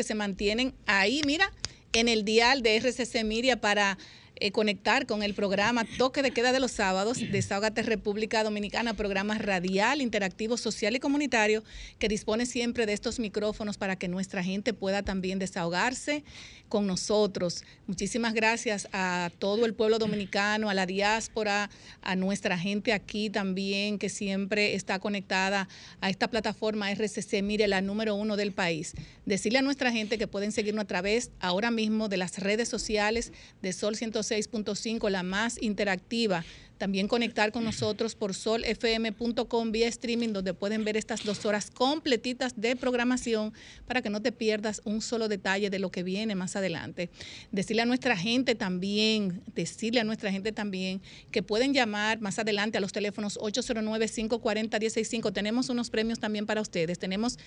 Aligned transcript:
que 0.00 0.04
se 0.04 0.14
mantienen 0.14 0.72
ahí, 0.86 1.20
mira, 1.26 1.52
en 1.92 2.08
el 2.08 2.24
dial 2.24 2.62
de 2.62 2.78
RCC 2.78 3.22
Miria 3.22 3.60
para 3.60 3.98
eh, 4.40 4.52
conectar 4.52 5.06
con 5.06 5.22
el 5.22 5.34
programa 5.34 5.84
Toque 5.98 6.22
de 6.22 6.30
Queda 6.30 6.52
de 6.52 6.60
los 6.60 6.70
Sábados, 6.72 7.18
Desahógate 7.30 7.82
República 7.82 8.42
Dominicana, 8.42 8.94
programa 8.94 9.36
radial, 9.36 10.00
interactivo, 10.00 10.56
social 10.56 10.96
y 10.96 10.98
comunitario 10.98 11.62
que 11.98 12.08
dispone 12.08 12.46
siempre 12.46 12.86
de 12.86 12.94
estos 12.94 13.18
micrófonos 13.18 13.76
para 13.76 13.96
que 13.96 14.08
nuestra 14.08 14.42
gente 14.42 14.72
pueda 14.72 15.02
también 15.02 15.38
desahogarse 15.38 16.24
con 16.70 16.86
nosotros. 16.86 17.64
Muchísimas 17.86 18.32
gracias 18.32 18.88
a 18.92 19.30
todo 19.38 19.66
el 19.66 19.74
pueblo 19.74 19.98
dominicano, 19.98 20.70
a 20.70 20.74
la 20.74 20.86
diáspora, 20.86 21.68
a 22.00 22.16
nuestra 22.16 22.56
gente 22.56 22.94
aquí 22.94 23.28
también 23.28 23.98
que 23.98 24.08
siempre 24.08 24.74
está 24.74 25.00
conectada 25.00 25.68
a 26.00 26.08
esta 26.08 26.28
plataforma 26.28 26.90
RCC, 26.90 27.42
mire, 27.42 27.68
la 27.68 27.82
número 27.82 28.14
uno 28.14 28.36
del 28.36 28.52
país. 28.52 28.94
Decirle 29.26 29.58
a 29.58 29.62
nuestra 29.62 29.92
gente 29.92 30.16
que 30.16 30.26
pueden 30.26 30.52
seguirnos 30.52 30.84
a 30.84 30.88
través 30.88 31.30
ahora 31.40 31.70
mismo 31.70 32.08
de 32.08 32.16
las 32.16 32.38
redes 32.38 32.68
sociales 32.68 33.32
de 33.60 33.72
Sol 33.72 33.96
106.5, 34.30 35.10
la 35.10 35.22
más 35.22 35.60
interactiva. 35.60 36.44
También 36.80 37.08
conectar 37.08 37.52
con 37.52 37.62
nosotros 37.62 38.14
por 38.14 38.32
solfm.com 38.32 39.70
vía 39.70 39.86
streaming, 39.86 40.32
donde 40.32 40.54
pueden 40.54 40.82
ver 40.82 40.96
estas 40.96 41.22
dos 41.24 41.44
horas 41.44 41.70
completitas 41.70 42.58
de 42.58 42.74
programación 42.74 43.52
para 43.86 44.00
que 44.00 44.08
no 44.08 44.22
te 44.22 44.32
pierdas 44.32 44.80
un 44.86 45.02
solo 45.02 45.28
detalle 45.28 45.68
de 45.68 45.78
lo 45.78 45.90
que 45.90 46.02
viene 46.02 46.34
más 46.34 46.56
adelante. 46.56 47.10
Decirle 47.52 47.82
a 47.82 47.84
nuestra 47.84 48.16
gente 48.16 48.54
también, 48.54 49.42
decirle 49.54 50.00
a 50.00 50.04
nuestra 50.04 50.32
gente 50.32 50.52
también 50.52 51.02
que 51.30 51.42
pueden 51.42 51.74
llamar 51.74 52.18
más 52.22 52.38
adelante 52.38 52.78
a 52.78 52.80
los 52.80 52.92
teléfonos 52.92 53.38
809-540-165. 53.40 55.34
Tenemos 55.34 55.68
unos 55.68 55.90
premios 55.90 56.18
también 56.18 56.46
para 56.46 56.62
ustedes. 56.62 56.98
Tenemos 56.98 57.38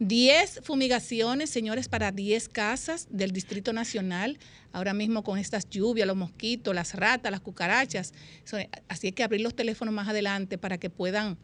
10 0.00 0.60
fumigaciones, 0.64 1.48
señores, 1.48 1.88
para 1.88 2.12
10 2.12 2.50
casas 2.50 3.06
del 3.08 3.30
Distrito 3.32 3.72
Nacional. 3.72 4.38
Ahora 4.74 4.94
mismo 4.94 5.22
con 5.22 5.38
estas 5.38 5.68
lluvias, 5.68 6.06
los 6.06 6.16
mosquitos, 6.16 6.74
las 6.74 6.94
ratas, 6.94 7.30
las 7.30 7.40
cucarachas. 7.40 8.14
Así 8.88 9.08
es 9.08 9.14
que 9.14 9.22
abrir 9.22 9.40
los 9.40 9.54
teléfonos 9.54 9.94
más 9.94 10.08
adelante 10.08 10.58
para 10.58 10.78
que 10.78 10.90
puedan 10.90 11.38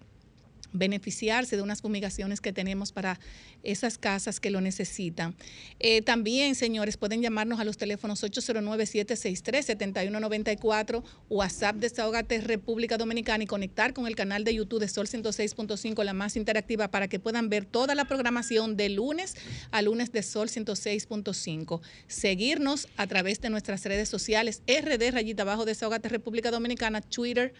beneficiarse 0.79 1.57
de 1.57 1.63
unas 1.63 1.83
fumigaciones 1.83 2.41
que 2.41 2.53
tenemos 2.53 2.93
para 2.93 3.19
esas 3.63 3.99
casas 3.99 4.41
que 4.41 4.51
lo 4.51 4.61
necesitan. 4.61 5.35
Eh, 5.81 6.03
también, 6.03 6.55
señores, 6.55 6.97
pueden 6.97 7.23
llamarnos 7.23 7.59
a 7.61 7.65
los 7.65 7.77
teléfonos 7.77 8.23
809-763-7194, 8.23 11.03
WhatsApp 11.29 11.77
Desahogate 11.77 12.41
República 12.41 12.97
Dominicana 12.97 13.45
y 13.45 13.47
conectar 13.47 13.93
con 13.93 14.07
el 14.07 14.17
canal 14.17 14.45
de 14.45 14.55
YouTube 14.55 14.81
de 14.81 14.89
Sol 14.89 15.07
106.5, 15.07 16.03
la 16.05 16.15
más 16.15 16.37
interactiva, 16.37 16.89
para 16.89 17.09
que 17.09 17.19
puedan 17.19 17.49
ver 17.49 17.65
toda 17.65 17.95
la 17.95 18.07
programación 18.07 18.77
de 18.77 18.89
lunes 18.89 19.37
a 19.71 19.83
lunes 19.83 20.13
de 20.13 20.23
Sol 20.23 20.49
106.5. 20.49 21.81
Seguirnos 22.07 22.89
a 22.97 23.07
través 23.07 23.41
de 23.41 23.51
nuestras 23.51 23.85
redes 23.85 24.09
sociales, 24.09 24.63
RD 24.67 25.13
Rayita 25.13 25.43
Abajo 25.43 25.65
Desahogate 25.65 26.09
República 26.09 26.51
Dominicana, 26.51 27.01
Twitter, 27.01 27.53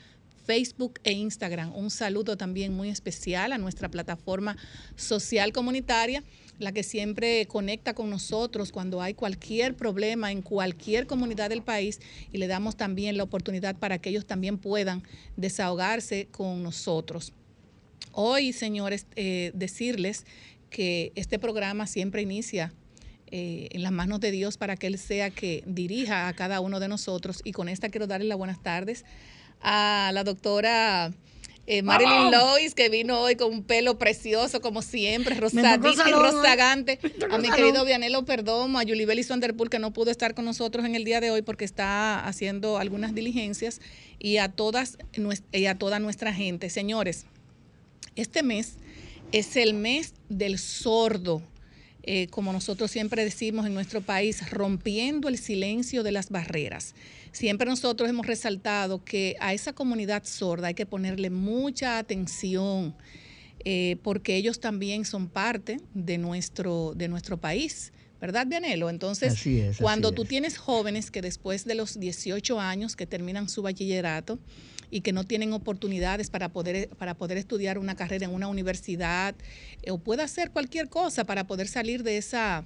Facebook 0.49 0.99
e 1.05 1.13
Instagram. 1.13 1.77
Un 1.77 1.91
saludo 1.91 2.39
también 2.39 2.73
muy 2.73 2.89
especial 2.89 3.53
a 3.53 3.59
nuestra 3.59 3.91
plataforma 3.91 4.57
social 4.97 5.53
comunitaria, 5.53 6.25
la 6.59 6.73
que 6.73 6.83
siempre 6.83 7.45
conecta 7.45 7.93
con 7.93 8.09
nosotros 8.09 8.73
cuando 8.73 9.03
hay 9.03 9.13
cualquier 9.13 9.77
problema 9.77 10.33
en 10.33 10.41
cualquier 10.41 11.07
comunidad 11.07 11.51
del 11.51 11.61
país 11.61 12.01
y 12.33 12.39
le 12.39 12.47
damos 12.47 12.79
también 12.79 13.19
la 13.19 13.25
oportunidad 13.25 13.77
para 13.77 13.99
que 13.99 14.09
ellos 14.09 14.25
también 14.25 14.57
puedan 14.57 15.03
desahogarse 15.37 16.29
con 16.31 16.63
nosotros. 16.63 17.35
Hoy, 18.13 18.55
señores, 18.55 19.07
eh, 19.17 19.53
decirles 19.53 20.25
que 20.71 21.13
este 21.15 21.39
programa 21.39 21.87
siempre 21.87 22.23
inicia 22.23 22.73
eh, 23.31 23.69
en 23.73 23.83
las 23.83 23.93
manos 23.93 24.21
de 24.21 24.31
Dios 24.31 24.57
para 24.57 24.77
que 24.77 24.87
Él 24.87 24.97
sea 24.97 25.29
que 25.29 25.63
dirija 25.67 26.27
a 26.27 26.33
cada 26.33 26.61
uno 26.61 26.81
de 26.81 26.89
nosotros. 26.89 27.43
Y 27.45 27.53
con 27.53 27.69
esta 27.69 27.91
quiero 27.91 28.07
darle 28.07 28.27
las 28.27 28.39
buenas 28.39 28.63
tardes 28.63 29.05
a 29.61 30.11
la 30.15 30.25
doctora 30.25 31.13
eh, 31.71 31.83
Marilyn 31.83 32.31
Lois, 32.31 32.75
que 32.75 32.89
vino 32.89 33.21
hoy 33.21 33.37
con 33.37 33.53
un 33.53 33.63
pelo 33.63 33.99
precioso, 33.99 34.63
como 34.63 34.81
siempre, 34.81 35.35
rosadito 35.35 36.09
y 36.09 36.13
rozagante. 36.13 36.99
A 37.31 37.37
mi 37.37 37.51
querido 37.51 37.85
Vianelo 37.85 38.25
Perdomo, 38.25 38.79
a 38.79 38.85
Yulibel 38.85 39.19
y 39.19 39.23
Swanderpool, 39.23 39.69
que 39.69 39.79
no 39.79 39.93
pudo 39.93 40.11
estar 40.11 40.35
con 40.35 40.47
nosotros 40.47 40.87
en 40.87 40.95
el 40.95 41.05
día 41.05 41.21
de 41.21 41.31
hoy 41.31 41.43
porque 41.43 41.67
está 41.67 42.27
haciendo 42.27 42.79
algunas 42.79 43.15
diligencias, 43.15 43.83
y 44.19 44.39
a, 44.39 44.49
todas, 44.49 44.97
y 45.53 45.67
a 45.67 45.75
toda 45.77 45.99
nuestra 45.99 46.33
gente. 46.33 46.71
Señores, 46.71 47.27
este 48.17 48.43
mes 48.43 48.77
es 49.33 49.55
el 49.57 49.75
mes 49.75 50.15
del 50.31 50.59
sordo. 50.59 51.43
Eh, 52.11 52.27
como 52.29 52.55
nosotros 52.55 52.91
siempre 52.91 53.23
decimos 53.23 53.67
en 53.67 53.75
nuestro 53.75 54.01
país, 54.01 54.49
rompiendo 54.51 55.29
el 55.29 55.37
silencio 55.37 56.03
de 56.03 56.11
las 56.11 56.31
barreras. 56.31 56.95
Siempre 57.33 57.69
nosotros 57.69 58.09
hemos 58.09 58.27
resaltado 58.27 59.05
que 59.05 59.37
a 59.41 59.53
esa 59.53 59.75
comunidad 59.75 60.25
sorda 60.25 60.69
hay 60.69 60.75
que 60.75 60.87
ponerle 60.87 61.29
mucha 61.29 61.99
atención 61.99 62.95
eh, 63.63 63.97
porque 64.03 64.37
ellos 64.37 64.59
también 64.59 65.05
son 65.05 65.29
parte 65.29 65.83
de 65.93 66.17
nuestro, 66.17 66.95
de 66.97 67.09
nuestro 67.09 67.37
país. 67.37 67.93
¿Verdad, 68.23 68.47
Vianelo? 68.47 68.89
Entonces, 68.89 69.35
Así 69.35 69.61
es, 69.61 69.73
así 69.73 69.83
cuando 69.83 70.13
tú 70.13 70.23
es. 70.23 70.31
tienes 70.31 70.57
jóvenes 70.57 71.11
que 71.11 71.21
después 71.21 71.67
de 71.67 71.75
los 71.75 72.01
18 72.01 72.59
años 72.59 72.97
que 72.97 73.07
terminan 73.07 73.51
su 73.51 73.61
bachillerato 73.61 74.39
y 74.91 75.03
que 75.03 75.13
no 75.13 75.25
tienen 75.25 75.53
oportunidades 75.53 76.31
para 76.31 76.49
poder, 76.49 76.89
para 76.91 77.15
poder 77.15 77.39
estudiar 77.39 77.79
una 77.79 77.95
carrera 77.95 78.27
en 78.27 78.35
una 78.35 78.49
universidad 78.49 79.35
eh, 79.83 79.91
o 79.91 79.99
pueda 79.99 80.25
hacer 80.25 80.51
cualquier 80.51 80.89
cosa 80.89 81.25
para 81.25 81.47
poder 81.47 81.69
salir 81.69 82.03
de 82.03 82.17
esa, 82.17 82.65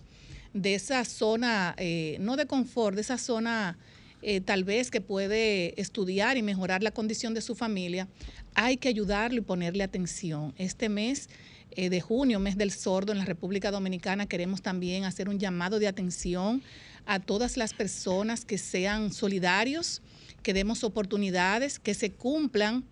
de 0.52 0.74
esa 0.74 1.04
zona, 1.04 1.74
eh, 1.78 2.16
no 2.20 2.36
de 2.36 2.46
confort, 2.46 2.94
de 2.94 3.02
esa 3.02 3.18
zona 3.18 3.78
eh, 4.22 4.40
tal 4.40 4.62
vez 4.62 4.90
que 4.90 5.00
puede 5.00 5.80
estudiar 5.80 6.36
y 6.36 6.42
mejorar 6.42 6.82
la 6.82 6.92
condición 6.92 7.34
de 7.34 7.40
su 7.40 7.56
familia, 7.56 8.08
hay 8.54 8.76
que 8.76 8.88
ayudarlo 8.88 9.38
y 9.38 9.42
ponerle 9.42 9.82
atención. 9.82 10.54
Este 10.58 10.88
mes 10.88 11.28
de 11.74 12.02
junio, 12.02 12.38
mes 12.38 12.58
del 12.58 12.70
sordo 12.70 13.12
en 13.12 13.18
la 13.18 13.24
República 13.24 13.70
Dominicana, 13.70 14.26
queremos 14.26 14.60
también 14.60 15.04
hacer 15.04 15.30
un 15.30 15.38
llamado 15.38 15.78
de 15.78 15.88
atención 15.88 16.62
a 17.06 17.18
todas 17.18 17.56
las 17.56 17.72
personas 17.72 18.44
que 18.44 18.58
sean 18.58 19.10
solidarios, 19.10 20.02
que 20.42 20.52
demos 20.54 20.84
oportunidades, 20.84 21.78
que 21.78 21.94
se 21.94 22.12
cumplan 22.12 22.84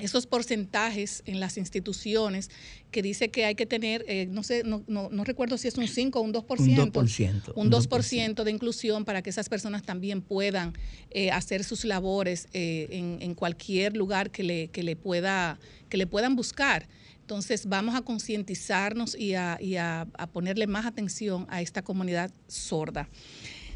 esos 0.00 0.26
porcentajes 0.26 1.22
en 1.26 1.40
las 1.40 1.56
instituciones 1.58 2.48
que 2.92 3.02
dice 3.02 3.30
que 3.30 3.44
hay 3.44 3.54
que 3.56 3.66
tener, 3.66 4.04
eh, 4.08 4.26
no 4.30 4.42
sé, 4.44 4.62
no, 4.64 4.84
no, 4.86 5.08
no 5.10 5.24
recuerdo 5.24 5.58
si 5.58 5.66
es 5.68 5.76
un 5.78 5.88
5 5.88 6.20
o 6.20 6.22
un 6.22 6.32
2%, 6.32 6.46
Un 6.86 6.92
2%, 6.92 7.52
un 7.56 7.66
un 7.66 7.70
2% 7.72 8.44
de 8.44 8.50
inclusión 8.52 9.04
para 9.04 9.20
que 9.20 9.30
esas 9.30 9.48
personas 9.48 9.82
también 9.82 10.22
puedan 10.22 10.74
eh, 11.10 11.30
hacer 11.32 11.64
sus 11.64 11.84
labores 11.84 12.46
eh, 12.52 12.86
en, 12.92 13.18
en 13.20 13.34
cualquier 13.34 13.96
lugar 13.96 14.30
que 14.30 14.44
le, 14.44 14.68
que 14.68 14.82
le, 14.84 14.94
pueda, 14.94 15.58
que 15.88 15.96
le 15.96 16.06
puedan 16.06 16.36
buscar. 16.36 16.88
Entonces 17.22 17.66
vamos 17.66 17.94
a 17.94 18.02
concientizarnos 18.02 19.16
y, 19.18 19.34
a, 19.34 19.58
y 19.60 19.76
a- 19.76 20.06
a 20.14 20.26
ponerle 20.28 20.66
más 20.66 20.86
atención 20.86 21.46
a 21.48 21.62
esta 21.62 21.82
comunidad 21.82 22.30
sorda. 22.48 23.08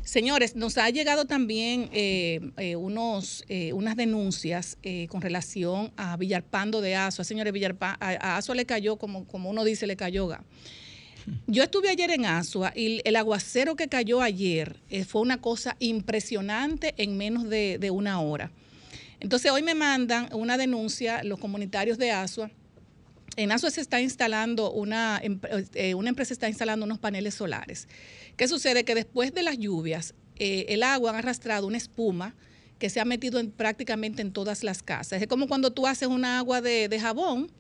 Señores, 0.05 0.55
nos 0.55 0.77
ha 0.77 0.91
llegado 0.91 1.25
también 1.25 1.89
eh, 1.93 2.41
eh, 2.59 2.77
unos, 2.77 3.43
eh, 3.49 3.73
unas 3.73 3.97
denuncias 3.97 4.77
eh, 4.83 5.07
con 5.09 5.23
relación 5.23 5.93
a 5.97 6.17
Villarpando 6.19 6.83
de 6.83 6.95
Asua. 6.95 7.25
Señores, 7.25 7.55
Villarpa- 7.55 7.97
a, 7.99 8.37
Asua 8.37 8.55
le 8.55 8.67
cayó, 8.67 8.97
como, 8.97 9.27
como 9.27 9.49
uno 9.49 9.65
dice, 9.65 9.87
le 9.87 9.97
cayó. 9.97 10.29
Yo 11.47 11.63
estuve 11.63 11.89
ayer 11.89 12.11
en 12.11 12.27
Asua 12.27 12.73
y 12.77 13.01
el 13.05 13.17
aguacero 13.17 13.77
que 13.77 13.89
cayó 13.89 14.21
ayer 14.21 14.77
eh, 14.91 15.05
fue 15.05 15.23
una 15.23 15.41
cosa 15.41 15.75
impresionante 15.79 16.95
en 16.99 17.17
menos 17.17 17.49
de 17.49 17.91
una 17.91 18.21
hora. 18.21 18.51
Entonces 19.21 19.51
hoy 19.51 19.63
me 19.63 19.75
mandan 19.75 20.29
una 20.35 20.59
denuncia 20.59 21.25
los 21.25 21.39
comunitarios 21.39 21.97
de 21.97 22.11
Asua. 22.11 22.51
En 23.37 23.53
Asua 23.53 23.71
se 23.71 23.81
está 23.81 24.01
instalando 24.01 24.71
una, 24.71 25.21
eh, 25.75 25.95
una 25.95 26.09
empresa 26.09 26.33
está 26.33 26.49
instalando 26.49 26.87
unos 26.87 26.99
paneles 26.99 27.35
solares. 27.35 27.89
¿Qué 28.37 28.47
sucede? 28.49 28.85
Que 28.85 28.95
después 28.95 29.35
de 29.35 29.43
las 29.43 29.59
lluvias, 29.59 30.15
eh, 30.37 30.67
el 30.69 30.83
agua 30.83 31.13
ha 31.13 31.19
arrastrado 31.19 31.67
una 31.67 31.77
espuma 31.77 32.35
que 32.79 32.91
se 32.91 33.01
ha 33.01 33.05
metido 33.05 33.39
en, 33.41 33.51
prácticamente 33.51 34.23
en 34.23 34.33
todas 34.33 34.65
las 34.65 34.83
casas. 34.83 35.21
Es 35.23 35.29
como 35.29 35.49
cuando 35.49 35.73
tú 35.73 35.87
haces 35.87 36.09
una 36.09 36.39
agua 36.39 36.61
de, 36.61 36.99
jabón 37.01 37.51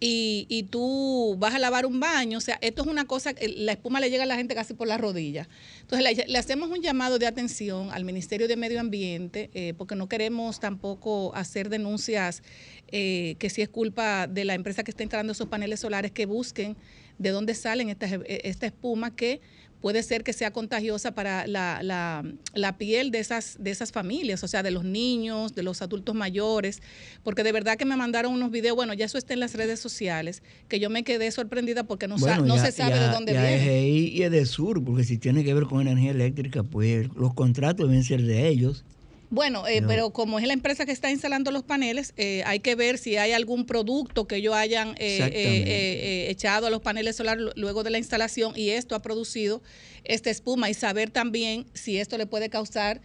y, 0.00 0.46
y, 0.48 0.64
tú 0.64 1.36
vas 1.38 1.54
a 1.54 1.58
lavar 1.58 1.86
un 1.86 2.00
baño, 2.00 2.36
o 2.36 2.40
sea, 2.40 2.58
esto 2.60 2.82
es 2.82 2.88
una 2.88 3.06
cosa, 3.06 3.32
la 3.56 3.72
espuma 3.72 4.00
le 4.00 4.10
llega 4.10 4.24
a 4.24 4.26
la 4.26 4.36
gente 4.36 4.54
casi 4.54 4.74
por 4.74 4.88
la 4.88 4.98
rodilla. 4.98 5.48
Entonces, 5.80 6.16
le, 6.16 6.26
le 6.26 6.38
hacemos 6.38 6.70
un 6.70 6.82
llamado 6.82 7.18
de 7.18 7.26
atención 7.26 7.90
al 7.92 8.04
Ministerio 8.04 8.48
de 8.48 8.56
Medio 8.56 8.80
Ambiente, 8.80 9.50
eh, 9.54 9.72
porque 9.76 9.94
no 9.94 10.08
queremos 10.08 10.60
tampoco 10.60 11.34
hacer 11.34 11.70
denuncias 11.70 12.42
eh, 12.88 13.36
que 13.38 13.50
si 13.50 13.62
es 13.62 13.68
culpa 13.68 14.26
de 14.26 14.44
la 14.44 14.54
empresa 14.54 14.84
que 14.84 14.90
está 14.90 15.02
instalando 15.02 15.32
esos 15.32 15.48
paneles 15.48 15.80
solares, 15.80 16.12
que 16.12 16.26
busquen 16.26 16.76
de 17.18 17.30
dónde 17.30 17.54
salen 17.54 17.88
esta, 17.88 18.06
esta 18.06 18.66
espuma 18.66 19.14
que 19.14 19.40
puede 19.80 20.02
ser 20.02 20.24
que 20.24 20.32
sea 20.32 20.52
contagiosa 20.52 21.14
para 21.14 21.46
la, 21.46 21.80
la, 21.82 22.24
la, 22.54 22.78
piel 22.78 23.10
de 23.10 23.18
esas, 23.20 23.56
de 23.60 23.70
esas 23.70 23.92
familias, 23.92 24.42
o 24.42 24.48
sea, 24.48 24.62
de 24.62 24.70
los 24.70 24.84
niños, 24.84 25.54
de 25.54 25.62
los 25.62 25.82
adultos 25.82 26.14
mayores, 26.14 26.82
porque 27.22 27.42
de 27.42 27.52
verdad 27.52 27.76
que 27.76 27.84
me 27.84 27.96
mandaron 27.96 28.32
unos 28.32 28.50
videos, 28.50 28.74
bueno, 28.74 28.94
ya 28.94 29.04
eso 29.04 29.18
está 29.18 29.34
en 29.34 29.40
las 29.40 29.54
redes 29.54 29.78
sociales, 29.78 30.42
que 30.68 30.80
yo 30.80 30.90
me 30.90 31.04
quedé 31.04 31.30
sorprendida 31.30 31.84
porque 31.84 32.08
no, 32.08 32.16
bueno, 32.16 32.46
no 32.46 32.56
ya, 32.56 32.66
se 32.66 32.72
sabe 32.72 32.96
ya, 32.96 33.06
de 33.06 33.14
dónde 33.14 33.32
ya 33.32 33.42
viene. 33.42 34.06
Es 34.06 34.12
y 34.12 34.22
es 34.22 34.30
de 34.30 34.46
sur, 34.46 34.82
porque 34.82 35.04
si 35.04 35.18
tiene 35.18 35.44
que 35.44 35.54
ver 35.54 35.64
con 35.64 35.80
energía 35.80 36.10
eléctrica, 36.10 36.62
pues 36.62 37.08
los 37.14 37.34
contratos 37.34 37.88
deben 37.88 38.02
ser 38.02 38.22
de 38.22 38.48
ellos. 38.48 38.84
Bueno, 39.28 39.66
eh, 39.66 39.80
No. 39.80 39.88
pero 39.88 40.10
como 40.10 40.38
es 40.38 40.46
la 40.46 40.52
empresa 40.52 40.86
que 40.86 40.92
está 40.92 41.10
instalando 41.10 41.50
los 41.50 41.64
paneles, 41.64 42.12
eh, 42.16 42.42
hay 42.46 42.60
que 42.60 42.76
ver 42.76 42.96
si 42.96 43.16
hay 43.16 43.32
algún 43.32 43.66
producto 43.66 44.26
que 44.28 44.36
ellos 44.36 44.54
hayan 44.54 44.90
eh, 44.90 44.94
eh, 44.98 45.30
eh, 45.32 45.64
eh, 45.66 46.30
echado 46.30 46.66
a 46.68 46.70
los 46.70 46.80
paneles 46.80 47.16
solares 47.16 47.42
lu- 47.42 47.52
luego 47.56 47.82
de 47.82 47.90
la 47.90 47.98
instalación 47.98 48.52
y 48.56 48.70
esto 48.70 48.94
ha 48.94 49.02
producido 49.02 49.62
esta 50.04 50.30
espuma 50.30 50.70
y 50.70 50.74
saber 50.74 51.10
también 51.10 51.66
si 51.74 51.98
esto 51.98 52.16
le 52.18 52.26
puede 52.26 52.48
causar 52.50 53.00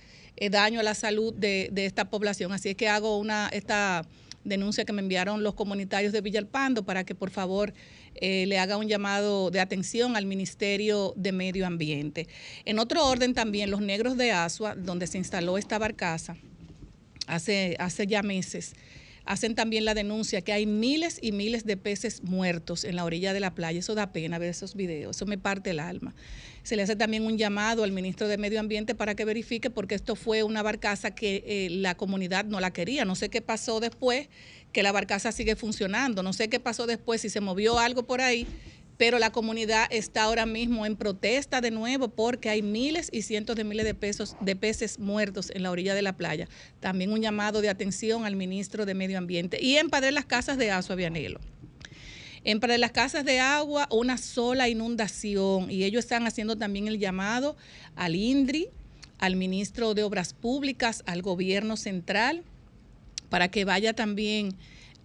daño 0.50 0.80
a 0.80 0.84
la 0.84 0.94
salud 0.96 1.34
de, 1.34 1.70
de 1.72 1.86
esta 1.86 2.10
población. 2.10 2.52
Así 2.52 2.70
es 2.70 2.76
que 2.76 2.88
hago 2.88 3.18
una 3.18 3.50
esta 3.52 4.08
denuncia 4.44 4.86
que 4.86 4.94
me 4.94 5.02
enviaron 5.02 5.44
los 5.44 5.54
comunitarios 5.54 6.14
de 6.14 6.22
Villalpando 6.22 6.84
para 6.84 7.04
que 7.04 7.14
por 7.14 7.30
favor 7.30 7.74
eh, 8.16 8.46
le 8.48 8.60
haga 8.60 8.78
un 8.78 8.88
llamado 8.88 9.52
de 9.52 9.60
atención 9.60 10.16
al 10.16 10.26
Ministerio 10.26 11.14
de 11.16 11.32
Medio 11.32 11.66
Ambiente. 11.66 12.28
En 12.66 12.80
otro 12.80 13.06
orden 13.08 13.34
también, 13.34 13.72
los 13.72 13.82
negros 13.82 14.18
de 14.18 14.32
Asua, 14.32 14.76
donde 14.76 15.08
se 15.08 15.18
instaló 15.18 15.58
esta 15.58 15.80
barcaza 15.80 16.36
hace, 17.28 17.76
hace 17.80 18.08
ya 18.08 18.22
meses, 18.24 18.74
hacen 19.26 19.56
también 19.56 19.86
la 19.86 19.94
denuncia 19.94 20.42
que 20.42 20.54
hay 20.54 20.66
miles 20.66 21.20
y 21.22 21.32
miles 21.32 21.66
de 21.66 21.78
peces 21.78 22.24
muertos 22.24 22.84
en 22.84 22.96
la 22.96 23.06
orilla 23.06 23.34
de 23.34 23.40
la 23.40 23.54
playa. 23.54 23.80
Eso 23.80 23.96
da 23.96 24.12
pena 24.12 24.40
ver 24.40 24.50
esos 24.50 24.76
videos, 24.76 25.16
eso 25.16 25.26
me 25.26 25.38
parte 25.38 25.72
el 25.72 25.80
alma. 25.80 26.14
Se 26.64 26.76
le 26.76 26.84
hace 26.84 26.96
también 26.96 27.26
un 27.26 27.38
llamado 27.38 27.84
al 27.84 27.92
ministro 27.92 28.28
de 28.28 28.38
Medio 28.38 28.60
Ambiente 28.60 28.94
para 28.94 29.16
que 29.16 29.26
verifique 29.26 29.70
porque 29.70 29.96
esto 29.96 30.16
fue 30.16 30.44
una 30.44 30.62
barcaza 30.62 31.12
que 31.12 31.44
eh, 31.46 31.70
la 31.72 31.96
comunidad 31.96 32.46
no 32.46 32.60
la 32.60 32.72
quería. 32.72 33.04
No 33.04 33.16
sé 33.16 33.30
qué 33.30 33.42
pasó 33.42 33.80
después, 33.80 34.30
que 34.72 34.84
la 34.84 34.92
barcaza 34.92 35.32
sigue 35.32 35.56
funcionando. 35.56 36.24
No 36.24 36.34
sé 36.34 36.50
qué 36.50 36.60
pasó 36.60 36.86
después, 36.86 37.22
si 37.22 37.30
se 37.30 37.42
movió 37.42 37.80
algo 37.80 38.04
por 38.04 38.22
ahí, 38.22 38.46
pero 39.02 39.18
la 39.18 39.32
comunidad 39.32 39.88
está 39.90 40.22
ahora 40.22 40.46
mismo 40.46 40.86
en 40.86 40.96
protesta 40.96 41.60
de 41.60 41.72
nuevo 41.72 42.10
porque 42.10 42.50
hay 42.50 42.62
miles 42.62 43.10
y 43.12 43.24
cientos 43.24 43.56
de 43.56 43.64
miles 43.64 43.84
de 43.84 43.96
pesos 43.96 44.36
de 44.42 44.56
peces 44.56 45.00
muertos 45.00 45.50
en 45.56 45.64
la 45.64 45.72
orilla 45.72 45.96
de 45.96 46.04
la 46.04 46.16
playa. 46.16 46.48
También 46.82 47.12
un 47.12 47.20
llamado 47.20 47.62
de 47.62 47.70
atención 47.70 48.26
al 48.26 48.36
ministro 48.36 48.86
de 48.86 48.94
Medio 48.94 49.18
Ambiente 49.18 49.58
y 49.60 49.78
en 49.78 49.90
Padre 49.90 50.12
Las 50.12 50.26
Casas 50.26 50.60
de 50.60 50.70
Azua 50.70 50.96
Vianelo. 50.96 51.40
En 52.44 52.60
Padre 52.60 52.78
Las 52.78 52.92
Casas 52.92 53.26
de 53.26 53.40
Agua, 53.40 53.88
una 53.90 54.20
sola 54.20 54.70
inundación 54.70 55.72
y 55.72 55.84
ellos 55.84 56.06
están 56.06 56.28
haciendo 56.28 56.56
también 56.56 56.88
el 56.88 57.00
llamado 57.00 57.58
al 57.96 58.16
INDRI, 58.16 58.68
al 59.18 59.36
ministro 59.36 59.96
de 59.96 60.04
Obras 60.04 60.36
Públicas, 60.36 61.02
al 61.08 61.24
gobierno 61.24 61.76
central, 61.76 62.44
para 63.30 63.50
que 63.50 63.66
vaya 63.66 63.94
también 63.94 64.56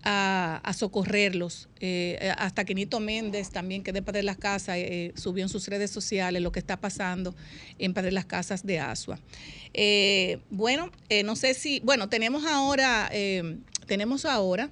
a, 0.08 0.72
socorrerlos. 0.72 1.68
Eh, 1.80 2.32
hasta 2.38 2.64
que 2.64 2.74
Nito 2.74 3.00
Méndez, 3.00 3.50
también 3.50 3.82
que 3.82 3.90
es 3.90 3.94
de 3.94 4.02
Padre 4.02 4.22
Las 4.22 4.36
Casas, 4.36 4.76
eh, 4.78 5.12
subió 5.16 5.42
en 5.42 5.48
sus 5.48 5.66
redes 5.66 5.90
sociales 5.90 6.40
lo 6.40 6.52
que 6.52 6.60
está 6.60 6.80
pasando 6.80 7.34
en 7.78 7.92
Padre 7.92 8.12
Las 8.12 8.24
Casas 8.24 8.64
de 8.64 8.78
Asua. 8.78 9.18
Eh, 9.74 10.38
bueno, 10.50 10.92
eh, 11.08 11.24
no 11.24 11.34
sé 11.34 11.54
si, 11.54 11.80
bueno, 11.80 12.08
tenemos 12.08 12.44
ahora, 12.44 13.08
eh, 13.12 13.58
tenemos 13.86 14.24
ahora 14.24 14.70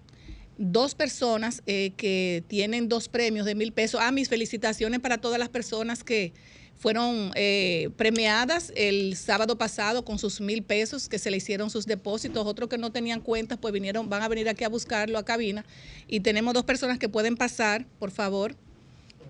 dos 0.56 0.94
personas 0.94 1.62
eh, 1.66 1.92
que 1.96 2.44
tienen 2.46 2.88
dos 2.88 3.08
premios 3.08 3.44
de 3.44 3.56
mil 3.56 3.72
pesos. 3.72 4.00
Ah, 4.00 4.12
mis 4.12 4.28
felicitaciones 4.28 5.00
para 5.00 5.18
todas 5.18 5.40
las 5.40 5.48
personas 5.48 6.04
que 6.04 6.32
fueron 6.78 7.30
eh, 7.34 7.90
premiadas 7.96 8.72
el 8.76 9.16
sábado 9.16 9.56
pasado 9.56 10.04
con 10.04 10.18
sus 10.18 10.40
mil 10.40 10.62
pesos 10.62 11.08
que 11.08 11.18
se 11.18 11.30
le 11.30 11.38
hicieron 11.38 11.70
sus 11.70 11.86
depósitos. 11.86 12.46
Otros 12.46 12.68
que 12.68 12.78
no 12.78 12.92
tenían 12.92 13.20
cuentas, 13.20 13.58
pues 13.60 13.72
vinieron, 13.72 14.08
van 14.08 14.22
a 14.22 14.28
venir 14.28 14.48
aquí 14.48 14.64
a 14.64 14.68
buscarlo 14.68 15.18
a 15.18 15.24
cabina. 15.24 15.64
Y 16.08 16.20
tenemos 16.20 16.52
dos 16.54 16.64
personas 16.64 16.98
que 16.98 17.08
pueden 17.08 17.36
pasar, 17.36 17.86
por 17.98 18.10
favor, 18.10 18.54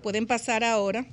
pueden 0.03 0.27
pasar 0.27 0.63
ahora 0.63 1.05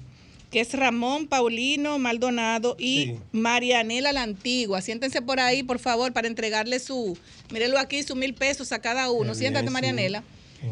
que 0.51 0.61
es 0.61 0.75
Ramón 0.75 1.29
Paulino 1.29 1.99
Maldonado 1.99 2.77
y 2.79 3.05
Sí. 3.05 3.17
Marianela 3.33 4.13
la 4.13 4.23
Antigua. 4.23 4.83
Siéntense 4.83 5.23
por 5.23 5.41
ahí, 5.41 5.63
por 5.63 5.79
favor, 5.79 6.13
para 6.13 6.29
entregarle 6.29 6.79
su, 6.79 7.17
mírenlo 7.51 7.79
aquí, 7.79 8.03
sus 8.03 8.17
mil 8.17 8.35
pesos 8.35 8.71
a 8.71 8.79
cada 8.81 9.11
uno. 9.11 9.35
Siéntate, 9.35 9.67
sí. 9.69 9.73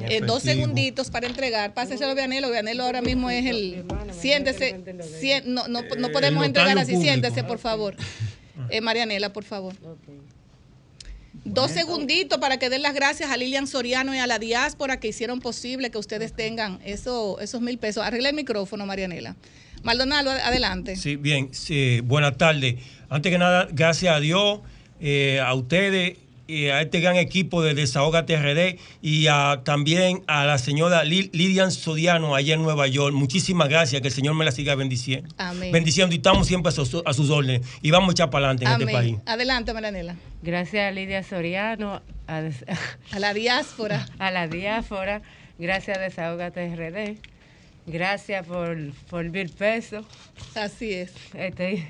Eh, 0.09 0.21
dos 0.25 0.43
segunditos 0.43 1.11
para 1.11 1.27
entregar. 1.27 1.75
Páseselo 1.75 2.11
a 2.13 2.15
Vianelo. 2.15 2.51
Vianelo 2.51 2.85
ahora 2.85 3.03
mismo 3.03 3.29
es 3.31 3.45
el. 3.47 3.85
Siéntese. 4.19 4.79
Sien- 5.21 5.45
no, 5.47 5.67
no, 5.69 5.83
no 5.83 6.09
Eh, 6.09 6.11
podemos 6.13 6.45
entregar 6.47 6.79
así. 6.79 6.93
público. 6.93 7.03
Siéntese, 7.13 7.43
por 7.45 7.59
favor. 7.59 7.97
Eh, 8.71 8.81
Marianela, 8.81 9.33
por 9.33 9.45
favor. 9.45 9.75
Dos 11.45 11.71
segunditos 11.71 12.39
para 12.39 12.59
que 12.59 12.69
den 12.69 12.83
las 12.83 12.95
gracias 12.95 13.31
a 13.31 13.37
Lilian 13.37 13.67
Soriano 13.67 14.15
y 14.15 14.19
a 14.19 14.27
la 14.27 14.39
diáspora 14.39 15.01
que 15.01 15.09
hicieron 15.09 15.41
posible 15.41 15.91
que 15.91 15.99
ustedes 15.99 16.33
tengan 16.35 16.81
eso, 16.85 17.41
esos 17.41 17.61
mil 17.61 17.79
pesos. 17.79 18.05
Arregla 18.05 18.29
el 18.29 18.35
micrófono, 18.37 18.85
Marianela. 18.87 19.37
Maldonado, 19.83 20.31
adelante. 20.31 20.97
Sí, 20.97 21.17
bien, 21.17 21.49
sí, 21.55 22.01
buenas 22.05 22.37
tardes. 22.37 22.75
Antes 23.09 23.33
que 23.33 23.39
nada, 23.39 23.67
gracias 23.73 24.15
a 24.15 24.21
Dios, 24.21 24.61
eh, 25.01 25.41
a 25.41 25.55
ustedes, 25.55 26.19
y 26.51 26.69
a 26.69 26.81
este 26.83 27.01
gran 27.01 27.17
equipo 27.17 27.63
de 27.63 27.75
Desahoga 27.75 28.27
TRD 28.27 28.79
y 29.01 29.27
a, 29.29 29.61
también 29.65 30.23
a 30.27 30.45
la 30.45 30.59
señora 30.59 31.05
Li- 31.05 31.31
Lidian 31.33 31.71
Sodiano 31.71 32.35
allá 32.35 32.55
en 32.55 32.63
Nueva 32.63 32.87
York. 32.89 33.15
Muchísimas 33.15 33.69
gracias, 33.69 34.03
que 34.03 34.09
el 34.09 34.15
Señor 34.15 34.35
me 34.35 34.45
la 34.45 34.51
siga 34.53 34.75
bendiciendo. 34.75 35.33
Amén. 35.39 35.71
Bendiciendo 35.73 36.15
y 36.15 36.19
estamos 36.19 36.47
siempre 36.47 36.71
a 36.71 36.73
sus, 36.73 37.03
a 37.05 37.13
sus 37.13 37.31
órdenes 37.31 37.67
y 37.83 37.91
vamos 37.91 38.09
a 38.09 38.13
echar 38.13 38.31
para 38.31 38.47
adelante 38.51 38.65
en 38.65 38.73
este 38.81 38.93
país. 38.93 39.17
Adelante, 39.27 39.73
Marianela. 39.73 40.17
Gracias 40.43 40.89
a 40.89 40.91
Lidia 40.91 41.23
Soriano, 41.23 42.03
a, 42.27 42.43
A 43.13 43.19
la 43.19 43.35
diáspora. 43.35 44.07
a 44.19 44.31
la 44.31 44.49
diáspora, 44.49 45.23
gracias 45.59 45.99
a 45.99 46.01
Desahogate 46.01 46.75
RD, 46.75 47.17
gracias 47.87 48.47
por, 48.47 48.77
por 49.09 49.25
mil 49.29 49.49
pesos. 49.51 50.05
Así 50.55 50.93
es. 50.93 51.13
Estoy, 51.35 51.85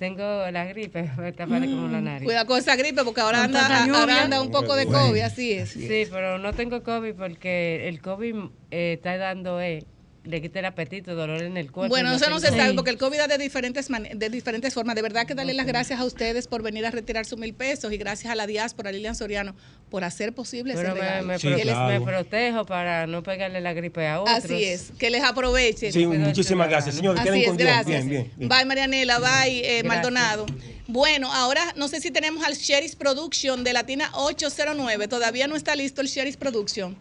tengo 0.00 0.50
la 0.50 0.64
gripe, 0.64 1.10
me 1.18 1.30
taparé 1.32 1.66
como 1.66 1.86
la 1.88 2.00
nariz. 2.00 2.24
Cuida 2.24 2.46
con 2.46 2.58
esa 2.58 2.74
gripe 2.74 3.04
porque 3.04 3.20
ahora 3.20 3.44
anda, 3.44 3.84
ahora 3.84 4.24
anda 4.24 4.40
un 4.40 4.50
poco 4.50 4.74
de. 4.74 4.86
COVID, 4.86 5.20
así 5.20 5.52
es. 5.52 5.70
Sí, 5.70 6.06
pero 6.10 6.38
no 6.38 6.54
tengo 6.54 6.82
COVID 6.82 7.14
porque 7.14 7.86
el 7.86 8.00
COVID 8.00 8.34
eh, 8.70 8.94
está 8.94 9.18
dando, 9.18 9.60
eh, 9.60 9.84
le 10.24 10.42
quita 10.42 10.58
el 10.58 10.66
apetito, 10.66 11.14
dolor 11.14 11.42
en 11.42 11.56
el 11.56 11.70
cuerpo. 11.72 11.88
Bueno, 11.88 12.12
y 12.12 12.16
eso 12.16 12.28
no 12.28 12.40
se 12.40 12.48
sabe 12.48 12.74
porque 12.74 12.90
el 12.90 12.98
COVID 12.98 13.16
da 13.16 13.26
de 13.26 13.38
diferentes, 13.38 13.88
de 13.88 14.30
diferentes 14.30 14.74
formas. 14.74 14.94
De 14.94 15.02
verdad 15.02 15.26
que 15.26 15.34
darle 15.34 15.54
las 15.54 15.66
gracias 15.66 15.98
a 15.98 16.04
ustedes 16.04 16.46
por 16.46 16.62
venir 16.62 16.84
a 16.84 16.90
retirar 16.90 17.24
sus 17.24 17.38
mil 17.38 17.54
pesos 17.54 17.92
y 17.92 17.96
gracias 17.96 18.30
a 18.30 18.34
la 18.34 18.46
diáspora, 18.46 18.92
Lilian 18.92 19.14
Soriano, 19.14 19.54
por 19.88 20.04
hacer 20.04 20.34
posible 20.34 20.74
Pero 20.74 20.88
ese 20.88 20.94
me, 20.94 21.00
regalo. 21.00 21.26
me 21.26 21.38
Sí, 21.38 21.48
claro. 21.62 22.04
protejo 22.04 22.66
para 22.66 23.06
no 23.06 23.22
pegarle 23.22 23.60
la 23.60 23.72
gripe 23.72 24.06
a 24.06 24.20
otros. 24.20 24.44
Así 24.44 24.64
es, 24.64 24.92
que 24.98 25.10
les 25.10 25.22
aprovechen. 25.22 25.92
Sí, 25.92 26.06
muchísimas 26.06 26.68
gracias, 26.68 26.96
señores. 26.96 27.20
Así 27.20 27.40
es, 27.40 27.46
con 27.48 27.56
Dios. 27.56 27.68
gracias. 27.68 27.86
Bien, 27.86 28.08
bien, 28.08 28.32
bien. 28.36 28.48
Bye 28.48 28.64
Marianela, 28.66 29.18
bye 29.18 29.78
eh. 29.78 29.82
Maldonado. 29.84 30.46
Bueno, 30.86 31.32
ahora 31.32 31.62
no 31.76 31.88
sé 31.88 32.00
si 32.00 32.10
tenemos 32.10 32.44
al 32.44 32.54
Sheriff 32.54 32.96
Production 32.96 33.62
de 33.64 33.72
Latina 33.72 34.10
809. 34.12 35.08
Todavía 35.08 35.46
no 35.46 35.56
está 35.56 35.76
listo 35.76 36.00
el 36.00 36.08
Sheriff 36.08 36.36
Production. 36.36 36.96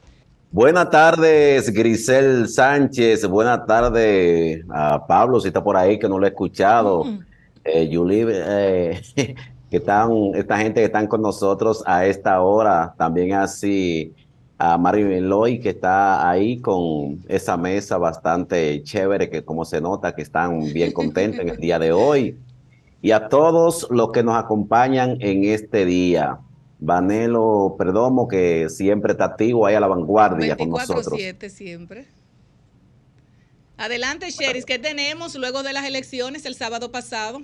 Buenas 0.51 0.89
tardes, 0.89 1.72
Grisel 1.72 2.50
Sánchez. 2.50 3.27
Buenas 3.27 3.68
tardes 3.68 4.65
a 4.70 5.06
Pablo, 5.06 5.39
si 5.39 5.50
está 5.50 5.63
por 5.63 5.77
ahí, 5.77 6.00
que 6.00 6.10
no 6.10 6.18
lo 6.18 6.25
he 6.25 6.29
escuchado. 6.29 7.03
Mm. 7.03 7.20
Eh, 7.65 7.89
eh, 7.94 9.01
que 9.70 9.77
están, 9.77 10.12
esta 10.34 10.58
gente 10.58 10.82
que 10.82 10.86
están 10.88 11.06
con 11.06 11.22
nosotros 11.22 11.84
a 11.86 12.08
esta 12.08 12.41
hora. 12.41 12.96
También 12.98 13.34
así 13.34 14.15
a 14.58 14.75
Mari 14.79 15.03
Meloy, 15.03 15.60
que 15.60 15.70
está 15.70 16.27
ahí 16.27 16.60
con 16.60 17.24
esa 17.27 17.56
mesa 17.56 18.00
bastante 18.00 18.82
chévere, 18.82 19.29
que 19.29 19.46
como 19.46 19.65
se 19.65 19.79
nota 19.79 20.15
que 20.15 20.24
están 20.24 20.74
bien 20.74 20.91
contentos 20.94 21.41
en 21.41 21.50
el 21.50 21.58
día 21.62 21.77
de 21.77 21.91
hoy. 21.91 22.39
Y 23.03 23.12
a 23.12 23.29
todos 23.29 23.88
los 23.91 24.12
que 24.12 24.24
nos 24.24 24.36
acompañan 24.36 25.15
en 25.20 25.44
este 25.44 25.86
día. 25.86 26.39
Vanelo 26.79 27.75
Perdomo, 27.77 28.27
que 28.27 28.69
siempre 28.69 29.12
está 29.12 29.25
activo 29.25 29.65
ahí 29.65 29.75
a 29.75 29.79
la 29.79 29.88
vanguardia 29.88 30.55
con 30.55 30.69
nosotros. 30.69 31.13
24-7 31.13 31.50
siempre. 31.50 32.07
Adelante, 33.77 34.29
Sheriff, 34.29 34.65
¿qué 34.65 34.79
tenemos 34.79 35.36
luego 35.36 35.63
de 35.63 35.74
las 35.74 35.86
elecciones 35.86 36.45
el 36.45 36.55
sábado 36.55 36.91
pasado? 36.91 37.41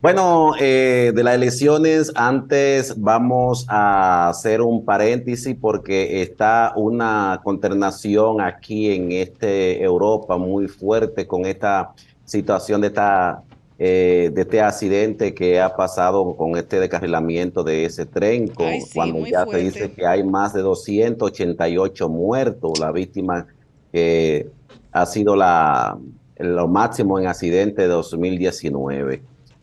Bueno, 0.00 0.52
eh, 0.60 1.12
de 1.14 1.24
las 1.24 1.34
elecciones, 1.34 2.12
antes 2.14 3.00
vamos 3.00 3.64
a 3.68 4.28
hacer 4.28 4.60
un 4.60 4.84
paréntesis 4.84 5.56
porque 5.58 6.20
está 6.20 6.74
una 6.76 7.40
consternación 7.42 8.42
aquí 8.42 8.90
en 8.92 9.12
este 9.12 9.82
Europa 9.82 10.36
muy 10.36 10.68
fuerte 10.68 11.26
con 11.26 11.46
esta 11.46 11.94
situación 12.26 12.82
de 12.82 12.88
esta 12.88 13.42
eh, 13.78 14.30
de 14.32 14.42
este 14.42 14.60
accidente 14.60 15.34
que 15.34 15.60
ha 15.60 15.74
pasado 15.74 16.36
con 16.36 16.56
este 16.56 16.78
descarrilamiento 16.78 17.64
de 17.64 17.84
ese 17.86 18.06
tren, 18.06 18.46
con- 18.48 18.66
Ay, 18.66 18.80
sí, 18.82 18.90
cuando 18.94 19.26
ya 19.26 19.44
fuerte. 19.44 19.70
se 19.70 19.78
dice 19.80 19.92
que 19.92 20.06
hay 20.06 20.22
más 20.22 20.54
de 20.54 20.62
288 20.62 22.08
muertos, 22.08 22.78
la 22.78 22.92
víctima 22.92 23.46
que 23.92 24.48
ha 24.92 25.06
sido 25.06 25.34
la, 25.34 25.98
lo 26.38 26.68
máximo 26.68 27.18
en 27.18 27.26
accidente 27.26 27.82
de 27.82 27.88
2019. 27.88 29.22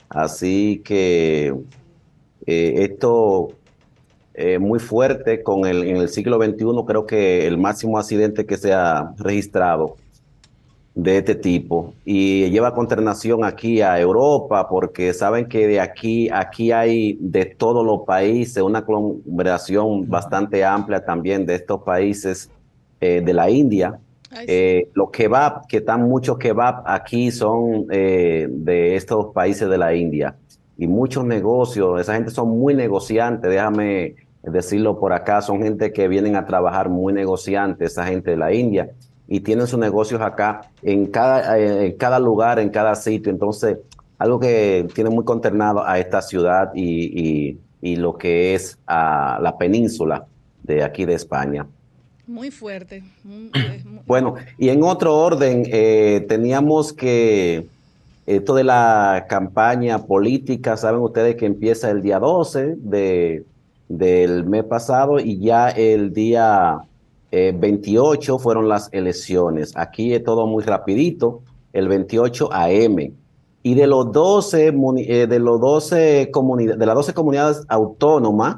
Así 0.10 0.82
que 0.84 1.54
eh, 2.46 2.74
esto 2.80 3.50
eh, 4.34 4.60
muy 4.60 4.80
fuerte 4.80 5.42
con 5.44 5.66
el, 5.66 5.84
en 5.84 5.98
el 5.98 6.10
siglo 6.10 6.38
XXI, 6.42 6.66
creo 6.86 7.06
que 7.06 7.48
el 7.48 7.58
máximo 7.58 7.98
accidente 7.98 8.46
que 8.46 8.58
se 8.58 8.74
ha 8.74 9.14
registrado 9.18 9.96
de 10.94 11.18
este 11.18 11.36
tipo. 11.36 11.94
Y 12.04 12.50
lleva 12.50 12.74
consternación 12.74 13.44
aquí 13.44 13.82
a 13.82 14.00
Europa 14.00 14.68
porque 14.68 15.14
saben 15.14 15.48
que 15.48 15.68
de 15.68 15.80
aquí 15.80 16.30
aquí 16.30 16.72
hay 16.72 17.18
de 17.20 17.46
todos 17.46 17.86
los 17.86 18.02
países 18.02 18.62
una 18.62 18.86
conglomeración 18.86 20.10
bastante 20.10 20.64
amplia 20.66 21.04
también 21.04 21.46
de 21.46 21.56
estos 21.56 21.82
países 21.84 22.50
eh, 23.00 23.22
de 23.24 23.34
la 23.34 23.50
India. 23.50 24.00
Eh, 24.48 24.90
los 24.94 25.12
kebab, 25.12 25.68
que 25.68 25.78
están 25.78 26.08
muchos 26.08 26.38
kebab 26.38 26.84
aquí 26.86 27.32
son 27.32 27.86
eh, 27.90 28.48
de 28.50 28.96
estos 28.96 29.34
países 29.34 29.70
de 29.70 29.78
la 29.78 29.94
India. 29.94 30.36
Y 30.78 30.88
muchos 30.88 31.26
negocios, 31.26 32.00
esa 32.00 32.16
gente 32.16 32.32
son 32.32 32.50
muy 32.50 32.74
negociantes, 32.74 33.52
déjame 33.52 34.16
decirlo 34.42 35.00
por 35.00 35.14
acá, 35.14 35.42
son 35.42 35.62
gente 35.62 35.92
que 35.92 36.08
vienen 36.08 36.36
a 36.36 36.46
trabajar 36.46 36.90
muy 36.90 37.14
negociantes, 37.14 37.92
esa 37.92 38.06
gente 38.06 38.32
de 38.32 38.38
la 38.38 38.52
India 38.54 38.90
y 39.34 39.40
tienen 39.40 39.66
sus 39.66 39.80
negocios 39.80 40.20
acá 40.20 40.60
en 40.84 41.06
cada, 41.06 41.58
eh, 41.58 41.86
en 41.86 41.92
cada 41.98 42.20
lugar, 42.20 42.60
en 42.60 42.68
cada 42.70 42.96
sitio. 42.96 43.32
Entonces, 43.32 43.78
algo 44.18 44.42
que 44.42 44.86
tiene 44.94 45.10
muy 45.10 45.24
consternado 45.24 45.88
a 45.88 45.98
esta 46.00 46.22
ciudad 46.22 46.72
y, 46.76 47.50
y- 47.50 47.58
y 47.82 47.96
lo 47.96 48.18
que 48.18 48.54
es 48.56 48.78
a 48.86 49.40
la 49.42 49.58
península 49.58 50.26
de 50.64 50.84
aquí 50.84 51.06
de 51.06 51.14
España. 51.14 51.66
Muy 52.28 52.52
fuerte. 52.52 53.04
muy- 53.24 53.50
muy- 53.86 54.02
Bueno, 54.06 54.36
y 54.58 54.68
en 54.68 54.84
otro 54.84 55.18
orden, 55.18 55.64
eh, 55.68 56.26
teníamos 56.28 56.92
que 56.92 57.68
esto 58.26 58.54
de 58.54 58.66
la 58.66 59.28
campaña 59.30 60.00
política, 60.06 60.76
saben 60.76 61.00
ustedes 61.00 61.38
que 61.38 61.46
empieza 61.46 61.90
el 61.90 62.02
día 62.02 62.20
12 62.20 62.76
de, 62.78 63.46
del 63.88 64.44
mes 64.46 64.66
pasado 64.66 65.22
y 65.22 65.40
ya 65.40 65.70
el 65.70 66.12
día 66.14 66.80
eh, 67.32 67.54
28 67.58 68.38
fueron 68.40 68.68
las 68.68 68.90
elecciones. 68.92 69.74
Aquí 69.76 70.14
es 70.14 70.24
todo 70.24 70.48
muy 70.48 70.64
rapidito, 70.64 71.42
el 71.74 71.88
28 71.88 72.50
AM. 72.52 73.14
Y 73.64 73.76
de 73.76 73.88
los 73.88 74.12
12, 74.12 74.72
muni- 74.72 75.06
eh, 75.08 75.28
de 75.28 75.40
los 75.40 75.60
12 75.62 76.30
comunidades, 76.32 76.80
de 76.80 76.86
las 76.86 76.96
12 76.96 77.14
comunidades 77.14 77.62
autónomas, 77.70 78.58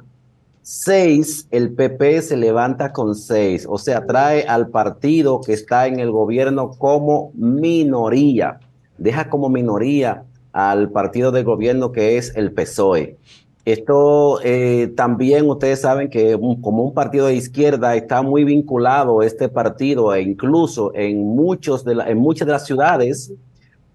seis, 0.61 1.45
el 1.51 1.73
PP 1.73 2.21
se 2.21 2.37
levanta 2.37 2.93
con 2.93 3.15
seis, 3.15 3.65
o 3.69 3.77
sea, 3.77 4.05
trae 4.05 4.43
al 4.43 4.69
partido 4.69 5.41
que 5.41 5.51
está 5.51 5.87
en 5.87 5.99
el 5.99 6.09
gobierno 6.09 6.69
como 6.69 7.31
minoría, 7.35 8.59
deja 8.97 9.29
como 9.29 9.49
minoría 9.49 10.23
al 10.53 10.89
partido 10.91 11.31
de 11.33 11.43
gobierno 11.43 11.91
que 11.91 12.17
es 12.17 12.33
el 12.37 12.53
PSOE. 12.53 13.17
Esto 13.65 14.41
eh, 14.43 14.91
también 14.95 15.49
ustedes 15.49 15.79
saben 15.81 16.09
que 16.09 16.35
un- 16.35 16.61
como 16.61 16.83
un 16.83 16.93
partido 16.93 17.27
de 17.27 17.35
izquierda 17.35 17.95
está 17.95 18.21
muy 18.21 18.43
vinculado 18.43 19.21
este 19.23 19.47
partido 19.47 20.13
e 20.13 20.21
incluso 20.21 20.91
en, 20.93 21.23
muchos 21.23 21.85
de 21.85 21.95
la- 21.95 22.09
en 22.09 22.17
muchas 22.17 22.45
de 22.45 22.51
las 22.53 22.65
ciudades 22.65 23.31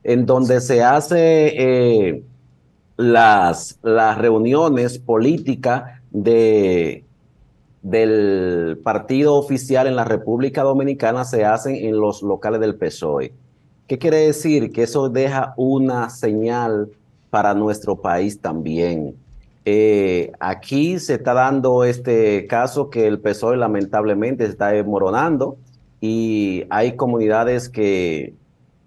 en 0.04 0.24
donde 0.24 0.60
se 0.62 0.82
hace 0.82 1.52
eh, 2.08 2.22
las, 2.96 3.78
las 3.82 4.16
reuniones 4.16 4.98
políticas 4.98 6.00
de, 6.10 7.04
del 7.82 8.78
partido 8.82 9.34
oficial 9.34 9.86
en 9.86 9.96
la 9.96 10.04
República 10.04 10.62
Dominicana 10.62 11.24
se 11.26 11.44
hacen 11.44 11.74
en 11.76 12.00
los 12.00 12.22
locales 12.22 12.60
del 12.60 12.74
PSOE. 12.76 13.32
¿Qué 13.86 13.98
quiere 13.98 14.18
decir? 14.28 14.72
Que 14.72 14.84
eso 14.84 15.10
deja 15.10 15.52
una 15.58 16.08
señal 16.08 16.88
para 17.28 17.52
nuestro 17.54 17.96
país 17.96 18.40
también. 18.40 19.14
Eh, 19.70 20.32
aquí 20.40 20.98
se 20.98 21.12
está 21.16 21.34
dando 21.34 21.84
este 21.84 22.46
caso 22.46 22.88
que 22.88 23.06
el 23.06 23.20
PSOE 23.20 23.58
lamentablemente 23.58 24.46
se 24.46 24.52
está 24.52 24.68
desmoronando 24.68 25.58
y 26.00 26.64
hay 26.70 26.96
comunidades 26.96 27.68
que, 27.68 28.32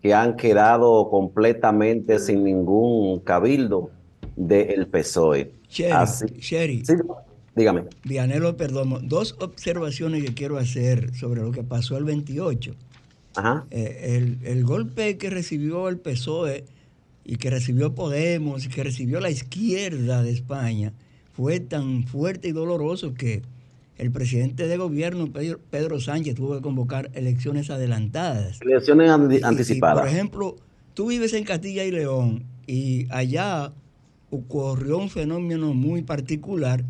que 0.02 0.16
han 0.16 0.36
quedado 0.38 1.08
completamente 1.12 2.18
sin 2.18 2.44
ningún 2.44 3.20
cabildo 3.20 3.92
del 4.36 4.88
PSOE. 4.88 5.52
Sherry, 5.70 5.92
Así- 5.92 6.26
Sherry, 6.40 6.84
Sí, 6.84 6.94
dígame. 7.56 7.84
Vianelo 8.04 8.58
Perdomo, 8.58 8.98
dos 9.04 9.36
observaciones 9.40 10.24
que 10.24 10.34
quiero 10.34 10.58
hacer 10.58 11.14
sobre 11.14 11.44
lo 11.44 11.52
que 11.52 11.62
pasó 11.62 11.96
el 11.96 12.06
28. 12.06 12.74
Ajá. 13.36 13.66
Eh, 13.70 14.18
el, 14.18 14.40
el 14.44 14.64
golpe 14.66 15.20
que 15.20 15.30
recibió 15.30 15.90
el 15.90 16.00
PSOE 16.00 16.66
y 17.32 17.38
que 17.38 17.50
recibió 17.50 17.96
Podemos 17.96 18.66
y 18.66 18.68
que 18.68 18.84
recibió 18.84 19.22
la 19.22 19.30
izquierda 19.30 20.22
de 20.22 20.32
España 20.32 20.92
fue 21.32 21.62
tan 21.62 22.04
fuerte 22.04 22.50
y 22.50 22.52
doloroso 22.52 23.14
que 23.14 23.42
el 23.98 24.12
presidente 24.12 24.68
de 24.68 24.76
gobierno, 24.76 25.32
Pedro, 25.32 25.58
Pedro 25.70 26.02
Sánchez, 26.02 26.36
tuvo 26.36 26.56
que 26.56 26.62
convocar 26.62 27.10
elecciones 27.14 27.70
adelantadas. 27.70 28.60
Elecciones 28.60 29.10
y, 29.40 29.44
anticipadas. 29.46 30.00
por 30.00 30.10
ejemplo, 30.10 30.58
tú 30.94 31.08
vives 31.08 31.32
en 31.32 31.46
Castilla 31.46 31.86
y 31.86 31.92
León 31.92 32.44
y 32.68 33.08
allá 33.12 33.72
ocurrió 34.30 34.98
un 34.98 35.10
fenómeno 35.10 35.74
muy 35.74 36.02
particular 36.02 36.84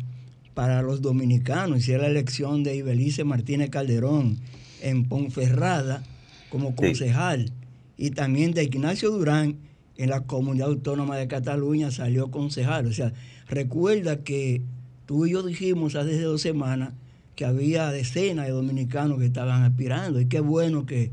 para 0.54 0.82
los 0.82 1.02
dominicanos. 1.02 1.86
Y 1.86 1.92
es 1.92 2.00
la 2.00 2.08
elección 2.08 2.64
de 2.64 2.74
Ibelice 2.74 3.22
Martínez 3.22 3.70
Calderón 3.70 4.38
en 4.80 5.04
Ponferrada 5.04 6.02
como 6.50 6.74
concejal. 6.74 7.52
Y 7.96 8.10
también 8.10 8.54
de 8.54 8.64
Ignacio 8.64 9.12
Durán 9.12 9.70
en 9.96 10.10
la 10.10 10.20
comunidad 10.22 10.68
autónoma 10.68 11.16
de 11.16 11.28
Cataluña 11.28 11.90
salió 11.90 12.30
concejal. 12.30 12.86
O 12.86 12.92
sea, 12.92 13.12
recuerda 13.48 14.22
que 14.24 14.62
tú 15.06 15.26
y 15.26 15.32
yo 15.32 15.42
dijimos 15.42 15.94
hace 15.94 16.20
dos 16.20 16.40
semanas 16.40 16.94
que 17.34 17.44
había 17.44 17.90
decenas 17.90 18.46
de 18.46 18.52
dominicanos 18.52 19.18
que 19.18 19.26
estaban 19.26 19.62
aspirando. 19.62 20.20
Y 20.20 20.26
qué 20.26 20.40
bueno 20.40 20.86
que 20.86 21.10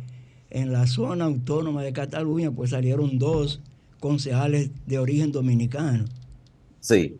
en 0.49 0.71
la 0.71 0.87
zona 0.87 1.25
autónoma 1.25 1.83
de 1.83 1.93
Cataluña 1.93 2.51
pues 2.51 2.71
salieron 2.71 3.19
dos 3.19 3.61
concejales 3.99 4.71
de 4.85 4.99
origen 4.99 5.31
dominicano. 5.31 6.05
Sí. 6.79 7.17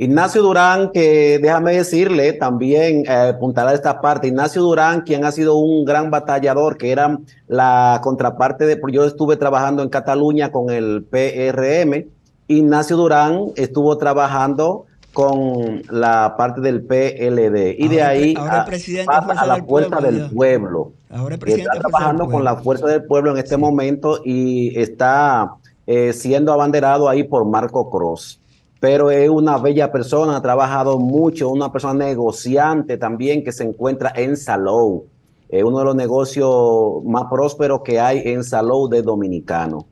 Ignacio 0.00 0.40
Durán, 0.40 0.92
que 0.92 1.38
déjame 1.42 1.74
decirle 1.74 2.32
también, 2.32 3.04
eh, 3.06 3.34
apuntalar 3.36 3.74
esta 3.74 4.00
parte, 4.00 4.28
Ignacio 4.28 4.62
Durán, 4.62 5.02
quien 5.02 5.26
ha 5.26 5.30
sido 5.30 5.56
un 5.56 5.84
gran 5.84 6.10
batallador, 6.10 6.78
que 6.78 6.90
era 6.90 7.18
la 7.48 8.00
contraparte 8.02 8.64
de, 8.64 8.80
yo 8.90 9.04
estuve 9.04 9.36
trabajando 9.36 9.82
en 9.82 9.90
Cataluña 9.90 10.50
con 10.50 10.70
el 10.70 11.04
PRM, 11.04 12.06
Ignacio 12.48 12.96
Durán 12.96 13.52
estuvo 13.56 13.98
trabajando 13.98 14.86
con 15.12 15.82
la 15.90 16.34
parte 16.38 16.62
del 16.62 16.82
PLD 16.82 17.74
y 17.78 17.88
de 17.88 18.00
Ahora 18.00 18.08
ahí 18.08 18.34
ahora 18.38 18.62
a, 18.62 19.26
pasa 19.26 19.40
a 19.42 19.46
la 19.46 19.54
del 19.56 19.64
fuerza 19.66 19.96
Pueblo, 19.98 20.10
del 20.18 20.30
pueblo. 20.30 20.92
Ahora 21.10 21.34
que 21.34 21.40
presidente 21.42 21.76
está 21.76 21.88
trabajando 21.88 22.26
con 22.26 22.42
la 22.42 22.56
fuerza 22.56 22.86
del 22.86 23.04
pueblo 23.04 23.32
en 23.32 23.36
este 23.36 23.58
momento 23.58 24.22
y 24.24 24.80
está 24.80 25.56
eh, 25.86 26.14
siendo 26.14 26.54
abanderado 26.54 27.06
ahí 27.06 27.22
por 27.22 27.44
Marco 27.44 27.90
Cross. 27.90 28.40
Pero 28.80 29.10
es 29.10 29.28
una 29.28 29.58
bella 29.58 29.92
persona, 29.92 30.36
ha 30.36 30.42
trabajado 30.42 30.98
mucho, 30.98 31.50
una 31.50 31.70
persona 31.70 32.06
negociante 32.06 32.96
también 32.96 33.44
que 33.44 33.52
se 33.52 33.64
encuentra 33.64 34.10
en 34.16 34.36
Salou. 34.38 35.04
Es 35.50 35.62
uno 35.62 35.80
de 35.80 35.84
los 35.84 35.96
negocios 35.96 37.04
más 37.04 37.24
prósperos 37.30 37.82
que 37.82 38.00
hay 38.00 38.22
en 38.24 38.42
Salou 38.42 38.88
de 38.88 39.02
Dominicano. 39.02 39.86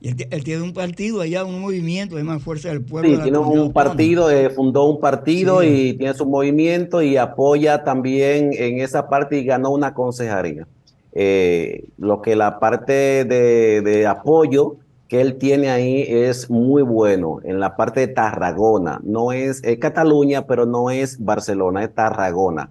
Y 0.00 0.08
él, 0.08 0.16
ti- 0.16 0.24
él 0.30 0.44
tiene 0.44 0.62
un 0.62 0.72
partido 0.72 1.20
allá, 1.20 1.44
un 1.44 1.60
movimiento, 1.60 2.16
es 2.18 2.24
más 2.24 2.40
Fuerza 2.42 2.68
del 2.68 2.82
Pueblo. 2.82 3.10
Sí, 3.10 3.16
de 3.16 3.22
tiene 3.24 3.38
un 3.38 3.72
partido, 3.72 4.30
eh, 4.30 4.48
fundó 4.48 4.84
un 4.84 5.00
partido 5.00 5.60
Sí. 5.60 5.66
y 5.66 5.92
tiene 5.94 6.14
su 6.14 6.24
movimiento 6.24 7.02
y 7.02 7.16
apoya 7.16 7.82
también 7.84 8.50
en 8.52 8.80
esa 8.80 9.08
parte 9.08 9.38
y 9.38 9.44
ganó 9.44 9.70
una 9.72 9.92
consejería. 9.92 10.66
Eh, 11.12 11.84
lo 11.98 12.22
que 12.22 12.36
la 12.36 12.60
parte 12.60 13.24
de, 13.24 13.82
de 13.82 14.06
apoyo 14.06 14.76
que 15.08 15.20
él 15.20 15.38
tiene 15.38 15.70
ahí 15.70 16.04
es 16.06 16.50
muy 16.50 16.82
bueno 16.82 17.40
en 17.42 17.60
la 17.60 17.76
parte 17.76 18.00
de 18.00 18.08
Tarragona. 18.08 19.00
No 19.02 19.32
es, 19.32 19.62
es 19.64 19.78
Cataluña, 19.78 20.46
pero 20.46 20.66
no 20.66 20.90
es 20.90 21.18
Barcelona, 21.18 21.84
es 21.84 21.94
Tarragona, 21.94 22.70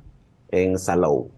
en 0.49 0.77
Salou. 0.77 1.31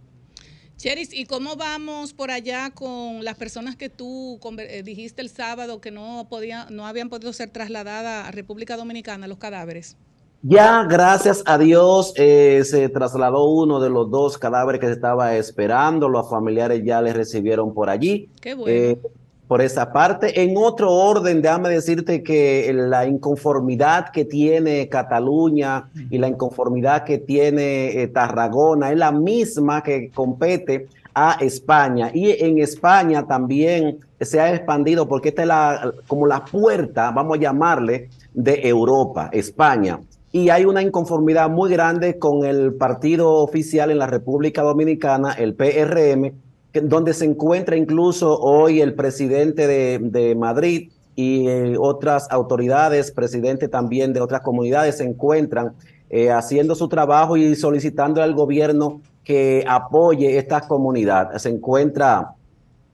Cheris, 0.76 1.14
¿y 1.14 1.26
cómo 1.26 1.56
vamos 1.56 2.14
por 2.14 2.32
allá 2.32 2.72
con 2.72 3.24
las 3.26 3.36
personas 3.36 3.76
que 3.76 3.90
tú 3.90 4.40
eh, 4.58 4.82
dijiste 4.84 5.22
el 5.22 5.30
sábado 5.30 5.82
que 5.82 5.92
no 5.92 6.28
podían, 6.30 6.74
no 6.74 6.88
habían 6.88 7.10
podido 7.10 7.34
ser 7.34 7.50
trasladadas 7.50 8.28
a 8.28 8.32
República 8.32 8.78
Dominicana 8.78 9.28
los 9.28 9.40
cadáveres? 9.40 9.98
Ya, 10.42 10.84
gracias 10.84 11.44
a 11.46 11.58
Dios, 11.58 12.14
eh, 12.16 12.62
se 12.64 12.88
trasladó 12.88 13.50
uno 13.50 13.82
de 13.82 13.90
los 13.90 14.10
dos 14.10 14.38
cadáveres 14.38 14.80
que 14.80 14.88
se 14.88 14.94
estaba 14.94 15.36
esperando. 15.36 16.08
Los 16.08 16.30
familiares 16.30 16.82
ya 16.86 17.02
les 17.02 17.14
recibieron 17.14 17.74
por 17.74 17.90
allí. 17.90 18.30
Qué 18.40 18.54
bueno. 18.54 18.72
Eh, 18.72 19.02
por 19.50 19.64
esa 19.64 19.92
parte. 19.92 20.44
En 20.44 20.56
otro 20.56 20.94
orden, 20.94 21.42
déjame 21.42 21.70
decirte 21.70 22.22
que 22.22 22.72
la 22.72 23.08
inconformidad 23.08 24.12
que 24.12 24.24
tiene 24.24 24.88
Cataluña 24.90 25.90
y 26.12 26.20
la 26.20 26.28
inconformidad 26.28 27.04
que 27.04 27.18
tiene 27.18 28.00
eh, 28.00 28.08
Tarragona 28.10 28.92
es 28.92 28.98
la 29.00 29.12
misma 29.12 29.82
que 29.82 30.12
compete 30.12 30.86
a 31.16 31.38
España. 31.42 32.12
Y 32.14 32.30
en 32.46 32.60
España 32.60 33.26
también 33.26 33.98
se 34.22 34.40
ha 34.40 34.54
expandido 34.54 35.08
porque 35.08 35.30
esta 35.30 35.42
es 35.42 35.48
la, 35.48 35.94
como 36.06 36.28
la 36.28 36.46
puerta, 36.46 37.10
vamos 37.10 37.40
a 37.40 37.42
llamarle, 37.42 38.10
de 38.32 38.68
Europa, 38.68 39.32
España. 39.34 40.00
Y 40.32 40.50
hay 40.50 40.66
una 40.66 40.84
inconformidad 40.84 41.50
muy 41.50 41.72
grande 41.72 42.20
con 42.20 42.46
el 42.46 42.76
partido 42.76 43.34
oficial 43.38 43.90
en 43.90 43.98
la 43.98 44.06
República 44.06 44.62
Dominicana, 44.62 45.34
el 45.34 45.56
PRM, 45.56 46.34
donde 46.74 47.14
se 47.14 47.26
encuentra 47.26 47.76
incluso 47.76 48.40
hoy 48.40 48.82
el 48.82 48.94
presidente 48.94 49.68
de, 49.68 50.36
Madrid 50.36 50.92
y 51.16 51.48
eh, 51.48 51.76
otras 51.80 52.28
autoridades, 52.30 53.12
presidente 53.12 53.68
también 53.68 54.14
de 54.14 54.22
otras 54.22 54.42
comunidades, 54.42 54.98
se 54.98 55.04
encuentran 55.04 55.74
eh, 56.10 56.32
haciendo 56.32 56.76
su 56.76 56.88
trabajo 56.88 57.38
y 57.38 57.56
solicitando 57.56 58.22
al 58.22 58.34
gobierno 58.34 59.02
que 59.24 59.64
apoye 59.68 60.38
esta 60.38 60.62
comunidad. 60.62 61.36
Se 61.38 61.50
encuentra 61.50 62.36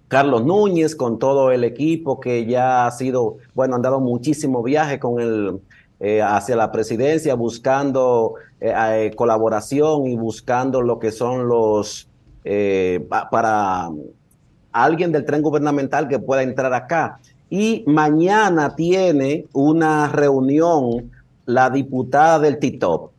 Carlos 0.07 0.45
Núñez 0.45 0.95
con 0.95 1.19
todo 1.19 1.51
el 1.51 1.63
equipo 1.63 2.19
que 2.19 2.45
ya 2.45 2.85
ha 2.87 2.91
sido, 2.91 3.37
bueno, 3.53 3.75
han 3.75 3.81
dado 3.81 3.99
muchísimo 3.99 4.61
viaje 4.63 4.99
con 4.99 5.19
el, 5.19 5.61
eh, 5.99 6.21
hacia 6.21 6.57
la 6.57 6.71
presidencia 6.73 7.35
buscando 7.35 8.33
eh, 8.59 9.11
colaboración 9.15 10.07
y 10.07 10.15
buscando 10.17 10.81
lo 10.81 10.99
que 10.99 11.11
son 11.11 11.47
los, 11.47 12.09
eh, 12.45 13.05
pa- 13.09 13.29
para 13.29 13.89
alguien 14.71 15.11
del 15.11 15.25
tren 15.25 15.41
gubernamental 15.41 16.07
que 16.07 16.19
pueda 16.19 16.43
entrar 16.43 16.73
acá. 16.73 17.19
Y 17.49 17.83
mañana 17.87 18.75
tiene 18.75 19.45
una 19.53 20.07
reunión 20.07 21.11
la 21.45 21.69
diputada 21.69 22.39
del 22.39 22.59
TITOP. 22.59 23.11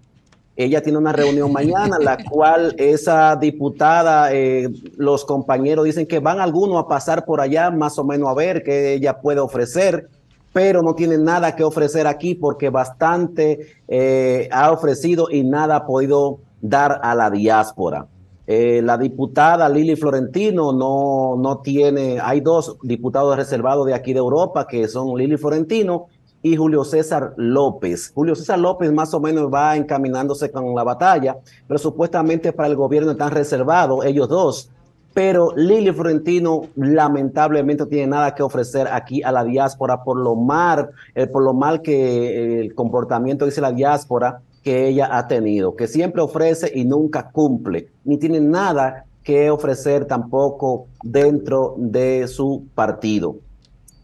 Ella 0.56 0.82
tiene 0.82 0.98
una 0.98 1.12
reunión 1.12 1.52
mañana, 1.52 1.98
la 1.98 2.16
cual 2.30 2.74
esa 2.78 3.36
diputada, 3.36 4.32
eh, 4.32 4.70
los 4.96 5.24
compañeros 5.24 5.84
dicen 5.84 6.06
que 6.06 6.18
van 6.18 6.40
algunos 6.40 6.82
a 6.82 6.88
pasar 6.88 7.24
por 7.24 7.40
allá 7.40 7.70
más 7.70 7.98
o 7.98 8.04
menos 8.04 8.28
a 8.28 8.34
ver 8.34 8.62
qué 8.62 8.94
ella 8.94 9.20
puede 9.20 9.40
ofrecer, 9.40 10.08
pero 10.52 10.82
no 10.82 10.94
tiene 10.94 11.18
nada 11.18 11.54
que 11.54 11.62
ofrecer 11.62 12.06
aquí 12.06 12.34
porque 12.34 12.70
bastante 12.70 13.74
eh, 13.88 14.48
ha 14.50 14.72
ofrecido 14.72 15.28
y 15.30 15.42
nada 15.44 15.76
ha 15.76 15.86
podido 15.86 16.38
dar 16.62 17.00
a 17.02 17.14
la 17.14 17.30
diáspora. 17.30 18.06
Eh, 18.46 18.80
la 18.82 18.96
diputada 18.96 19.68
Lili 19.68 19.96
Florentino 19.96 20.72
no, 20.72 21.34
no 21.36 21.58
tiene, 21.58 22.20
hay 22.20 22.40
dos 22.40 22.78
diputados 22.82 23.36
reservados 23.36 23.86
de 23.86 23.94
aquí 23.94 24.12
de 24.12 24.20
Europa 24.20 24.68
que 24.68 24.86
son 24.86 25.16
Lili 25.18 25.36
Florentino 25.36 26.06
y 26.42 26.56
Julio 26.56 26.84
César 26.84 27.34
López. 27.36 28.12
Julio 28.14 28.36
César 28.36 28.60
López 28.60 28.92
más 28.92 29.12
o 29.14 29.20
menos 29.20 29.52
va 29.52 29.76
encaminándose 29.76 30.52
con 30.52 30.76
la 30.76 30.84
batalla, 30.84 31.36
pero 31.66 31.76
supuestamente 31.78 32.52
para 32.52 32.68
el 32.68 32.76
gobierno 32.76 33.10
están 33.10 33.32
reservados 33.32 34.04
ellos 34.04 34.28
dos. 34.28 34.70
Pero 35.12 35.52
Lili 35.56 35.92
Florentino 35.92 36.66
lamentablemente 36.76 37.82
no 37.82 37.88
tiene 37.88 38.06
nada 38.06 38.34
que 38.34 38.44
ofrecer 38.44 38.86
aquí 38.86 39.22
a 39.24 39.32
la 39.32 39.42
diáspora 39.42 40.04
por 40.04 40.18
lo 40.18 40.36
mal, 40.36 40.90
eh, 41.14 41.26
por 41.26 41.42
lo 41.42 41.52
mal 41.52 41.82
que 41.82 41.94
eh, 41.94 42.60
el 42.60 42.74
comportamiento 42.74 43.44
dice 43.44 43.60
la 43.60 43.72
diáspora 43.72 44.42
que 44.66 44.88
ella 44.88 45.16
ha 45.16 45.28
tenido, 45.28 45.76
que 45.76 45.86
siempre 45.86 46.20
ofrece 46.20 46.72
y 46.74 46.84
nunca 46.84 47.30
cumple, 47.30 47.86
ni 48.04 48.18
tiene 48.18 48.40
nada 48.40 49.04
que 49.22 49.48
ofrecer 49.48 50.06
tampoco 50.06 50.88
dentro 51.04 51.76
de 51.78 52.26
su 52.26 52.66
partido 52.74 53.36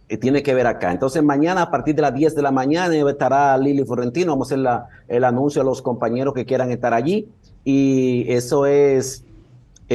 eh, 0.08 0.16
tiene 0.18 0.40
que 0.40 0.54
ver 0.54 0.68
acá. 0.68 0.92
Entonces, 0.92 1.20
mañana 1.20 1.62
a 1.62 1.70
partir 1.72 1.96
de 1.96 2.02
las 2.02 2.14
10 2.14 2.36
de 2.36 2.42
la 2.42 2.52
mañana 2.52 2.94
estará 3.10 3.58
Lili 3.58 3.84
Florentino. 3.84 4.30
Vamos 4.30 4.52
a 4.52 4.54
hacer 4.54 4.86
el 5.08 5.24
anuncio 5.24 5.62
a 5.62 5.64
los 5.64 5.82
compañeros 5.82 6.32
que 6.32 6.46
quieran 6.46 6.70
estar 6.70 6.94
allí. 6.94 7.28
Y 7.64 8.32
eso 8.32 8.64
es 8.64 9.24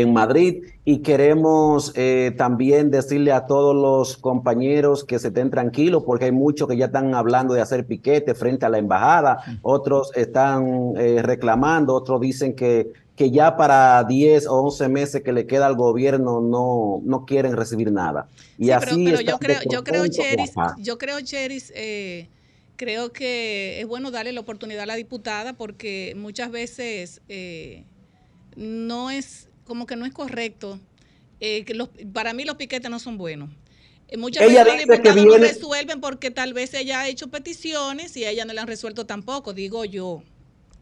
en 0.01 0.13
Madrid. 0.13 0.63
Y 0.85 0.99
queremos 0.99 1.91
eh, 1.95 2.33
también 2.37 2.91
decirle 2.91 3.31
a 3.31 3.45
todos 3.45 3.75
los 3.75 4.17
compañeros 4.17 5.03
que 5.03 5.19
se 5.19 5.29
estén 5.29 5.49
tranquilos, 5.49 6.03
porque 6.05 6.25
hay 6.25 6.31
muchos 6.31 6.67
que 6.67 6.77
ya 6.77 6.85
están 6.85 7.13
hablando 7.13 7.53
de 7.53 7.61
hacer 7.61 7.85
piquete 7.85 8.33
frente 8.35 8.65
a 8.65 8.69
la 8.69 8.77
embajada. 8.77 9.39
Otros 9.61 10.11
están 10.15 10.93
eh, 10.97 11.21
reclamando, 11.21 11.93
otros 11.93 12.21
dicen 12.21 12.55
que 12.55 12.93
que 13.17 13.31
ya 13.31 13.57
para 13.57 14.03
10 14.03 14.45
o 14.45 14.61
11 14.61 14.89
meses 14.89 15.23
que 15.23 15.33
le 15.33 15.47
queda 15.47 15.65
al 15.65 15.75
gobierno 15.75 16.39
no, 16.39 17.01
no 17.03 17.25
quieren 17.25 17.57
recibir 17.57 17.91
nada. 17.91 18.27
Y 18.59 18.65
Sí, 18.65 18.71
así 18.71 19.05
pero, 19.05 19.17
pero 19.17 19.31
yo 19.31 19.39
creo, 19.39 19.59
yo 19.67 19.83
creo. 19.83 20.07
Cheris, 20.07 20.53
yo 20.77 20.97
creo, 20.99 21.19
Cheris, 21.21 21.73
eh, 21.75 22.29
creo 22.75 23.11
que 23.11 23.81
es 23.81 23.87
bueno 23.87 24.11
darle 24.11 24.31
la 24.33 24.41
oportunidad 24.41 24.83
a 24.83 24.85
la 24.85 24.95
diputada 24.95 25.53
porque 25.53 26.13
muchas 26.15 26.51
veces 26.51 27.21
eh, 27.27 27.85
no 28.55 29.09
es, 29.09 29.46
como 29.67 29.85
que 29.85 29.95
no 29.95 30.05
es 30.05 30.13
correcto. 30.13 30.79
eh, 31.39 31.65
que 31.65 31.75
los, 31.75 31.89
para 32.13 32.33
mí 32.33 32.45
los 32.45 32.55
piquetes 32.55 32.89
no 32.89 32.97
son 32.97 33.17
buenos. 33.19 33.49
Eh, 34.07 34.17
Muchas 34.17 34.41
Ella 34.43 34.63
veces 34.63 34.87
los 34.87 34.97
diputados 34.97 35.17
no 35.23 35.31
viene- 35.33 35.47
resuelven 35.49 36.01
porque 36.01 36.31
tal 36.31 36.53
vez 36.53 36.73
ella 36.73 37.01
ha 37.01 37.07
hecho 37.07 37.27
peticiones 37.27 38.17
y 38.17 38.23
a 38.25 38.31
ella 38.31 38.43
no 38.45 38.53
le 38.53 38.59
han 38.61 38.67
resuelto 38.67 39.05
tampoco, 39.05 39.53
digo 39.53 39.85
yo. 39.85 40.23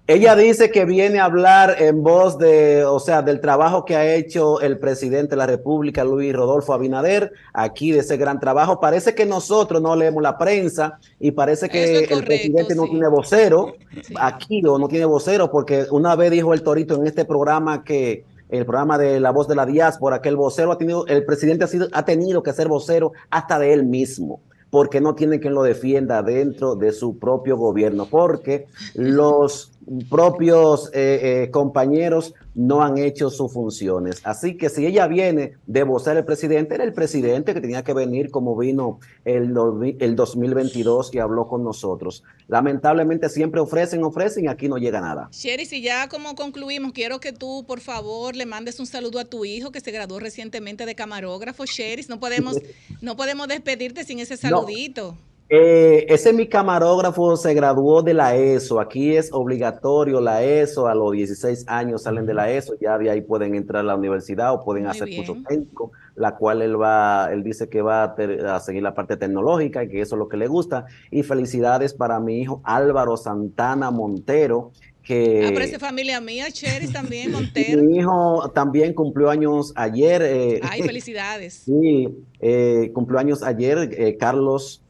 Ella 0.07 0.35
dice 0.35 0.69
que 0.69 0.85
viene 0.85 1.19
a 1.19 1.25
hablar 1.25 1.77
en 1.81 2.03
voz 2.03 2.37
de, 2.37 2.85
o 2.85 2.99
sea, 2.99 3.23
del 3.23 3.41
trabajo 3.41 3.85
que 3.85 3.95
ha 3.95 4.13
hecho 4.15 4.61
el 4.61 4.77
presidente 4.77 5.31
de 5.31 5.37
la 5.37 5.47
República, 5.47 6.03
Luis 6.03 6.31
Rodolfo 6.31 6.73
Abinader, 6.73 7.33
aquí 7.53 7.91
de 7.91 7.99
ese 8.01 8.15
gran 8.15 8.39
trabajo. 8.39 8.79
Parece 8.79 9.15
que 9.15 9.25
nosotros 9.25 9.81
no 9.81 9.95
leemos 9.95 10.21
la 10.21 10.37
prensa 10.37 10.99
y 11.19 11.31
parece 11.31 11.67
que 11.69 12.03
el 12.05 12.23
presidente 12.23 12.75
no 12.75 12.87
tiene 12.87 13.07
vocero 13.07 13.73
Sí. 14.03 14.13
aquí 14.19 14.61
o 14.63 14.77
no 14.77 14.87
tiene 14.87 15.05
vocero, 15.05 15.49
porque 15.49 15.87
una 15.89 16.15
vez 16.15 16.29
dijo 16.29 16.53
el 16.53 16.61
Torito 16.61 16.95
en 16.95 17.07
este 17.07 17.25
programa 17.25 17.83
que 17.83 18.23
el 18.49 18.65
programa 18.65 18.97
de 18.97 19.19
La 19.19 19.31
Voz 19.31 19.47
de 19.47 19.55
la 19.55 19.65
Diáspora, 19.65 20.21
que 20.21 20.29
el 20.29 20.35
vocero 20.35 20.71
ha 20.71 20.77
tenido, 20.77 21.05
el 21.07 21.25
presidente 21.25 21.65
ha, 21.65 21.67
sido, 21.67 21.87
ha 21.91 22.05
tenido 22.05 22.43
que 22.43 22.53
ser 22.53 22.67
vocero 22.67 23.13
hasta 23.29 23.59
de 23.59 23.73
él 23.73 23.85
mismo, 23.85 24.41
porque 24.69 25.01
no 25.01 25.15
tiene 25.15 25.39
quien 25.39 25.53
lo 25.53 25.63
defienda 25.63 26.21
dentro 26.21 26.75
de 26.75 26.91
su 26.91 27.17
propio 27.17 27.57
gobierno, 27.57 28.07
porque 28.09 28.67
los 28.93 29.71
propios 30.09 30.89
eh, 30.93 31.43
eh, 31.43 31.51
compañeros 31.51 32.33
no 32.55 32.81
han 32.81 32.97
hecho 32.97 33.29
sus 33.29 33.51
funciones. 33.51 34.21
Así 34.23 34.57
que 34.57 34.69
si 34.69 34.85
ella 34.85 35.07
viene 35.07 35.57
de 35.67 35.83
vocer 35.83 36.17
el 36.17 36.25
presidente, 36.25 36.75
era 36.75 36.83
el 36.83 36.93
presidente 36.93 37.53
que 37.53 37.61
tenía 37.61 37.83
que 37.83 37.93
venir 37.93 38.31
como 38.31 38.55
vino 38.55 38.99
el, 39.25 39.53
el 39.99 40.15
2022 40.15 41.13
y 41.13 41.19
habló 41.19 41.47
con 41.47 41.63
nosotros. 41.63 42.23
Lamentablemente 42.47 43.29
siempre 43.29 43.59
ofrecen, 43.59 44.03
ofrecen 44.03 44.45
y 44.45 44.47
aquí 44.47 44.69
no 44.69 44.77
llega 44.77 45.01
nada. 45.01 45.29
Sherry, 45.31 45.65
si 45.65 45.81
ya 45.81 46.07
como 46.07 46.35
concluimos, 46.35 46.93
quiero 46.93 47.19
que 47.19 47.33
tú, 47.33 47.65
por 47.67 47.81
favor, 47.81 48.35
le 48.35 48.45
mandes 48.45 48.79
un 48.79 48.85
saludo 48.85 49.19
a 49.19 49.25
tu 49.25 49.45
hijo 49.45 49.71
que 49.71 49.81
se 49.81 49.91
graduó 49.91 50.19
recientemente 50.19 50.85
de 50.85 50.95
camarógrafo. 50.95 51.65
Sherry, 51.65 52.05
no 52.07 52.19
podemos, 52.19 52.57
no 53.01 53.17
podemos 53.17 53.47
despedirte 53.47 54.03
sin 54.05 54.19
ese 54.19 54.37
saludito. 54.37 55.17
Eh, 55.47 56.07
ese 56.09 56.33
mi 56.33 56.47
camarógrafo 56.47 57.37
se 57.37 57.53
graduó 57.53 58.01
de 58.01 58.15
la 58.15 58.35
ESO. 58.35 58.79
Aquí 58.79 59.15
es 59.15 59.31
obligatorio 59.31 60.19
la 60.19 60.43
ESO. 60.43 60.87
A 60.87 60.95
los 60.95 61.11
16 61.11 61.65
años 61.67 62.01
salen 62.03 62.25
de 62.25 62.33
la 62.33 62.49
ESO. 62.51 62.73
Ya 62.81 62.97
de 62.97 63.11
ahí 63.11 63.21
pueden 63.21 63.53
entrar 63.53 63.81
a 63.81 63.83
la 63.83 63.95
universidad 63.95 64.53
o 64.53 64.63
pueden 64.63 64.83
Muy 64.83 64.91
hacer 64.91 65.05
bien. 65.07 65.23
curso 65.23 65.41
técnico, 65.47 65.91
la 66.15 66.35
cual 66.35 66.63
él 66.63 66.81
va, 66.81 67.29
él 67.31 67.43
dice 67.43 67.69
que 67.69 67.81
va 67.83 68.03
a, 68.03 68.15
ter- 68.15 68.43
a 68.45 68.59
seguir 68.59 68.81
la 68.81 68.95
parte 68.95 69.17
tecnológica 69.17 69.83
y 69.83 69.87
que 69.89 70.01
eso 70.01 70.15
es 70.15 70.19
lo 70.19 70.27
que 70.27 70.37
le 70.37 70.47
gusta. 70.47 70.85
Y 71.11 71.21
felicidades 71.21 71.93
para 71.93 72.19
mi 72.19 72.39
hijo 72.41 72.61
Álvaro 72.63 73.15
Santana 73.15 73.91
Montero, 73.91 74.71
que 75.03 75.45
Ah, 75.45 75.51
pero 75.53 75.63
esa 75.65 75.77
familia 75.77 76.19
mía, 76.21 76.45
Sherry 76.49 76.87
también, 76.87 77.31
Montero. 77.31 77.83
mi 77.83 77.97
hijo 77.99 78.49
también 78.55 78.95
cumplió 78.95 79.29
años 79.29 79.71
ayer. 79.75 80.23
eh, 80.23 80.59
Ay, 80.63 80.81
felicidades. 80.87 81.61
Sí, 81.65 82.09
eh, 82.39 82.89
cumplió 82.95 83.19
años 83.19 83.43
ayer, 83.43 83.89
eh, 83.95 84.17
Carlos 84.17 84.81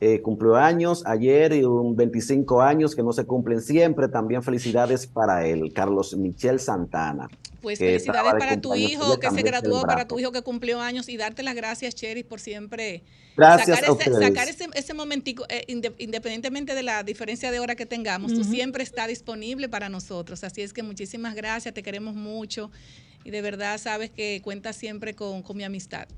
eh, 0.00 0.20
cumplió 0.22 0.56
años 0.56 1.02
ayer 1.06 1.52
y 1.52 1.62
un 1.64 1.94
25 1.94 2.62
años 2.62 2.96
que 2.96 3.02
no 3.02 3.12
se 3.12 3.24
cumplen 3.24 3.60
siempre. 3.60 4.08
También 4.08 4.42
felicidades 4.42 5.06
para 5.06 5.46
él, 5.46 5.72
Carlos 5.74 6.16
Michel 6.16 6.58
Santana. 6.58 7.28
Pues 7.60 7.78
felicidades 7.78 8.32
para 8.38 8.58
tu 8.60 8.74
hijo 8.74 9.20
que 9.20 9.30
se 9.30 9.42
graduó, 9.42 9.82
para 9.82 10.08
tu 10.08 10.18
hijo 10.18 10.32
que 10.32 10.40
cumplió 10.40 10.80
años 10.80 11.08
y 11.10 11.18
darte 11.18 11.42
las 11.42 11.54
gracias, 11.54 11.94
Cheris, 11.94 12.24
por 12.24 12.40
siempre 12.40 13.02
Gracias 13.36 13.78
sacar, 13.78 13.90
a 13.90 13.92
ese, 13.92 14.14
sacar 14.14 14.48
ese, 14.48 14.66
ese 14.74 14.94
momentico, 14.94 15.44
eh, 15.50 15.64
inde- 15.68 15.94
independientemente 15.98 16.74
de 16.74 16.82
la 16.82 17.02
diferencia 17.02 17.50
de 17.50 17.60
hora 17.60 17.74
que 17.76 17.84
tengamos, 17.86 18.32
tú 18.32 18.44
siempre 18.44 18.82
estás 18.82 19.08
disponible 19.08 19.68
para 19.68 19.90
nosotros. 19.90 20.42
Así 20.44 20.62
es 20.62 20.72
que 20.72 20.82
muchísimas 20.82 21.34
gracias, 21.34 21.74
te 21.74 21.82
queremos 21.82 22.14
mucho 22.14 22.70
y 23.24 23.30
de 23.30 23.42
verdad 23.42 23.76
sabes 23.76 24.08
que 24.10 24.40
cuentas 24.42 24.76
siempre 24.76 25.14
con, 25.14 25.42
con 25.42 25.56
mi 25.58 25.64
amistad. 25.64 26.08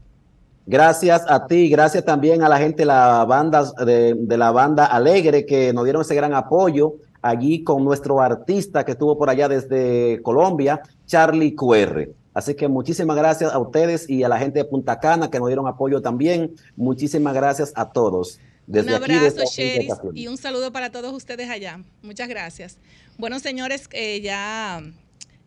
Gracias 0.66 1.24
a 1.28 1.46
ti, 1.46 1.68
gracias 1.68 2.04
también 2.04 2.42
a 2.42 2.48
la 2.48 2.58
gente 2.58 2.84
la 2.84 3.24
banda, 3.24 3.64
de, 3.84 4.14
de, 4.14 4.36
la 4.36 4.52
banda 4.52 4.86
Alegre 4.86 5.44
que 5.44 5.72
nos 5.72 5.84
dieron 5.84 6.02
ese 6.02 6.14
gran 6.14 6.34
apoyo 6.34 6.94
allí 7.20 7.64
con 7.64 7.84
nuestro 7.84 8.20
artista 8.20 8.84
que 8.84 8.92
estuvo 8.92 9.16
por 9.16 9.30
allá 9.30 9.48
desde 9.48 10.20
Colombia, 10.22 10.82
Charlie 11.06 11.54
QR. 11.54 12.08
Así 12.34 12.54
que 12.54 12.68
muchísimas 12.68 13.16
gracias 13.16 13.52
a 13.52 13.58
ustedes 13.58 14.08
y 14.08 14.22
a 14.22 14.28
la 14.28 14.38
gente 14.38 14.58
de 14.58 14.64
Punta 14.64 14.98
Cana 14.98 15.30
que 15.30 15.38
nos 15.38 15.48
dieron 15.48 15.66
apoyo 15.66 16.00
también. 16.00 16.54
Muchísimas 16.76 17.34
gracias 17.34 17.72
a 17.74 17.90
todos. 17.90 18.40
Desde 18.66 18.88
un 18.88 19.02
abrazo, 19.02 19.42
Sheris, 19.44 19.92
y 20.14 20.28
un 20.28 20.38
saludo 20.38 20.72
para 20.72 20.90
todos 20.90 21.12
ustedes 21.12 21.50
allá. 21.50 21.82
Muchas 22.02 22.28
gracias. 22.28 22.78
Bueno, 23.18 23.38
señores, 23.38 23.88
eh, 23.92 24.20
ya 24.20 24.82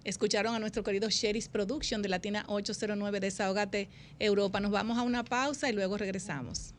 escucharon 0.05 0.55
a 0.55 0.59
nuestro 0.59 0.83
querido 0.83 1.09
Sheris 1.09 1.49
Production 1.49 2.01
de 2.01 2.07
Latina 2.07 2.45
809 2.47 3.19
Desahogate 3.19 3.89
Europa. 4.19 4.61
Nos 4.61 4.71
vamos 4.71 4.97
a 4.97 5.01
una 5.01 5.25
pausa 5.25 5.67
y 5.69 5.73
luego 5.73 5.97
regresamos. 5.97 6.73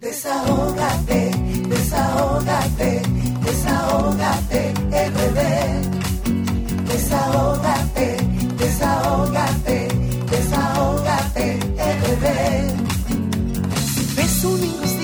Desahógate, 0.00 1.30
desahógate, 1.68 3.02
desahógate, 3.44 4.74
RD. 4.90 5.40
Desahógate, 6.88 8.16
desahógate, 8.58 9.88
desahógate, 10.30 11.58
RD. 11.78 12.26
Es 14.18 14.44
una 14.44 14.95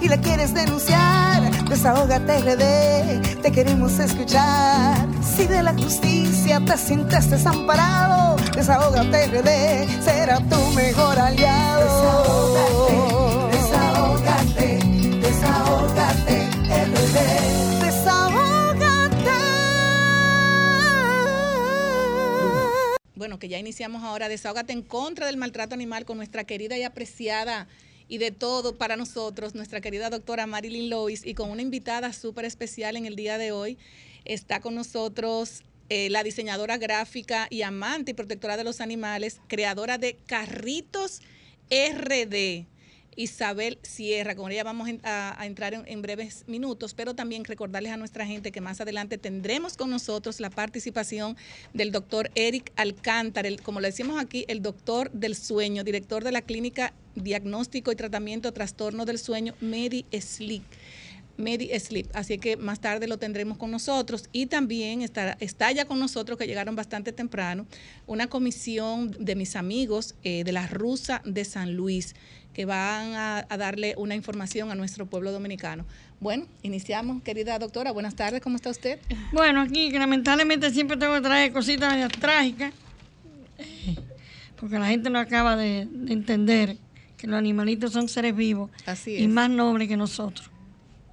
y 0.00 0.08
la 0.08 0.16
quieres 0.20 0.54
denunciar. 0.54 1.42
Desahógate, 1.68 2.38
RD, 2.38 3.42
te 3.42 3.50
queremos 3.50 3.98
escuchar. 3.98 4.96
Si 5.22 5.44
de 5.46 5.62
la 5.64 5.72
justicia 5.72 6.60
te 6.64 6.76
sientes 6.76 7.28
desamparado, 7.30 8.36
desahógate, 8.54 9.26
RD, 9.26 10.04
será 10.04 10.38
tu 10.38 10.60
mejor 10.72 11.18
aliado. 11.18 11.80
Desahógate, 13.50 14.78
desahógate, 15.20 16.48
RD. 16.68 17.80
Bueno, 23.16 23.38
que 23.38 23.48
ya 23.48 23.58
iniciamos 23.58 24.02
ahora. 24.04 24.28
Desahógate 24.28 24.72
en 24.72 24.82
contra 24.82 25.26
del 25.26 25.36
maltrato 25.36 25.74
animal 25.74 26.04
con 26.04 26.16
nuestra 26.16 26.44
querida 26.44 26.78
y 26.78 26.84
apreciada 26.84 27.66
y 28.10 28.18
de 28.18 28.32
todo 28.32 28.76
para 28.76 28.96
nosotros, 28.96 29.54
nuestra 29.54 29.80
querida 29.80 30.10
doctora 30.10 30.46
Marilyn 30.46 30.90
Lois, 30.90 31.24
y 31.24 31.34
con 31.34 31.48
una 31.48 31.62
invitada 31.62 32.12
súper 32.12 32.44
especial 32.44 32.96
en 32.96 33.06
el 33.06 33.14
día 33.14 33.38
de 33.38 33.52
hoy. 33.52 33.78
Está 34.24 34.60
con 34.60 34.74
nosotros 34.74 35.62
eh, 35.88 36.10
la 36.10 36.24
diseñadora 36.24 36.76
gráfica 36.76 37.46
y 37.50 37.62
amante 37.62 38.10
y 38.10 38.14
protectora 38.14 38.56
de 38.56 38.64
los 38.64 38.80
animales, 38.80 39.40
creadora 39.46 39.96
de 39.96 40.16
Carritos 40.26 41.22
RD. 41.70 42.66
Isabel 43.20 43.78
Sierra. 43.82 44.34
Con 44.34 44.50
ella 44.50 44.64
vamos 44.64 44.88
a, 45.02 45.46
entrar 45.46 45.74
en, 45.74 46.02
breves 46.02 46.44
minutos, 46.46 46.94
pero 46.94 47.14
también 47.14 47.44
recordarles 47.44 47.92
a 47.92 47.98
nuestra 47.98 48.24
gente 48.24 48.50
que 48.50 48.62
más 48.62 48.80
adelante 48.80 49.18
tendremos 49.18 49.76
con 49.76 49.90
nosotros 49.90 50.40
la 50.40 50.48
participación 50.48 51.36
del 51.74 51.92
doctor 51.92 52.30
Eric 52.34 52.72
Alcántara, 52.76 53.46
el, 53.46 53.60
como 53.60 53.80
le 53.80 53.88
decimos 53.88 54.18
aquí, 54.18 54.46
el 54.48 54.62
doctor 54.62 55.10
del 55.12 55.36
sueño, 55.36 55.84
director 55.84 56.24
de 56.24 56.32
la 56.32 56.40
clínica 56.40 56.94
Diagnóstico 57.14 57.92
y 57.92 57.96
Tratamiento 57.96 58.48
de 58.48 58.52
Trastorno 58.52 59.04
del 59.04 59.18
Sueño, 59.18 59.54
Medi 59.60 60.06
Sleep. 60.18 60.62
Medi 61.40 61.68
Sleep. 61.78 62.06
Así 62.14 62.38
que 62.38 62.56
más 62.56 62.80
tarde 62.80 63.06
lo 63.06 63.18
tendremos 63.18 63.58
con 63.58 63.70
nosotros. 63.70 64.28
Y 64.32 64.46
también 64.46 65.02
está, 65.02 65.36
está 65.40 65.72
ya 65.72 65.84
con 65.84 65.98
nosotros, 65.98 66.38
que 66.38 66.46
llegaron 66.46 66.76
bastante 66.76 67.12
temprano, 67.12 67.66
una 68.06 68.28
comisión 68.28 69.16
de 69.18 69.34
mis 69.34 69.56
amigos 69.56 70.14
eh, 70.22 70.44
de 70.44 70.52
la 70.52 70.66
Rusa 70.66 71.22
de 71.24 71.44
San 71.44 71.74
Luis, 71.74 72.14
que 72.54 72.64
van 72.64 73.14
a, 73.14 73.46
a, 73.48 73.56
darle 73.56 73.94
una 73.96 74.14
información 74.14 74.70
a 74.70 74.74
nuestro 74.74 75.06
pueblo 75.06 75.32
dominicano. 75.32 75.84
Bueno, 76.20 76.46
iniciamos, 76.62 77.22
querida 77.22 77.58
doctora. 77.58 77.92
Buenas 77.92 78.14
tardes, 78.14 78.40
¿cómo 78.40 78.56
está 78.56 78.70
usted? 78.70 78.98
Bueno, 79.32 79.60
aquí 79.60 79.90
lamentablemente 79.90 80.70
siempre 80.70 80.96
tengo 80.96 81.14
que 81.14 81.20
traer 81.20 81.52
cositas 81.52 82.10
trágicas, 82.12 82.72
porque 84.56 84.78
la 84.78 84.88
gente 84.88 85.08
no 85.08 85.18
acaba 85.18 85.56
de, 85.56 85.86
de 85.90 86.12
entender 86.12 86.76
que 87.20 87.26
los 87.26 87.36
animalitos 87.36 87.92
son 87.92 88.08
seres 88.08 88.34
vivos 88.34 88.70
Así 88.86 89.16
y 89.16 89.28
más 89.28 89.50
nobles 89.50 89.88
que 89.88 89.96
nosotros. 89.96 90.50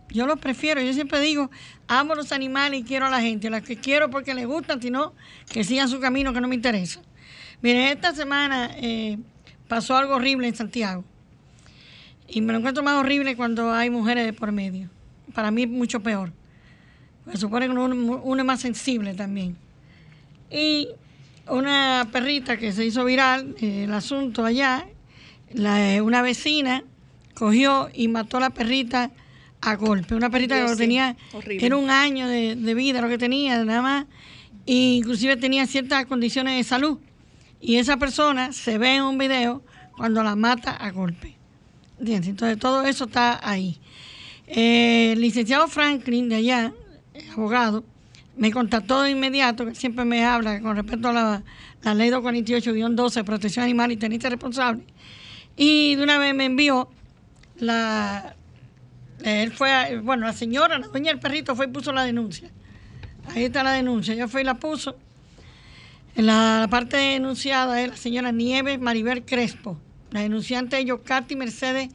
Yo 0.10 0.26
los 0.26 0.40
prefiero, 0.40 0.82
yo 0.82 0.94
siempre 0.94 1.20
digo, 1.20 1.52
amo 1.88 2.16
los 2.16 2.32
animales 2.32 2.82
y 2.82 2.84
quiero 2.84 3.08
a 3.08 3.10
la 3.10 3.22
gente, 3.22 3.50
las 3.50 3.64
que 3.64 3.76
quiero 3.78 4.10
porque 4.10 4.34
les 4.34 4.48
gustan, 4.48 4.82
sino 4.82 5.14
que 5.52 5.64
sigan 5.64 5.90
su 5.90 6.00
camino 6.00 6.34
que 6.34 6.42
no 6.42 6.48
me 6.48 6.56
interesa. 6.56 7.02
Miren, 7.62 7.88
esta 7.88 8.14
semana 8.14 8.72
eh, 8.76 9.18
pasó 9.68 9.98
algo 9.98 10.16
horrible 10.16 10.48
en 10.48 10.56
Santiago. 10.56 11.04
Y 12.28 12.42
me 12.42 12.54
lo 12.54 12.60
encuentro 12.60 12.84
más 12.84 12.96
horrible 12.96 13.36
cuando 13.36 13.72
hay 13.72 13.90
mujeres 13.90 14.26
de 14.26 14.34
por 14.34 14.52
medio. 14.52 14.90
Para 15.34 15.52
mí 15.52 15.66
mucho 15.66 16.02
peor. 16.02 16.32
Se 17.32 17.38
supone 17.38 17.68
que 17.68 17.72
uno, 17.74 18.38
es 18.38 18.46
más 18.46 18.62
sensible 18.62 19.14
también. 19.14 19.58
Y 20.50 20.90
una 21.50 22.08
perrita 22.12 22.58
que 22.58 22.72
se 22.72 22.86
hizo 22.86 23.04
viral, 23.04 23.56
eh, 23.60 23.86
el 23.86 23.94
asunto 23.94 24.46
allá, 24.46 24.88
la, 25.54 26.02
una 26.04 26.22
vecina 26.22 26.84
cogió 27.34 27.90
y 27.94 28.08
mató 28.08 28.38
a 28.38 28.42
la 28.42 28.50
perrita 28.50 29.12
a 29.62 29.76
golpe. 29.76 30.16
Una 30.16 30.30
perrita 30.30 30.60
que 30.62 30.70
sí. 30.70 30.78
tenía, 30.78 31.16
Horrible. 31.34 31.66
era 31.66 31.78
un 31.78 31.90
año 31.90 32.28
de, 32.28 32.56
de, 32.56 32.74
vida 32.74 33.02
lo 33.02 33.10
que 33.10 33.18
tenía, 33.18 33.64
nada 33.64 33.82
más. 33.82 34.06
E 34.66 34.74
inclusive 34.74 35.38
tenía 35.38 35.66
ciertas 35.66 36.06
condiciones 36.06 36.58
de 36.58 36.64
salud. 36.64 37.00
Y 37.60 37.78
esa 37.78 37.98
persona 37.98 38.54
se 38.54 38.78
ve 38.78 38.96
en 38.96 39.04
un 39.04 39.18
video 39.18 39.64
cuando 39.96 40.24
la 40.24 40.36
mata 40.36 40.72
a 40.72 40.92
golpe. 40.92 41.36
¿Entiendes? 42.00 42.30
Entonces 42.30 42.60
todo 42.60 42.84
eso 42.84 43.06
está 43.06 43.40
ahí. 43.48 43.80
Eh, 44.48 45.14
el 45.14 45.22
licenciado 45.22 45.68
Franklin 45.68 46.30
de 46.30 46.36
allá, 46.36 46.74
abogado, 47.34 47.84
me 48.38 48.52
contactó 48.52 49.02
de 49.02 49.12
inmediato, 49.12 49.66
que 49.66 49.76
siempre 49.76 50.06
me 50.06 50.24
habla 50.24 50.62
con 50.62 50.76
respecto 50.76 51.10
a 51.10 51.14
la, 51.14 51.44
la 51.82 51.94
ley 51.96 52.10
248-12 52.12 53.14
de 53.14 53.24
protección 53.24 53.64
animal 53.64 53.92
y 53.92 53.98
tenista 53.98 54.30
responsable. 54.30 54.84
Y 55.56 55.96
de 55.96 56.04
una 56.04 56.20
vez 56.20 56.36
me 56.36 56.46
envió 56.46 56.88
la, 57.58 58.36
él 59.24 59.52
fue, 59.52 60.00
bueno, 60.00 60.26
la 60.26 60.34
señora, 60.34 60.78
la 60.78 60.88
dueña 60.88 61.12
del 61.12 61.20
perrito 61.20 61.56
fue 61.56 61.66
y 61.66 61.70
puso 61.70 61.92
la 61.92 62.04
denuncia. 62.04 62.50
Ahí 63.30 63.46
está 63.46 63.64
la 63.64 63.72
denuncia. 63.72 64.14
Ella 64.14 64.28
fue 64.28 64.42
y 64.42 64.44
la 64.44 64.56
puso. 64.56 64.98
En 66.16 66.26
la, 66.26 66.60
la 66.62 66.68
parte 66.68 66.98
denunciada 66.98 67.82
es 67.82 67.90
la 67.90 67.98
señora 67.98 68.32
Nieves 68.32 68.80
Maribel 68.80 69.26
Crespo. 69.26 69.80
La 70.12 70.22
denunciante 70.22 70.80
es 70.80 70.86
Yocati 70.86 71.36
Mercedes 71.36 71.90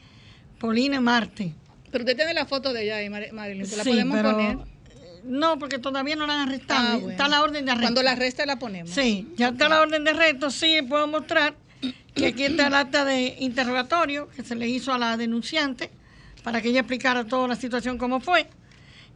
Polina 0.58 1.00
Marte. 1.00 1.54
Pero 1.90 2.04
usted 2.04 2.16
tiene 2.16 2.34
la 2.34 2.46
foto 2.46 2.72
de 2.72 2.84
ella 2.84 2.96
ahí, 2.96 3.10
Marilyn. 3.10 3.66
¿Se 3.66 3.76
la 3.76 3.84
sí, 3.84 3.90
podemos 3.90 4.16
pero, 4.16 4.32
poner? 4.32 4.58
No, 5.24 5.58
porque 5.58 5.78
todavía 5.78 6.16
no 6.16 6.26
la 6.26 6.42
han 6.42 6.48
arrestado. 6.48 6.88
Ah, 6.88 6.96
bueno. 6.96 7.10
Está 7.10 7.28
la 7.28 7.42
orden 7.42 7.64
de 7.64 7.70
arresto. 7.72 7.86
Cuando 7.86 8.02
la 8.02 8.12
arresta 8.12 8.46
la 8.46 8.58
ponemos. 8.58 8.90
Sí, 8.90 9.28
ya 9.36 9.48
okay. 9.48 9.56
está 9.56 9.68
la 9.68 9.80
orden 9.80 10.04
de 10.04 10.10
arresto. 10.10 10.50
Sí, 10.50 10.82
puedo 10.88 11.06
mostrar 11.06 11.54
que 12.14 12.26
aquí 12.26 12.44
está 12.44 12.66
el 12.68 12.74
acta 12.74 13.04
de 13.04 13.36
interrogatorio 13.40 14.28
que 14.28 14.42
se 14.42 14.54
le 14.54 14.68
hizo 14.68 14.92
a 14.92 14.98
la 14.98 15.16
denunciante 15.16 15.90
para 16.42 16.60
que 16.60 16.68
ella 16.68 16.80
explicara 16.80 17.24
toda 17.24 17.48
la 17.48 17.56
situación 17.56 17.98
como 17.98 18.20
fue. 18.20 18.48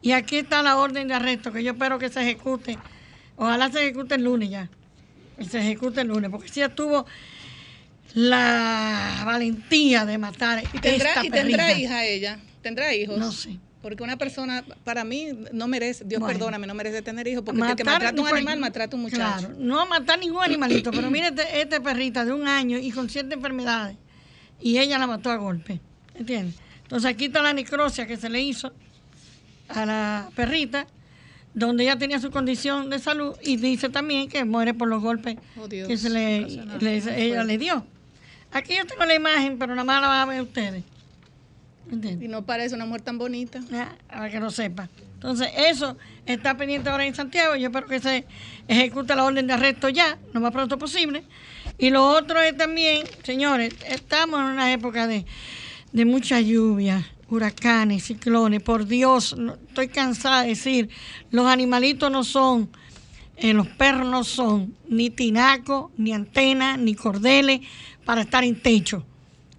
Y 0.02 0.12
aquí 0.12 0.36
está 0.38 0.62
la 0.62 0.76
orden 0.76 1.08
de 1.08 1.14
arresto, 1.14 1.52
que 1.52 1.62
yo 1.62 1.72
espero 1.72 1.98
que 1.98 2.08
se 2.08 2.22
ejecute. 2.22 2.78
Ojalá 3.36 3.70
se 3.70 3.80
ejecute 3.80 4.14
el 4.14 4.24
lunes 4.24 4.50
ya. 4.50 4.70
Y 5.38 5.44
se 5.46 5.58
ejecute 5.58 6.00
el 6.00 6.08
lunes, 6.08 6.30
porque 6.30 6.48
si 6.48 6.60
ella 6.60 6.74
tuvo 6.74 7.06
la 8.14 9.22
valentía 9.26 10.06
de 10.06 10.16
matar 10.16 10.62
¿Y 10.72 10.78
tendrá, 10.78 11.10
esta 11.10 11.26
¿Y 11.26 11.30
tendrá 11.30 11.72
hija 11.78 12.06
ella? 12.06 12.38
¿Tendrá 12.62 12.94
hijos? 12.94 13.18
No 13.18 13.30
sé. 13.30 13.58
Porque 13.82 14.02
una 14.02 14.16
persona, 14.16 14.64
para 14.84 15.04
mí, 15.04 15.28
no 15.52 15.68
merece, 15.68 16.04
Dios 16.04 16.20
bueno, 16.20 16.38
perdóname, 16.38 16.66
no 16.66 16.74
merece 16.74 17.02
tener 17.02 17.28
hijos, 17.28 17.44
porque 17.44 17.60
el 17.60 17.76
que 17.76 17.84
maltrata 17.84 18.20
un 18.20 18.26
animal, 18.26 18.58
maltrata 18.58 18.96
un 18.96 19.02
muchacho. 19.02 19.48
Claro, 19.48 19.54
no 19.58 19.86
matar 19.86 20.18
ningún 20.18 20.42
animalito, 20.42 20.90
pero 20.90 21.08
mire 21.10 21.28
este, 21.28 21.60
este 21.60 21.80
perrita 21.80 22.24
de 22.24 22.32
un 22.32 22.48
año 22.48 22.78
y 22.78 22.90
con 22.90 23.08
ciertas 23.08 23.34
enfermedades, 23.34 23.96
y 24.60 24.78
ella 24.78 24.98
la 24.98 25.06
mató 25.06 25.30
a 25.30 25.36
golpe, 25.36 25.80
¿entiendes? 26.16 26.56
Entonces 26.86 27.10
aquí 27.10 27.26
está 27.26 27.42
la 27.42 27.52
necrosia 27.52 28.06
que 28.06 28.16
se 28.16 28.28
le 28.28 28.40
hizo 28.40 28.72
a 29.68 29.84
la 29.84 30.30
perrita, 30.36 30.86
donde 31.52 31.82
ella 31.82 31.98
tenía 31.98 32.20
su 32.20 32.30
condición 32.30 32.90
de 32.90 33.00
salud 33.00 33.34
y 33.42 33.56
dice 33.56 33.88
también 33.88 34.28
que 34.28 34.44
muere 34.44 34.72
por 34.72 34.86
los 34.86 35.02
golpes 35.02 35.36
oh, 35.58 35.66
Dios, 35.66 35.88
que 35.88 35.96
se 35.96 36.10
le, 36.10 36.42
le 36.78 36.96
ella 37.26 37.42
le 37.42 37.58
dio. 37.58 37.84
Aquí 38.52 38.76
yo 38.76 38.86
tengo 38.86 39.04
la 39.04 39.14
imagen, 39.14 39.58
pero 39.58 39.74
nada 39.74 39.84
más 39.84 40.00
la 40.00 40.08
van 40.08 40.20
a 40.20 40.26
ver 40.26 40.42
ustedes. 40.42 40.84
¿Entiendes? 41.90 42.24
Y 42.24 42.28
no 42.28 42.42
parece 42.42 42.74
una 42.74 42.86
mujer 42.86 43.02
tan 43.02 43.18
bonita. 43.18 43.60
Ah, 43.72 43.94
para 44.08 44.30
que 44.30 44.40
lo 44.40 44.50
sepa. 44.50 44.88
Entonces, 45.14 45.48
eso 45.56 45.96
está 46.24 46.56
pendiente 46.56 46.88
ahora 46.88 47.06
en 47.06 47.14
Santiago. 47.14 47.56
Yo 47.56 47.68
espero 47.68 47.86
que 47.86 48.00
se 48.00 48.26
ejecute 48.68 49.14
la 49.14 49.24
orden 49.24 49.46
de 49.46 49.54
arresto 49.54 49.88
ya, 49.88 50.18
lo 50.32 50.40
más 50.40 50.52
pronto 50.52 50.78
posible. 50.78 51.24
Y 51.78 51.90
lo 51.90 52.08
otro 52.08 52.40
es 52.40 52.56
también, 52.56 53.04
señores, 53.24 53.74
estamos 53.86 54.40
en 54.40 54.46
una 54.46 54.72
época 54.72 55.06
de 55.06 55.24
de 55.92 56.04
mucha 56.04 56.40
lluvia, 56.40 57.06
huracanes, 57.28 58.04
ciclones. 58.04 58.62
Por 58.62 58.86
Dios, 58.86 59.36
estoy 59.68 59.88
cansada 59.88 60.42
de 60.42 60.48
decir, 60.48 60.88
los 61.30 61.46
animalitos 61.46 62.10
no 62.10 62.24
son 62.24 62.70
eh, 63.36 63.52
los 63.52 63.66
perros 63.68 64.08
no 64.08 64.24
son 64.24 64.74
ni 64.88 65.10
tinaco, 65.10 65.92
ni 65.98 66.12
antena, 66.12 66.76
ni 66.76 66.94
cordeles 66.94 67.60
para 68.04 68.22
estar 68.22 68.44
en 68.44 68.60
techo. 68.60 69.04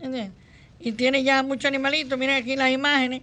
¿entiendes? 0.00 0.32
Y 0.80 0.92
tiene 0.92 1.22
ya 1.22 1.42
muchos 1.42 1.66
animalitos. 1.66 2.18
Miren 2.18 2.36
aquí 2.36 2.56
las 2.56 2.70
imágenes 2.70 3.22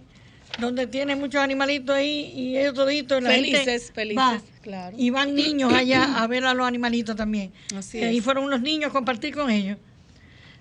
donde 0.58 0.86
tiene 0.86 1.16
muchos 1.16 1.40
animalitos 1.40 1.94
ahí 1.94 2.32
y 2.34 2.56
ellos 2.56 2.74
toditos. 2.74 3.22
la 3.22 3.32
gente 3.32 3.50
Felices, 3.58 3.92
felices, 3.92 4.18
va. 4.18 4.40
claro. 4.62 4.96
Y 4.98 5.10
van 5.10 5.34
niños 5.34 5.72
allá 5.72 6.16
a 6.22 6.26
ver 6.26 6.44
a 6.44 6.54
los 6.54 6.66
animalitos 6.66 7.16
también. 7.16 7.52
Así 7.76 7.98
Eh, 7.98 8.12
Y 8.12 8.18
es. 8.18 8.24
fueron 8.24 8.44
unos 8.44 8.60
niños 8.60 8.90
a 8.90 8.92
compartir 8.92 9.34
con 9.34 9.50
ellos. 9.50 9.78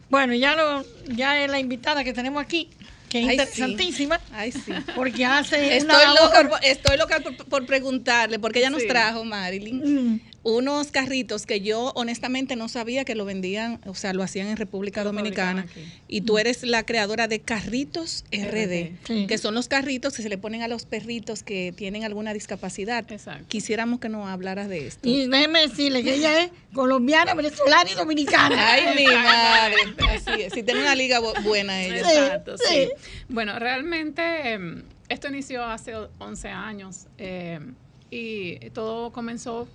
Bueno, 0.09 0.33
ya 0.35 0.55
lo, 0.55 0.83
ya 1.15 1.43
es 1.43 1.49
la 1.49 1.59
invitada 1.59 2.03
que 2.03 2.13
tenemos 2.13 2.41
aquí, 2.43 2.69
que 3.13 3.19
es 3.19 3.29
Ay, 3.29 3.37
sí. 3.37 3.41
interesantísima, 3.43 4.19
Ay, 4.31 4.51
sí. 4.51 4.71
porque 4.95 5.23
hace 5.23 5.77
Estoy 5.77 5.95
una 6.03 6.13
loca, 6.15 6.49
por- 6.49 6.59
estoy 6.65 6.97
loca 6.97 7.19
por, 7.19 7.35
por 7.45 7.65
preguntarle, 7.67 8.39
porque 8.39 8.57
ella 8.59 8.71
nos 8.71 8.81
Sí. 8.81 8.87
trajo, 8.87 9.23
Marilyn, 9.23 10.13
Mm. 10.13 10.19
Unos 10.43 10.91
carritos 10.91 11.45
que 11.45 11.61
yo 11.61 11.93
honestamente 11.95 12.55
no 12.57 12.67
sabía 12.67 13.05
que 13.05 13.15
lo 13.15 13.23
vendían, 13.23 13.79
o 13.85 13.95
sea, 13.95 14.11
lo 14.13 14.23
hacían 14.23 14.47
en 14.47 14.57
República 14.57 15.03
Dominicana. 15.03 15.65
Y 16.09 16.21
tú 16.21 16.37
eres 16.37 16.63
la 16.63 16.85
creadora 16.85 17.27
de 17.29 17.39
Carritos 17.39 18.25
RD, 18.31 18.91
Sí. 19.05 19.25
que 19.27 19.37
son 19.37 19.55
los 19.55 19.69
carritos 19.69 20.13
que 20.15 20.21
se 20.21 20.27
le 20.29 20.37
ponen 20.37 20.61
a 20.61 20.67
los 20.67 20.85
perritos 20.85 21.43
que 21.43 21.73
tienen 21.75 22.03
alguna 22.03 22.33
discapacidad. 22.33 23.09
Exacto. 23.09 23.45
Quisiéramos 23.47 23.99
que 24.01 24.09
nos 24.09 24.27
hablaras 24.27 24.67
de 24.67 24.85
esto. 24.87 25.07
Y 25.07 25.27
déjeme 25.27 25.61
decirle 25.67 26.03
que 26.03 26.15
ella 26.15 26.43
es 26.43 26.51
colombiana, 26.73 27.33
venezolana 27.35 27.89
y 27.89 27.95
dominicana. 27.95 28.71
Ay, 28.73 28.95
mi 28.97 29.05
madre. 29.05 29.75
Así 30.09 30.41
es. 30.41 30.53
Si 30.53 30.61
tiene 30.63 30.81
una 30.81 30.93
liga 30.95 31.21
bu- 31.21 31.41
buena 31.43 31.81
ella. 31.81 31.97
Exacto, 31.99 32.57
Sí, 32.57 32.63
sí. 32.69 32.75
sí. 32.97 33.23
Bueno, 33.29 33.57
realmente 33.59 34.51
em, 34.51 34.83
esto 35.07 35.29
inició 35.29 35.63
hace 35.63 35.93
11 36.19 36.49
años 36.49 37.07
em, 37.17 37.75
y 38.11 38.69
todo 38.71 39.11
comenzó, 39.13 39.67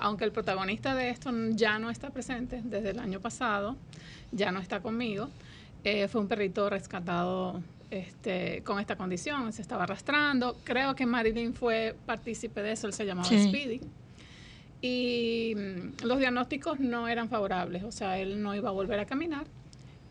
aunque 0.00 0.24
el 0.24 0.32
protagonista 0.32 0.94
de 0.94 1.10
esto 1.10 1.30
ya 1.50 1.78
no 1.78 1.90
está 1.90 2.10
presente 2.10 2.60
desde 2.64 2.90
el 2.90 2.98
año 2.98 3.20
pasado, 3.20 3.76
ya 4.32 4.50
no 4.50 4.60
está 4.60 4.80
conmigo, 4.80 5.28
eh, 5.84 6.08
fue 6.08 6.20
un 6.20 6.28
perrito 6.28 6.68
rescatado 6.68 7.62
este, 7.90 8.62
con 8.64 8.78
esta 8.78 8.96
condición, 8.96 9.52
se 9.52 9.62
estaba 9.62 9.84
arrastrando. 9.84 10.56
Creo 10.64 10.94
que 10.94 11.06
Marilyn 11.06 11.54
fue 11.54 11.96
partícipe 12.06 12.62
de 12.62 12.72
eso, 12.72 12.86
él 12.86 12.92
se 12.92 13.04
llamaba 13.06 13.28
Sí. 13.28 13.48
Speedy. 13.48 13.80
Y 14.82 15.54
mm, 15.56 16.06
los 16.06 16.18
diagnósticos 16.18 16.80
no 16.80 17.08
eran 17.08 17.28
favorables, 17.28 17.82
o 17.84 17.92
sea, 17.92 18.18
él 18.18 18.42
no 18.42 18.54
iba 18.54 18.68
a 18.68 18.72
volver 18.72 19.00
a 19.00 19.06
caminar. 19.06 19.46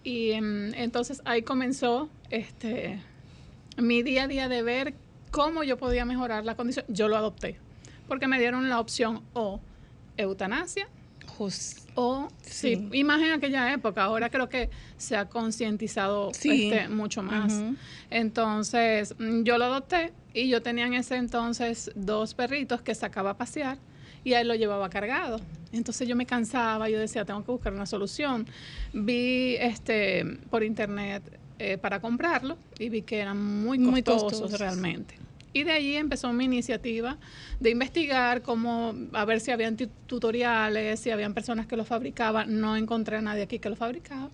Y 0.04 0.32
em, 0.32 0.74
entonces 0.76 1.22
ahí 1.26 1.42
comenzó 1.42 2.10
este, 2.30 3.02
mi 3.78 4.04
día 4.04 4.24
a 4.24 4.28
día 4.28 4.48
de 4.48 4.62
ver 4.64 4.94
cómo 5.32 5.64
yo 5.64 5.78
podía 5.78 6.06
mejorar 6.06 6.46
la 6.46 6.56
condición. 6.56 6.86
Yo 6.88 7.08
lo 7.08 7.18
adopté, 7.18 7.58
porque 8.08 8.28
me 8.28 8.40
dieron 8.40 8.70
la 8.70 8.80
opción 8.80 9.24
o 9.34 9.60
eutanasia 10.20 10.88
o, 11.96 12.28
sí, 12.42 12.76
Sí. 12.76 12.90
y 12.92 13.04
más 13.04 13.22
en 13.22 13.32
aquella 13.32 13.72
época. 13.74 14.04
Ahora 14.04 14.30
creo 14.30 14.50
que 14.50 14.70
se 14.98 15.16
ha 15.16 15.26
concientizado 15.30 16.32
Sí. 16.34 16.70
este, 16.72 16.90
mucho 16.90 17.24
más. 17.24 17.54
Entonces, 18.10 19.16
mm, 19.18 19.44
yo 19.44 19.58
lo 19.58 19.66
adopté 19.66 20.12
y 20.34 20.50
yo 20.50 20.62
tenía 20.62 20.86
en 20.88 20.94
ese 20.94 21.16
entonces 21.16 21.92
dos 21.96 22.34
perritos 22.34 22.82
que 22.82 22.94
sacaba 22.96 23.32
a 23.32 23.38
pasear 23.38 23.78
y 24.24 24.34
él 24.34 24.48
lo 24.50 24.56
llevaba 24.56 24.90
cargado. 24.90 25.40
Entonces 25.72 26.08
yo 26.08 26.16
me 26.16 26.26
cansaba, 26.26 26.90
yo 26.90 27.00
decía, 27.00 27.24
tengo 27.26 27.44
que 27.46 27.52
buscar 27.52 27.74
una 27.74 27.86
solución. 27.86 28.46
Vi 28.94 29.56
este 29.60 30.26
por 30.50 30.64
internet 30.64 31.24
eh, 31.58 31.78
para 31.78 32.00
comprarlo 32.02 32.58
y 32.80 32.90
vi 32.90 33.02
que 33.04 33.20
eran 33.20 33.38
muy 33.64 33.80
Muy 33.80 34.04
costosos. 34.04 34.60
realmente. 34.60 35.16
Y 35.52 35.64
de 35.64 35.72
allí 35.72 35.96
empezó 35.96 36.32
mi 36.32 36.46
iniciativa 36.46 37.18
de 37.60 37.72
investigar 37.72 38.42
cómo, 38.42 38.94
a 39.14 39.26
ver 39.26 39.40
si 39.40 39.52
habían 39.52 39.78
tu- 39.78 39.88
tutoriales, 40.08 41.00
si 41.00 41.10
habían 41.10 41.34
personas 41.34 41.66
que 41.66 41.76
lo 41.76 41.86
fabricaban. 41.86 42.60
No 42.60 42.76
encontré 42.76 43.18
a 43.18 43.22
nadie 43.22 43.44
aquí 43.44 43.60
que 43.60 43.70
lo 43.70 43.76
fabricaba. 43.76 44.30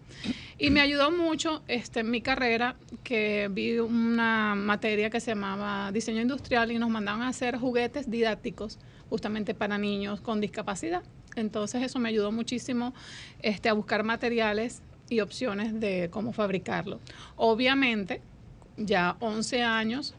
Y 0.58 0.70
me 0.72 0.82
ayudó 0.82 1.12
mucho 1.12 1.64
este, 1.68 2.04
mi 2.04 2.22
carrera, 2.22 2.76
que 3.04 3.50
vi 3.52 3.80
una 3.80 4.56
materia 4.56 5.10
que 5.10 5.20
se 5.20 5.32
llamaba 5.32 5.92
diseño 5.92 6.22
industrial 6.22 6.72
y 6.72 6.80
nos 6.80 6.90
mandaban 6.90 7.22
a 7.22 7.30
hacer 7.30 7.58
juguetes 7.58 8.10
didácticos 8.10 8.78
justamente 9.10 9.54
para 9.54 9.78
niños 9.78 10.20
con 10.22 10.42
discapacidad. 10.42 11.04
Entonces 11.36 11.84
eso 11.84 12.00
me 12.00 12.10
ayudó 12.10 12.32
muchísimo 12.32 12.94
este, 13.42 13.70
a 13.70 13.74
buscar 13.74 14.04
materiales 14.04 14.82
y 15.10 15.20
opciones 15.20 15.80
de 15.80 16.10
cómo 16.12 16.34
fabricarlo. 16.34 17.00
Obviamente, 17.36 18.22
ya 18.78 19.16
11 19.20 19.62
años 19.62 20.16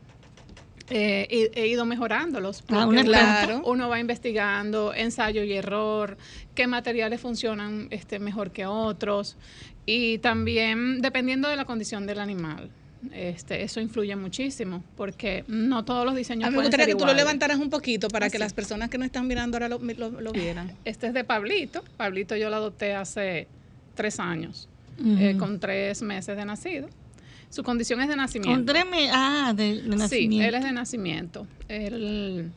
eh, 0.91 1.27
he, 1.31 1.61
he 1.63 1.67
ido 1.69 1.85
mejorándolos. 1.85 2.63
Ah, 2.69 2.87
una. 2.87 3.03
Claro. 3.05 3.63
uno 3.65 3.89
va 3.89 3.99
investigando 4.01 4.95
ensayo 4.95 5.43
y 5.45 5.53
error, 5.53 6.17
qué 6.55 6.67
materiales 6.67 7.21
funcionan 7.21 7.89
este, 7.91 8.19
mejor 8.19 8.51
que 8.53 8.67
otros 8.67 9.37
y 9.85 10.19
también 10.19 11.01
dependiendo 11.01 11.49
de 11.49 11.57
la 11.57 11.65
condición 11.65 12.07
del 12.07 12.19
animal. 12.21 12.71
Este, 13.13 13.63
eso 13.63 13.79
influye 13.81 14.17
muchísimo 14.17 14.83
porque 14.97 15.45
no 15.47 15.85
todos 15.85 16.05
los 16.05 16.17
diseños 16.17 16.49
A 16.49 16.51
mí 16.51 16.57
me 16.57 16.63
gustaría 16.65 16.87
que 16.87 16.95
tú 16.95 17.05
lo 17.07 17.13
levantaras 17.15 17.59
un 17.59 17.71
poquito 17.71 18.09
para 18.09 18.29
que 18.31 18.39
las 18.39 18.53
personas 18.53 18.89
que 18.91 18.99
no 18.99 19.05
están 19.05 19.29
mirando 19.29 19.57
ahora 19.57 19.69
lo, 19.69 19.79
lo- 19.79 20.21
lo 20.21 20.33
vieran. 20.33 20.73
Este 20.85 21.07
es 21.09 21.15
de 21.15 21.23
Pablito. 21.23 21.85
Pablito 21.97 22.35
yo 22.37 22.51
lo 22.51 22.57
adopté 22.57 22.95
hace 22.95 23.47
tres 23.95 24.19
años, 24.19 24.69
eh, 25.05 25.37
con 25.39 25.61
tres 25.61 26.03
meses 26.03 26.37
de 26.37 26.45
nacido. 26.47 26.89
Su 27.51 27.63
condición 27.63 28.01
es 28.01 28.09
de 28.09 28.17
nacimiento. 28.17 28.73
Ah, 29.13 29.53
de, 29.57 29.77
de 29.77 29.83
Sí, 29.83 29.89
nacimiento. 29.97 30.49
él 30.49 30.55
es 30.55 30.65
de 30.65 30.73
nacimiento. 30.73 31.47
Él 31.69 32.51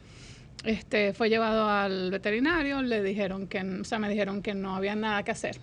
este, 0.66 1.14
fue 1.14 1.30
llevado 1.30 1.70
al 1.70 2.12
veterinario, 2.12 2.82
le 2.82 3.02
dijeron 3.02 3.48
que, 3.48 3.60
o 3.62 3.84
sea, 3.86 4.00
me 4.00 4.10
dijeron 4.10 4.42
que 4.42 4.54
no 4.54 4.76
había 4.76 4.96
nada 4.96 5.24
que 5.24 5.32
hacer. 5.32 5.58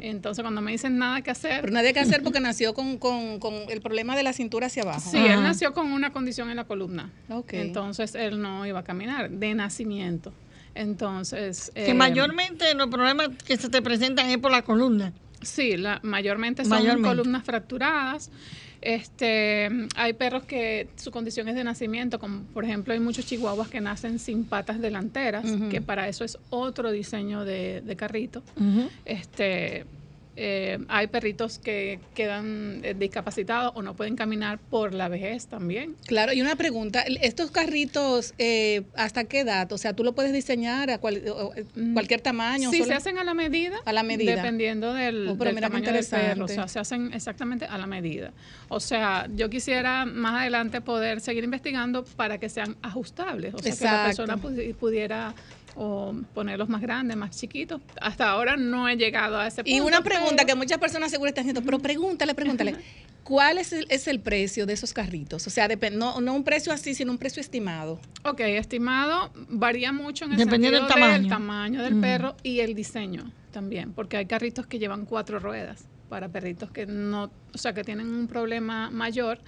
Entonces, 0.00 0.42
cuando 0.42 0.60
me 0.60 0.70
dicen 0.70 0.96
nada 0.98 1.22
que 1.22 1.30
hacer, 1.30 1.60
Pero 1.62 1.72
nadie 1.72 1.92
que 1.92 1.98
hacer 2.00 2.22
porque 2.22 2.38
nació 2.40 2.72
con, 2.74 2.98
con- 2.98 3.40
con 3.40 3.54
el 3.68 3.80
problema 3.80 4.14
de 4.16 4.22
la 4.22 4.32
cintura 4.32 4.66
hacia 4.66 4.82
abajo. 4.84 5.10
Sí, 5.10 5.16
él 5.18 5.42
nació 5.42 5.72
con 5.72 5.90
una 5.92 6.12
condición 6.12 6.50
en 6.50 6.56
la 6.56 6.64
columna. 6.64 7.10
Ok. 7.30 7.54
Entonces 7.54 8.14
él 8.14 8.40
no 8.40 8.64
iba 8.66 8.80
a 8.80 8.84
caminar 8.84 9.28
de 9.30 9.54
nacimiento. 9.54 10.32
Entonces. 10.76 11.72
Que 11.74 11.90
eh, 11.90 11.94
mayormente 11.94 12.72
los 12.74 12.86
problemas 12.88 13.30
que 13.44 13.56
se 13.56 13.68
te 13.68 13.82
presentan 13.82 14.28
es 14.30 14.38
por 14.38 14.52
la 14.52 14.62
columna. 14.62 15.12
Sí, 15.42 15.76
la, 15.76 16.00
mayormente 16.02 16.62
son 16.64 16.70
Mayormente. 16.70 17.08
columnas 17.08 17.44
fracturadas. 17.44 18.30
Este, 18.80 19.68
hay 19.96 20.12
perros 20.12 20.44
que 20.44 20.88
su 20.94 21.10
condición 21.10 21.48
es 21.48 21.56
de 21.56 21.64
nacimiento, 21.64 22.20
como 22.20 22.42
por 22.54 22.64
ejemplo 22.64 22.92
hay 22.94 23.00
muchos 23.00 23.26
chihuahuas 23.26 23.68
que 23.68 23.80
nacen 23.80 24.20
sin 24.20 24.44
patas 24.44 24.80
delanteras, 24.80 25.44
que 25.68 25.80
para 25.80 26.08
eso 26.08 26.24
es 26.24 26.38
otro 26.50 26.92
diseño 26.92 27.44
de, 27.44 27.80
de 27.80 27.96
carrito. 27.96 28.42
Este, 29.04 29.84
eh, 30.40 30.78
hay 30.88 31.08
perritos 31.08 31.58
que 31.58 31.98
quedan 32.14 32.80
eh, 32.84 32.94
discapacitados 32.96 33.72
o 33.74 33.82
no 33.82 33.94
pueden 33.94 34.14
caminar 34.14 34.60
por 34.60 34.94
la 34.94 35.08
vejez 35.08 35.48
también. 35.48 35.96
Claro, 36.06 36.32
y 36.32 36.40
una 36.40 36.54
pregunta, 36.54 37.02
estos 37.20 37.50
carritos, 37.50 38.34
eh, 38.38 38.82
¿hasta 38.94 39.24
qué 39.24 39.40
edad? 39.40 39.70
O 39.72 39.78
sea, 39.78 39.94
tú 39.94 40.04
lo 40.04 40.12
puedes 40.14 40.32
diseñar 40.32 40.90
a 40.90 40.98
cual- 40.98 41.22
o- 41.28 41.52
cualquier 41.92 42.20
tamaño. 42.20 42.70
Sí, 42.70 42.78
solo- 42.78 42.90
se 42.90 42.94
hacen 42.94 43.18
a 43.18 43.24
la 43.24 43.34
medida. 43.34 43.76
A 43.84 43.92
la 43.92 44.04
medida. 44.04 44.36
Dependiendo 44.36 44.94
del, 44.94 45.26
Oh, 45.28 45.36
pero 45.36 45.46
del 45.48 45.54
mira 45.56 45.68
tamaño 45.68 45.92
del 45.92 46.06
perro. 46.06 46.44
O 46.44 46.48
sea, 46.48 46.68
se 46.68 46.78
hacen 46.78 47.12
exactamente 47.12 47.64
a 47.64 47.76
la 47.76 47.86
medida. 47.88 48.32
O 48.68 48.78
sea, 48.78 49.26
yo 49.34 49.50
quisiera 49.50 50.04
más 50.04 50.42
adelante 50.42 50.80
poder 50.80 51.20
seguir 51.20 51.42
investigando 51.42 52.04
para 52.04 52.38
que 52.38 52.48
sean 52.48 52.76
ajustables. 52.82 53.54
O 53.54 53.58
sea, 53.58 53.74
que 53.76 53.84
la 53.84 54.04
persona 54.06 54.36
pudi- 54.36 54.74
pudiera 54.74 55.34
o 55.80 56.12
ponerlos 56.34 56.68
más 56.68 56.80
grandes, 56.82 57.16
más 57.16 57.30
chiquitos. 57.38 57.80
Hasta 58.00 58.28
ahora 58.30 58.56
no 58.56 58.88
he 58.88 58.96
llegado 58.96 59.38
a 59.38 59.46
ese 59.46 59.62
punto. 59.62 59.70
Y 59.76 59.80
una 59.80 60.02
pregunta 60.02 60.34
pero- 60.38 60.46
que 60.48 60.54
muchas 60.56 60.78
personas 60.78 61.10
seguro 61.12 61.28
están 61.28 61.42
haciendo, 61.42 61.62
pero 61.62 61.78
pregúntale, 61.78 62.34
pregúntale, 62.34 62.74
¿cuál 63.22 63.58
es 63.58 63.72
el, 63.72 63.86
es 63.88 64.08
el 64.08 64.18
precio 64.18 64.66
de 64.66 64.72
esos 64.72 64.92
carritos? 64.92 65.46
O 65.46 65.50
sea, 65.50 65.68
no, 65.92 66.20
no 66.20 66.34
un 66.34 66.42
precio 66.42 66.72
así, 66.72 66.94
sino 66.94 67.12
un 67.12 67.18
precio 67.18 67.40
estimado. 67.40 68.00
Ok, 68.24 68.40
estimado 68.40 69.30
varía 69.48 69.92
mucho 69.92 70.24
en 70.24 70.32
el 70.32 70.38
Dependiendo 70.38 70.78
sentido 70.80 70.98
del 70.98 71.20
del 71.20 71.28
tamaño. 71.28 71.28
tamaño 71.28 71.82
del 71.84 71.92
Ujú. 71.94 72.02
perro 72.02 72.36
y 72.42 72.58
el 72.60 72.74
diseño 72.74 73.30
también, 73.52 73.92
porque 73.92 74.16
hay 74.16 74.26
carritos 74.26 74.66
que 74.66 74.78
llevan 74.80 75.04
cuatro 75.06 75.38
ruedas 75.38 75.84
para 76.08 76.28
perritos 76.28 76.70
que 76.70 76.86
no, 76.86 77.30
o 77.54 77.58
sea, 77.58 77.72
que 77.74 77.84
tienen 77.84 78.08
un 78.12 78.26
problema 78.28 78.90
mayor 78.90 79.40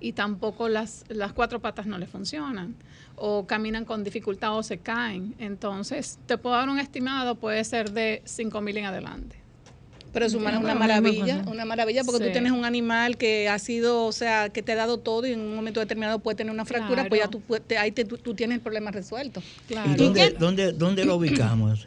y 0.00 0.12
tampoco 0.12 0.68
las, 0.68 1.04
las 1.08 1.32
cuatro 1.32 1.60
patas 1.60 1.86
no 1.86 1.96
les 1.96 2.10
funcionan 2.10 2.74
o 3.20 3.46
caminan 3.46 3.84
con 3.84 4.04
dificultad 4.04 4.56
o 4.56 4.62
se 4.62 4.78
caen. 4.78 5.34
Entonces, 5.38 6.18
te 6.26 6.38
puedo 6.38 6.56
dar 6.56 6.68
un 6.68 6.78
estimado, 6.78 7.34
puede 7.36 7.62
ser 7.64 7.90
de 7.92 8.22
5 8.24 8.60
mil 8.60 8.76
en 8.76 8.84
adelante. 8.86 9.36
Pero 10.12 10.24
es 10.24 10.32
una, 10.34 10.58
maravilla, 10.74 11.42
una 11.46 11.66
maravilla, 11.66 12.02
porque 12.02 12.20
tú 12.20 12.26
Sí. 12.26 12.32
tienes 12.32 12.52
un 12.52 12.64
animal 12.64 13.18
que 13.18 13.48
ha 13.48 13.58
sido, 13.58 14.06
o 14.06 14.12
sea, 14.12 14.48
que 14.48 14.62
te 14.62 14.72
ha 14.72 14.76
dado 14.76 14.98
todo 14.98 15.26
y 15.26 15.32
en 15.32 15.40
un 15.40 15.54
momento 15.54 15.80
determinado 15.80 16.18
puede 16.18 16.34
tener 16.36 16.52
una 16.52 16.64
fractura, 16.64 17.06
pues 17.08 17.20
ya 17.20 17.28
tú, 17.28 17.40
puedes- 17.42 17.66
te- 17.66 17.76
ahí 17.76 17.92
te- 17.92 18.06
tú, 18.06 18.16
tú 18.16 18.34
tienes 18.34 18.56
el 18.56 18.62
problema 18.62 18.90
resuelto. 18.90 19.42
Claro. 19.68 19.90
¿Y 19.92 19.94
dónde, 19.96 20.30
dónde, 20.30 20.72
dónde 20.72 21.04
lo 21.04 21.16
ubicamos? 21.16 21.84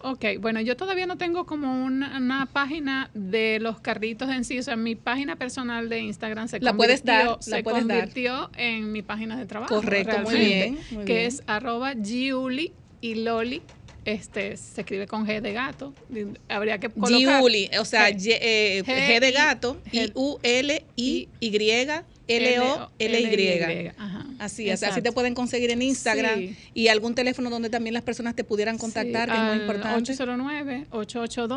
Ok, 0.00 0.24
bueno, 0.40 0.60
yo 0.60 0.76
todavía 0.76 1.06
no 1.06 1.18
tengo 1.18 1.44
como 1.44 1.84
una, 1.84 2.18
una 2.18 2.46
página 2.46 3.10
de 3.14 3.58
los 3.60 3.80
carritos 3.80 4.30
en 4.30 4.44
sí, 4.44 4.56
o 4.58 4.62
sea, 4.62 4.76
mi 4.76 4.94
página 4.94 5.34
personal 5.36 5.88
de 5.88 6.00
Instagram 6.00 6.46
se 6.48 6.60
La 6.60 6.72
puedes 6.72 7.02
dar, 7.04 7.26
convirtió, 7.26 7.50
la 7.50 7.56
se 7.58 7.62
puedes 7.64 7.86
dar. 7.88 7.98
convirtió 7.98 8.50
en 8.56 8.92
mi 8.92 9.02
página 9.02 9.36
de 9.36 9.46
trabajo. 9.46 9.74
Correcto, 9.74 10.18
muy 10.20 10.36
bien, 10.36 10.78
muy 10.92 11.04
que 11.04 11.14
bien. 11.14 11.26
es 11.26 11.42
arroba 11.48 11.94
Giuli 11.94 12.72
y 13.00 13.16
Loli, 13.16 13.60
este, 14.04 14.56
se 14.56 14.82
escribe 14.82 15.08
con 15.08 15.26
G 15.26 15.40
de 15.40 15.52
gato, 15.52 15.92
habría 16.48 16.78
que 16.78 16.90
colocar 16.90 17.40
Giuli, 17.40 17.68
o 17.80 17.84
sea, 17.84 18.08
G- 18.10 18.16
G, 18.18 18.38
eh, 18.40 18.82
G- 18.86 19.20
de 19.20 19.28
I- 19.28 19.32
gato, 19.32 19.80
G- 19.92 20.12
Ajá, 23.98 24.26
Así 24.38 24.70
así 24.70 25.02
te 25.02 25.12
pueden 25.12 25.34
conseguir 25.34 25.70
en 25.70 25.82
Instagram 25.82 26.38
Sí. 26.38 26.56
y 26.74 26.88
algún 26.88 27.14
teléfono 27.14 27.48
donde 27.50 27.70
también 27.70 27.94
las 27.94 28.02
personas 28.02 28.36
te 28.36 28.44
pudieran 28.44 28.76
contactar, 28.78 29.28
Sí, 29.30 29.34
que 29.34 29.40
es 29.40 29.46
muy 29.48 29.56
importante. 29.56 30.12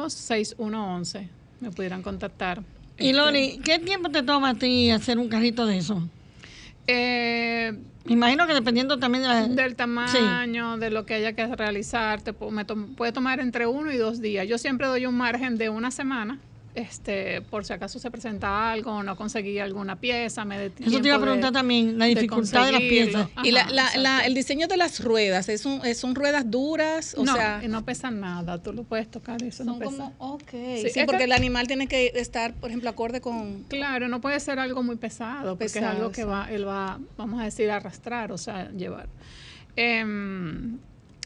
809-882-6111 0.02 1.28
me 1.60 1.72
pudieran 1.72 2.02
contactar. 2.02 2.64
Y 2.98 3.10
Este, 3.10 3.14
Loli, 3.14 3.60
¿qué 3.64 3.80
tiempo 3.80 4.10
te 4.10 4.24
toma 4.24 4.50
a 4.52 4.56
ti 4.56 4.90
hacer 4.92 5.18
un 5.20 5.28
carrito 5.30 5.66
de 5.66 5.78
eso? 5.78 6.08
eh, 6.88 7.74
Me 8.06 8.14
imagino 8.14 8.48
que 8.48 8.54
dependiendo 8.54 8.98
también 8.98 9.22
de 9.24 9.28
la... 9.30 9.48
del 9.48 9.76
tamaño, 9.76 10.78
de 10.78 10.90
lo 10.90 11.06
que 11.06 11.14
haya 11.16 11.34
que 11.34 11.46
realizar, 11.56 12.22
te 12.22 12.34
me 12.50 12.66
puede 12.66 13.12
tomar 13.12 13.40
entre 13.40 13.68
uno 13.68 13.92
y 13.92 13.98
dos 13.98 14.22
días. 14.22 14.48
Yo 14.48 14.58
siempre 14.58 14.88
doy 14.88 15.06
un 15.06 15.16
margen 15.16 15.58
de 15.58 15.70
una 15.70 15.92
semana, 15.92 16.40
este, 16.74 17.42
por 17.42 17.66
si 17.66 17.74
acaso 17.74 18.00
se 18.00 18.10
presenta 18.12 18.72
algo 18.72 18.92
o 18.92 19.04
no 19.04 19.16
conseguí 19.16 19.60
alguna 19.60 19.98
pieza, 19.98 20.46
me 20.46 20.58
dé 20.58 20.72
Eso 20.80 21.02
te 21.02 21.08
iba 21.08 21.16
a 21.16 21.20
de- 21.20 21.24
preguntar 21.24 21.52
también, 21.52 21.98
la 22.00 22.06
de 22.06 22.16
dificultad 22.16 22.66
de 22.68 22.72
las 22.72 22.82
piezas. 22.82 23.28
y 23.44 23.52
la, 23.52 23.70
la- 23.70 23.96
la- 23.98 24.22
el 24.26 24.34
diseño 24.34 24.68
de 24.68 24.78
las 24.78 25.04
ruedas, 25.04 25.50
¿es 25.50 25.66
un- 25.66 25.86
es- 25.86 25.98
¿son 26.00 26.16
ruedas 26.16 26.50
duras? 26.50 27.14
O 27.18 27.24
no, 27.26 27.34
sea, 27.36 27.62
no 27.68 27.84
pesan 27.84 28.20
nada, 28.22 28.62
tú 28.62 28.72
lo 28.74 28.84
puedes 28.84 29.10
tocar, 29.12 29.44
eso 29.44 29.64
no 29.66 29.74
son 29.74 29.80
pesa. 29.80 29.92
como, 29.92 30.34
ok. 30.34 30.50
Sí, 30.94 31.02
porque 31.06 31.18
que- 31.20 31.24
el 31.26 31.32
animal 31.34 31.68
tiene 31.68 31.88
que 31.88 32.12
estar, 32.16 32.54
por 32.54 32.70
ejemplo, 32.70 32.90
acorde 32.90 33.20
con... 33.22 33.64
Claro, 33.64 34.08
no 34.08 34.22
puede 34.22 34.40
ser 34.40 34.60
algo 34.60 34.82
muy 34.84 34.96
pesado, 34.96 35.58
porque 35.58 35.66
Pesado, 35.66 35.92
es 35.92 35.98
algo 35.98 36.12
que 36.12 36.24
va, 36.24 36.50
él 36.52 36.68
va, 36.68 37.00
vamos 37.18 37.42
a 37.42 37.44
decir, 37.44 37.70
arrastrar, 37.70 38.32
o 38.32 38.38
sea, 38.38 38.70
llevar. 38.72 39.10
Em, 39.76 40.78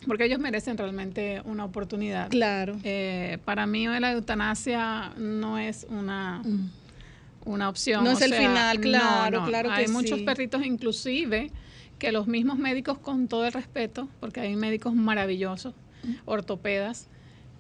porque 0.05 0.25
ellos 0.25 0.39
merecen 0.39 0.77
realmente 0.77 1.41
una 1.45 1.65
oportunidad. 1.65 2.29
Claro. 2.29 2.77
Eh, 2.83 3.37
para 3.45 3.65
mí 3.65 3.87
la 3.87 4.11
eutanasia 4.11 5.13
no 5.17 5.57
es 5.57 5.85
una, 5.89 6.41
una 7.45 7.69
opción. 7.69 8.03
No 8.03 8.11
o 8.11 8.13
es 8.13 8.21
el 8.21 8.33
final, 8.33 8.79
claro, 8.79 9.41
no. 9.41 9.47
claro 9.47 9.69
que 9.69 9.75
Hay 9.75 9.87
muchos 9.87 10.21
perritos 10.21 10.65
inclusive 10.65 11.51
que 11.99 12.11
los 12.11 12.27
mismos 12.27 12.57
médicos 12.57 12.97
con 12.97 13.27
todo 13.27 13.45
el 13.45 13.53
respeto, 13.53 14.09
porque 14.19 14.41
hay 14.41 14.55
médicos 14.55 14.93
maravillosos, 14.93 15.73
ortopedas, 16.25 17.07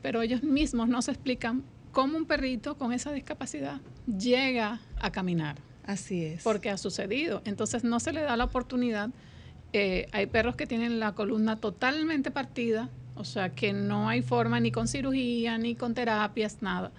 pero 0.01 0.21
ellos 0.21 0.43
mismos 0.43 0.87
no 0.87 1.01
se 1.01 1.11
explican 1.11 1.63
cómo 1.91 2.17
un 2.17 2.25
perrito 2.25 2.77
con 2.77 2.91
esa 2.91 3.11
discapacidad 3.13 3.79
llega 4.05 4.81
a 4.99 5.11
caminar 5.11 5.55
Así 5.85 6.25
es. 6.25 6.43
porque 6.43 6.69
ha 6.69 6.77
sucedido. 6.77 7.41
Entonces 7.45 7.83
no 7.83 7.99
se 7.99 8.11
le 8.11 8.21
da 8.21 8.35
la 8.35 8.43
oportunidad. 8.43 9.09
Eh, 9.73 10.07
hay 10.11 10.25
perros 10.27 10.55
que 10.55 10.65
tienen 10.67 10.99
la 10.99 11.13
columna 11.13 11.57
totalmente 11.57 12.31
partida, 12.31 12.89
o 13.15 13.23
sea 13.25 13.49
que 13.49 13.73
no 13.73 14.07
hay 14.09 14.21
forma 14.21 14.59
ni 14.59 14.71
con 14.71 14.87
cirugía, 14.87 15.57
ni 15.57 15.75
con 15.75 15.93
terapias, 15.93 16.61
nada. 16.61 16.91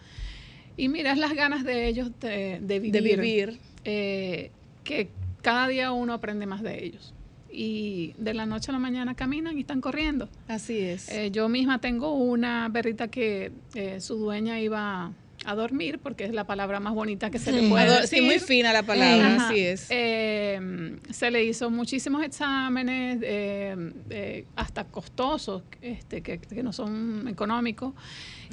Y 0.76 0.88
miras 0.88 1.16
las 1.16 1.32
ganas 1.34 1.64
de 1.64 1.88
ellos 1.88 2.10
de, 2.20 2.58
de 2.60 2.78
vivir. 2.80 2.92
de 2.92 3.00
vivir. 3.00 3.58
eh, 3.84 4.50
que 4.84 5.08
cada 5.42 5.68
día 5.68 5.92
uno 5.92 6.12
aprende 6.12 6.44
más 6.46 6.62
de 6.62 6.84
ellos. 6.84 7.14
Y 7.50 8.12
de 8.18 8.34
la 8.34 8.44
noche 8.44 8.70
a 8.70 8.72
la 8.72 8.78
mañana 8.78 9.14
caminan 9.14 9.56
y 9.56 9.60
están 9.62 9.80
corriendo. 9.80 10.28
Así 10.48 10.78
es. 10.80 11.08
Eh, 11.08 11.30
yo 11.30 11.48
misma 11.48 11.80
tengo 11.80 12.12
una 12.14 12.68
perrita 12.72 13.08
que 13.08 13.52
eh, 13.74 14.00
su 14.00 14.16
dueña 14.16 14.60
iba 14.60 15.12
a 15.46 15.54
dormir, 15.54 15.98
porque 16.02 16.24
es 16.24 16.32
la 16.32 16.44
palabra 16.44 16.80
más 16.80 16.92
bonita 16.94 17.30
que 17.30 17.38
se 17.38 17.52
Sí. 17.52 17.60
le 17.60 17.68
puede 17.68 17.84
Ador- 17.86 18.00
decir. 18.02 18.18
sí, 18.18 18.24
muy 18.24 18.38
fina 18.38 18.72
la 18.72 18.82
palabra, 18.82 19.36
Ajá. 19.36 19.48
así 19.48 19.60
es. 19.60 19.86
Eh, 19.90 20.96
se 21.10 21.30
le 21.30 21.44
hizo 21.44 21.70
muchísimos 21.70 22.22
exámenes, 22.24 23.20
eh, 23.22 23.92
eh, 24.10 24.44
hasta 24.56 24.84
costosos, 24.84 25.62
este, 25.80 26.20
que, 26.22 26.38
que 26.38 26.62
no 26.62 26.72
son 26.72 27.28
económicos. 27.28 27.94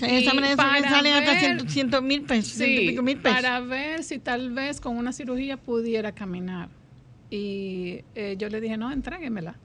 Exámenes 0.02 0.56
para 0.56 0.88
salen 0.90 1.14
hasta 1.14 1.68
ciento 1.70 2.02
mil 2.02 2.22
pesos, 2.24 2.54
ciento 2.54 2.82
Sí, 2.82 2.88
pico 2.90 3.02
mil 3.04 3.18
pesos. 3.18 3.38
para 3.42 3.60
ver 3.60 4.04
si 4.04 4.20
tal 4.20 4.52
vez 4.52 4.80
con 4.80 4.96
una 4.98 5.12
cirugía 5.14 5.58
pudiera 5.58 6.12
caminar. 6.14 6.70
Y 7.30 8.02
eh, 8.16 8.36
yo 8.38 8.50
le 8.50 8.62
dije, 8.62 8.78
no, 8.78 8.92
entréguemela. 8.92 9.56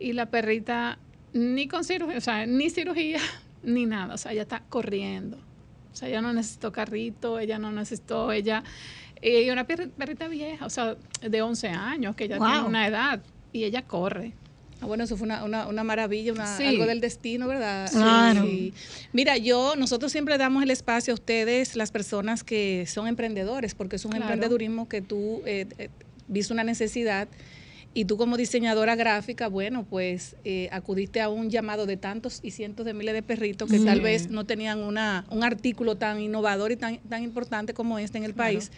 Y 0.00 0.12
la 0.12 0.26
perrita, 0.26 0.98
ni 1.32 1.68
con 1.68 1.84
cirugía, 1.84 2.18
o 2.18 2.20
sea, 2.20 2.46
ni 2.46 2.70
cirugía, 2.70 3.18
ni 3.62 3.86
nada. 3.86 4.14
O 4.14 4.18
sea, 4.18 4.32
ella 4.32 4.42
está 4.42 4.62
corriendo. 4.68 5.38
O 5.92 5.96
sea, 5.96 6.08
ella 6.08 6.20
no 6.20 6.32
necesitó 6.32 6.70
carrito, 6.72 7.38
ella 7.38 7.58
no 7.58 7.72
necesitó, 7.72 8.32
ella... 8.32 8.62
Y 9.20 9.50
una 9.50 9.66
per- 9.66 9.90
perrita 9.90 10.28
vieja, 10.28 10.64
o 10.64 10.70
sea, 10.70 10.96
de 11.28 11.42
11 11.42 11.68
años, 11.68 12.14
que 12.14 12.28
ya 12.28 12.38
Wow. 12.38 12.46
tiene 12.48 12.64
una 12.66 12.86
edad, 12.86 13.20
y 13.52 13.64
ella 13.64 13.82
corre. 13.82 14.32
Ah, 14.80 14.86
bueno, 14.86 15.02
eso 15.02 15.16
fue 15.16 15.24
una, 15.26 15.42
una, 15.42 15.66
una 15.66 15.82
maravilla, 15.82 16.32
una- 16.32 16.56
Sí. 16.56 16.62
algo 16.64 16.86
del 16.86 17.00
destino, 17.00 17.48
¿verdad? 17.48 17.90
Claro. 17.90 18.42
Sí. 18.44 18.72
Mira, 19.12 19.36
yo, 19.36 19.74
nosotros 19.76 20.12
siempre 20.12 20.38
damos 20.38 20.62
el 20.62 20.70
espacio 20.70 21.12
a 21.12 21.14
ustedes, 21.14 21.74
las 21.74 21.90
personas 21.90 22.44
que 22.44 22.84
son 22.86 23.08
emprendedores, 23.08 23.74
porque 23.74 23.96
es 23.96 24.04
un 24.04 24.12
Claro. 24.12 24.26
emprendedurismo 24.26 24.88
que 24.88 25.00
tú 25.02 25.42
eh, 25.46 25.66
eh, 25.78 25.88
viste 26.28 26.52
una 26.52 26.62
necesidad 26.62 27.26
y 27.98 28.04
tú 28.04 28.16
como 28.16 28.36
diseñadora 28.36 28.94
gráfica, 28.94 29.48
bueno, 29.48 29.84
pues 29.84 30.36
eh, 30.44 30.68
acudiste 30.70 31.20
a 31.20 31.28
un 31.28 31.50
llamado 31.50 31.84
de 31.84 31.96
tantos 31.96 32.38
y 32.44 32.52
cientos 32.52 32.86
de 32.86 32.94
miles 32.94 33.12
de 33.12 33.24
perritos 33.24 33.68
que 33.68 33.80
Sí. 33.80 33.84
tal 33.84 34.00
vez 34.00 34.30
no 34.30 34.46
tenían 34.46 34.78
una, 34.78 35.26
un 35.30 35.42
artículo 35.42 35.96
tan 35.96 36.20
innovador 36.20 36.70
y 36.70 36.76
tan, 36.76 36.98
tan 36.98 37.24
importante 37.24 37.74
como 37.74 37.98
este 37.98 38.16
en 38.18 38.22
el 38.22 38.34
Claro. 38.34 38.52
país. 38.52 38.70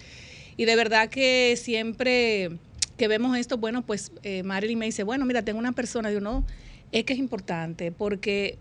Y 0.57 0.65
de 0.65 0.75
verdad 0.75 1.11
que 1.11 1.55
siempre 1.63 2.53
que 2.97 3.09
vemos 3.09 3.37
esto, 3.37 3.59
bueno, 3.59 3.83
pues 3.83 4.11
eh, 4.23 4.43
Marilyn 4.43 4.79
me 4.79 4.87
dice, 4.87 5.03
bueno, 5.03 5.27
mira, 5.27 5.43
tengo 5.43 5.59
una 5.59 5.73
persona, 5.73 6.11
yo 6.11 6.23
no, 6.23 6.47
es 6.91 7.05
que 7.05 7.13
es 7.13 7.19
importante 7.19 7.93
porque 7.93 8.57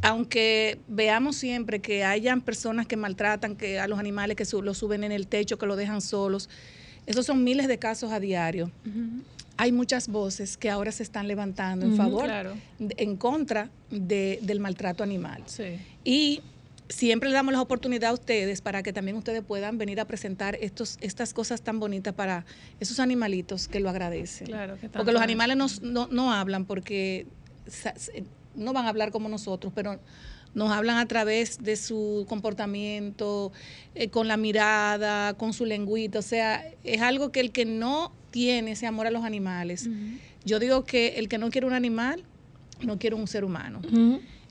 aunque 0.00 0.78
veamos 0.88 1.36
siempre 1.36 1.80
que 1.80 2.02
hayan 2.04 2.40
personas 2.40 2.86
que 2.86 2.96
maltratan 2.96 3.56
que 3.56 3.78
a 3.78 3.86
los 3.88 3.98
animales, 3.98 4.38
que 4.38 4.46
su- 4.46 4.62
los 4.62 4.78
suben 4.78 5.04
en 5.04 5.12
el 5.12 5.26
techo, 5.26 5.58
que 5.58 5.66
los 5.66 5.76
dejan 5.76 6.00
solos, 6.00 6.48
esos 7.04 7.26
son 7.26 7.44
miles 7.44 7.68
de 7.68 7.78
casos 7.78 8.10
a 8.10 8.20
diario. 8.20 8.70
Hay 9.58 9.72
muchas 9.72 10.08
voces 10.08 10.56
que 10.56 10.70
ahora 10.70 10.92
se 10.92 11.02
están 11.02 11.26
levantando 11.28 11.84
en 11.84 11.96
favor, 11.96 12.24
Claro. 12.24 12.54
en 12.78 13.16
contra 13.16 13.70
de- 13.90 14.38
del 14.42 14.60
maltrato 14.60 15.02
animal. 15.02 15.42
Sí. 15.46 15.78
Y 16.04 16.40
siempre 16.88 17.28
le 17.28 17.34
damos 17.34 17.52
la 17.52 17.60
oportunidad 17.60 18.10
a 18.10 18.12
ustedes 18.14 18.60
para 18.62 18.82
que 18.84 18.92
también 18.92 19.16
ustedes 19.16 19.42
puedan 19.42 19.76
venir 19.76 19.98
a 20.00 20.04
presentar 20.06 20.56
estos, 20.60 20.96
estas 21.00 21.34
cosas 21.34 21.60
tan 21.60 21.80
bonitas 21.80 22.14
para 22.14 22.46
esos 22.80 23.00
animalitos 23.00 23.66
que 23.68 23.80
lo 23.80 23.90
agradecen. 23.90 24.46
Claro, 24.46 24.78
que 24.80 24.88
porque 24.88 25.12
los 25.12 25.20
es. 25.20 25.24
animales 25.24 25.56
nos- 25.56 25.82
no, 25.82 26.06
no 26.06 26.32
hablan 26.32 26.64
porque 26.64 27.26
no 28.54 28.72
van 28.72 28.86
a 28.86 28.88
hablar 28.90 29.10
como 29.10 29.28
nosotros, 29.28 29.72
pero 29.74 29.98
nos 30.54 30.70
hablan 30.70 30.96
a 30.98 31.06
través 31.06 31.58
de 31.62 31.76
su 31.76 32.24
comportamiento, 32.28 33.52
eh, 33.94 34.08
con 34.08 34.28
la 34.28 34.36
mirada, 34.36 35.34
con 35.34 35.52
su 35.52 35.66
lengüita. 35.66 36.20
O 36.20 36.22
sea, 36.22 36.64
es 36.84 37.02
algo 37.02 37.30
que 37.32 37.40
el 37.40 37.50
que 37.52 37.64
no 37.64 38.12
tiene 38.30 38.72
ese 38.72 38.86
amor 38.86 39.06
a 39.06 39.10
los 39.10 39.24
animales, 39.24 39.88
yo 40.44 40.58
digo 40.58 40.84
que 40.84 41.18
el 41.18 41.28
que 41.28 41.38
no 41.38 41.50
quiere 41.50 41.66
un 41.66 41.72
animal, 41.72 42.22
no 42.82 42.98
quiere 42.98 43.16
un 43.16 43.26
ser 43.26 43.44
humano. 43.44 43.80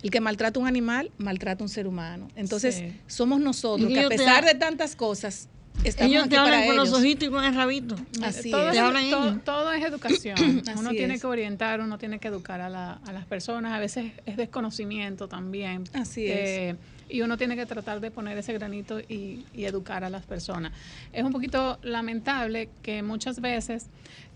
El 0.03 0.11
que 0.11 0.21
maltrata 0.21 0.59
un 0.59 0.67
animal, 0.67 1.11
maltrata 1.17 1.63
un 1.63 1.69
ser 1.69 1.88
humano. 1.88 2.28
Entonces, 2.36 2.75
Sí. 2.75 2.93
somos 3.07 3.39
nosotros 3.39 3.89
Y 3.89 3.93
que 3.93 4.01
a 4.01 4.09
pesar 4.09 4.43
ha- 4.43 4.47
de 4.47 4.53
tantas 4.55 4.95
cosas, 4.95 5.49
estamos 5.84 6.11
Ellos 6.11 6.23
aquí 6.25 6.30
te 6.32 6.38
hablan 6.38 6.53
para 6.61 6.67
con 6.67 6.75
los 6.75 6.93
ojitos 6.93 7.28
y 7.28 7.32
con 7.32 7.43
el 7.43 7.55
rabito. 7.55 7.95
Así 8.21 8.51
todo, 8.51 8.67
es. 8.67 8.73
Te 8.73 8.80
hablan 8.80 9.09
todo- 9.09 9.30
ellos. 9.30 9.43
todo 9.43 9.73
es 9.73 9.84
educación. 9.84 10.38
uno 10.78 10.89
Así 10.89 10.97
tiene 10.97 11.15
es. 11.15 11.21
que 11.21 11.28
orientar, 11.28 11.82
uno 11.82 11.97
tiene 11.97 12.19
que 12.19 12.28
educar 12.28 12.61
a, 12.61 12.69
la- 12.69 12.99
a 13.07 13.11
las 13.11 13.25
personas. 13.25 13.73
A 13.73 13.80
veces 13.80 14.11
es 14.28 14.38
desconocimiento 14.38 15.28
también. 15.28 15.84
Así 15.93 16.25
Eh, 16.28 16.75
y 17.10 17.22
uno 17.22 17.38
tiene 17.38 17.55
que 17.55 17.66
tratar 17.66 17.99
de 17.99 18.12
poner 18.12 18.38
ese 18.38 18.53
granito 18.53 18.99
y, 18.99 19.45
y 19.53 19.66
educar 19.66 20.03
a 20.03 20.10
las 20.10 20.26
personas. 20.26 20.74
Es 21.14 21.24
un 21.24 21.32
poquito 21.32 21.80
lamentable 21.84 22.70
que 22.82 23.01
muchas 23.03 23.39
veces 23.39 23.88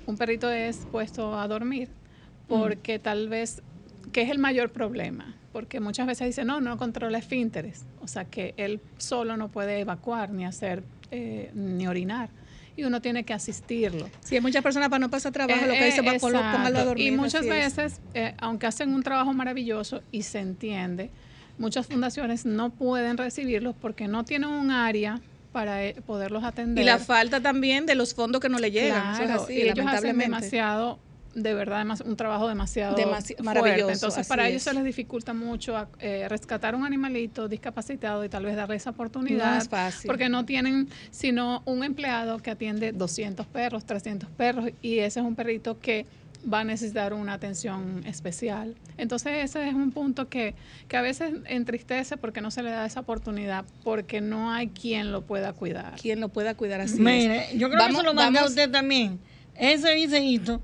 un 0.05 0.17
perrito 0.17 0.49
es 0.49 0.87
puesto 0.91 1.39
a 1.39 1.47
dormir 1.47 1.89
porque 2.47 2.99
tal 2.99 3.29
vez, 3.29 3.61
que 4.11 4.23
es 4.23 4.29
el 4.29 4.37
mayor 4.37 4.71
problema, 4.71 5.35
porque 5.53 5.79
muchas 5.79 6.05
veces 6.05 6.27
dicen, 6.27 6.47
no, 6.47 6.59
no 6.59 6.77
controla 6.77 7.17
esfínteres, 7.17 7.85
o 8.01 8.07
sea 8.07 8.25
que 8.25 8.53
él 8.57 8.81
solo 8.97 9.37
no 9.37 9.47
puede 9.47 9.79
evacuar 9.79 10.31
ni 10.31 10.45
hacer, 10.45 10.83
eh, 11.11 11.51
ni 11.53 11.87
orinar, 11.87 12.29
y 12.75 12.83
uno 12.83 13.01
tiene 13.01 13.23
que 13.23 13.33
asistirlo. 13.33 14.09
Si 14.19 14.35
hay 14.35 14.41
muchas 14.41 14.63
personas 14.63 14.89
para 14.89 14.99
no 14.99 15.09
pasar 15.09 15.31
trabajo, 15.31 15.63
Eh, 15.63 15.67
lo 15.67 15.73
que 15.73 15.85
dice, 15.85 16.01
va, 16.01 16.13
eh, 16.13 16.19
póngalo 16.19 16.77
a 16.79 16.83
dormir. 16.83 17.07
Y 17.07 17.15
muchas 17.15 17.45
veces, 17.45 18.01
eh, 18.13 18.33
aunque 18.39 18.67
hacen 18.67 18.93
un 18.93 19.03
trabajo 19.03 19.33
maravilloso 19.33 20.01
y 20.11 20.23
se 20.23 20.39
entiende, 20.39 21.09
muchas 21.61 21.87
fundaciones 21.87 22.45
no 22.45 22.69
pueden 22.71 23.17
recibirlos 23.17 23.75
porque 23.79 24.07
no 24.07 24.25
tienen 24.25 24.49
un 24.49 24.71
área 24.71 25.21
para 25.53 25.83
eh, 25.85 25.95
poderlos 26.05 26.43
atender. 26.43 26.81
Y 26.83 26.85
la 26.85 26.97
falta 26.97 27.39
también 27.41 27.85
de 27.85 27.95
los 27.95 28.13
fondos 28.13 28.41
que 28.41 28.49
no 28.49 28.57
le 28.59 28.71
llegan. 28.71 29.13
eso 29.13 29.21
es 29.23 29.27
Claro, 29.29 29.43
así, 29.43 29.53
y 29.53 29.61
ellos 29.63 29.85
hacen 29.87 30.17
demasiado, 30.17 30.97
de 31.35 31.53
verdad, 31.53 31.85
un 32.05 32.15
trabajo 32.15 32.47
demasiado 32.47 32.95
Demasi- 32.97 33.35
fuerte. 33.35 33.43
maravilloso, 33.43 33.91
Entonces, 33.91 34.27
para 34.27 34.47
ellos 34.47 34.57
es. 34.57 34.63
se 34.63 34.73
les 34.73 34.83
dificulta 34.83 35.33
mucho 35.33 35.75
a- 35.77 35.87
eh, 35.99 36.25
rescatar 36.29 36.73
un 36.75 36.85
animalito 36.85 37.47
discapacitado 37.49 38.23
y 38.25 38.29
tal 38.29 38.45
vez 38.45 38.55
darle 38.55 38.75
esa 38.77 38.89
oportunidad. 38.91 39.55
No 39.55 39.61
es 39.61 39.69
fácil. 39.69 40.07
Porque 40.07 40.29
no 40.29 40.45
tienen 40.45 40.87
sino 41.09 41.61
un 41.65 41.83
empleado 41.83 42.39
que 42.39 42.51
atiende 42.51 42.91
200 42.93 43.45
perros, 43.45 43.85
300 43.85 44.29
perros, 44.29 44.69
y 44.81 44.99
ese 44.99 45.19
es 45.19 45.25
un 45.25 45.35
perrito 45.35 45.79
que 45.79 46.05
va 46.51 46.61
a 46.61 46.63
necesitar 46.63 47.13
una 47.13 47.33
atención 47.33 48.03
especial. 48.05 48.75
Entonces 48.97 49.43
ese 49.43 49.67
es 49.67 49.73
un 49.73 49.91
punto 49.91 50.27
que, 50.29 50.55
que 50.87 50.97
a 50.97 51.01
veces 51.01 51.33
entristece 51.45 52.17
porque 52.17 52.41
no 52.41 52.51
se 52.51 52.63
le 52.63 52.71
da 52.71 52.85
esa 52.85 53.01
oportunidad, 53.01 53.65
porque 53.83 54.21
no 54.21 54.51
hay 54.51 54.69
quien 54.69 55.11
lo 55.11 55.21
pueda 55.21 55.53
cuidar. 55.53 55.95
Quien 56.01 56.19
lo 56.19 56.29
pueda 56.29 56.55
cuidar 56.55 56.81
así. 56.81 56.99
Mire, 56.99 57.47
yo 57.57 57.67
creo 57.69 57.79
Vamos- 57.79 57.97
que 57.97 58.01
se 58.01 58.03
lo 58.07 58.13
mandé 58.13 58.39
a 58.39 58.45
usted 58.45 58.69
también. 58.71 59.19
Ese 59.55 59.93
viceíto, 59.95 60.61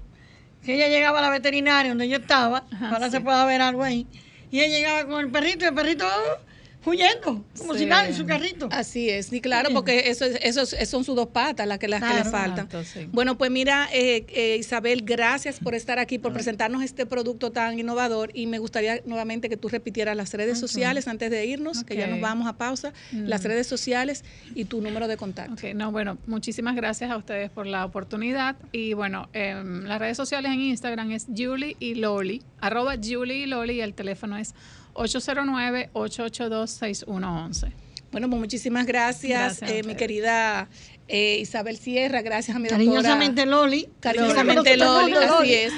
que 0.63 0.75
ella 0.75 0.87
llegaba 0.87 1.19
a 1.19 1.21
la 1.21 1.29
veterinaria 1.29 1.91
donde 1.91 2.09
yo 2.09 2.17
estaba, 2.17 2.65
Ajá, 2.71 2.89
ahora 2.91 3.05
sí. 3.07 3.11
se 3.11 3.21
pueda 3.21 3.45
ver 3.45 3.61
algo 3.61 3.83
ahí, 3.83 4.07
y 4.49 4.59
ella 4.61 4.75
llegaba 4.77 5.05
con 5.07 5.23
el 5.25 5.29
perrito 5.31 5.65
y 5.65 5.67
el 5.67 5.73
perrito 5.75 6.05
oh, 6.07 6.46
huyendo, 6.87 7.43
como 7.57 7.73
Sí. 7.73 7.79
si 7.79 7.85
nada 7.85 8.07
en 8.07 8.15
su 8.15 8.25
carrito. 8.25 8.67
Así 8.71 9.09
es, 9.09 9.31
y 9.33 9.41
claro, 9.41 9.69
Bien. 9.69 9.75
porque 9.75 10.09
eso, 10.09 10.25
es- 10.25 10.39
eso, 10.41 10.61
es- 10.75 10.89
son 10.89 11.03
sus 11.03 11.15
dos 11.15 11.27
patas 11.27 11.67
las 11.67 11.79
que, 11.79 11.87
las 11.87 12.01
que 12.01 12.13
le 12.13 12.23
faltan. 12.23 12.67
Sí. 12.85 13.07
Bueno, 13.11 13.37
pues 13.37 13.51
mira, 13.51 13.87
eh, 13.93 14.25
eh, 14.29 14.57
Isabel, 14.59 15.01
gracias 15.03 15.59
por 15.59 15.75
estar 15.75 15.99
aquí, 15.99 16.17
por 16.19 16.33
presentarnos 16.33 16.83
este 16.83 17.05
producto 17.05 17.51
tan 17.51 17.77
innovador 17.79 18.31
y 18.33 18.47
me 18.47 18.59
gustaría 18.59 19.01
nuevamente 19.05 19.49
que 19.49 19.57
tú 19.57 19.69
repitieras 19.69 20.15
las 20.15 20.33
redes 20.33 20.59
sociales 20.59 21.07
antes 21.07 21.29
de 21.31 21.45
irnos, 21.45 21.83
que 21.83 21.95
ya 21.95 22.07
nos 22.07 22.19
vamos 22.21 22.47
a 22.47 22.53
pausa, 22.57 22.93
las 23.11 23.41
Mm. 23.43 23.47
redes 23.47 23.67
sociales 23.67 24.23
y 24.55 24.65
tu 24.65 24.81
número 24.81 25.07
de 25.07 25.17
contacto. 25.17 25.53
Ok, 25.53 25.73
no, 25.75 25.91
bueno, 25.91 26.17
muchísimas 26.27 26.75
gracias 26.75 27.11
a 27.11 27.17
ustedes 27.17 27.49
por 27.49 27.67
la 27.67 27.85
oportunidad. 27.85 28.55
Y 28.71 28.93
bueno, 28.93 29.29
em, 29.33 29.83
las 29.85 29.99
redes 29.99 30.17
sociales 30.17 30.51
en 30.51 30.59
Instagram 30.61 31.11
es 31.11 31.27
Julie 31.35 31.75
y 31.79 31.95
Loli, 31.95 32.41
arroba 32.61 32.95
Julie 33.03 33.37
y 33.43 33.45
Loli, 33.45 33.75
y 33.75 33.81
el 33.81 33.93
teléfono 33.93 34.37
es 34.37 34.53
809-882-6111. 34.97 37.71
Bueno, 38.11 38.29
pues 38.29 38.39
muchísimas 38.39 38.85
gracias, 38.85 39.59
Gracias 39.59 39.71
eh, 39.71 39.81
mi 39.83 39.95
querida 39.95 40.69
eh, 41.07 41.37
Isabel 41.41 41.77
Sierra, 41.77 42.21
gracias 42.21 42.55
a 42.55 42.59
mi 42.59 42.67
doctora. 42.67 42.85
Cariñosamente 42.85 43.45
Loli. 43.45 43.87
Cariñosamente 43.99 44.77
Loli, 44.77 45.13
así 45.13 45.53
es. 45.53 45.73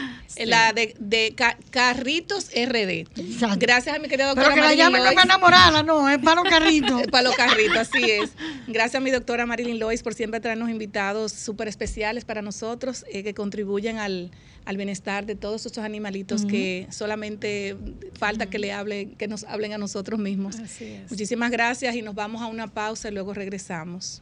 La 0.45 0.73
de, 0.73 0.95
de 0.99 1.33
Ca- 1.35 1.57
Carritos 1.71 2.49
RD. 2.55 2.89
Exacto. 3.17 3.57
Gracias 3.59 3.95
a 3.95 3.99
mi 3.99 4.07
querida 4.07 4.33
Pero 4.35 4.47
doctora 4.49 4.53
que 4.55 4.61
la 4.61 4.65
Marilyn 4.67 4.85
llamen 4.85 5.03
Lois. 5.03 5.15
para 5.15 5.25
enamorarla, 5.25 5.83
no, 5.83 6.07
es 6.09 6.19
para 6.19 6.35
los 6.41 6.49
carritos. 6.49 7.01
Para 7.11 7.23
los 7.23 7.35
carritos, 7.35 7.77
así 7.77 8.03
es. 8.09 8.31
Gracias 8.67 8.95
a 8.95 8.99
mi 8.99 9.09
doctora 9.11 9.45
Marilyn 9.47 9.79
Lois 9.79 10.03
por 10.03 10.13
siempre 10.13 10.39
traernos 10.39 10.69
invitados 10.69 11.31
súper 11.31 11.67
especiales 11.67 12.25
para 12.25 12.41
nosotros 12.41 13.05
eh, 13.11 13.23
que 13.23 13.33
contribuyen 13.33 13.97
al, 13.97 14.29
al 14.65 14.77
bienestar 14.77 15.25
de 15.25 15.35
todos 15.35 15.65
estos 15.65 15.83
animalitos 15.83 16.45
que 16.45 16.87
solamente 16.91 17.75
falta 18.17 18.45
que 18.45 18.59
le 18.59 18.71
hablen, 18.71 19.15
que 19.15 19.27
nos 19.27 19.43
hablen 19.45 19.73
a 19.73 19.77
nosotros 19.79 20.19
mismos. 20.19 20.57
Así 20.59 20.85
es. 20.85 21.09
Muchísimas 21.11 21.49
gracias 21.51 21.95
y 21.95 22.01
nos 22.03 22.13
vamos 22.15 22.41
a 22.41 22.45
una 22.45 22.67
pausa 22.67 23.09
y 23.09 23.11
luego 23.11 23.33
regresamos. 23.33 24.21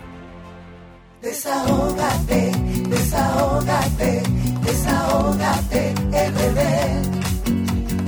Desahógate, 1.21 2.51
desahógate, 2.89 4.23
desahógate, 4.65 5.93
RD. 6.11 6.59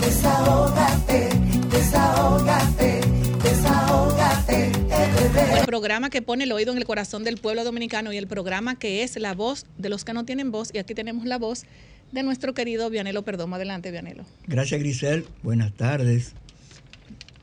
Desahógate, 0.01 1.29
desahógate, 1.69 3.01
desahógate, 3.43 4.71
RD. 4.71 5.59
El 5.59 5.65
programa 5.67 6.09
que 6.09 6.23
pone 6.23 6.45
el 6.45 6.51
oído 6.51 6.71
en 6.71 6.79
el 6.79 6.85
corazón 6.85 7.23
del 7.23 7.37
pueblo 7.37 7.63
dominicano 7.63 8.11
y 8.11 8.17
el 8.17 8.25
programa 8.25 8.79
que 8.79 9.03
es 9.03 9.15
la 9.17 9.35
voz 9.35 9.67
de 9.77 9.89
los 9.89 10.03
que 10.05 10.13
no 10.13 10.25
tienen 10.25 10.51
voz. 10.51 10.71
Y 10.73 10.79
aquí 10.79 10.95
tenemos 10.95 11.25
la 11.25 11.37
voz 11.37 11.65
de 12.11 12.23
nuestro 12.23 12.55
querido 12.55 12.89
Vianelo 12.89 13.21
Perdomo. 13.21 13.57
Adelante, 13.57 13.91
Vianelo. 13.91 14.25
Gracias, 14.47 14.79
Grisel. 14.79 15.27
Buenas 15.43 15.71
tardes. 15.73 16.33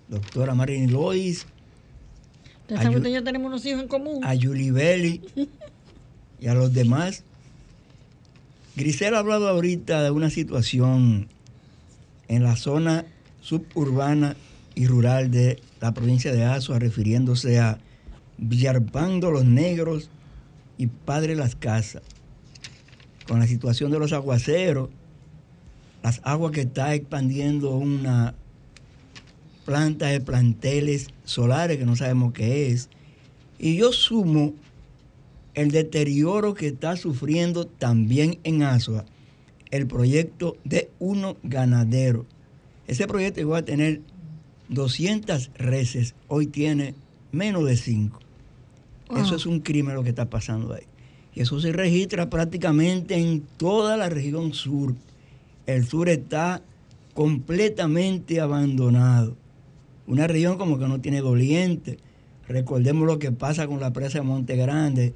Doctora 0.09 0.57
Marilyn 0.57 0.93
Lois, 0.93 1.47
Sabe 2.77 2.81
que 2.83 2.87
Ayu- 2.89 2.97
usted 2.99 3.11
y 3.11 3.13
yo 3.15 3.25
tenemos 3.25 3.49
unos 3.49 3.67
hijos 3.67 3.83
en 3.83 3.89
común. 3.89 4.25
a 4.25 4.35
y 6.41 6.47
a 6.47 6.55
los 6.55 6.73
demás. 6.73 7.25
Grisel 8.77 9.15
ha 9.15 9.19
hablado 9.19 9.49
ahorita 9.49 10.03
de 10.03 10.11
una 10.11 10.31
situación 10.31 11.29
en 12.29 12.43
la 12.45 12.57
zona 12.57 13.05
suburbana 13.43 14.37
y 14.75 14.87
rural 14.87 15.31
de 15.31 15.61
la 15.81 15.93
provincia 15.93 16.33
de 16.33 16.45
Azua, 16.45 16.79
refiriéndose 16.79 17.59
a 17.59 17.79
Villarpando 18.39 19.31
los 19.31 19.45
Negros 19.45 20.09
y 20.79 20.87
Padre 20.87 21.35
Las 21.35 21.57
Casas. 21.57 22.03
Con 23.27 23.41
la 23.41 23.47
situación 23.47 23.91
de 23.91 23.99
los 23.99 24.13
aguaceros, 24.13 24.91
las 26.03 26.21
aguas 26.25 26.53
que 26.53 26.63
está 26.63 26.95
expandiendo 26.95 27.77
una 27.77 28.35
planta 29.71 30.09
de 30.09 30.21
planteles 30.21 31.11
solares 31.25 31.79
que 31.79 31.87
no 31.87 31.95
sabemos 31.95 32.33
qué 32.33 32.73
es. 32.73 32.89
Y 33.57 33.77
yo 33.77 33.93
sumo 33.93 34.53
el 35.55 35.71
deterioro 35.71 36.55
que 36.55 36.67
está 36.67 36.97
sufriendo 36.97 37.69
también 37.69 38.41
en 38.43 38.65
Azua 38.65 39.05
el 39.71 39.87
proyecto 39.87 40.57
de 40.65 40.91
uno 40.99 41.37
ganadero. 41.45 42.27
Ese 42.89 43.07
proyecto 43.07 43.41
iba 43.41 43.59
a 43.59 43.65
tener 43.65 44.01
200 44.71 45.53
reses, 45.55 46.17
hoy 46.27 46.49
tiene 46.49 46.97
menos 47.31 47.65
de 47.65 47.77
5. 47.77 48.19
Wow. 49.09 49.19
Eso 49.19 49.37
es 49.37 49.47
un 49.47 49.61
crimen 49.61 49.95
lo 49.95 50.03
que 50.03 50.09
está 50.09 50.29
pasando 50.29 50.75
ahí. 50.75 50.83
Y 51.33 51.43
eso 51.43 51.61
se 51.61 51.73
registra 51.73 52.29
prácticamente 52.29 53.15
en 53.15 53.43
toda 53.57 53.97
la 53.97 54.09
región 54.09 54.53
sur. 54.53 54.97
El 55.67 55.87
sur 55.87 56.09
está 56.09 56.61
completamente 57.15 58.41
abandonado. 58.41 59.37
Una 60.11 60.27
región 60.27 60.59
como 60.59 60.77
que 60.77 60.89
no 60.89 61.01
tiene 61.01 61.21
doliente. 61.21 61.99
Recordemos 62.49 63.07
lo 63.07 63.21
que 63.21 63.31
pasa 63.31 63.69
con 63.69 63.79
la 63.79 63.93
presa 63.93 64.19
de 64.19 64.25
Monte 64.25 64.57
Grande, 64.57 65.15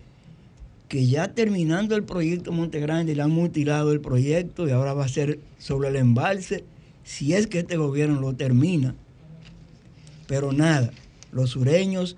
que 0.87 1.05
ya 1.09 1.35
terminando 1.35 1.97
el 1.97 2.05
proyecto 2.05 2.53
Monte 2.53 2.79
Grande 2.79 3.17
le 3.17 3.23
han 3.23 3.33
mutilado 3.33 3.91
el 3.91 4.01
proyecto 4.01 4.69
y 4.69 4.71
ahora 4.71 4.95
va 4.95 5.07
a 5.07 5.09
ser 5.09 5.41
sobre 5.59 5.89
el 5.89 5.97
embalse, 5.97 6.63
si 7.03 7.35
es 7.35 7.49
que 7.49 7.59
este 7.59 7.77
gobierno 7.77 8.21
lo 8.21 8.37
termina. 8.37 8.95
Pero 10.29 10.53
nada, 10.53 10.93
los 11.33 11.51
sureños 11.51 12.17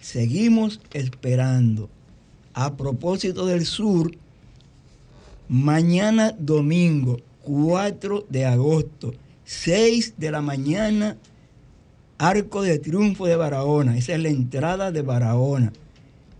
seguimos 0.00 0.80
esperando. 0.92 1.90
A 2.54 2.76
propósito 2.76 3.44
del 3.44 3.66
sur, 3.66 4.12
mañana 5.48 6.32
domingo 6.38 7.18
4 7.42 8.26
de 8.30 8.46
agosto, 8.46 9.14
6 9.46 10.14
de 10.16 10.30
la 10.30 10.40
mañana, 10.42 11.16
Arco 12.18 12.62
de 12.62 12.78
Triunfo 12.78 13.26
de 13.26 13.36
Barahona. 13.36 13.96
Esa 13.96 14.14
es 14.14 14.22
la 14.22 14.28
entrada 14.28 14.90
de 14.90 15.02
Barahona. 15.02 15.72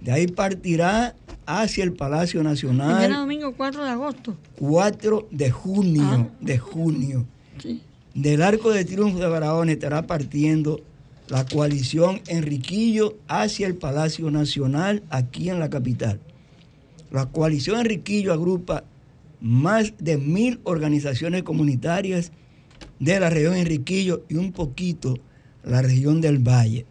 De 0.01 0.13
ahí 0.13 0.27
partirá 0.27 1.15
hacia 1.47 1.85
el 1.85 1.93
Palacio 1.93 2.41
Mañana 2.43 2.51
Nacional 2.51 3.13
domingo 3.21 3.55
4 3.57 3.85
de 3.85 3.91
agosto. 3.91 4.37
4 4.59 5.29
de 5.31 5.51
junio, 5.51 6.03
Ah. 6.05 6.29
de 6.41 6.59
junio. 6.59 7.27
Sí. 7.63 7.81
Del 8.15 8.43
Arco 8.43 8.71
de 8.71 8.85
Triunfo 8.85 9.19
de 9.19 9.29
Barahona 9.29 9.73
estará 9.73 10.07
partiendo 10.07 10.81
la 11.29 11.45
coalición 11.47 12.21
Enriquillo 12.27 13.17
hacia 13.29 13.67
el 13.67 13.75
Palacio 13.77 14.31
Nacional 14.31 15.03
aquí 15.11 15.51
en 15.51 15.61
la 15.61 15.71
capital. 15.71 16.21
La 17.11 17.27
coalición 17.27 17.81
Enriquillo 17.81 18.33
agrupa 18.33 18.85
más 19.41 19.95
de 19.99 20.17
mil 20.19 20.61
organizaciones 20.65 21.43
comunitarias 21.45 22.33
de 22.99 23.21
la 23.21 23.31
región 23.31 23.55
Enriquillo 23.57 24.25
y 24.29 24.37
un 24.37 24.53
poquito 24.53 25.19
la 25.69 25.83
región 25.83 26.21
del 26.21 26.39
Valle. 26.39 26.87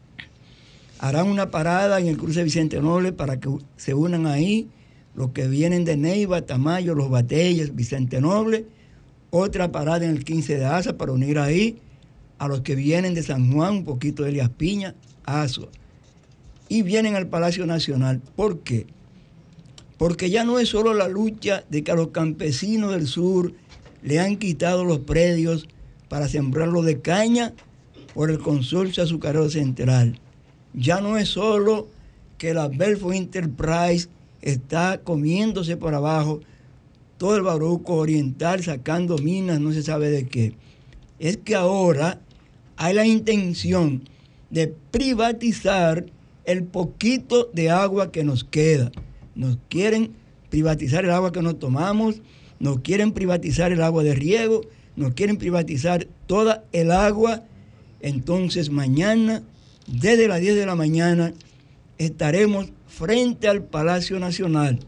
Harán 0.99 1.27
una 1.27 1.51
parada 1.51 1.99
en 1.99 2.07
el 2.07 2.17
cruce 2.17 2.43
Vicente 2.43 2.79
Noble 2.81 3.11
para 3.11 3.39
que 3.39 3.49
se 3.75 3.93
unan 3.93 4.25
ahí 4.25 4.69
los 5.15 5.31
que 5.31 5.47
vienen 5.47 5.83
de 5.83 5.97
Neiva, 5.97 6.43
Tamayo, 6.43 6.93
Los 6.93 7.09
Batelles, 7.09 7.75
Vicente 7.75 8.21
Noble. 8.21 8.65
Otra 9.31 9.71
parada 9.71 10.05
en 10.05 10.11
el 10.11 10.23
15 10.23 10.57
de 10.57 10.65
Asa 10.65 10.97
para 10.97 11.11
unir 11.11 11.39
ahí 11.39 11.79
a 12.37 12.47
los 12.47 12.61
que 12.61 12.75
vienen 12.75 13.15
de 13.15 13.23
San 13.23 13.51
Juan, 13.51 13.77
un 13.77 13.83
poquito 13.83 14.23
de 14.23 14.29
Elias 14.29 14.49
Piña, 14.49 14.95
Asua. 15.25 15.69
Y 16.69 16.83
vienen 16.83 17.15
al 17.15 17.27
Palacio 17.27 17.65
Nacional. 17.65 18.21
¿Por 18.35 18.59
qué? 18.59 18.85
Porque 19.97 20.29
ya 20.29 20.43
no 20.43 20.59
es 20.59 20.69
solo 20.69 20.93
la 20.93 21.07
lucha 21.07 21.63
de 21.69 21.83
que 21.83 21.91
a 21.91 21.95
los 21.95 22.09
campesinos 22.09 22.91
del 22.91 23.07
sur 23.07 23.53
le 24.03 24.19
han 24.19 24.37
quitado 24.37 24.85
los 24.85 24.99
predios 24.99 25.67
para 26.09 26.27
sembrarlos 26.27 26.85
de 26.85 27.01
caña 27.01 27.53
por 28.17 28.31
el 28.31 28.39
consorcio 28.39 29.03
azucarero 29.03 29.47
central. 29.47 30.19
Ya 30.73 31.01
no 31.01 31.19
es 31.19 31.29
solo 31.29 31.87
que 32.39 32.51
la 32.55 32.67
Belfort 32.67 33.13
Enterprise 33.13 34.09
está 34.41 35.01
comiéndose 35.03 35.77
por 35.77 35.93
abajo 35.93 36.39
todo 37.17 37.35
el 37.35 37.43
Baruco 37.43 37.93
Oriental, 37.93 38.63
sacando 38.63 39.19
minas, 39.19 39.59
no 39.59 39.71
se 39.71 39.83
sabe 39.83 40.09
de 40.09 40.25
qué. 40.25 40.55
Es 41.19 41.37
que 41.37 41.53
ahora 41.53 42.19
hay 42.75 42.95
la 42.95 43.05
intención 43.05 44.09
de 44.49 44.73
privatizar 44.89 46.07
el 46.45 46.63
poquito 46.63 47.51
de 47.53 47.69
agua 47.69 48.11
que 48.11 48.23
nos 48.23 48.43
queda. 48.43 48.91
Nos 49.35 49.59
quieren 49.69 50.13
privatizar 50.49 51.05
el 51.05 51.11
agua 51.11 51.31
que 51.31 51.43
nos 51.43 51.59
tomamos, 51.59 52.15
nos 52.59 52.79
quieren 52.79 53.11
privatizar 53.11 53.71
el 53.71 53.83
agua 53.83 54.01
de 54.01 54.15
riego, 54.15 54.61
nos 54.95 55.13
quieren 55.13 55.37
privatizar 55.37 56.07
toda 56.25 56.63
el 56.71 56.89
agua. 56.89 57.43
Entonces 58.01 58.69
mañana, 58.69 59.43
desde 59.87 60.27
las 60.27 60.41
10 60.41 60.55
de 60.55 60.65
la 60.65 60.75
mañana, 60.75 61.33
estaremos 61.97 62.71
frente 62.87 63.47
al 63.47 63.63
Palacio 63.63 64.19
Nacional, 64.19 64.79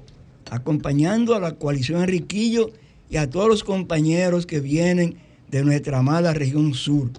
acompañando 0.50 1.36
a 1.36 1.40
la 1.40 1.54
coalición 1.54 2.02
Enriquillo 2.02 2.72
y 3.10 3.18
a 3.18 3.30
todos 3.30 3.48
los 3.48 3.64
compañeros 3.64 4.46
que 4.46 4.60
vienen 4.60 5.18
de 5.50 5.64
nuestra 5.64 6.00
amada 6.00 6.34
región 6.34 6.74
sur. 6.74 7.10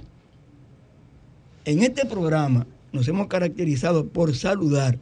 En 1.64 1.82
este 1.82 2.06
programa 2.06 2.66
nos 2.92 3.06
hemos 3.08 3.26
caracterizado 3.26 4.06
por 4.06 4.34
saludar 4.34 4.98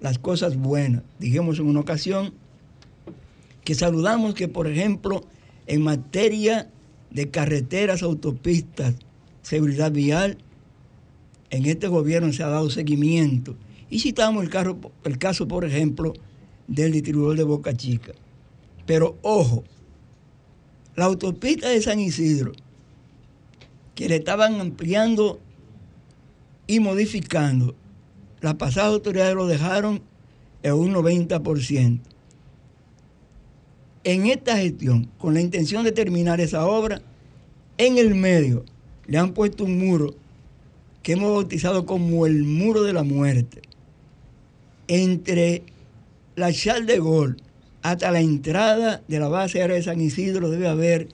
las 0.00 0.18
cosas 0.18 0.56
buenas. 0.56 1.02
Dijimos 1.18 1.58
en 1.58 1.66
una 1.66 1.80
ocasión 1.80 2.34
que 3.64 3.74
saludamos 3.74 4.34
que, 4.34 4.48
por 4.48 4.66
ejemplo, 4.66 5.24
en 5.66 5.82
materia 5.82 6.68
de 7.10 7.30
carreteras, 7.30 8.02
autopistas, 8.02 8.94
seguridad 9.42 9.92
vial, 9.92 10.38
en 11.50 11.66
este 11.66 11.88
gobierno 11.88 12.32
se 12.32 12.42
ha 12.42 12.48
dado 12.48 12.70
seguimiento. 12.70 13.56
Y 13.90 14.00
citamos 14.00 14.44
el, 14.44 14.76
el 15.04 15.18
caso, 15.18 15.46
por 15.46 15.64
ejemplo, 15.64 16.14
del 16.66 16.92
distribuidor 16.92 17.36
de 17.36 17.44
Boca 17.44 17.76
Chica. 17.76 18.12
Pero 18.86 19.18
ojo, 19.22 19.64
la 20.96 21.04
autopista 21.04 21.68
de 21.68 21.82
San 21.82 22.00
Isidro, 22.00 22.52
que 23.94 24.08
le 24.08 24.16
estaban 24.16 24.60
ampliando 24.60 25.40
y 26.66 26.80
modificando, 26.80 27.74
las 28.40 28.54
pasadas 28.54 28.92
autoridades 28.92 29.34
lo 29.34 29.46
dejaron 29.46 30.02
en 30.62 30.72
un 30.72 30.94
90%. 30.94 32.00
En 34.04 34.26
esta 34.26 34.56
gestión, 34.56 35.10
con 35.18 35.34
la 35.34 35.40
intención 35.40 35.84
de 35.84 35.92
terminar 35.92 36.40
esa 36.40 36.66
obra, 36.66 37.02
en 37.78 37.98
el 37.98 38.14
medio 38.14 38.64
le 39.06 39.18
han 39.18 39.32
puesto 39.32 39.64
un 39.64 39.78
muro 39.78 40.14
que 41.02 41.12
hemos 41.12 41.32
bautizado 41.32 41.86
como 41.86 42.26
el 42.26 42.44
muro 42.44 42.82
de 42.82 42.92
la 42.92 43.02
muerte. 43.02 43.62
Entre 44.88 45.62
la 46.36 46.52
Charles 46.52 46.86
de 46.86 46.98
Gaulle 46.98 47.36
hasta 47.82 48.10
la 48.10 48.20
entrada 48.20 49.02
de 49.08 49.18
la 49.18 49.28
base 49.28 49.60
aérea 49.60 49.76
de 49.76 49.82
San 49.82 50.00
Isidro 50.00 50.50
debe 50.50 50.68
haber 50.68 51.08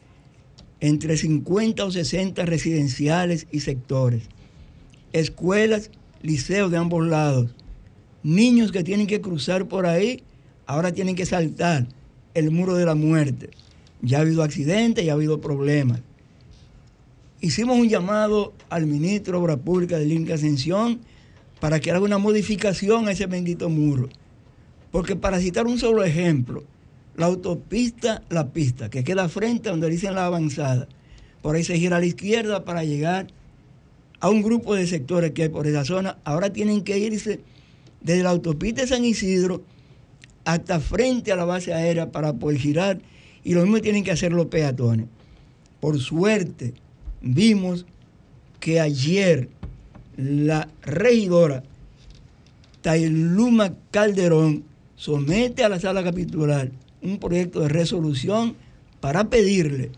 entre 0.80 1.16
50 1.16 1.84
o 1.84 1.90
60 1.90 2.44
residenciales 2.44 3.46
y 3.50 3.60
sectores, 3.60 4.24
escuelas, 5.12 5.90
liceos 6.22 6.70
de 6.70 6.76
ambos 6.76 7.06
lados, 7.06 7.54
niños 8.22 8.70
que 8.70 8.84
tienen 8.84 9.06
que 9.06 9.20
cruzar 9.20 9.66
por 9.66 9.86
ahí, 9.86 10.22
ahora 10.66 10.92
tienen 10.92 11.16
que 11.16 11.26
saltar 11.26 11.86
el 12.34 12.50
muro 12.50 12.74
de 12.74 12.84
la 12.84 12.94
muerte. 12.94 13.50
Ya 14.02 14.18
ha 14.18 14.20
habido 14.20 14.42
accidentes, 14.42 15.04
ya 15.04 15.12
ha 15.12 15.14
habido 15.14 15.40
problemas. 15.40 16.00
Hicimos 17.40 17.78
un 17.78 17.88
llamado 17.88 18.52
al 18.68 18.86
ministro 18.86 19.38
de 19.38 19.44
Obra 19.44 19.56
Pública 19.56 19.96
de 19.96 20.06
Linca 20.06 20.34
Ascensión 20.34 21.00
para 21.60 21.78
que 21.78 21.92
haga 21.92 22.00
una 22.00 22.18
modificación 22.18 23.06
a 23.06 23.12
ese 23.12 23.26
bendito 23.26 23.68
muro. 23.68 24.08
Porque 24.90 25.14
para 25.14 25.38
citar 25.38 25.66
un 25.66 25.78
solo 25.78 26.02
ejemplo, 26.02 26.64
la 27.16 27.26
autopista 27.26 28.22
La 28.28 28.48
Pista, 28.48 28.90
que 28.90 29.04
queda 29.04 29.28
frente 29.28 29.68
a 29.68 29.72
donde 29.72 29.88
dicen 29.88 30.16
la 30.16 30.26
avanzada, 30.26 30.88
por 31.40 31.54
ahí 31.54 31.62
se 31.62 31.78
gira 31.78 31.98
a 31.98 32.00
la 32.00 32.06
izquierda 32.06 32.64
para 32.64 32.82
llegar 32.82 33.28
a 34.18 34.30
un 34.30 34.42
grupo 34.42 34.74
de 34.74 34.88
sectores 34.88 35.30
que 35.30 35.44
hay 35.44 35.48
por 35.48 35.68
esa 35.68 35.84
zona, 35.84 36.18
ahora 36.24 36.52
tienen 36.52 36.82
que 36.82 36.98
irse 36.98 37.40
desde 38.00 38.24
la 38.24 38.30
autopista 38.30 38.82
de 38.82 38.88
San 38.88 39.04
Isidro 39.04 39.62
hasta 40.44 40.80
frente 40.80 41.30
a 41.30 41.36
la 41.36 41.44
base 41.44 41.72
aérea 41.72 42.10
para 42.10 42.32
poder 42.32 42.58
girar 42.58 43.00
y 43.44 43.54
lo 43.54 43.62
mismo 43.62 43.80
tienen 43.80 44.02
que 44.02 44.10
hacer 44.10 44.32
los 44.32 44.46
peatones. 44.46 45.06
Por 45.78 46.00
suerte, 46.00 46.74
vimos 47.20 47.86
que 48.60 48.80
ayer 48.80 49.48
la 50.16 50.68
regidora 50.82 51.62
Tailuma 52.82 53.74
Calderón 53.90 54.64
somete 54.96 55.64
a 55.64 55.68
la 55.68 55.80
sala 55.80 56.02
capitular 56.02 56.70
un 57.02 57.18
proyecto 57.18 57.60
de 57.60 57.68
resolución 57.68 58.56
para 59.00 59.30
pedirle 59.30 59.90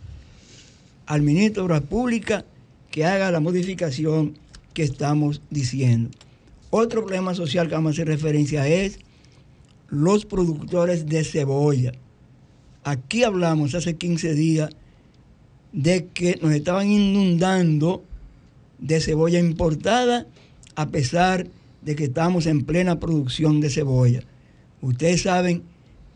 al 1.07 1.23
ministro 1.23 1.63
de 1.63 1.67
Obras 1.67 1.83
Públicas 1.83 2.45
que 2.91 3.05
haga 3.05 3.31
la 3.31 3.41
modificación 3.41 4.35
que 4.75 4.83
estamos 4.83 5.43
diciendo. 5.51 6.11
Otro 6.71 7.03
problema 7.03 7.35
social 7.35 7.69
que 7.69 7.75
vamos 7.75 7.91
a 7.91 7.93
hacer 7.93 8.09
referencia 8.09 8.69
es 8.69 8.99
los 9.89 10.25
productores 10.25 11.07
de 11.07 11.25
cebolla. 11.25 11.93
Aquí 12.85 13.25
hablamos 13.25 13.75
hace 13.75 13.97
15 13.97 14.35
días 14.35 14.71
de 15.73 16.07
que 16.07 16.39
nos 16.43 16.53
estaban 16.53 16.91
inundando 16.91 18.03
de 18.79 19.01
cebolla 19.01 19.39
importada 19.39 20.27
a 20.75 20.89
pesar 20.89 21.47
de 21.83 21.97
que 21.97 22.05
estamos 22.05 22.47
en 22.47 22.65
plena 22.65 23.01
producción 23.01 23.61
de 23.61 23.71
cebolla. 23.71 24.23
Ustedes 24.83 25.23
saben 25.23 25.63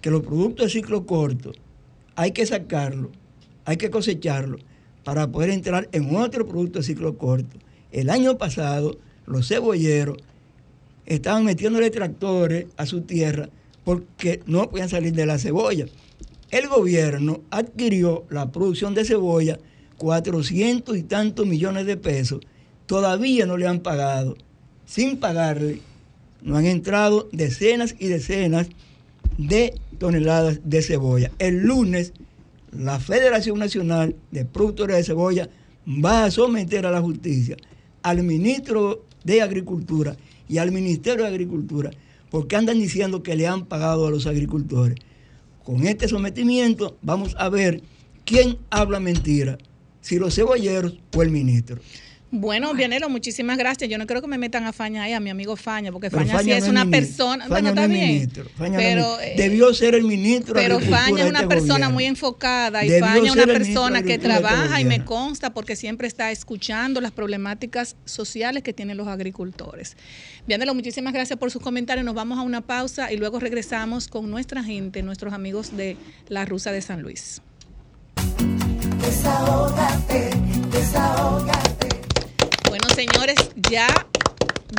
que 0.01 0.11
los 0.11 0.23
productos 0.23 0.67
de 0.67 0.73
ciclo 0.73 1.07
corto 1.07 1.53
hay 2.17 2.33
que 2.33 2.47
sacarlo, 2.47 3.11
hay 3.65 3.77
que 3.77 3.91
cosecharlo 3.91 4.59
para 5.05 5.31
poder 5.31 5.51
entrar 5.51 5.89
en 5.93 6.15
otro 6.17 6.47
producto 6.47 6.79
de 6.79 6.85
ciclo 6.85 7.19
corto. 7.19 7.59
El 7.93 8.11
año 8.11 8.39
pasado 8.39 8.99
los 9.27 9.49
cebolleros 9.49 10.19
estaban 11.07 11.45
metiéndole 11.45 11.91
tractores 11.91 12.67
a 12.77 12.87
su 12.87 13.03
tierra 13.03 13.49
porque 13.85 14.41
no 14.47 14.69
podían 14.71 14.89
salir 14.89 15.13
de 15.13 15.27
la 15.27 15.39
cebolla. 15.39 15.87
El 16.55 16.69
gobierno 16.69 17.41
adquirió 17.51 18.27
la 18.31 18.53
producción 18.53 18.95
de 18.95 19.05
cebolla 19.05 19.59
400 19.99 20.97
y 20.97 21.03
tantos 21.03 21.49
millones 21.49 21.85
de 21.85 21.97
pesos. 21.97 22.43
Todavía 22.87 23.45
no 23.45 23.57
le 23.57 23.67
han 23.67 23.81
pagado. 23.81 24.37
Sin 24.87 25.17
pagarle, 25.17 25.81
no 26.43 26.57
han 26.57 26.67
entrado 26.67 27.29
decenas 27.33 27.97
y 27.99 28.07
decenas 28.07 28.69
de 29.37 29.75
toneladas 29.99 30.61
de 30.63 30.81
cebolla. 30.83 31.33
El 31.41 31.65
lunes, 31.65 32.13
la 32.71 33.01
Federación 33.01 33.59
Nacional 33.59 34.15
de 34.31 34.45
Productores 34.45 34.97
de 34.97 35.03
Cebolla 35.03 35.49
va 35.89 36.25
a 36.25 36.31
someter 36.31 36.87
a 36.87 36.93
la 36.93 37.01
justicia 37.01 37.57
al 38.05 38.23
ministro 38.23 39.05
de 39.25 39.43
Agricultura 39.43 40.17
y 40.49 40.59
al 40.59 40.71
Ministerio 40.71 41.25
de 41.25 41.31
Agricultura 41.31 41.91
porque 42.31 42.55
andan 42.55 42.79
diciendo 42.79 43.25
que 43.25 43.35
le 43.35 43.49
han 43.49 43.67
pagado 43.67 44.07
a 44.07 44.11
los 44.13 44.29
agricultores. 44.29 44.95
Con 45.65 45.87
este 45.87 46.09
sometimiento 46.09 46.99
vamos 47.01 47.35
a 47.39 47.49
ver 47.49 47.83
quién 48.27 48.59
habla 48.69 49.01
mentira, 49.01 49.57
si 50.03 50.19
los 50.19 50.35
cebolleros 50.35 50.99
o 51.17 51.23
el 51.23 51.31
ministro. 51.31 51.81
Bueno, 52.37 52.75
Vianelo, 52.75 53.09
muchísimas 53.09 53.57
gracias. 53.57 53.89
Yo 53.89 53.97
no 53.97 54.09
creo 54.09 54.21
que 54.21 54.27
me 54.27 54.39
metan 54.39 54.65
a 54.65 54.73
Faña 54.73 55.05
ahí, 55.05 55.13
a 55.13 55.21
mi 55.21 55.31
amigo 55.31 55.55
Faña, 55.55 55.93
porque 55.93 56.11
Faña, 56.11 56.41
sí 56.43 56.51
es 56.51 56.65
no 56.65 56.71
una 56.71 56.85
ministro. 56.85 57.07
persona. 57.27 57.45
Faña 57.45 57.49
bueno, 57.49 57.65
no 57.67 57.69
está 57.71 57.85
es 57.85 57.89
bien. 57.91 58.09
ministro. 58.09 58.45
Faña 58.57 58.71
no 58.71 58.79
es 58.81 58.85
pero, 58.85 59.21
eh, 59.21 59.35
Debió 59.37 59.73
ser 59.73 59.95
el 59.95 60.03
ministro 60.03 60.53
Pero 60.55 60.75
Agricultura 60.75 61.05
Faña 61.05 61.23
es 61.23 61.31
una 61.31 61.39
este 61.43 61.49
persona 61.49 61.73
gobierno. 61.75 61.91
muy 61.95 62.05
enfocada 62.07 62.85
y 62.85 62.89
Debió 62.89 63.07
Faña 63.07 63.27
es 63.27 63.33
una 63.37 63.47
persona 63.47 64.03
que 64.03 64.15
este 64.15 64.27
trabaja 64.27 64.81
y 64.81 64.85
me 64.85 65.05
consta 65.05 65.55
porque 65.55 65.77
siempre 65.77 66.09
está 66.09 66.33
escuchando 66.33 67.01
las 67.01 67.13
problemáticas 67.13 67.95
sociales 68.05 68.65
que 68.65 68.73
tienen 68.73 68.97
los 68.97 69.07
agricultores. 69.07 69.97
Vianelo, 70.49 70.75
muchísimas 70.75 71.13
gracias 71.13 71.39
por 71.39 71.53
sus 71.53 71.63
comentarios. 71.63 72.05
Nos 72.05 72.17
vamos 72.17 72.37
a 72.41 72.43
una 72.43 72.63
pausa 72.63 73.13
y 73.13 73.17
luego 73.17 73.39
regresamos 73.39 74.09
con 74.09 74.29
nuestra 74.29 74.65
gente, 74.65 75.05
nuestros 75.05 75.33
amigos 75.33 75.77
de 75.77 75.97
la 76.29 76.45
Rusa 76.45 76.73
de 76.73 76.83
San 76.83 77.01
Luis. 77.01 77.41
Desahógate, 79.01 80.31
desahógate. 80.73 82.04
Bueno, 82.77 82.93
señores, 82.93 83.37
ya 83.71 83.87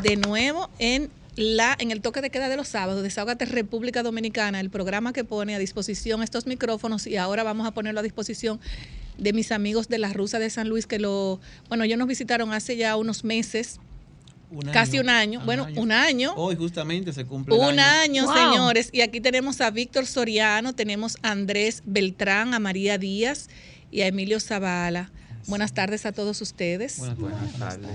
de 0.04 0.18
nuevo 0.18 0.70
en 0.80 1.10
la 1.38 1.78
en 1.80 1.92
el 1.92 2.02
toque 2.02 2.20
de 2.20 2.30
queda 2.30 2.50
de 2.50 2.58
los 2.58 2.68
sábados, 2.68 3.02
Desahógate 3.04 3.46
República 3.46 4.04
Dominicana, 4.04 4.60
el 4.60 4.70
programa 4.70 5.14
que 5.14 5.24
pone 5.24 5.56
a 5.56 5.60
disposición 5.60 6.22
estos 6.22 6.46
micrófonos 6.46 7.08
y 7.08 7.16
ahora 7.16 7.44
vamos 7.44 7.66
a 7.66 7.72
ponerlo 7.72 8.02
a 8.02 8.04
disposición 8.04 8.60
de 9.18 9.32
mis 9.32 9.54
amigos 9.54 9.88
de 9.88 10.00
la 10.00 10.12
Rusa 10.12 10.40
de 10.40 10.50
San 10.50 10.68
Luis 10.68 10.88
que 10.88 11.00
lo, 11.00 11.40
bueno, 11.70 11.86
ellos 11.86 11.98
nos 11.98 12.10
visitaron 12.10 12.52
hace 12.52 12.76
ya 12.76 12.98
unos 12.98 13.24
meses, 13.24 13.80
Un 14.52 14.64
casi 14.74 14.98
año. 14.98 15.02
un 15.04 15.10
año, 15.10 15.40
Un 15.40 15.46
bueno, 15.46 15.64
año. 15.64 15.82
un 15.82 15.92
año. 15.94 16.34
Hoy 16.36 16.58
justamente 16.58 17.14
se 17.14 17.24
cumple 17.24 17.56
el 17.56 17.62
Un 17.62 17.80
año, 17.80 18.26
Wow. 18.26 18.34
señores. 18.36 18.90
Y 18.92 19.00
aquí 19.04 19.22
tenemos 19.22 19.62
a 19.62 19.72
Víctor 19.72 20.06
Soriano, 20.06 20.74
tenemos 20.76 21.16
a 21.24 21.32
Andrés 21.32 21.82
Beltrán, 21.86 22.54
a 22.54 22.60
María 22.60 22.98
Díaz 22.98 23.48
y 23.90 24.02
a 24.02 24.08
Emilio 24.08 24.42
Zavala. 24.42 25.12
Buenas 25.48 25.74
tardes 25.74 26.06
a 26.06 26.12
todos 26.12 26.42
ustedes. 26.42 26.98
Buenas 27.18 27.54
tardes. 27.58 27.90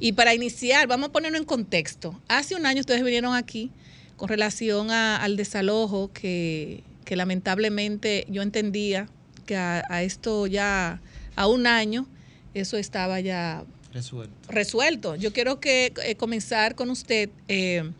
Y 0.00 0.12
para 0.12 0.34
iniciar, 0.34 0.86
vamos 0.88 1.10
a 1.10 1.12
ponerlo 1.12 1.38
en 1.38 1.44
contexto. 1.44 2.20
Hace 2.28 2.54
un 2.56 2.66
año 2.66 2.80
ustedes 2.80 3.02
vinieron 3.04 3.34
aquí 3.34 3.70
con 4.16 4.28
relación 4.28 4.90
a- 4.90 5.16
al 5.22 5.36
desalojo 5.36 6.10
que, 6.12 6.82
que 7.04 7.14
lamentablemente 7.16 8.26
yo 8.28 8.42
entendía 8.42 9.08
que 9.46 9.56
a, 9.56 9.84
a 9.88 10.02
esto 10.02 10.46
ya, 10.46 11.00
a 11.36 11.46
un 11.46 11.66
año, 11.66 12.06
eso 12.54 12.76
estaba 12.76 13.20
ya 13.20 13.64
Resuelto. 13.92 14.34
resuelto. 14.48 15.14
Yo 15.16 15.32
quiero 15.32 15.60
que 15.60 15.92
eh, 16.04 16.16
comenzar 16.16 16.74
con 16.74 16.90
usted, 16.90 17.30
eh, 17.48 17.90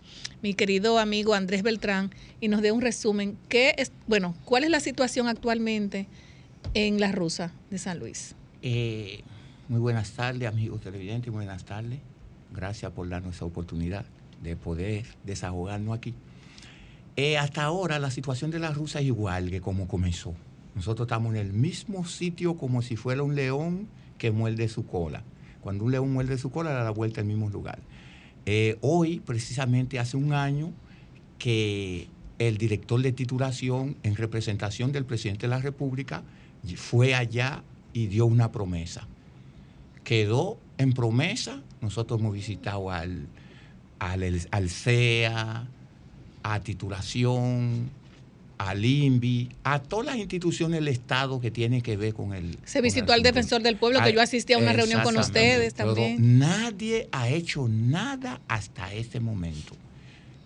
mi 0.42 0.54
querido 0.54 0.98
amigo 0.98 1.34
Andrés 1.34 1.62
Beltrán, 1.62 2.10
y 2.40 2.48
nos 2.48 2.62
dé 2.62 2.72
un 2.72 2.80
resumen. 2.80 3.36
¿Qué 3.48 3.74
es, 3.78 3.92
bueno, 4.08 4.34
cuál 4.44 4.64
es 4.64 4.70
la 4.70 4.80
situación 4.80 5.28
actualmente 5.28 6.08
en 6.74 6.98
la 7.00 7.12
Rusa 7.12 7.52
de 7.70 7.78
San 7.78 7.98
Luis? 8.00 8.34
Eh, 8.64 9.22
muy 9.68 9.80
buenas 9.80 10.12
tardes, 10.12 10.48
amigos 10.48 10.80
televidentes, 10.82 11.32
buenas 11.32 11.64
tardes. 11.64 11.98
Gracias 12.54 12.92
por 12.92 13.08
darnos 13.08 13.34
esa 13.34 13.44
oportunidad 13.44 14.04
de 14.40 14.54
poder 14.54 15.04
desahogarnos 15.24 15.96
aquí. 15.96 16.14
Eh, 17.16 17.38
hasta 17.38 17.64
ahora 17.64 17.98
la 17.98 18.12
situación 18.12 18.52
de 18.52 18.60
la 18.60 18.70
rusa 18.70 19.00
es 19.00 19.06
igual 19.06 19.50
que 19.50 19.60
como 19.60 19.88
comenzó. 19.88 20.34
Nosotros 20.76 21.06
estamos 21.06 21.34
en 21.34 21.40
el 21.40 21.52
mismo 21.52 22.06
sitio 22.06 22.56
como 22.56 22.82
si 22.82 22.94
fuera 22.94 23.24
un 23.24 23.34
león 23.34 23.88
que 24.16 24.30
muerde 24.30 24.68
su 24.68 24.86
cola. 24.86 25.24
Cuando 25.60 25.84
un 25.84 25.90
león 25.90 26.12
muerde 26.12 26.38
su 26.38 26.52
cola, 26.52 26.70
da 26.70 26.84
la 26.84 26.90
vuelta 26.90 27.20
al 27.20 27.26
mismo 27.26 27.50
lugar. 27.50 27.80
Eh, 28.46 28.78
hoy, 28.80 29.18
precisamente 29.18 29.98
hace 29.98 30.16
un 30.16 30.34
año, 30.34 30.72
que 31.38 32.06
el 32.38 32.58
director 32.58 33.02
de 33.02 33.10
titulación, 33.10 33.96
en 34.04 34.14
representación 34.14 34.92
del 34.92 35.04
presidente 35.04 35.46
de 35.46 35.50
la 35.50 35.58
República, 35.58 36.22
fue 36.76 37.14
allá 37.14 37.64
y 37.92 38.06
dio 38.06 38.26
una 38.26 38.50
promesa. 38.52 39.06
Quedó 40.04 40.58
en 40.78 40.92
promesa. 40.92 41.60
Nosotros 41.80 42.20
hemos 42.20 42.32
visitado 42.34 42.90
al, 42.90 43.26
al, 43.98 44.40
al 44.50 44.70
CEA, 44.70 45.66
a 46.42 46.60
titulación, 46.60 47.90
al 48.58 48.84
INVI, 48.84 49.48
a 49.64 49.80
todas 49.80 50.06
las 50.06 50.16
instituciones 50.16 50.80
del 50.80 50.88
Estado 50.88 51.40
que 51.40 51.50
tienen 51.50 51.82
que 51.82 51.96
ver 51.96 52.14
con 52.14 52.32
el. 52.32 52.58
Se 52.64 52.80
visitó 52.80 53.12
el 53.12 53.18
al 53.18 53.22
defensor 53.22 53.62
del 53.62 53.76
pueblo, 53.76 54.00
que 54.02 54.12
yo 54.12 54.20
asistí 54.20 54.52
a 54.52 54.58
una 54.58 54.72
reunión 54.72 55.02
con 55.02 55.16
ustedes 55.16 55.74
Pero 55.74 55.94
también. 55.94 56.38
nadie 56.38 57.08
ha 57.12 57.28
hecho 57.28 57.68
nada 57.68 58.40
hasta 58.48 58.92
este 58.92 59.20
momento. 59.20 59.74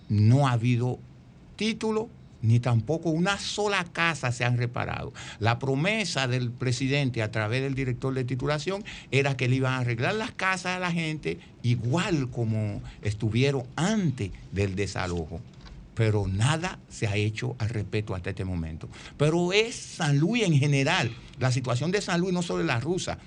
No 0.09 0.49
ha 0.49 0.53
habido 0.53 0.99
título 1.57 2.09
ni 2.43 2.61
tampoco 2.61 3.11
una 3.11 3.39
sola 3.39 3.85
casa 3.85 4.33
se 4.33 4.45
han 4.45 4.59
reparado. 4.59 5.13
La 5.39 5.59
promesa 5.59 6.29
del 6.29 6.51
presidente 6.51 7.23
a 7.23 7.31
través 7.31 7.63
del 7.63 7.75
director 7.75 8.15
de 8.15 8.25
titulación 8.25 8.85
era 9.11 9.37
que 9.37 9.49
le 9.49 9.57
iban 9.57 9.75
a 9.75 9.79
arreglar 9.79 10.15
las 10.15 10.33
casas 10.33 10.77
a 10.77 10.79
la 10.79 10.93
gente 10.93 11.39
igual 11.63 12.31
como 12.31 12.83
estuvieron 13.03 13.65
antes 13.77 14.31
del 14.53 14.77
desalojo. 14.77 15.41
Pero 15.95 16.27
nada 16.29 16.79
se 16.89 17.07
ha 17.07 17.17
hecho 17.17 17.57
al 17.59 17.71
respecto 17.71 18.15
hasta 18.15 18.31
este 18.31 18.45
momento. 18.45 18.89
Pero 19.17 19.53
es 19.53 19.75
San 19.75 20.19
Luis 20.19 20.45
en 20.45 20.59
general. 20.59 21.11
La 21.39 21.51
situación 21.51 21.91
de 21.91 22.03
San 22.03 22.21
Luis 22.21 22.35
no 22.35 22.43
solo 22.43 22.63
la 22.65 22.81
rusa. 22.81 23.19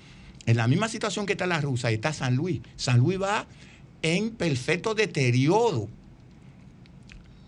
En 0.46 0.56
la 0.56 0.68
misma 0.68 0.88
situación 0.88 1.26
que 1.26 1.32
está 1.32 1.46
la 1.46 1.60
rusa 1.60 1.90
está 1.90 2.12
San 2.12 2.36
Luis. 2.36 2.60
San 2.76 3.00
Luis 3.00 3.20
va 3.20 3.46
en 4.02 4.30
perfecto 4.30 4.94
deterioro 4.94 5.88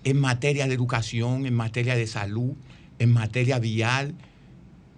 en 0.04 0.20
materia 0.20 0.66
de 0.66 0.74
educación, 0.74 1.46
en 1.46 1.54
materia 1.54 1.94
de 1.94 2.06
salud, 2.06 2.52
en 2.98 3.12
materia 3.12 3.58
vial, 3.58 4.14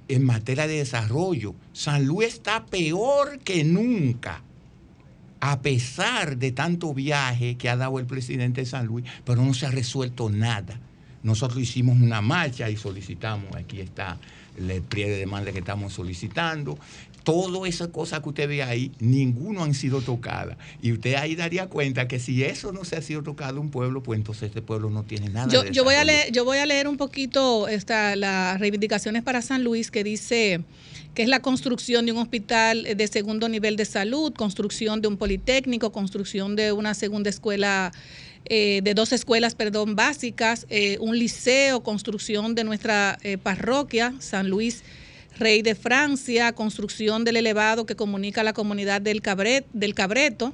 en 0.09 0.24
materia 0.24 0.66
de 0.66 0.78
desarrollo. 0.78 1.55
San 1.72 2.07
Luis 2.07 2.34
está 2.34 2.66
peor 2.66 3.38
que 3.38 3.64
nunca, 3.64 4.42
a 5.40 5.61
pesar 5.61 6.36
de 6.38 6.52
tanto 6.52 6.94
viaje 6.94 7.57
que 7.57 7.68
ha 7.68 7.76
dado 7.76 7.98
el 7.98 8.07
presidente 8.07 8.62
de 8.62 8.66
San 8.66 8.86
Luis, 8.86 9.05
pero 9.24 9.42
no 9.42 9.55
se 9.55 9.66
ha 9.66 9.70
resuelto 9.70 10.30
nada. 10.30 10.80
Nosotros 11.22 11.62
hicimos 11.62 11.98
una 12.00 12.20
marcha 12.20 12.68
y 12.68 12.76
solicitamos, 12.76 13.55
aquí 13.57 13.80
está 13.80 14.18
el 14.59 14.82
pliegue 14.82 15.12
de 15.12 15.18
demanda 15.18 15.52
que 15.52 15.59
estamos 15.59 15.94
solicitando. 15.94 16.78
Todas 17.25 17.68
esas 17.68 17.89
cosas 17.89 18.20
que 18.20 18.29
usted 18.29 18.49
ve 18.49 18.62
ahí, 18.62 18.93
ninguno 19.01 19.64
han 19.64 19.75
sido 19.75 20.01
tocadas. 20.01 20.57
Y 20.83 20.93
usted 20.93 21.14
ahí 21.14 21.35
daría 21.35 21.66
cuenta 21.66 22.07
que 22.07 22.20
si 22.20 22.45
eso 22.45 22.70
no 22.70 22.85
se 22.85 22.97
ha 22.97 23.03
sido 23.03 23.22
tocado 23.22 23.61
un 23.61 23.70
pueblo, 23.70 24.03
pues 24.03 24.18
entonces 24.18 24.45
este 24.45 24.62
pueblo 24.62 24.91
no 24.91 25.03
tiene 25.05 25.31
nada 25.31 25.51
Yo, 25.51 25.62
de 25.62 25.72
yo 25.72 25.85
voy 25.85 25.95
a 25.95 26.05
leer, 26.05 26.31
yo 26.33 26.45
voy 26.45 26.59
a 26.59 26.66
leer 26.66 26.87
un 26.87 26.97
poquito 26.97 27.66
esta, 27.66 28.14
las 28.14 28.61
reivindicaciones 28.61 29.22
para 29.22 29.43
San 29.43 29.64
Luis 29.64 29.91
que 29.91 30.05
dice 30.05 30.61
que 31.14 31.22
es 31.22 31.29
la 31.29 31.41
construcción 31.41 32.07
de 32.07 32.12
un 32.12 32.18
hospital 32.18 32.83
de 32.97 33.07
segundo 33.09 33.49
nivel 33.49 33.77
de 33.77 33.85
salud, 33.85 34.35
construcción 34.35 35.01
de 35.01 35.09
un 35.09 35.16
politécnico, 35.16 35.93
construcción 35.93 36.57
de 36.57 36.72
una 36.72 36.93
segunda 36.95 37.31
escuela, 37.31 37.93
eh, 38.47 38.81
de 38.83 38.95
dos 38.95 39.12
escuelas, 39.12 39.55
perdón, 39.55 39.95
básicas, 39.95 40.66
eh, 40.70 40.99
un 41.01 41.18
liceo, 41.18 41.83
construcción 41.83 42.55
de 42.55 42.64
nuestra 42.64 43.18
eh, 43.22 43.39
parroquia, 43.39 44.12
San 44.18 44.51
Luis 44.51 44.83
Rey 45.39 45.62
de 45.62 45.74
Francia, 45.74 46.53
construcción 46.53 47.24
del 47.24 47.37
elevado 47.37 47.87
que 47.87 47.97
comunica 47.97 48.43
la 48.43 48.53
comunidad 48.53 49.01
del, 49.01 49.20
Cabret, 49.20 49.66
del 49.72 49.95
Cabreto, 49.95 50.53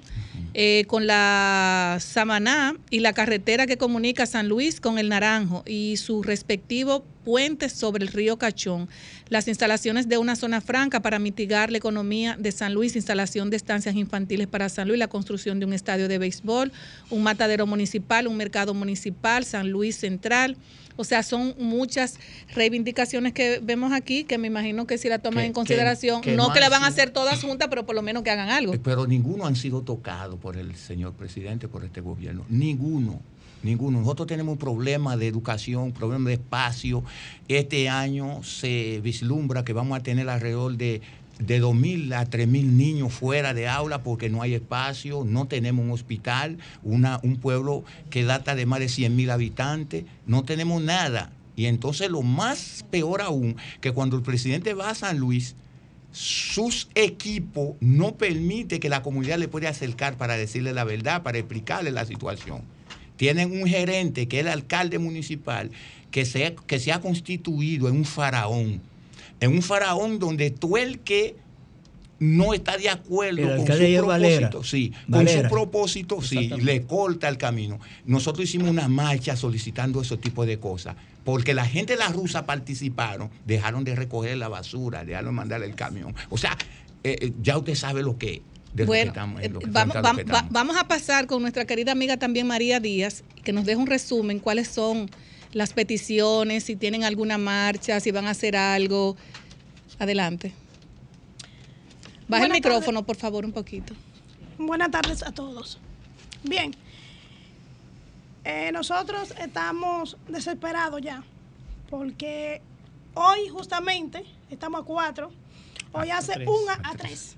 eh, 0.55 0.85
con 0.89 1.07
la 1.07 1.99
Samaná 2.01 2.75
y 2.91 3.01
la 3.01 3.13
carretera 3.13 3.67
que 3.67 3.77
comunica 3.77 4.27
San 4.27 4.49
Luis 4.49 4.81
con 4.81 4.99
el 4.99 5.09
Naranjo 5.09 5.63
y 5.67 5.97
su 5.97 6.23
respectivo 6.23 7.05
puentes 7.35 7.73
sobre 7.73 8.05
el 8.05 8.11
río 8.13 8.39
Cachón, 8.39 8.89
las 9.29 9.47
instalaciones 9.47 10.09
de 10.09 10.19
una 10.19 10.35
zona 10.35 10.61
franca 10.61 10.99
para 11.01 11.21
mitigar 11.21 11.71
la 11.71 11.79
economía 11.79 12.37
de 12.37 12.51
San 12.51 12.75
Luis, 12.75 12.97
instalación 12.97 13.51
de 13.51 13.57
estancias 13.57 13.95
infantiles 13.95 14.49
para 14.49 14.69
San 14.69 14.89
Luis, 14.89 14.99
la 14.99 15.07
construcción 15.07 15.61
de 15.61 15.67
un 15.67 15.73
estadio 15.73 16.09
de 16.09 16.19
béisbol, 16.19 16.73
un 17.09 17.23
matadero 17.23 17.69
municipal, 17.69 18.27
un 18.27 18.37
mercado 18.37 18.75
municipal, 18.75 19.45
San 19.45 19.71
Luis 19.71 19.95
Central. 19.95 20.57
O 20.97 21.05
sea, 21.05 21.23
son 21.23 21.55
muchas 21.57 22.19
reivindicaciones 22.53 23.33
que 23.33 23.61
vemos 23.63 23.93
aquí 23.93 24.25
que 24.25 24.37
me 24.37 24.49
imagino 24.49 24.89
que 24.89 24.99
si 24.99 25.09
la 25.09 25.21
toman 25.21 25.43
Que- 25.43 25.47
en 25.47 25.53
consideración, 25.53 26.21
que- 26.23 26.31
que 26.33 26.37
no, 26.37 26.49
no 26.49 26.53
que 26.53 26.59
la 26.59 26.69
van 26.69 26.83
a 26.83 26.89
hacer 26.89 27.11
todas 27.11 27.41
juntas, 27.43 27.69
pero 27.71 27.87
por 27.87 27.95
lo 27.95 28.03
menos 28.03 28.25
que 28.25 28.31
hagan 28.31 28.49
algo. 28.51 28.75
Eh, 28.75 28.81
Pero 28.83 29.07
ninguno 29.07 29.47
han 29.47 29.55
sido 29.55 29.83
tocados 29.83 30.37
por 30.41 30.57
el 30.57 30.75
señor 30.75 31.13
presidente, 31.13 31.69
por 31.69 31.85
este 31.85 32.01
gobierno. 32.01 32.45
Ninguno. 32.49 33.23
Ninguno. 33.63 34.01
Nosotros 34.01 34.27
tenemos 34.27 34.59
problemas 34.59 35.19
de 35.19 35.29
educación, 35.29 35.93
problemas 35.93 36.27
de 36.29 36.35
espacio. 36.35 37.05
Este 37.49 37.89
año 37.89 38.43
se 38.43 39.01
vislumbra 39.03 39.65
que 39.65 39.73
vamos 39.73 39.99
a 39.99 40.03
tener 40.03 40.29
alrededor 40.31 40.77
de, 40.77 41.03
de 41.39 41.63
2.000 41.63 42.15
a 42.15 42.27
3.000 42.27 42.47
niños 42.65 43.13
fuera 43.13 43.53
de 43.53 43.69
aula 43.69 44.03
porque 44.03 44.31
no 44.31 44.43
hay 44.43 44.55
espacio, 44.55 45.25
no 45.27 45.47
tenemos 45.47 45.85
un 45.85 45.91
hospital, 45.91 46.59
una, 46.83 47.21
un 47.23 47.37
pueblo 47.37 47.85
que 48.09 48.25
data 48.25 48.55
de 48.55 48.67
más 48.67 48.81
de 48.81 48.87
100.000 48.87 49.31
habitantes, 49.31 50.05
no 50.27 50.45
tenemos 50.45 50.83
nada. 50.83 51.33
Y 51.55 51.67
entonces 51.67 52.11
lo 52.11 52.23
más 52.23 52.87
peor 52.91 53.21
aún, 53.21 53.57
que 53.83 53.93
cuando 53.93 54.17
el 54.17 54.23
presidente 54.23 54.73
va 54.73 54.91
a 54.91 54.95
San 54.95 55.19
Luis, 55.19 55.55
sus 56.13 56.89
equipos 56.95 57.77
no 57.81 58.15
permite 58.15 58.81
que 58.81 58.89
la 58.89 59.03
comunidad 59.03 59.39
le 59.39 59.49
pueda 59.49 59.69
acercar 59.69 60.17
para 60.17 60.37
decirle 60.37 60.73
la 60.73 60.85
verdad, 60.85 61.23
para 61.23 61.39
explicarle 61.39 61.91
la 61.91 62.07
situación. 62.07 62.63
Tienen 63.21 63.53
un 63.53 63.69
gerente 63.69 64.29
que 64.29 64.39
es 64.39 64.47
el 64.47 64.51
alcalde 64.51 64.99
municipal 64.99 65.71
que 66.11 66.25
se, 66.25 66.57
que 66.67 66.81
se 66.81 66.91
ha 66.91 67.03
constituido 67.03 67.87
en 67.91 67.97
un 67.97 68.07
faraón, 68.07 68.81
en 69.41 69.51
un 69.53 69.61
faraón 69.61 70.19
donde 70.19 70.51
tú 70.51 70.79
el 70.79 71.01
que 71.01 71.37
no 72.19 72.55
está 72.55 72.79
de 72.79 72.89
acuerdo 72.89 73.43
El 73.43 73.59
con 73.59 73.67
su 73.67 73.73
es 73.75 74.03
Valera. 74.03 74.49
propósito, 74.49 74.65
sí, 74.65 74.93
Valera. 75.07 75.35
con 75.35 75.43
su 75.43 75.55
propósito, 75.55 76.23
sí, 76.23 76.49
le 76.49 76.85
corta 76.85 77.29
el 77.29 77.37
camino. 77.37 77.79
Nosotros 78.07 78.49
hicimos 78.49 78.71
una 78.71 78.89
marcha 78.89 79.37
solicitando 79.37 80.01
ese 80.01 80.17
tipo 80.17 80.47
de 80.47 80.59
cosas, 80.59 80.97
porque 81.23 81.53
la 81.53 81.67
gente 81.67 81.93
de 81.93 81.99
la 81.99 82.09
rusa 82.09 82.47
participaron, 82.47 83.29
dejaron 83.45 83.85
de 83.85 83.97
recoger 83.97 84.39
la 84.39 84.49
basura, 84.49 85.05
dejaron 85.05 85.35
de 85.35 85.37
mandar 85.37 85.63
el 85.63 85.75
camión. 85.75 86.15
O 86.31 86.39
sea, 86.39 86.57
eh, 87.05 87.19
eh, 87.21 87.33
ya 87.43 87.59
usted 87.59 87.75
sabe 87.75 88.03
lo 88.03 88.17
que, 88.17 88.41
de 88.73 88.85
Bueno, 88.85 89.09
estamos, 89.11 89.43
en 89.43 89.53
lo 89.53 89.59
que- 89.61 89.67
eh, 89.67 89.71
vamos, 89.73 89.93
frente 89.93 89.99
a 90.09 90.13
lo 90.13 90.19
vam- 90.19 90.25
que 90.25 90.31
va- 90.33 90.39
estamos. 90.39 90.53
vamos 90.53 90.77
a 90.77 90.85
pasar 90.89 91.27
con 91.27 91.43
nuestra 91.43 91.65
querida 91.65 91.93
amiga 91.93 92.17
también 92.17 92.47
María 92.47 92.79
Díaz, 92.81 93.25
que 93.45 93.53
nos 93.53 93.65
deje 93.65 93.77
un 93.77 93.87
resumen, 93.87 94.39
cuáles 94.39 94.69
son 94.69 95.11
las 95.53 95.73
peticiones, 95.73 96.63
si 96.65 96.77
tienen 96.77 97.03
alguna 97.05 97.37
marcha, 97.39 97.99
si 98.01 98.11
van 98.13 98.27
a 98.27 98.31
hacer 98.31 98.57
algo. 98.57 99.17
Adelante. 99.99 100.53
Baja 102.29 102.47
el 102.47 102.53
micrófono, 102.53 103.05
por 103.05 103.17
favor, 103.17 103.45
un 103.45 103.53
poquito. 103.53 103.93
Buenas 104.57 104.91
tardes 104.93 105.23
a 105.25 105.33
todos. 105.33 105.79
Bien, 106.45 106.73
eh, 108.45 108.71
nosotros 108.73 109.35
estamos 109.41 110.17
desesperados 110.29 111.01
ya, 111.03 111.25
porque 111.91 112.63
hoy 113.15 113.49
justamente 113.49 114.25
estamos 114.49 114.83
a 114.83 114.85
cuatro, 114.85 115.33
hoy 115.93 116.11
A 116.11 116.19
hace 116.19 116.35
tres, 116.35 116.49
un 116.49 116.69
a, 116.71 116.75
a 116.89 116.93
a 116.93 116.97
tres. 116.97 117.37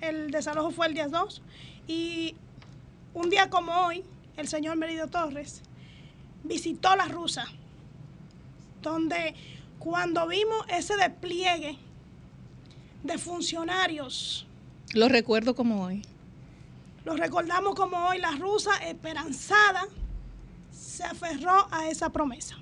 El 0.00 0.30
desalojo 0.30 0.70
fue 0.70 0.86
el 0.86 0.94
día 0.94 1.08
2 1.08 1.42
y 1.86 2.34
un 3.12 3.28
día 3.28 3.50
como 3.50 3.72
hoy, 3.86 4.04
el 4.36 4.48
señor 4.48 4.76
Meridio 4.76 5.08
Torres 5.08 5.62
visitó 6.44 6.96
la 6.96 7.06
rusa, 7.06 7.44
donde 8.82 9.34
cuando 9.78 10.26
vimos 10.28 10.64
ese 10.68 10.96
despliegue 10.96 11.78
de 13.02 13.18
funcionarios 13.18 14.46
Lo 14.94 15.08
recuerdo 15.08 15.54
como 15.54 15.84
hoy. 15.84 16.02
lo 17.04 17.16
recordamos 17.16 17.74
como 17.74 17.96
hoy 18.08 18.18
la 18.18 18.32
rusa 18.32 18.76
esperanzada 18.86 19.86
se 20.70 21.04
aferró 21.04 21.66
a 21.70 21.88
esa 21.88 22.10
promesa. 22.10 22.56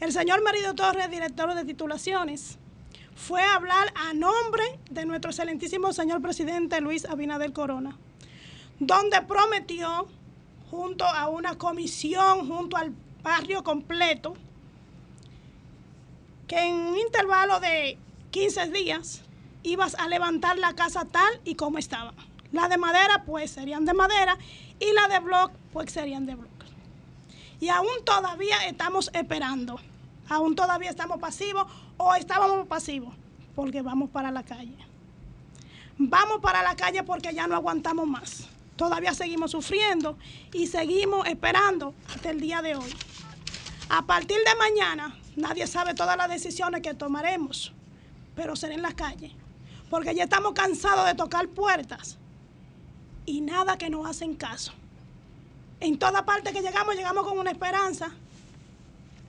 El 0.00 0.12
señor 0.12 0.42
Marido 0.42 0.74
Torres, 0.74 1.10
director 1.10 1.54
de 1.54 1.64
titulaciones, 1.64 2.58
fue 3.14 3.42
hablar 3.42 3.92
a 3.94 4.14
nombre 4.14 4.64
de 4.90 5.04
nuestro 5.04 5.30
excelentísimo 5.30 5.92
señor 5.92 6.22
presidente 6.22 6.80
Luis 6.80 7.04
Abinader 7.04 7.52
Corona, 7.52 7.96
donde 8.78 9.22
prometió, 9.22 10.08
junto 10.70 11.04
a 11.04 11.28
una 11.28 11.58
comisión, 11.58 12.48
junto 12.48 12.76
al 12.76 12.94
barrio 13.22 13.62
completo, 13.62 14.34
que 16.48 16.58
en 16.58 16.74
un 16.74 16.98
intervalo 16.98 17.60
de 17.60 17.98
15 18.30 18.70
días 18.70 19.22
ibas 19.62 19.94
a 19.94 20.08
levantar 20.08 20.58
la 20.58 20.74
casa 20.74 21.04
tal 21.04 21.40
y 21.44 21.54
como 21.54 21.78
estaba. 21.78 22.14
La 22.50 22.68
de 22.68 22.76
madera, 22.76 23.24
pues 23.24 23.50
serían 23.50 23.84
de 23.84 23.94
madera, 23.94 24.36
y 24.80 24.92
la 24.92 25.08
de 25.08 25.20
block, 25.20 25.52
pues 25.72 25.92
serían 25.92 26.26
de 26.26 26.34
block. 26.34 26.50
Y 27.60 27.68
aún 27.68 28.04
todavía 28.04 28.66
estamos 28.66 29.10
esperando, 29.14 29.78
aún 30.28 30.56
todavía 30.56 30.90
estamos 30.90 31.18
pasivos 31.18 31.66
o 32.02 32.14
estábamos 32.14 32.66
pasivos, 32.66 33.14
porque 33.54 33.82
vamos 33.82 34.10
para 34.10 34.30
la 34.30 34.42
calle. 34.42 34.76
Vamos 35.98 36.40
para 36.40 36.62
la 36.62 36.74
calle 36.74 37.02
porque 37.02 37.32
ya 37.32 37.46
no 37.46 37.54
aguantamos 37.54 38.06
más. 38.06 38.48
Todavía 38.76 39.14
seguimos 39.14 39.52
sufriendo 39.52 40.18
y 40.52 40.66
seguimos 40.66 41.26
esperando 41.28 41.94
hasta 42.12 42.30
el 42.30 42.40
día 42.40 42.62
de 42.62 42.74
hoy. 42.74 42.92
A 43.88 44.02
partir 44.02 44.38
de 44.38 44.54
mañana, 44.58 45.14
nadie 45.36 45.66
sabe 45.66 45.94
todas 45.94 46.16
las 46.16 46.28
decisiones 46.28 46.80
que 46.80 46.94
tomaremos, 46.94 47.72
pero 48.34 48.56
será 48.56 48.74
en 48.74 48.82
la 48.82 48.94
calle, 48.94 49.32
porque 49.90 50.14
ya 50.14 50.24
estamos 50.24 50.54
cansados 50.54 51.06
de 51.06 51.14
tocar 51.14 51.46
puertas 51.48 52.18
y 53.26 53.42
nada 53.42 53.78
que 53.78 53.90
nos 53.90 54.06
hacen 54.06 54.34
caso. 54.34 54.72
En 55.78 55.98
toda 55.98 56.24
parte 56.24 56.52
que 56.52 56.62
llegamos, 56.62 56.96
llegamos 56.96 57.24
con 57.24 57.38
una 57.38 57.50
esperanza 57.50 58.10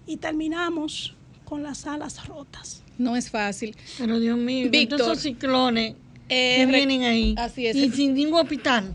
y 0.08 0.18
terminamos 0.18 1.16
con 1.54 1.62
las 1.62 1.86
alas 1.86 2.26
rotas. 2.26 2.82
No 2.98 3.16
es 3.16 3.30
fácil. 3.30 3.76
Pero 4.00 4.20
Dios 4.20 4.36
mío, 4.40 4.72
Víctor, 4.72 5.00
esos 5.00 5.20
ciclones 5.20 5.94
eh, 6.28 6.66
vienen 6.66 7.04
ahí. 7.04 7.36
Así 7.38 7.68
es. 7.68 7.76
Y 7.76 7.92
sin 7.92 8.16
ningún 8.16 8.40
hospital. 8.40 8.92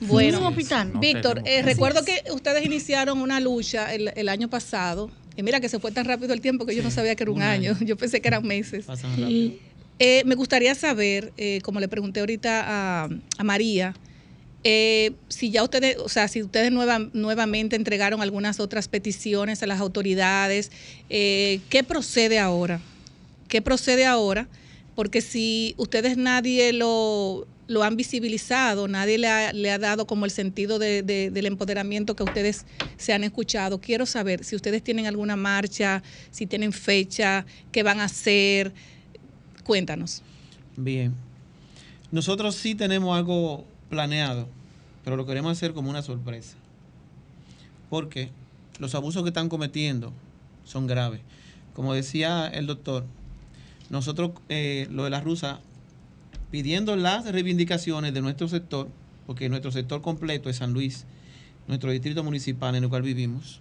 Bueno, 0.00 0.38
sin 0.38 0.40
ningún 0.40 0.58
hospital. 0.58 0.92
Víctor, 0.98 1.42
eh, 1.44 1.60
recuerdo 1.60 2.00
es. 2.00 2.06
que 2.06 2.32
ustedes 2.32 2.64
iniciaron 2.64 3.18
una 3.20 3.40
lucha 3.40 3.92
el, 3.92 4.10
el 4.16 4.30
año 4.30 4.48
pasado. 4.48 5.10
Y 5.36 5.42
mira 5.42 5.60
que 5.60 5.68
se 5.68 5.78
fue 5.78 5.92
tan 5.92 6.06
rápido 6.06 6.32
el 6.32 6.40
tiempo 6.40 6.64
que 6.64 6.74
yo 6.74 6.82
no 6.82 6.90
sabía 6.90 7.14
que 7.14 7.24
era 7.24 7.30
un, 7.30 7.36
un 7.36 7.42
año. 7.42 7.72
año. 7.72 7.80
Yo 7.86 7.98
pensé 7.98 8.22
que 8.22 8.28
eran 8.28 8.46
meses. 8.46 8.86
Pasan 8.86 9.10
rápido. 9.20 9.52
Eh, 9.98 10.22
me 10.24 10.34
gustaría 10.34 10.74
saber, 10.74 11.34
eh, 11.36 11.60
como 11.62 11.78
le 11.78 11.88
pregunté 11.88 12.20
ahorita 12.20 12.62
a, 13.04 13.08
a 13.36 13.44
María, 13.44 13.94
eh, 14.64 15.12
si 15.28 15.50
ya 15.50 15.62
ustedes, 15.62 15.96
o 15.98 16.08
sea, 16.08 16.28
si 16.28 16.42
ustedes 16.42 16.70
nueva- 16.70 17.10
nuevamente 17.12 17.76
entregaron 17.76 18.22
algunas 18.22 18.60
otras 18.60 18.88
peticiones 18.88 19.62
a 19.62 19.66
las 19.66 19.80
autoridades, 19.80 20.70
eh, 21.10 21.60
¿qué 21.68 21.82
procede 21.82 22.38
ahora? 22.38 22.80
¿Qué 23.48 23.60
procede 23.60 24.06
ahora? 24.06 24.48
Porque 24.94 25.20
si 25.20 25.74
ustedes 25.78 26.16
nadie 26.16 26.72
lo, 26.72 27.46
lo 27.66 27.82
han 27.82 27.96
visibilizado, 27.96 28.86
nadie 28.88 29.18
le 29.18 29.28
ha, 29.28 29.52
le 29.52 29.70
ha 29.70 29.78
dado 29.78 30.06
como 30.06 30.26
el 30.26 30.30
sentido 30.30 30.78
de- 30.78 31.02
de- 31.02 31.30
del 31.30 31.46
empoderamiento 31.46 32.14
que 32.14 32.22
ustedes 32.22 32.64
se 32.98 33.12
han 33.12 33.24
escuchado, 33.24 33.80
quiero 33.80 34.06
saber 34.06 34.44
si 34.44 34.54
ustedes 34.54 34.82
tienen 34.84 35.06
alguna 35.06 35.34
marcha, 35.36 36.02
si 36.30 36.46
tienen 36.46 36.72
fecha, 36.72 37.46
qué 37.72 37.82
van 37.82 38.00
a 38.00 38.04
hacer. 38.04 38.72
Cuéntanos. 39.64 40.22
Bien. 40.76 41.14
Nosotros 42.10 42.54
sí 42.56 42.74
tenemos 42.74 43.16
algo 43.16 43.71
planeado, 43.92 44.48
pero 45.04 45.16
lo 45.16 45.26
queremos 45.26 45.52
hacer 45.52 45.74
como 45.74 45.90
una 45.90 46.00
sorpresa. 46.00 46.56
Porque 47.90 48.30
los 48.78 48.94
abusos 48.94 49.22
que 49.22 49.28
están 49.28 49.50
cometiendo 49.50 50.14
son 50.64 50.86
graves. 50.86 51.20
Como 51.74 51.92
decía 51.92 52.46
el 52.46 52.66
doctor, 52.66 53.04
nosotros, 53.90 54.30
eh, 54.48 54.88
lo 54.90 55.04
de 55.04 55.10
la 55.10 55.20
rusa, 55.20 55.60
pidiendo 56.50 56.96
las 56.96 57.30
reivindicaciones 57.30 58.14
de 58.14 58.22
nuestro 58.22 58.48
sector, 58.48 58.88
porque 59.26 59.50
nuestro 59.50 59.70
sector 59.70 60.00
completo 60.00 60.48
es 60.48 60.56
San 60.56 60.72
Luis, 60.72 61.04
nuestro 61.68 61.90
distrito 61.90 62.24
municipal 62.24 62.74
en 62.74 62.84
el 62.84 62.88
cual 62.88 63.02
vivimos, 63.02 63.60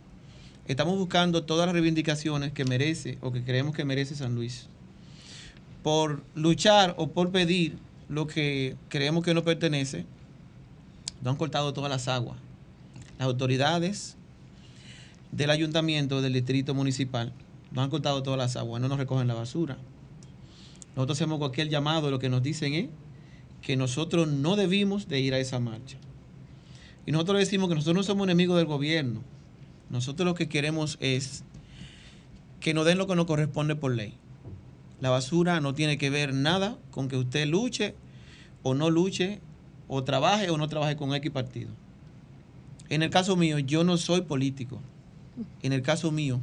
estamos 0.66 0.98
buscando 0.98 1.44
todas 1.44 1.66
las 1.66 1.74
reivindicaciones 1.74 2.54
que 2.54 2.64
merece 2.64 3.18
o 3.20 3.34
que 3.34 3.44
creemos 3.44 3.76
que 3.76 3.84
merece 3.84 4.16
San 4.16 4.34
Luis 4.34 4.70
por 5.84 6.24
luchar 6.36 6.96
o 6.98 7.08
por 7.10 7.32
pedir 7.32 7.78
lo 8.08 8.28
que 8.28 8.76
creemos 8.90 9.24
que 9.24 9.34
no 9.34 9.44
pertenece, 9.44 10.06
nos 11.22 11.32
han 11.32 11.38
cortado 11.38 11.74
todas 11.74 11.90
las 11.90 12.08
aguas. 12.08 12.38
Las 13.18 13.28
autoridades 13.28 14.18
del 15.32 15.50
ayuntamiento, 15.50 16.22
del 16.22 16.34
distrito 16.34 16.74
municipal, 16.74 17.34
nos 17.72 17.84
han 17.84 17.90
cortado 17.90 18.24
todas 18.24 18.38
las 18.38 18.56
aguas, 18.58 18.82
no 18.82 18.88
nos 18.88 18.98
recogen 18.98 19.28
la 19.28 19.34
basura. 19.34 19.78
Nosotros 20.96 21.18
hacemos 21.18 21.40
cualquier 21.40 21.70
llamado, 21.70 22.12
lo 22.12 22.20
que 22.20 22.30
nos 22.30 22.44
dicen 22.44 22.74
es 22.74 22.90
que 23.62 23.78
nosotros 23.78 24.28
no 24.28 24.56
debimos 24.56 25.08
de 25.08 25.20
ir 25.20 25.34
a 25.34 25.40
esa 25.40 25.60
marcha. 25.60 25.98
Y 27.06 27.12
nosotros 27.12 27.40
decimos 27.40 27.70
que 27.70 27.76
nosotros 27.76 27.96
no 27.96 28.04
somos 28.04 28.26
enemigos 28.26 28.58
del 28.58 28.66
gobierno. 28.66 29.22
Nosotros 29.90 30.26
lo 30.26 30.36
que 30.36 30.50
queremos 30.50 30.98
es 31.00 31.44
que 32.60 32.74
nos 32.74 32.86
den 32.86 32.98
lo 32.98 33.08
que 33.08 33.16
nos 33.16 33.26
corresponde 33.26 33.76
por 33.76 33.94
ley. 33.94 34.16
La 35.00 35.10
basura 35.10 35.60
no 35.62 35.74
tiene 35.74 35.98
que 35.98 36.10
ver 36.10 36.34
nada 36.34 36.78
con 36.92 37.08
que 37.08 37.18
usted 37.18 37.48
luche 37.48 37.96
o 38.64 38.76
no 38.76 38.90
luche, 38.90 39.42
o 39.94 40.06
trabaje 40.06 40.50
o 40.50 40.58
no 40.58 40.70
trabaje 40.70 40.96
con 40.96 41.14
X 41.14 41.30
partido. 41.32 41.70
En 42.88 43.04
el 43.04 43.10
caso 43.10 43.36
mío, 43.36 43.60
yo 43.60 43.84
no 43.84 43.98
soy 43.98 44.22
político. 44.22 44.80
En 45.64 45.74
el 45.74 45.82
caso 45.82 46.14
mío, 46.14 46.40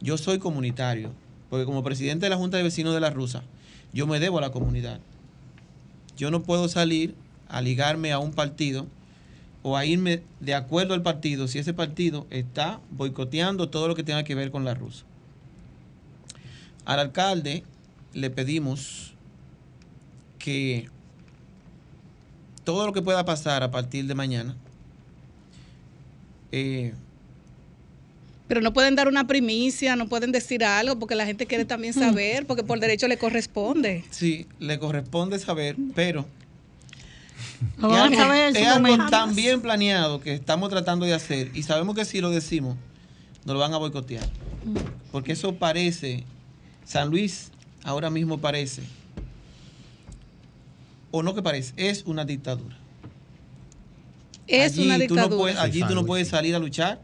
yo 0.00 0.16
soy 0.16 0.38
comunitario. 0.38 1.10
Porque 1.50 1.66
como 1.66 1.82
presidente 1.82 2.24
de 2.24 2.30
la 2.30 2.38
Junta 2.38 2.56
de 2.56 2.62
Vecinos 2.62 2.94
de 2.94 3.00
la 3.00 3.10
Rusa, 3.10 3.42
yo 3.92 4.06
me 4.06 4.20
debo 4.20 4.38
a 4.38 4.40
la 4.40 4.52
comunidad. 4.52 5.00
Yo 6.16 6.30
no 6.30 6.44
puedo 6.44 6.66
salir 6.66 7.14
a 7.46 7.60
ligarme 7.60 8.10
a 8.10 8.18
un 8.18 8.32
partido 8.32 8.86
o 9.62 9.76
a 9.76 9.84
irme 9.84 10.22
de 10.40 10.54
acuerdo 10.54 10.94
al 10.94 11.02
partido 11.02 11.48
si 11.48 11.58
ese 11.58 11.74
partido 11.74 12.26
está 12.30 12.80
boicoteando 12.90 13.68
todo 13.68 13.86
lo 13.86 13.94
que 13.94 14.02
tenga 14.02 14.24
que 14.24 14.34
ver 14.34 14.50
con 14.50 14.64
la 14.64 14.72
rusa. 14.72 15.04
Al 16.86 17.00
alcalde 17.00 17.64
le 18.14 18.30
pedimos 18.30 19.12
que 20.38 20.88
todo 22.64 22.86
lo 22.86 22.92
que 22.92 23.02
pueda 23.02 23.24
pasar 23.24 23.62
a 23.62 23.70
partir 23.70 24.06
de 24.06 24.14
mañana, 24.14 24.56
eh, 26.52 26.92
Pero 28.46 28.60
no 28.60 28.74
pueden 28.74 28.94
dar 28.94 29.08
una 29.08 29.26
primicia, 29.26 29.96
no 29.96 30.08
pueden 30.08 30.32
decir 30.32 30.64
algo, 30.64 30.98
porque 30.98 31.14
la 31.14 31.24
gente 31.24 31.46
quiere 31.46 31.64
también 31.64 31.94
saber, 31.94 32.46
porque 32.46 32.62
por 32.62 32.78
derecho 32.78 33.08
le 33.08 33.16
corresponde. 33.16 34.04
sí, 34.10 34.46
le 34.58 34.78
corresponde 34.78 35.38
saber, 35.38 35.76
pero 35.94 36.26
es 37.78 37.84
a 37.84 38.04
algo, 38.04 38.32
es 38.58 38.66
algo 38.66 39.06
tan 39.08 39.34
bien 39.34 39.60
planeado 39.60 40.20
que 40.20 40.34
estamos 40.34 40.68
tratando 40.68 41.06
de 41.06 41.14
hacer 41.14 41.50
y 41.54 41.62
sabemos 41.62 41.94
que 41.94 42.04
si 42.04 42.20
lo 42.20 42.30
decimos, 42.30 42.76
nos 43.44 43.54
lo 43.54 43.60
van 43.60 43.72
a 43.72 43.78
boicotear. 43.78 44.28
Porque 45.10 45.32
eso 45.32 45.54
parece, 45.54 46.24
San 46.84 47.08
Luis 47.08 47.50
ahora 47.84 48.10
mismo 48.10 48.38
parece, 48.38 48.82
o 51.12 51.22
no 51.22 51.34
que 51.34 51.42
parece, 51.42 51.72
es 51.76 52.04
una 52.06 52.24
dictadura. 52.24 52.76
Es 54.48 54.72
Allí 54.72 54.86
una 54.86 54.94
tú 54.94 54.98
no 55.14 55.22
dictadura. 55.22 55.36
puedes- 55.36 55.58
allí 55.58 55.82
tú 55.86 55.94
no 55.94 56.04
puedes 56.04 56.26
salir 56.28 56.54
a 56.56 56.58
luchar 56.58 57.00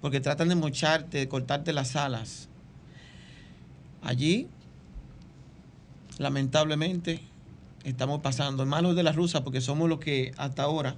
porque 0.00 0.20
tratan 0.20 0.48
de 0.48 0.56
mocharte, 0.56 1.18
de 1.18 1.28
cortarte 1.28 1.72
las 1.72 1.94
alas. 1.94 2.48
Allí, 4.02 4.48
lamentablemente, 6.18 7.20
estamos 7.84 8.20
pasando 8.20 8.62
en 8.62 8.68
manos 8.68 8.96
de 8.96 9.02
la 9.02 9.12
rusa 9.12 9.44
porque 9.44 9.60
somos 9.60 9.88
los 9.88 9.98
que 9.98 10.32
hasta 10.36 10.62
ahora 10.64 10.96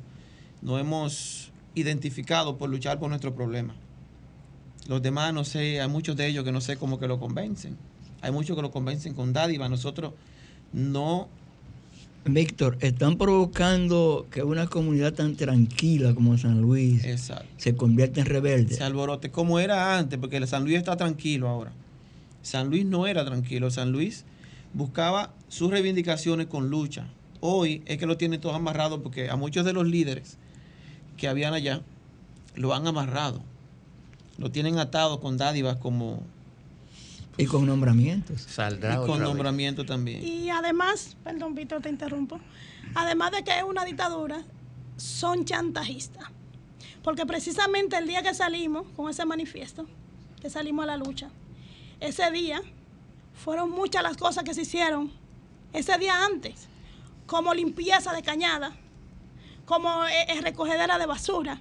nos 0.63 0.81
hemos 0.81 1.51
identificado 1.75 2.57
por 2.59 2.69
luchar 2.71 2.99
por 2.99 3.09
nuestro 3.09 3.35
problema. 3.35 3.75
Los 4.89 5.03
demás, 5.03 5.33
no 5.35 5.45
sé, 5.45 5.81
hay 5.81 5.89
muchos 5.89 6.17
de 6.17 6.27
ellos 6.27 6.45
que 6.45 6.53
no 6.53 6.61
sé 6.61 6.77
cómo 6.77 6.99
que 6.99 7.07
lo 7.07 7.21
convencen. 7.21 7.77
Hay 8.23 8.33
muchos 8.33 8.57
que 8.57 8.63
lo 8.63 8.71
convencen 8.71 9.15
con 9.15 9.33
dádiva. 9.33 9.69
Nosotros 9.69 10.13
no 10.73 11.29
Víctor, 12.25 12.77
están 12.81 13.17
provocando 13.17 14.27
que 14.31 14.43
una 14.43 14.67
comunidad 14.67 15.15
tan 15.15 15.37
tranquila 15.37 16.15
como 16.15 16.37
San 16.37 16.61
Luis 16.61 17.05
Exacto. 17.05 17.47
se 17.57 17.75
convierta 17.75 18.21
en 18.21 18.27
rebelde. 18.27 18.75
se 18.75 18.85
alborote 18.85 19.31
como 19.31 19.59
era 19.59 19.97
antes, 19.99 20.19
porque 20.19 20.47
San 20.47 20.65
Luis 20.65 20.77
está 20.77 20.97
tranquilo 20.97 21.49
ahora. 21.49 21.73
San 22.43 22.69
Luis 22.69 22.85
no 22.85 23.07
era 23.07 23.25
tranquilo, 23.25 23.71
San 23.71 23.91
Luis 23.91 24.25
buscaba 24.75 25.33
sus 25.49 25.71
reivindicaciones 25.71 26.47
con 26.47 26.71
lucha. 26.71 27.09
Hoy 27.41 27.83
es 27.87 27.97
que 27.99 28.07
lo 28.07 28.17
tienen 28.17 28.41
todos 28.41 28.55
amarrados 28.55 29.01
porque 29.03 29.31
a 29.31 29.37
muchos 29.37 29.65
de 29.65 29.73
los 29.73 29.87
líderes 29.87 30.37
que 31.17 31.27
habían 31.27 31.55
allá 31.55 31.81
lo 32.55 32.75
han 32.75 32.87
amarrado. 32.87 33.43
Lo 34.37 34.51
tienen 34.51 34.79
atado 34.79 35.21
con 35.21 35.37
dádivas 35.37 35.77
como 35.77 36.23
Y 37.43 37.47
con 37.47 37.67
nombramientos. 37.67 38.47
y 38.47 38.57
con 38.57 38.75
otra 38.75 39.15
vez. 39.15 39.21
nombramiento 39.21 39.85
también. 39.85 40.27
Y 40.27 40.51
además, 40.51 41.17
perdón, 41.25 41.55
Víctor, 41.55 41.81
te 41.83 41.89
interrumpo. 41.89 42.41
Además 42.95 43.33
de 43.33 43.45
que 43.45 43.57
es 43.57 43.63
una 43.63 43.85
dictadura, 43.85 44.43
son 44.97 45.45
chantajistas. 45.45 46.25
Porque 47.03 47.25
precisamente 47.25 47.97
el 47.97 48.07
día 48.07 48.23
que 48.23 48.35
salimos 48.35 48.87
con 48.97 49.09
ese 49.09 49.25
manifiesto, 49.25 49.87
que 50.41 50.51
salimos 50.51 50.83
a 50.83 50.87
la 50.87 50.97
lucha, 50.97 51.31
ese 52.01 52.31
día 52.31 52.61
fueron 53.35 53.71
muchas 53.71 54.03
las 54.03 54.17
cosas 54.17 54.45
que 54.45 54.55
se 54.55 54.63
hicieron 54.63 55.11
ese 55.73 55.97
día 55.99 56.25
antes, 56.25 56.67
como 57.27 57.55
limpieza 57.55 58.13
de 58.13 58.23
cañada, 58.23 58.77
como 59.65 60.05
eh, 60.07 60.27
eh, 60.29 60.41
recogedera 60.41 60.99
de 60.99 61.07
basura. 61.07 61.61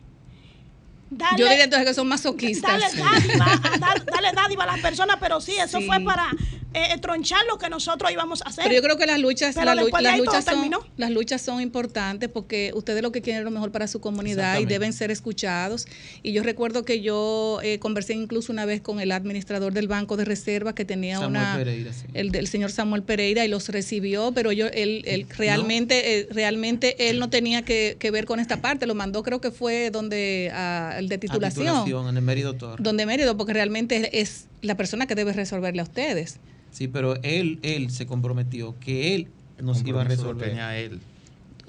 Yo 1.38 1.48
diría 1.50 1.64
entonces 1.64 1.88
que 1.88 1.94
son 1.94 2.08
masoquistas. 2.08 2.80
Dale 2.80 2.96
dádiva, 2.96 3.46
a- 3.74 4.00
darle 4.12 4.32
dádiva 4.34 4.64
a 4.64 4.68
las 4.68 4.80
personas, 4.80 5.18
pero 5.20 5.42
sí, 5.42 5.54
eso 5.58 5.80
Sí. 5.80 5.86
fue 5.88 6.00
para 6.02 6.30
eh, 6.74 6.98
tronchar 7.02 7.40
lo 7.48 7.58
que 7.58 7.70
nosotros 7.70 8.12
íbamos 8.12 8.42
a 8.44 8.50
hacer. 8.50 8.64
Pero 8.64 8.76
yo 8.76 8.82
creo 8.84 8.98
que 8.98 9.06
las 9.08 9.20
luchas, 9.20 9.56
la 9.56 9.66
las, 9.66 9.78
luchas 10.18 10.46
son, 10.46 10.54
terminó. 10.54 10.86
las 10.98 11.10
luchas 11.10 11.42
son 11.42 11.62
importantes 11.62 12.30
porque 12.30 12.72
ustedes 12.76 13.02
lo 13.02 13.12
que 13.12 13.22
quieren 13.22 13.40
es 13.40 13.46
lo 13.46 13.52
mejor 13.52 13.72
para 13.72 13.88
su 13.88 14.00
comunidad 14.02 14.60
y 14.60 14.66
deben 14.66 14.94
ser 14.94 15.10
escuchados. 15.12 15.88
Y 16.22 16.32
yo 16.32 16.44
recuerdo 16.44 16.86
que 16.86 17.02
yo 17.02 17.60
eh, 17.64 17.80
conversé 17.80 18.14
incluso 18.14 18.52
una 18.52 18.66
vez 18.66 18.82
con 18.82 19.00
el 19.00 19.12
administrador 19.12 19.74
del 19.74 19.88
Banco 19.88 20.16
de 20.16 20.26
Reserva 20.26 20.76
que 20.76 20.86
tenía 20.86 21.16
Samuel 21.16 21.32
una... 21.42 21.56
Pereira, 21.58 21.94
sí. 21.94 22.06
El 22.14 22.32
del 22.32 22.48
señor 22.48 22.72
Samuel 22.72 23.02
Pereira 23.04 23.44
y 23.46 23.48
los 23.48 23.70
recibió, 23.70 24.32
pero 24.34 24.52
yo 24.52 24.68
él, 24.68 25.02
él 25.06 25.26
realmente 25.38 26.20
eh, 26.20 26.28
realmente 26.32 27.10
él 27.10 27.20
no 27.20 27.30
tenía 27.30 27.64
que, 27.64 27.98
que 28.00 28.12
ver 28.12 28.26
con 28.26 28.40
esta 28.40 28.62
parte, 28.62 28.86
lo 28.86 28.96
mandó 28.96 29.24
creo 29.24 29.42
que 29.42 29.52
fue 29.52 29.90
donde 29.92 30.52
a- 30.54 30.96
el 31.00 31.10
de 31.10 31.16
A 31.16 31.20
titulación, 31.20 32.08
en 32.10 32.18
el 32.18 32.24
Mérido 32.24 32.54
Torres. 32.54 32.84
donde 32.84 33.06
Mérido, 33.06 33.36
porque 33.38 33.54
realmente 33.54 34.22
es 34.22 34.46
la 34.62 34.76
persona 34.78 35.08
que 35.08 35.16
debe 35.16 35.34
resolverle 35.34 35.82
a 35.82 35.84
ustedes. 35.84 36.38
Sí, 36.72 36.88
pero 36.88 37.16
él, 37.24 37.60
él 37.64 37.90
se 37.92 38.06
comprometió 38.06 38.76
que 38.80 39.16
él 39.16 39.28
nos 39.62 39.84
iba 39.86 40.02
a 40.02 40.04
lo 40.04 40.10
resolver. 40.10 40.50
tenía 40.50 40.78
él. 40.78 41.00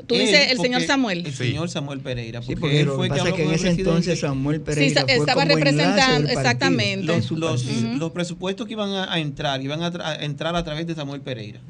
Tú 0.06 0.14
Él, 0.14 0.22
dices 0.22 0.40
el 0.50 0.56
porque- 0.56 0.62
señor 0.68 0.82
Samuel. 0.82 1.18
El 1.26 1.32
Sí. 1.32 1.44
señor 1.48 1.68
Samuel 1.68 2.00
Pereira. 2.00 2.40
Sí, 2.40 2.46
Porque, 2.48 2.60
porque 2.60 2.80
él 2.80 2.86
lo 2.86 2.96
fue 2.96 3.08
que 3.08 3.14
que 3.14 3.20
pasa 3.20 3.32
que 3.36 3.42
en 3.44 3.50
ese 3.50 3.68
entonces 3.70 4.18
Samuel 4.20 4.60
Pereira 4.62 5.02
fue 5.02 5.12
estaba 5.14 5.42
como 5.42 5.52
enlace 5.58 5.64
del 5.64 5.76
representando, 5.76 6.28
exactamente. 6.30 7.06
los, 7.06 7.30
los- 7.32 7.66
los 7.98 8.10
presupuestos 8.12 8.66
que 8.66 8.72
iban 8.72 8.90
a, 8.92 9.12
a 9.12 9.18
entrar, 9.18 9.60
iban 9.62 9.82
a, 9.82 9.92
tra- 9.92 10.04
a 10.04 10.24
entrar 10.24 10.56
a 10.56 10.64
través 10.64 10.86
de 10.86 10.94
Samuel 10.94 11.20
Pereira. 11.20 11.60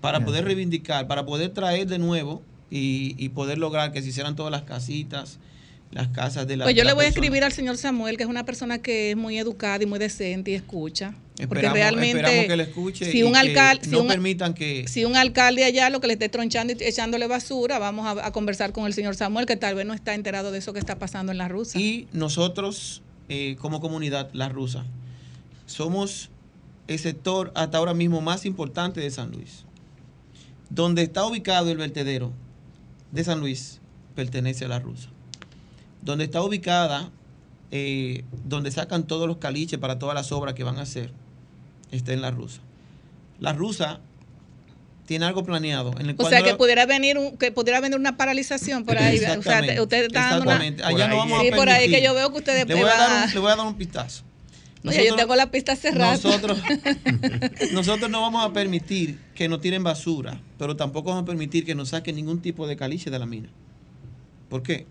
Para 0.00 0.24
poder 0.24 0.44
reivindicar, 0.44 1.06
para 1.08 1.26
poder 1.26 1.50
traer 1.50 1.86
de 1.88 1.98
nuevo 1.98 2.42
y, 2.70 3.14
y 3.22 3.28
poder 3.30 3.58
lograr 3.58 3.92
que 3.92 4.00
se 4.00 4.08
hicieran 4.08 4.34
todas 4.36 4.50
las 4.52 4.62
casitas, 4.62 5.38
las 5.90 6.08
casas 6.08 6.46
de 6.46 6.56
la 6.56 6.64
Pues 6.64 6.76
yo 6.76 6.84
le 6.84 6.92
voy 6.92 7.06
a 7.06 7.08
escribir 7.08 7.44
al 7.44 7.52
señor 7.52 7.76
Samuel, 7.78 8.16
que 8.16 8.22
es 8.24 8.28
una 8.28 8.44
persona 8.44 8.78
que 8.78 9.10
es 9.12 9.16
muy 9.16 9.38
educada 9.38 9.82
y 9.82 9.86
muy 9.86 9.98
decente 9.98 10.50
y 10.50 10.54
escucha. 10.54 11.14
Porque 11.36 11.44
Esperamos- 11.66 11.72
realmente, 11.74 12.18
esperamos 12.18 12.46
que 12.46 12.56
le 12.56 12.62
escuche 12.64 13.10
si 13.12 13.22
un 13.22 13.36
alcalde, 13.36 13.84
si 13.84 13.90
no 13.90 14.00
un, 14.02 14.08
permitan 14.08 14.54
que 14.54 14.86
si 14.88 15.04
un 15.04 15.14
alcalde 15.16 15.64
allá 15.64 15.88
lo 15.88 16.00
que 16.00 16.08
le 16.08 16.14
esté 16.14 16.28
tronchando 16.28 16.72
y 16.72 16.76
echándole 16.82 17.26
basura, 17.28 17.78
vamos 17.78 18.06
a, 18.06 18.26
a 18.26 18.32
conversar 18.32 18.72
con 18.72 18.86
el 18.86 18.92
señor 18.92 19.14
Samuel, 19.14 19.46
que 19.46 19.56
tal 19.56 19.76
vez 19.76 19.86
no 19.86 19.94
está 19.94 20.14
enterado 20.14 20.50
de 20.50 20.58
eso 20.58 20.72
que 20.72 20.80
está 20.80 20.98
pasando 20.98 21.30
en 21.32 21.38
la 21.38 21.46
Rusa. 21.48 21.78
Y 21.78 22.08
nosotros, 22.12 23.02
eh, 23.28 23.56
como 23.60 23.80
comunidad, 23.80 24.30
la 24.32 24.48
rusa, 24.48 24.84
somos 25.66 26.30
el 26.88 26.98
sector 26.98 27.52
hasta 27.54 27.78
ahora 27.78 27.94
mismo 27.94 28.20
más 28.20 28.44
importante 28.44 29.00
de 29.00 29.10
San 29.10 29.30
Luis. 29.30 29.64
Donde 30.70 31.02
está 31.02 31.24
ubicado 31.24 31.70
el 31.70 31.78
vertedero 31.78 32.32
de 33.12 33.24
San 33.24 33.40
Luis 33.40 33.80
pertenece 34.14 34.64
a 34.64 34.68
la 34.68 34.80
rusa. 34.80 35.08
Donde 36.08 36.24
está 36.24 36.40
ubicada, 36.40 37.10
eh, 37.70 38.24
donde 38.46 38.70
sacan 38.70 39.06
todos 39.06 39.28
los 39.28 39.36
caliches 39.36 39.78
para 39.78 39.98
todas 39.98 40.14
las 40.14 40.32
obras 40.32 40.54
que 40.54 40.64
van 40.64 40.78
a 40.78 40.80
hacer, 40.80 41.12
está 41.90 42.14
en 42.14 42.22
la 42.22 42.30
rusa. 42.30 42.62
La 43.40 43.52
rusa 43.52 44.00
tiene 45.04 45.26
algo 45.26 45.44
planeado. 45.44 45.92
En 46.00 46.08
el 46.08 46.14
o 46.18 46.26
sea 46.30 46.40
que 46.42 46.52
la- 46.52 46.56
pudiera 46.56 46.86
venir 46.86 47.18
un, 47.18 47.36
que 47.36 47.52
pudiera 47.52 47.82
venir 47.82 47.98
una 47.98 48.16
paralización 48.16 48.86
por 48.86 48.96
ahí. 48.96 49.16
O 49.16 49.18
sea, 49.20 49.32
te- 49.34 49.38
Exactamente, 49.38 49.80
usted 49.82 50.06
está 50.06 50.30
dando 50.38 50.50
una. 50.50 50.86
Allá 50.86 51.08
no 51.08 51.18
vamos 51.18 51.40
a 51.40 51.42
Sí, 51.42 51.50
por 51.50 51.68
ahí 51.68 51.90
que 51.90 52.02
yo 52.02 52.14
veo 52.14 52.32
que 52.32 52.38
ustedes 52.38 52.66
le 52.66 52.74
voy, 52.74 52.84
a 52.84 52.86
dar 52.96 53.10
van- 53.10 53.28
un, 53.28 53.34
le 53.34 53.40
voy 53.40 53.52
a 53.52 53.56
dar 53.56 53.66
un 53.66 53.74
pistazo. 53.74 54.24
No, 54.82 54.90
ya 54.92 55.02
yo 55.04 55.14
tengo 55.14 55.36
la 55.36 55.50
pista 55.50 55.76
cerrada. 55.76 56.12
Nosotros, 56.12 56.58
nosotros 57.72 58.08
no 58.10 58.22
vamos 58.22 58.44
a 58.46 58.52
permitir 58.54 59.18
que 59.34 59.46
nos 59.46 59.60
tiren 59.60 59.82
basura, 59.82 60.40
pero 60.56 60.74
tampoco 60.74 61.10
vamos 61.10 61.24
a 61.24 61.26
permitir 61.26 61.66
que 61.66 61.74
nos 61.74 61.90
saquen 61.90 62.16
ningún 62.16 62.40
tipo 62.40 62.66
de 62.66 62.76
caliche 62.76 63.10
de 63.10 63.18
la 63.18 63.26
mina. 63.26 63.50
¿Por 64.48 64.62
qué? 64.62 64.86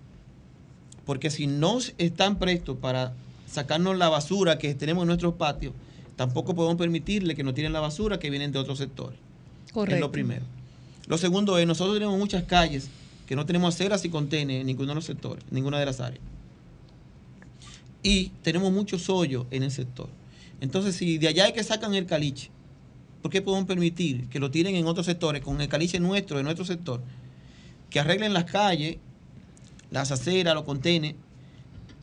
Porque 1.08 1.32
si 1.32 1.47
no 1.47 1.80
están 1.97 2.38
prestos 2.38 2.78
para 2.78 3.14
sacarnos 3.49 3.97
la 3.97 4.10
basura 4.10 4.58
que 4.58 4.76
tenemos 4.76 5.03
en 5.03 5.08
nuestros 5.08 5.36
patios, 5.36 5.74
tampoco 6.18 6.53
podemos 6.53 6.78
permitirle 6.78 7.34
que 7.34 7.43
nos 7.43 7.53
tiren 7.53 7.72
la 7.72 7.80
basura 7.80 8.20
que 8.20 8.30
vienen 8.30 8.51
de 8.51 8.60
otros 8.60 8.78
sectores. 8.78 9.18
Es 9.66 9.72
Correcto. 9.72 10.01
lo 10.01 10.12
primero. 10.12 10.43
Lo 11.08 11.18
segundo 11.18 11.58
es, 11.58 11.66
nosotros 11.66 11.95
tenemos 11.95 12.20
muchas 12.20 12.43
calles 12.43 12.89
que 13.26 13.38
no 13.38 13.45
tenemos 13.45 13.74
aceras 13.74 14.03
y 14.03 14.10
contenes 14.10 14.60
en 14.60 14.68
ninguno 14.68 14.89
de 14.89 14.95
los 14.95 15.05
sectores, 15.05 15.45
en 15.49 15.55
ninguna 15.55 15.80
de 15.80 15.86
las 15.86 16.01
áreas. 16.01 16.22
Y 18.03 18.34
tenemos 18.41 18.72
muchos 18.74 19.10
hoyos 19.10 19.45
en 19.49 19.64
el 19.64 19.72
sector. 19.72 20.10
Entonces, 20.60 20.95
si 20.95 21.18
de 21.18 21.30
allá 21.30 21.47
es 21.47 21.53
que 21.53 21.64
sacan 21.64 21.95
el 21.95 22.05
caliche, 22.05 22.49
¿por 23.22 23.32
qué 23.32 23.41
podemos 23.41 23.66
permitir 23.66 24.28
que 24.28 24.39
lo 24.39 24.51
tiren 24.51 24.76
en 24.76 24.86
otros 24.88 25.05
sectores, 25.05 25.41
con 25.41 25.62
el 25.62 25.70
caliche 25.70 26.01
nuestro, 26.01 26.36
de 26.36 26.43
nuestro 26.43 26.66
sector? 26.66 27.01
Que 27.89 28.01
arreglen 28.01 28.34
las 28.34 28.43
calles, 28.43 28.97
las 29.91 30.11
aceras, 30.11 30.53
los 30.53 30.63
contenes, 30.63 31.15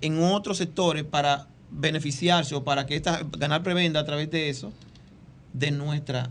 en 0.00 0.22
otros 0.22 0.58
sectores 0.58 1.04
para 1.04 1.48
beneficiarse 1.70 2.54
o 2.54 2.64
para 2.64 2.86
que 2.86 2.96
esta, 2.96 3.22
ganar 3.38 3.62
prebenda 3.62 4.00
a 4.00 4.04
través 4.04 4.30
de 4.30 4.48
eso 4.48 4.72
de 5.52 5.70
nuestra 5.70 6.30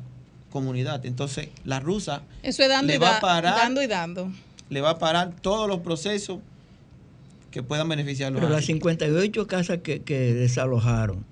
comunidad. 0.52 1.06
Entonces, 1.06 1.50
la 1.66 1.80
rusa 1.80 2.24
Eso 2.44 2.64
es 2.64 2.70
dando, 2.70 2.88
le 2.88 2.96
y, 2.96 2.98
va 3.00 3.10
da- 3.12 3.18
a 3.18 3.22
parar, 3.22 3.56
dando 3.56 3.82
y 3.82 3.88
dando. 3.88 4.32
le 4.70 4.82
va 4.82 4.92
a 4.92 5.00
parar 5.00 5.34
todos 5.42 5.68
los 5.68 5.80
procesos 5.80 6.40
que 7.52 7.62
puedan 7.64 7.88
beneficiar 7.90 8.28
a 8.28 8.32
los 8.32 8.40
Pero 8.40 8.50
las 8.50 8.60
ángeles. 8.64 8.78
58 8.82 9.48
casas 9.48 9.80
que, 9.84 10.02
que 10.02 10.34
desalojaron, 10.34 11.26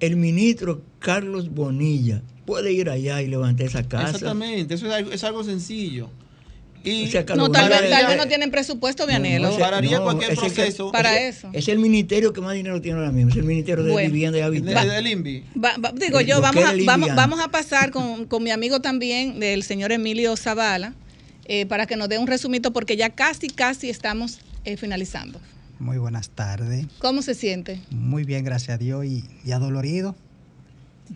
el 0.00 0.16
ministro 0.16 0.82
Carlos 0.98 1.50
Bonilla 1.50 2.22
puede 2.44 2.72
ir 2.72 2.90
allá 2.90 3.22
y 3.22 3.26
levantar 3.28 3.66
esa 3.66 3.82
casa. 3.88 4.10
Exactamente, 4.10 4.74
eso 4.74 4.86
es 4.86 4.92
algo, 4.92 5.10
es 5.12 5.24
algo 5.24 5.42
sencillo. 5.44 6.08
Y 6.86 7.06
O 7.06 7.10
sea, 7.10 7.26
que 7.26 7.34
No, 7.34 7.50
tal 7.50 7.68
vez, 7.68 7.78
pararía- 7.80 7.90
tal 7.98 8.06
vez 8.06 8.16
no 8.16 8.28
tienen 8.28 8.50
presupuesto, 8.52 9.08
ese- 9.08 9.58
pararía 9.58 9.98
no, 9.98 10.04
cualquier 10.04 10.30
ese 10.30 10.40
que- 10.42 10.50
proceso. 10.52 10.92
Para 10.92 11.18
eso. 11.20 11.50
Es 11.52 11.66
el 11.68 11.78
ministerio 11.80 12.32
que 12.32 12.40
más 12.40 12.54
dinero 12.54 12.80
tiene 12.80 12.98
ahora 12.98 13.10
mismo, 13.10 13.30
es 13.32 13.36
el 13.36 13.42
ministerio 13.44 13.82
de 13.84 13.90
Bueno. 13.92 14.08
Vivienda 14.12 14.38
y 14.38 14.40
de- 14.40 14.46
Habitación. 14.46 14.88
del 14.88 15.06
INVI. 15.08 15.44
Va- 15.62 15.76
va- 15.84 15.92
digo 15.92 16.20
Eh, 16.20 16.26
yo, 16.26 16.40
vamos 16.40 16.64
a, 16.64 16.72
vamos, 16.84 17.08
vamos 17.16 17.40
a 17.40 17.48
pasar 17.48 17.90
con, 17.90 18.26
con 18.26 18.42
mi 18.44 18.50
amigo 18.52 18.80
también, 18.80 19.40
del 19.40 19.62
señor 19.64 19.90
Emilio 19.90 20.36
Zavala, 20.36 20.94
eh, 21.46 21.66
para 21.66 21.86
que 21.86 21.96
nos 21.96 22.08
dé 22.08 22.18
un 22.18 22.26
resumito, 22.28 22.72
porque 22.72 22.96
ya 22.96 23.10
casi, 23.10 23.48
casi 23.50 23.90
estamos 23.90 24.38
eh, 24.64 24.76
finalizando. 24.76 25.40
Muy 25.78 25.98
buenas 25.98 26.30
tardes. 26.30 26.86
¿Cómo 27.00 27.20
se 27.22 27.34
siente? 27.34 27.80
Muy 27.90 28.24
bien, 28.24 28.44
gracias 28.44 28.76
a 28.76 28.78
Dios. 28.78 29.04
Y, 29.04 29.24
y 29.44 29.52
adolorido, 29.52 30.14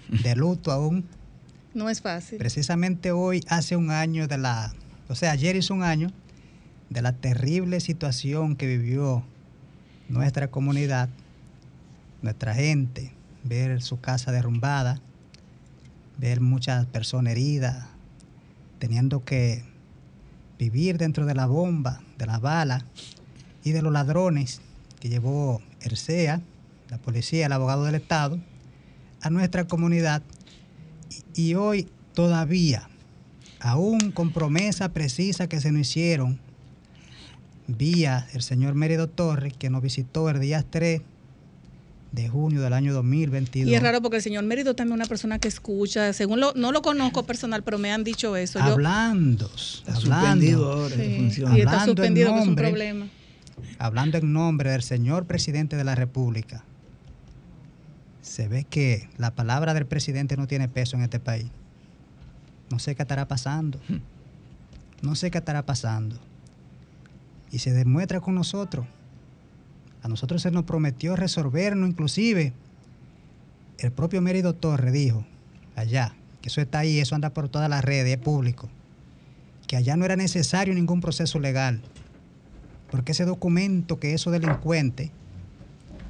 de 0.09 0.35
luto 0.37 0.71
aún. 0.73 1.05
No 1.75 1.89
es 1.89 2.01
fácil. 2.01 2.39
Precisamente 2.39 3.13
hoy, 3.13 3.43
hace 3.49 3.77
un 3.77 3.91
año 3.91 4.27
de 4.29 4.39
la... 4.39 4.75
O 5.11 5.17
sea, 5.17 5.33
ayer 5.33 5.57
hizo 5.57 5.75
un 5.75 5.83
año 5.83 6.13
de 6.89 7.03
la 7.03 7.13
terrible 7.13 7.81
situación 7.81 8.55
que 8.55 8.69
vivió 8.69 9.25
nuestra 10.09 10.53
comunidad, 10.53 11.09
nuestra 12.23 12.55
gente, 12.55 13.13
ver 13.43 13.83
su 13.83 14.01
casa 14.01 14.31
derrumbada, 14.31 15.01
ver 16.17 16.41
muchas 16.41 16.87
personas 16.87 17.33
heridas, 17.33 17.89
teniendo 18.79 19.25
que 19.25 19.65
vivir 20.61 20.97
dentro 20.97 21.27
de 21.27 21.35
la 21.35 21.47
bomba, 21.47 22.01
de 22.17 22.27
la 22.27 22.39
bala 22.39 22.85
y 23.65 23.73
de 23.73 23.83
los 23.83 23.93
ladrones 23.93 24.61
que 25.01 25.09
llevó 25.09 25.61
ERCEA, 25.81 26.41
la 26.89 26.99
policía, 26.99 27.47
el 27.47 27.53
abogado 27.53 27.85
del 27.85 27.97
Estado, 27.97 28.39
a 29.23 29.31
nuestra 29.31 29.65
comunidad. 29.65 30.23
Y, 31.35 31.49
y 31.49 31.55
hoy 31.57 31.89
todavía, 32.15 32.90
aún 33.61 34.11
con 34.11 34.33
promesas 34.33 34.89
precisas 34.91 35.49
que 35.49 35.61
se 35.61 35.71
nos 35.73 35.83
hicieron, 35.83 36.39
vía 37.67 38.27
el 38.35 38.43
señor 38.43 38.75
Mérido 38.75 39.07
Torres, 39.09 39.53
que 39.59 39.71
nos 39.71 39.83
visitó 39.83 40.29
el 40.31 40.41
día 40.41 40.65
3 40.69 41.03
de 42.13 42.29
junio 42.29 42.61
del 42.63 42.73
año 42.73 42.93
2022. 42.93 43.71
Y 43.71 43.75
es 43.77 43.83
raro 43.83 44.03
porque 44.03 44.17
el 44.17 44.23
señor 44.23 44.43
Mérido 44.45 44.75
también 44.75 44.95
es 44.95 45.05
una 45.05 45.09
persona 45.09 45.39
que 45.39 45.47
escucha, 45.47 46.13
según 46.13 46.41
lo, 46.41 46.53
no 46.55 46.73
lo 46.73 46.83
conozco 46.83 47.25
personal, 47.25 47.63
pero 47.63 47.79
me 47.79 47.93
han 47.93 48.03
dicho 48.03 48.35
eso. 48.37 48.59
Yo- 48.59 48.65
hablando, 48.65 49.49
hablando, 49.87 50.73
ahora 50.73 50.97
de 50.97 51.31
Sí, 51.31 51.43
está 51.43 51.51
Hablando 51.51 51.77
en 51.77 51.87
suspendido, 51.87 52.29
que 52.33 52.35
es 52.37 52.41
un 52.43 52.47
nombre- 52.49 52.69
problema. 52.69 53.07
hablando 53.79 54.19
en 54.19 54.33
nombre 54.33 54.71
del 54.73 54.83
señor 54.83 55.27
presidente 55.27 55.77
de 55.77 55.85
la 55.85 55.95
República, 55.95 56.65
se 58.23 58.49
ve 58.49 58.65
que 58.69 59.09
la 59.17 59.35
palabra 59.37 59.75
del 59.75 59.87
presidente 59.87 60.37
no 60.37 60.49
tiene 60.49 60.69
peso 60.69 60.97
en 60.97 61.03
este 61.03 61.21
país. 61.21 61.47
No 62.71 62.79
sé 62.79 62.95
qué 62.95 63.03
estará 63.03 63.29
pasando. 63.29 63.81
No 65.03 65.15
sé 65.15 65.31
qué 65.31 65.39
estará 65.39 65.67
pasando. 65.67 66.19
Y 67.51 67.59
se 67.59 67.73
demuestra 67.73 68.21
con 68.21 68.35
nosotros. 68.35 68.87
A 70.03 70.09
nosotros 70.09 70.41
se 70.43 70.51
nos 70.51 70.65
prometió 70.65 71.17
resolvernos, 71.17 71.91
inclusive. 71.91 72.53
El 73.79 73.93
propio 73.93 74.23
Mérido 74.23 74.55
Torres 74.55 74.93
dijo 74.93 75.27
allá, 75.77 76.15
que 76.41 76.49
eso 76.49 76.61
está 76.61 76.81
ahí, 76.81 76.99
eso 76.99 77.15
anda 77.15 77.31
por 77.31 77.49
todas 77.49 77.69
las 77.69 77.85
redes, 77.85 78.17
es 78.17 78.23
público, 78.23 78.69
que 79.67 79.77
allá 79.77 79.97
no 79.97 80.05
era 80.05 80.17
necesario 80.17 80.75
ningún 80.75 81.01
proceso 81.01 81.39
legal 81.39 81.83
porque 82.91 83.13
ese 83.13 83.25
documento 83.25 83.99
que 83.99 84.15
esos 84.15 84.33
delincuentes, 84.33 85.11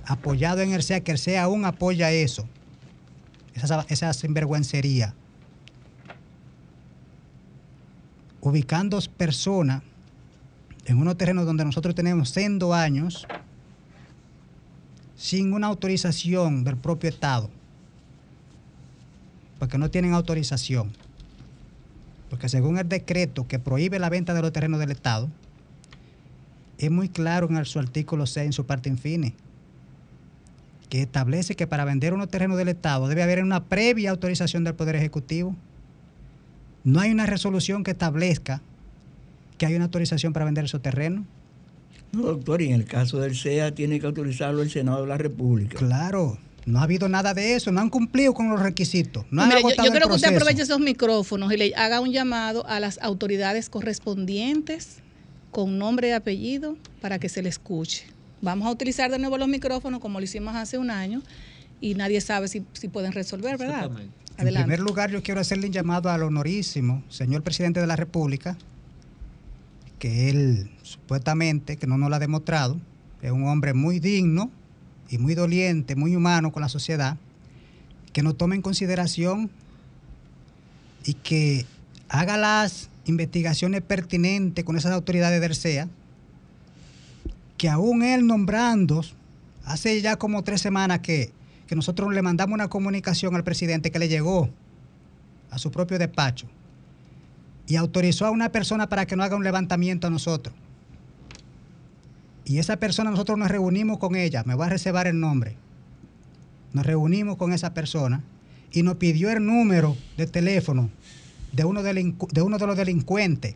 apoyado 0.06 0.62
en 0.62 0.72
el 0.72 0.82
SEA, 0.82 1.00
que 1.00 1.12
el 1.12 1.18
SEA 1.18 1.44
aún 1.44 1.64
apoya 1.64 2.10
eso, 2.10 2.48
esa, 3.54 3.84
esa 3.88 4.12
sinvergüencería, 4.12 5.14
ubicando 8.40 8.98
personas 9.16 9.82
en 10.86 10.98
unos 10.98 11.16
terrenos 11.16 11.46
donde 11.46 11.64
nosotros 11.64 11.94
tenemos 11.94 12.32
100 12.32 12.60
años 12.72 13.26
sin 15.16 15.52
una 15.52 15.66
autorización 15.66 16.64
del 16.64 16.76
propio 16.76 17.10
Estado, 17.10 17.50
porque 19.58 19.76
no 19.76 19.90
tienen 19.90 20.14
autorización, 20.14 20.90
porque 22.30 22.48
según 22.48 22.78
el 22.78 22.88
decreto 22.88 23.46
que 23.46 23.58
prohíbe 23.58 23.98
la 23.98 24.08
venta 24.08 24.32
de 24.32 24.40
los 24.40 24.52
terrenos 24.52 24.80
del 24.80 24.90
Estado, 24.90 25.28
es 26.78 26.90
muy 26.90 27.10
claro 27.10 27.48
en 27.50 27.64
su 27.66 27.78
artículo 27.78 28.26
6, 28.26 28.46
en 28.46 28.52
su 28.54 28.64
parte 28.64 28.88
infine, 28.88 29.34
que 30.88 31.02
establece 31.02 31.54
que 31.54 31.66
para 31.66 31.84
vender 31.84 32.14
unos 32.14 32.30
terrenos 32.30 32.56
del 32.56 32.68
Estado 32.68 33.06
debe 33.06 33.22
haber 33.22 33.42
una 33.42 33.64
previa 33.64 34.10
autorización 34.10 34.64
del 34.64 34.74
Poder 34.74 34.96
Ejecutivo. 34.96 35.54
No 36.84 37.00
hay 37.00 37.10
una 37.10 37.26
resolución 37.26 37.84
que 37.84 37.90
establezca 37.90 38.62
que 39.60 39.66
hay 39.66 39.74
una 39.74 39.84
autorización 39.84 40.32
para 40.32 40.46
vender 40.46 40.64
esos 40.64 40.80
terrenos. 40.80 41.26
No, 42.12 42.22
doctor, 42.22 42.62
y 42.62 42.68
en 42.68 42.72
el 42.72 42.86
caso 42.86 43.20
del 43.20 43.36
SEA 43.36 43.74
tiene 43.74 44.00
que 44.00 44.06
autorizarlo 44.06 44.62
el 44.62 44.70
Senado 44.70 45.02
de 45.02 45.08
la 45.08 45.18
República. 45.18 45.76
Claro, 45.76 46.38
no 46.64 46.80
ha 46.80 46.84
habido 46.84 47.10
nada 47.10 47.34
de 47.34 47.54
eso, 47.54 47.70
no 47.70 47.80
han 47.80 47.90
cumplido 47.90 48.32
con 48.32 48.48
los 48.48 48.58
requisitos, 48.58 49.26
no 49.30 49.42
han 49.42 49.48
Mire, 49.50 49.60
yo, 49.60 49.68
yo 49.68 49.84
el 49.84 49.90
creo 49.92 50.08
que 50.08 50.14
usted 50.14 50.34
aproveche 50.34 50.62
esos 50.62 50.80
micrófonos 50.80 51.52
y 51.52 51.58
le 51.58 51.74
haga 51.74 52.00
un 52.00 52.10
llamado 52.10 52.66
a 52.66 52.80
las 52.80 52.98
autoridades 53.02 53.68
correspondientes 53.68 55.00
con 55.50 55.78
nombre 55.78 56.08
y 56.08 56.12
apellido 56.12 56.78
para 57.02 57.18
que 57.18 57.28
se 57.28 57.42
le 57.42 57.50
escuche. 57.50 58.06
Vamos 58.40 58.66
a 58.66 58.70
utilizar 58.70 59.10
de 59.10 59.18
nuevo 59.18 59.36
los 59.36 59.48
micrófonos 59.48 60.00
como 60.00 60.20
lo 60.20 60.24
hicimos 60.24 60.56
hace 60.56 60.78
un 60.78 60.90
año 60.90 61.22
y 61.82 61.94
nadie 61.94 62.22
sabe 62.22 62.48
si, 62.48 62.64
si 62.72 62.88
pueden 62.88 63.12
resolver, 63.12 63.58
¿verdad? 63.58 63.84
Exactamente. 63.84 64.19
En 64.40 64.54
primer 64.54 64.80
lugar, 64.80 65.10
yo 65.10 65.22
quiero 65.22 65.40
hacerle 65.40 65.66
un 65.66 65.72
llamado 65.72 66.08
al 66.08 66.22
honorísimo 66.22 67.02
señor 67.10 67.42
presidente 67.42 67.80
de 67.80 67.86
la 67.86 67.96
República, 67.96 68.56
que 69.98 70.30
él 70.30 70.70
supuestamente, 70.82 71.76
que 71.76 71.86
no 71.86 71.98
nos 71.98 72.08
lo 72.08 72.16
ha 72.16 72.18
demostrado, 72.18 72.80
es 73.20 73.30
un 73.30 73.46
hombre 73.46 73.74
muy 73.74 74.00
digno 74.00 74.50
y 75.10 75.18
muy 75.18 75.34
doliente, 75.34 75.94
muy 75.94 76.16
humano 76.16 76.52
con 76.52 76.62
la 76.62 76.70
sociedad, 76.70 77.18
que 78.14 78.22
nos 78.22 78.38
tome 78.38 78.56
en 78.56 78.62
consideración 78.62 79.50
y 81.04 81.14
que 81.14 81.66
haga 82.08 82.38
las 82.38 82.88
investigaciones 83.04 83.82
pertinentes 83.82 84.64
con 84.64 84.76
esas 84.76 84.92
autoridades 84.92 85.40
del 85.42 85.54
SEA, 85.54 85.88
que 87.58 87.68
aún 87.68 88.02
él 88.02 88.26
nombrando, 88.26 89.04
hace 89.64 90.00
ya 90.00 90.16
como 90.16 90.42
tres 90.44 90.62
semanas 90.62 91.00
que, 91.00 91.30
que 91.70 91.76
nosotros 91.76 92.12
le 92.12 92.20
mandamos 92.20 92.54
una 92.54 92.66
comunicación 92.66 93.36
al 93.36 93.44
presidente 93.44 93.92
que 93.92 94.00
le 94.00 94.08
llegó 94.08 94.50
a 95.52 95.58
su 95.58 95.70
propio 95.70 96.00
despacho 96.00 96.48
y 97.68 97.76
autorizó 97.76 98.26
a 98.26 98.32
una 98.32 98.50
persona 98.50 98.88
para 98.88 99.06
que 99.06 99.14
no 99.14 99.22
haga 99.22 99.36
un 99.36 99.44
levantamiento 99.44 100.08
a 100.08 100.10
nosotros. 100.10 100.52
Y 102.44 102.58
esa 102.58 102.78
persona 102.78 103.12
nosotros 103.12 103.38
nos 103.38 103.52
reunimos 103.52 103.98
con 103.98 104.16
ella, 104.16 104.42
me 104.44 104.56
voy 104.56 104.66
a 104.66 104.70
reservar 104.70 105.06
el 105.06 105.20
nombre. 105.20 105.54
Nos 106.72 106.84
reunimos 106.84 107.36
con 107.36 107.52
esa 107.52 107.72
persona 107.72 108.24
y 108.72 108.82
nos 108.82 108.96
pidió 108.96 109.30
el 109.30 109.46
número 109.46 109.96
de 110.16 110.26
teléfono 110.26 110.90
de 111.52 111.64
uno, 111.66 111.84
de 111.84 112.66
los 112.66 112.76
delincuentes 112.76 113.54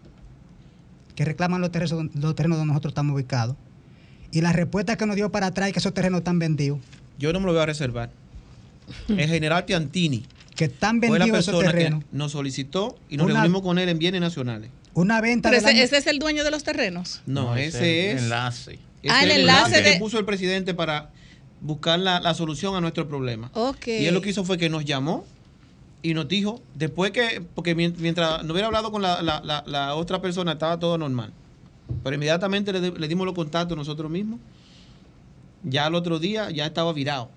que 1.16 1.24
reclaman 1.24 1.60
los 1.60 1.72
terrenos, 1.72 2.14
los 2.14 2.36
terrenos 2.36 2.58
donde 2.58 2.74
nosotros 2.74 2.92
estamos 2.92 3.16
ubicados. 3.16 3.56
Y 4.30 4.40
la 4.40 4.52
respuesta 4.52 4.94
que 4.94 5.04
nos 5.04 5.16
dio 5.16 5.32
para 5.32 5.48
atrás 5.48 5.66
es 5.66 5.72
que 5.72 5.80
esos 5.80 5.94
terrenos 5.94 6.18
están 6.18 6.38
vendidos. 6.38 6.78
Yo 7.18 7.32
no 7.32 7.40
me 7.40 7.46
lo 7.46 7.52
voy 7.52 7.62
a 7.62 7.66
reservar. 7.66 8.10
El 9.08 9.28
general 9.28 9.64
Piantini 9.64 10.24
Que 10.54 10.66
están 10.66 11.00
fue 11.02 11.18
la 11.18 11.26
persona 11.26 11.70
terrenos. 11.70 12.00
que 12.04 12.06
nos 12.12 12.32
solicitó 12.32 12.98
y 13.08 13.16
nos 13.16 13.26
Una- 13.26 13.34
reunimos 13.40 13.62
con 13.62 13.78
él 13.78 13.88
en 13.88 13.98
bienes 13.98 14.20
nacionales. 14.20 14.70
Una 14.94 15.20
venta 15.20 15.50
Pero 15.50 15.66
ese, 15.66 15.82
ese 15.82 15.96
es 15.96 16.06
el 16.06 16.18
dueño 16.18 16.44
de 16.44 16.50
los 16.50 16.62
terrenos. 16.64 17.22
No, 17.26 17.44
No, 17.50 17.56
ese 17.56 18.10
el 18.12 18.16
es 18.18 18.22
enlace. 18.24 18.72
ese 19.02 19.12
Ah, 19.12 19.24
es 19.24 19.30
el 19.34 19.40
enlace 19.40 19.82
que 19.82 19.90
de- 19.92 19.98
puso 19.98 20.18
el 20.18 20.24
presidente 20.24 20.74
para 20.74 21.10
buscar 21.60 21.98
la, 21.98 22.20
la 22.20 22.34
solución 22.34 22.76
a 22.76 22.80
nuestro 22.80 23.08
problema. 23.08 23.50
Ok. 23.54 23.86
Y 23.88 24.06
él 24.06 24.14
lo 24.14 24.20
que 24.20 24.30
hizo 24.30 24.44
fue 24.44 24.58
que 24.58 24.68
nos 24.68 24.84
llamó 24.84 25.24
y 26.02 26.12
nos 26.14 26.28
dijo, 26.28 26.60
después 26.74 27.10
que, 27.10 27.42
porque 27.54 27.74
mien- 27.74 27.94
mientras 27.98 28.44
no 28.44 28.52
hubiera 28.52 28.66
hablado 28.66 28.92
con 28.92 29.00
la, 29.02 29.22
la- 29.22 29.40
la- 29.42 29.64
la 29.66 29.94
otra 29.94 30.20
persona, 30.20 30.52
estaba 30.52 30.78
todo 30.78 30.98
normal. 30.98 31.32
Pero 32.02 32.14
inmediatamente 32.14 32.72
le, 32.72 32.90
le 32.92 33.08
dimos 33.08 33.24
los 33.26 33.34
contactos 33.34 33.76
nosotros 33.76 34.10
mismos. 34.10 34.38
Ya 35.64 35.86
al 35.86 35.94
otro 35.94 36.18
día 36.18 36.50
ya 36.50 36.66
estaba 36.66 36.92
virado. 36.92 37.30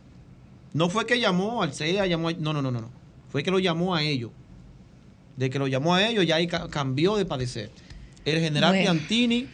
No 0.73 0.89
fue 0.89 1.05
que 1.05 1.19
llamó 1.19 1.63
al 1.63 1.73
CEA, 1.73 2.05
llamó 2.07 2.29
a- 2.29 2.33
no, 2.33 2.53
no, 2.53 2.61
no, 2.61 2.71
no, 2.71 2.81
no. 2.81 2.89
Fue 3.31 3.41
que 3.43 3.51
lo 3.51 3.59
llamó 3.59 3.95
a 3.95 4.03
ellos. 4.03 4.31
De 5.37 5.49
que 5.49 5.59
lo 5.59 5.67
llamó 5.67 5.95
a 5.95 6.07
ellos, 6.07 6.25
ya 6.25 6.35
ahí 6.35 6.47
ca- 6.47 6.67
cambió 6.67 7.15
de 7.15 7.25
padecer. 7.25 7.69
El 8.25 8.39
general 8.39 8.71
Bueno. 8.71 8.91
Piantini 8.91 9.47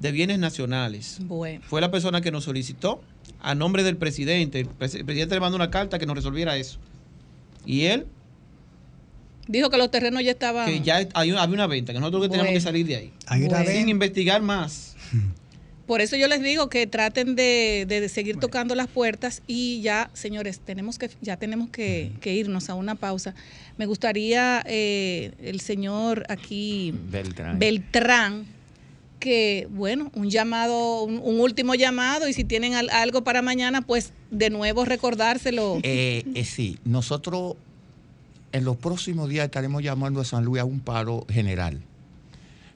de 0.00 0.12
Bienes 0.12 0.38
Nacionales 0.38 1.18
Bueno. 1.22 1.62
fue 1.66 1.80
la 1.80 1.90
persona 1.90 2.20
que 2.20 2.30
nos 2.30 2.44
solicitó 2.44 3.02
a 3.40 3.54
nombre 3.54 3.82
del 3.82 3.96
presidente. 3.96 4.60
El, 4.60 4.68
pres- 4.68 4.96
el 4.96 5.04
presidente 5.04 5.34
le 5.36 5.40
mandó 5.40 5.56
una 5.56 5.70
carta 5.70 5.98
que 5.98 6.06
nos 6.06 6.16
resolviera 6.16 6.56
eso. 6.56 6.78
Y 7.64 7.82
él, 7.84 8.06
Dijo 9.48 9.70
que 9.70 9.76
los 9.78 9.90
terrenos 9.90 10.22
ya 10.22 10.32
estaban. 10.32 10.66
que 10.66 10.80
ya 10.82 10.96
hay, 10.96 11.08
había 11.14 11.44
una 11.46 11.66
venta, 11.66 11.92
que 11.92 11.98
nosotros 11.98 12.28
Bueno. 12.28 12.44
que 12.44 12.60
salir 12.60 12.86
de 12.86 12.96
ahí. 12.96 13.12
Bueno. 13.28 13.56
Sin 13.66 13.88
investigar 13.88 14.40
más. 14.42 14.96
Por 15.92 16.00
eso 16.00 16.16
yo 16.16 16.26
les 16.26 16.40
digo 16.42 16.70
que 16.70 16.86
traten 16.86 17.36
de, 17.36 17.84
de 17.86 18.08
seguir 18.08 18.38
tocando 18.38 18.74
las 18.74 18.86
puertas 18.88 19.42
y 19.46 19.82
ya, 19.82 20.08
señores, 20.14 20.58
tenemos 20.58 20.98
que 20.98 21.10
ya 21.20 21.36
tenemos 21.36 21.68
que, 21.68 22.12
que 22.22 22.32
irnos 22.32 22.70
a 22.70 22.74
una 22.74 22.94
pausa. 22.94 23.34
Me 23.76 23.84
gustaría 23.84 24.62
eh, 24.64 25.32
el 25.42 25.60
señor 25.60 26.24
aquí 26.30 26.94
Beltrán. 27.10 27.58
Beltrán 27.58 28.46
que 29.20 29.68
bueno, 29.70 30.10
un 30.14 30.30
llamado, 30.30 31.02
un, 31.02 31.20
un 31.22 31.40
último 31.40 31.74
llamado 31.74 32.26
y 32.26 32.32
si 32.32 32.42
tienen 32.44 32.72
al- 32.72 32.88
algo 32.88 33.22
para 33.22 33.42
mañana, 33.42 33.82
pues 33.82 34.14
de 34.30 34.48
nuevo 34.48 34.86
recordárselo. 34.86 35.78
Eh, 35.82 36.24
eh, 36.34 36.44
sí, 36.46 36.78
nosotros 36.86 37.56
en 38.52 38.64
los 38.64 38.78
próximos 38.78 39.28
días 39.28 39.44
estaremos 39.44 39.82
llamando 39.82 40.22
a 40.22 40.24
San 40.24 40.42
Luis 40.46 40.62
a 40.62 40.64
un 40.64 40.80
paro 40.80 41.26
general. 41.28 41.82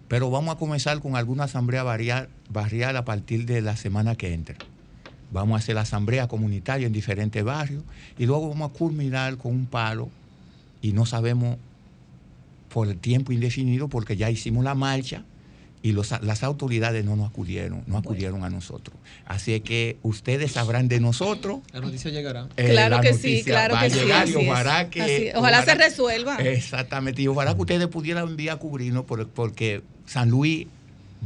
Pero 0.07 0.29
vamos 0.31 0.55
a 0.55 0.59
comenzar 0.59 1.01
con 1.01 1.17
alguna 1.17 1.45
asamblea 1.45 1.83
barrial, 1.83 2.29
barrial 2.51 2.97
a 2.97 3.05
partir 3.05 3.47
de 3.47 3.61
la 3.61 3.77
semana 3.77 4.15
que 4.15 4.33
entra. 4.35 4.57
Vamos 5.33 5.57
a 5.57 5.59
hacer 5.59 5.75
la 5.75 5.81
asamblea 5.83 6.29
comunitaria 6.29 6.87
en 6.87 6.93
diferentes 6.93 7.43
barrios 7.43 7.83
y 8.19 8.27
luego 8.27 8.49
vamos 8.49 8.71
a 8.71 8.73
culminar 8.73 9.37
con 9.37 9.53
un 9.53 9.67
paro 9.67 10.09
y 10.81 10.93
no 10.93 11.05
sabemos 11.07 11.59
por 12.69 12.89
el 12.89 12.99
tiempo 12.99 13.33
indefinido 13.33 13.89
porque 13.89 14.17
ya 14.17 14.31
hicimos 14.31 14.65
la 14.65 14.75
marcha 14.75 15.23
y 15.83 15.93
los- 15.93 16.11
las 16.23 16.43
autoridades 16.43 17.05
no 17.05 17.17
nos 17.17 17.29
acudieron, 17.31 17.83
no 17.87 17.99
acudieron 17.99 18.45
a 18.45 18.51
nosotros. 18.51 18.97
Así 19.25 19.53
es 19.55 19.63
que 19.63 19.99
ustedes 20.03 20.53
sabrán 20.53 20.89
de 20.89 21.01
nosotros. 21.01 21.61
La 21.73 21.81
noticia 21.81 22.11
llegará. 22.11 22.49
Eh, 22.57 22.71
Claro 22.71 22.97
la 22.97 23.03
que 23.03 23.15
sí, 23.15 23.43
claro 23.45 23.75
va 23.75 23.81
que 23.81 23.87
a 23.87 24.27
sí, 24.27 24.33
y 24.33 24.37
ojalá 24.49 24.91
que. 24.91 25.33
Ojalá 25.37 25.65
se 25.65 25.75
resuelva. 25.75 26.37
Exactamente, 26.39 27.23
y 27.23 27.29
ojalá 27.29 27.55
que 27.55 27.61
ustedes 27.61 27.87
pudieran 27.89 28.29
enviar 28.29 28.57
a 28.57 28.59
cubrirnos 28.59 29.05
por- 29.05 29.29
porque 29.29 29.83
San 30.07 30.29
Luis 30.31 30.67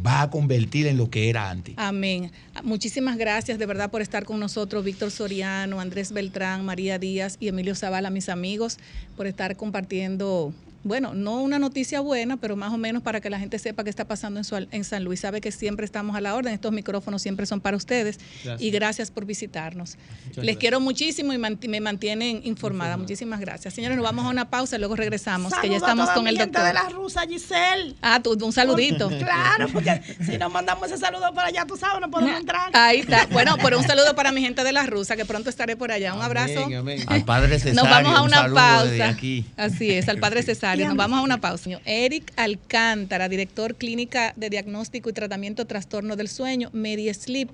va 0.05 0.23
a 0.23 0.31
convertir 0.31 0.87
en 0.87 0.97
lo 0.97 1.11
que 1.11 1.29
era 1.29 1.51
antes. 1.51 1.75
Amén. 1.77 2.31
Muchísimas 2.63 3.17
gracias 3.17 3.59
de 3.59 3.67
verdad 3.67 3.91
por 3.91 4.03
estar 4.03 4.25
con 4.25 4.41
nosotros, 4.41 4.85
Víctor 4.85 5.11
Soriano, 5.11 5.81
Andrés 5.81 6.13
Beltrán, 6.13 6.65
María 6.65 6.99
Díaz 6.99 7.37
y 7.41 7.49
Emilio 7.49 7.75
Zavala, 7.75 8.11
mis 8.11 8.29
amigos, 8.29 8.79
por 9.17 9.27
estar 9.27 9.57
compartiendo, 9.57 10.53
bueno, 10.83 11.13
no 11.15 11.41
una 11.43 11.59
noticia 11.59 12.01
buena, 12.01 12.37
pero 12.39 12.57
más 12.57 12.73
o 12.73 12.79
menos 12.79 13.03
para 13.03 13.21
que 13.21 13.29
la 13.31 13.39
gente 13.39 13.59
sepa 13.59 13.85
qué 13.85 13.91
está 13.91 14.07
pasando 14.07 14.41
en, 14.41 14.45
su- 14.45 14.57
en 14.57 14.85
San 14.85 15.05
Luis. 15.05 15.21
Sabe 15.21 15.41
que 15.41 15.53
siempre 15.53 15.85
estamos 15.85 16.17
a 16.17 16.21
la 16.21 16.35
orden, 16.35 16.55
estos 16.55 16.73
micrófonos 16.73 17.21
siempre 17.21 17.45
son 17.47 17.61
para 17.61 17.77
ustedes 17.77 18.19
Gracias. 18.45 18.61
y 18.63 18.71
gracias 18.71 19.11
por 19.11 19.25
visitarnos. 19.27 19.97
Muchas 19.97 20.27
Les 20.27 20.35
gracias. 20.37 20.57
quiero 20.59 20.81
muchísimo 20.81 21.33
y 21.33 21.39
me 21.39 21.81
mantienen 21.81 22.41
informada. 22.45 22.97
Muchísimas 22.97 23.41
gracias. 23.41 23.75
Señores, 23.75 23.97
nos 23.97 24.05
vamos 24.05 24.25
a 24.25 24.29
una 24.31 24.49
pausa, 24.49 24.79
luego 24.79 24.97
regresamos, 24.97 25.53
que 25.61 25.69
ya 25.69 25.75
a 25.75 25.77
estamos 25.79 26.05
toda 26.07 26.15
con 26.15 26.25
mi 26.25 26.31
el 26.31 26.39
gente 26.39 26.59
doctor. 26.59 26.75
de 26.75 26.83
la 26.83 26.89
rusa, 26.89 27.23
Giselle. 27.29 27.95
Ah, 28.01 28.21
tú, 28.23 28.39
un 28.43 28.53
saludito. 28.53 29.11
Claro, 29.21 29.69
porque 29.73 30.01
si 30.25 30.39
nos 30.39 30.51
mandamos 30.51 30.87
ese 30.91 30.97
saludo 30.99 31.33
para 31.35 31.49
allá, 31.49 31.67
tú 31.67 31.77
sabes, 31.77 32.01
no 32.01 32.11
podemos 32.11 32.41
entrar. 32.41 32.71
Ahí 32.73 33.01
está. 33.01 33.27
Bueno, 33.31 33.57
pero 33.63 33.79
un 33.79 33.85
saludo 33.85 34.15
para 34.17 34.33
mi 34.33 34.41
gente 34.41 34.65
de 34.65 34.73
la 34.73 34.87
Rusa, 34.87 35.15
que 35.17 35.25
pronto 35.25 35.51
estaré 35.51 35.77
por 35.77 35.93
allá. 35.93 36.15
Un 36.15 36.23
abrazo. 36.23 36.67
Al 37.07 37.25
padre 37.25 37.59
Cesario, 37.59 37.75
Nos 37.83 37.91
vamos 37.91 38.15
a 38.17 38.23
un 38.23 38.29
una 38.29 38.37
saludo 38.39 38.85
desde 38.85 38.99
pausa. 38.99 39.09
aquí. 39.11 39.45
Así 39.57 39.91
es, 39.91 40.09
al 40.09 40.19
padre 40.19 40.43
Cesario. 40.43 40.70
Nos 40.77 40.97
vamos 40.97 41.19
a 41.19 41.23
una 41.23 41.41
pausa. 41.41 41.71
Eric 41.85 42.33
Alcántara, 42.37 43.29
director 43.29 43.75
clínica 43.77 44.33
de 44.37 44.51
diagnóstico 44.51 45.11
y 45.11 45.13
tratamiento 45.13 45.63
de 45.65 45.69
trastorno 45.69 46.17
del 46.17 46.29
sueño, 46.29 46.71
MediSleep, 46.73 47.51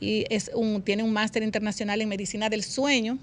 y 0.00 0.24
es 0.30 0.50
un, 0.54 0.82
tiene 0.82 1.02
un 1.02 1.12
máster 1.12 1.42
internacional 1.42 2.00
en 2.00 2.08
medicina 2.08 2.48
del 2.48 2.62
sueño 2.62 3.18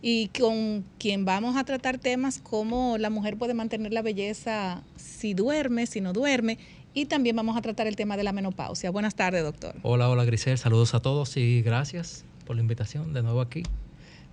y 0.00 0.28
con 0.28 0.84
quien 0.98 1.24
vamos 1.24 1.56
a 1.56 1.64
tratar 1.64 1.98
temas 1.98 2.38
como 2.38 2.98
la 2.98 3.10
mujer 3.10 3.36
puede 3.36 3.54
mantener 3.54 3.92
la 3.92 4.02
belleza 4.02 4.82
si 4.96 5.34
duerme, 5.34 5.86
si 5.86 6.00
no 6.00 6.12
duerme, 6.12 6.58
y 6.94 7.06
también 7.06 7.34
vamos 7.36 7.56
a 7.56 7.62
tratar 7.62 7.86
el 7.86 7.96
tema 7.96 8.16
de 8.16 8.22
la 8.22 8.32
menopausia. 8.32 8.90
Buenas 8.90 9.14
tardes, 9.14 9.42
doctor. 9.42 9.74
Hola, 9.82 10.08
hola 10.08 10.24
Grisel, 10.24 10.58
saludos 10.58 10.94
a 10.94 11.00
todos 11.00 11.36
y 11.36 11.62
gracias 11.62 12.24
por 12.46 12.56
la 12.56 12.62
invitación 12.62 13.12
de 13.12 13.22
nuevo 13.22 13.40
aquí. 13.40 13.62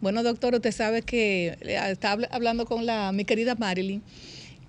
Bueno, 0.02 0.24
doctor, 0.24 0.56
usted 0.56 0.72
sabe 0.72 1.04
que 1.04 1.58
eh, 1.62 1.80
está 1.92 2.18
habl- 2.18 2.28
hablando 2.32 2.66
con 2.66 2.86
la, 2.86 3.12
mi 3.12 3.24
querida 3.24 3.56
Marilyn, 3.56 4.02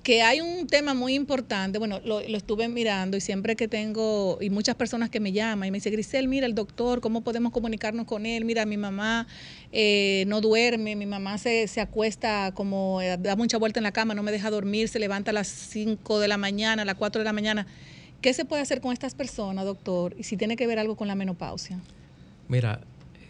que 0.02 0.22
hay 0.22 0.40
un 0.40 0.66
tema 0.66 0.94
muy 0.94 1.14
importante, 1.14 1.78
bueno, 1.78 2.00
lo, 2.04 2.20
lo 2.20 2.36
estuve 2.36 2.68
mirando 2.68 3.16
y 3.16 3.20
siempre 3.20 3.54
que 3.54 3.68
tengo, 3.68 4.38
y 4.40 4.50
muchas 4.50 4.74
personas 4.74 5.10
que 5.10 5.20
me 5.20 5.32
llaman 5.32 5.68
y 5.68 5.70
me 5.70 5.76
dicen, 5.76 5.92
Grisel, 5.92 6.26
mira 6.26 6.46
el 6.46 6.54
doctor, 6.54 7.00
¿cómo 7.00 7.20
podemos 7.20 7.52
comunicarnos 7.52 8.06
con 8.06 8.26
él? 8.26 8.44
Mira, 8.44 8.66
mi 8.66 8.76
mamá 8.76 9.28
eh, 9.70 10.24
no 10.26 10.40
duerme, 10.40 10.96
mi 10.96 11.06
mamá 11.06 11.38
se, 11.38 11.68
se 11.68 11.80
acuesta 11.80 12.52
como, 12.52 13.00
eh, 13.00 13.16
da 13.16 13.36
mucha 13.36 13.58
vuelta 13.58 13.78
en 13.78 13.84
la 13.84 13.92
cama, 13.92 14.14
no 14.14 14.22
me 14.22 14.32
deja 14.32 14.50
dormir, 14.50 14.88
se 14.88 14.98
levanta 14.98 15.30
a 15.30 15.34
las 15.34 15.48
5 15.48 16.18
de 16.18 16.28
la 16.28 16.36
mañana, 16.36 16.82
a 16.82 16.84
las 16.84 16.96
4 16.96 17.20
de 17.20 17.24
la 17.24 17.32
mañana. 17.32 17.66
¿Qué 18.20 18.34
se 18.34 18.44
puede 18.44 18.62
hacer 18.62 18.80
con 18.80 18.92
estas 18.92 19.14
personas, 19.14 19.64
doctor? 19.64 20.14
Y 20.18 20.24
si 20.24 20.36
tiene 20.36 20.56
que 20.56 20.66
ver 20.66 20.78
algo 20.78 20.96
con 20.96 21.08
la 21.08 21.14
menopausia. 21.14 21.80
Mira, 22.48 22.80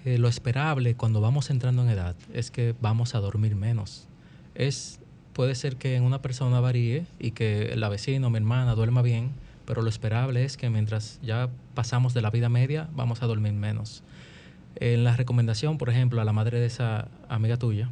eh, 0.04 0.18
lo 0.18 0.28
esperable 0.28 0.94
cuando 0.94 1.20
vamos 1.20 1.50
entrando 1.50 1.82
en 1.82 1.90
edad 1.90 2.16
es 2.34 2.50
que 2.50 2.74
vamos 2.80 3.14
a 3.14 3.20
dormir 3.20 3.54
menos. 3.54 4.08
Es, 4.54 4.98
puede 5.32 5.54
ser 5.54 5.76
que 5.76 5.96
en 5.96 6.02
una 6.04 6.22
persona 6.22 6.60
varíe 6.60 7.06
y 7.18 7.32
que 7.32 7.74
la 7.76 7.88
vecina 7.88 8.26
o 8.26 8.30
mi 8.30 8.36
hermana 8.36 8.74
duerma 8.74 9.02
bien, 9.02 9.30
pero 9.66 9.82
lo 9.82 9.88
esperable 9.88 10.44
es 10.44 10.56
que 10.56 10.70
mientras 10.70 11.18
ya 11.22 11.48
pasamos 11.74 12.14
de 12.14 12.22
la 12.22 12.30
vida 12.30 12.48
media, 12.48 12.88
vamos 12.94 13.22
a 13.22 13.26
dormir 13.26 13.52
menos. 13.52 14.02
En 14.76 15.04
la 15.04 15.16
recomendación, 15.16 15.78
por 15.78 15.90
ejemplo, 15.90 16.20
a 16.20 16.24
la 16.24 16.32
madre 16.32 16.60
de 16.60 16.66
esa 16.66 17.08
amiga 17.28 17.56
tuya, 17.56 17.88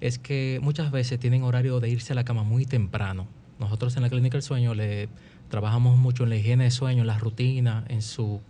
es 0.00 0.18
que 0.18 0.60
muchas 0.62 0.90
veces 0.90 1.18
tienen 1.18 1.42
horario 1.42 1.80
de 1.80 1.90
irse 1.90 2.12
a 2.12 2.16
la 2.16 2.24
cama 2.24 2.42
muy 2.42 2.64
temprano. 2.64 3.26
Nosotros 3.58 3.96
en 3.96 4.02
la 4.02 4.10
clínica 4.10 4.36
del 4.36 4.42
sueño 4.42 4.74
le 4.74 5.08
trabajamos 5.48 5.98
mucho 5.98 6.22
en 6.24 6.30
la 6.30 6.36
higiene 6.36 6.64
de 6.64 6.70
sueño, 6.70 7.00
en 7.00 7.06
la 7.08 7.18
rutina, 7.18 7.84
en 7.88 8.02
su 8.02 8.40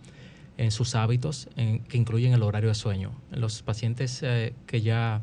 en 0.59 0.71
sus 0.71 0.93
hábitos 0.93 1.47
que 1.55 1.97
incluyen 1.97 2.33
el 2.33 2.43
horario 2.43 2.67
de 2.67 2.75
sueño. 2.75 3.13
Los 3.31 3.61
pacientes 3.61 4.21
eh, 4.23 4.53
que 4.67 4.81
ya 4.81 5.21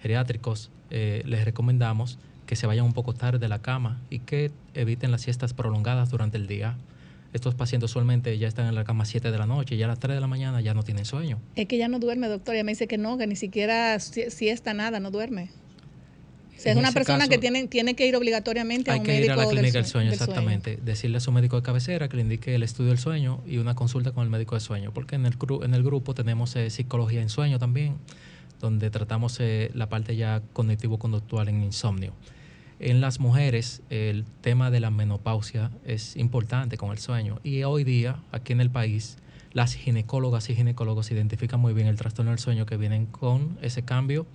geriátricos 0.00 0.70
eh, 0.90 1.22
les 1.26 1.44
recomendamos 1.44 2.20
que 2.46 2.56
se 2.56 2.66
vayan 2.66 2.84
un 2.86 2.92
poco 2.92 3.12
tarde 3.12 3.38
de 3.38 3.48
la 3.48 3.60
cama 3.60 4.00
y 4.10 4.20
que 4.20 4.50
eviten 4.74 5.10
las 5.10 5.22
siestas 5.22 5.52
prolongadas 5.52 6.10
durante 6.10 6.36
el 6.36 6.46
día. 6.46 6.76
Estos 7.32 7.54
pacientes 7.54 7.90
usualmente 7.90 8.38
ya 8.38 8.48
están 8.48 8.66
en 8.66 8.74
la 8.74 8.84
cama 8.84 9.02
a 9.02 9.06
7 9.06 9.30
de 9.30 9.36
la 9.38 9.46
noche 9.46 9.74
y 9.74 9.78
ya 9.78 9.86
a 9.86 9.88
las 9.88 9.98
3 9.98 10.14
de 10.14 10.20
la 10.20 10.26
mañana 10.26 10.60
ya 10.60 10.72
no 10.74 10.82
tienen 10.84 11.04
sueño. 11.04 11.38
Es 11.56 11.66
que 11.66 11.76
ya 11.76 11.88
no 11.88 11.98
duerme, 11.98 12.28
doctor. 12.28 12.54
Ella 12.54 12.64
me 12.64 12.72
dice 12.72 12.86
que 12.86 12.96
no, 12.98 13.18
que 13.18 13.26
ni 13.26 13.36
siquiera 13.36 13.98
si- 14.00 14.30
siesta 14.30 14.72
nada, 14.74 15.00
no 15.00 15.10
duerme. 15.10 15.50
O 16.56 16.58
sea, 16.58 16.72
es 16.72 16.78
una 16.78 16.90
persona 16.92 17.18
caso, 17.18 17.30
que 17.30 17.36
tiene, 17.36 17.66
tiene 17.66 17.92
que 17.94 18.06
ir 18.06 18.16
obligatoriamente 18.16 18.90
a 18.90 18.94
Hay 18.94 19.00
un 19.00 19.04
que 19.06 19.12
médico 19.12 19.24
ir 19.26 19.32
a 19.32 19.36
la 19.44 19.50
clínica 19.50 19.72
del 19.78 19.84
sue- 19.84 19.90
sueño, 19.92 20.10
del 20.10 20.14
exactamente. 20.18 20.78
Decirle 20.82 21.18
a 21.18 21.20
su 21.20 21.30
médico 21.32 21.56
de 21.56 21.62
cabecera 21.62 22.08
que 22.08 22.16
le 22.16 22.22
indique 22.22 22.54
el 22.54 22.62
estudio 22.62 22.88
del 22.90 22.98
sueño 22.98 23.40
y 23.46 23.58
una 23.58 23.74
consulta 23.74 24.12
con 24.12 24.24
el 24.24 24.30
médico 24.30 24.54
de 24.54 24.60
sueño. 24.62 24.90
Porque 24.94 25.16
en 25.16 25.26
el, 25.26 25.36
en 25.62 25.74
el 25.74 25.82
grupo 25.82 26.14
tenemos 26.14 26.56
eh, 26.56 26.70
psicología 26.70 27.20
en 27.20 27.28
sueño 27.28 27.58
también, 27.58 27.96
donde 28.60 28.88
tratamos 28.88 29.36
eh, 29.40 29.70
la 29.74 29.90
parte 29.90 30.16
ya 30.16 30.40
cognitivo-conductual 30.54 31.50
en 31.50 31.62
insomnio. 31.62 32.14
En 32.78 33.00
las 33.00 33.20
mujeres, 33.20 33.80
el 33.88 34.26
tema 34.42 34.70
de 34.70 34.80
la 34.80 34.90
menopausia 34.90 35.70
es 35.86 36.14
importante 36.14 36.76
con 36.76 36.90
el 36.90 36.98
sueño. 36.98 37.40
Y 37.42 37.62
hoy 37.62 37.84
día, 37.84 38.20
aquí 38.32 38.52
en 38.52 38.60
el 38.60 38.68
país, 38.68 39.16
las 39.54 39.72
ginecólogas 39.72 40.50
y 40.50 40.54
ginecólogos 40.54 41.10
identifican 41.10 41.58
muy 41.58 41.72
bien 41.72 41.86
el 41.86 41.96
trastorno 41.96 42.32
del 42.32 42.38
sueño 42.38 42.66
que 42.66 42.76
vienen 42.76 43.06
con 43.06 43.56
ese 43.62 43.82
cambio, 43.82 44.26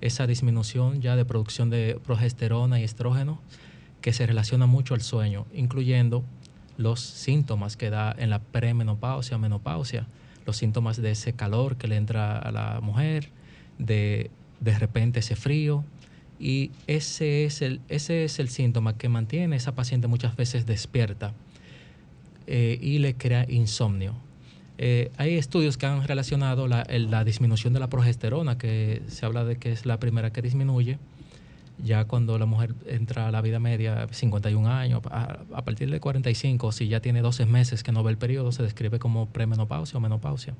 esa 0.00 0.26
disminución 0.26 1.02
ya 1.02 1.14
de 1.14 1.24
producción 1.24 1.70
de 1.70 2.00
progesterona 2.04 2.80
y 2.80 2.82
estrógeno 2.82 3.40
que 4.00 4.12
se 4.12 4.26
relaciona 4.26 4.66
mucho 4.66 4.94
al 4.94 5.00
sueño, 5.00 5.46
incluyendo 5.54 6.24
los 6.76 6.98
síntomas 6.98 7.76
que 7.76 7.90
da 7.90 8.12
en 8.18 8.28
la 8.28 8.40
premenopausia, 8.40 9.38
menopausia, 9.38 10.08
los 10.46 10.56
síntomas 10.56 11.00
de 11.00 11.12
ese 11.12 11.34
calor 11.34 11.76
que 11.76 11.86
le 11.86 11.94
entra 11.94 12.40
a 12.40 12.50
la 12.50 12.80
mujer, 12.80 13.30
de 13.78 14.32
de 14.64 14.78
repente 14.78 15.20
ese 15.20 15.36
frío, 15.36 15.84
y 16.38 16.70
ese 16.86 17.44
es 17.44 17.62
el, 17.62 17.80
ese 17.88 18.24
es 18.24 18.38
el 18.38 18.48
síntoma 18.48 18.96
que 18.96 19.08
mantiene 19.08 19.56
esa 19.56 19.74
paciente 19.74 20.08
muchas 20.08 20.36
veces 20.36 20.66
despierta 20.66 21.32
eh, 22.46 22.78
y 22.80 22.98
le 22.98 23.14
crea 23.14 23.46
insomnio. 23.48 24.14
Eh, 24.76 25.12
hay 25.16 25.34
estudios 25.34 25.78
que 25.78 25.86
han 25.86 26.06
relacionado 26.06 26.66
la, 26.66 26.84
la 26.88 27.24
disminución 27.24 27.72
de 27.72 27.80
la 27.80 27.88
progesterona, 27.88 28.58
que 28.58 29.02
se 29.06 29.24
habla 29.24 29.44
de 29.44 29.56
que 29.56 29.70
es 29.70 29.86
la 29.86 30.00
primera 30.00 30.32
que 30.32 30.42
disminuye, 30.42 30.98
ya 31.82 32.04
cuando 32.04 32.38
la 32.38 32.46
mujer 32.46 32.74
entra 32.86 33.28
a 33.28 33.30
la 33.30 33.40
vida 33.40 33.60
media, 33.60 34.08
51 34.10 34.68
años, 34.68 35.00
a, 35.10 35.38
a 35.52 35.64
partir 35.64 35.90
de 35.90 36.00
45, 36.00 36.72
si 36.72 36.88
ya 36.88 37.00
tiene 37.00 37.20
12 37.22 37.46
meses 37.46 37.82
que 37.82 37.92
no 37.92 38.02
ve 38.02 38.10
el 38.10 38.18
periodo, 38.18 38.50
se 38.50 38.62
describe 38.62 38.98
como 38.98 39.26
premenopausia 39.26 39.98
o 39.98 40.00
menopausia. 40.00 40.54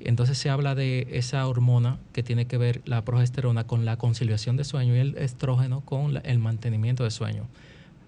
Entonces 0.00 0.36
se 0.38 0.50
habla 0.50 0.74
de 0.74 1.06
esa 1.12 1.46
hormona 1.46 1.98
que 2.12 2.22
tiene 2.22 2.46
que 2.46 2.58
ver 2.58 2.82
la 2.84 3.04
progesterona 3.04 3.64
con 3.66 3.84
la 3.84 3.96
conciliación 3.96 4.56
de 4.56 4.64
sueño 4.64 4.94
y 4.96 4.98
el 4.98 5.16
estrógeno 5.18 5.80
con 5.80 6.20
el 6.24 6.38
mantenimiento 6.38 7.04
de 7.04 7.10
sueño. 7.10 7.46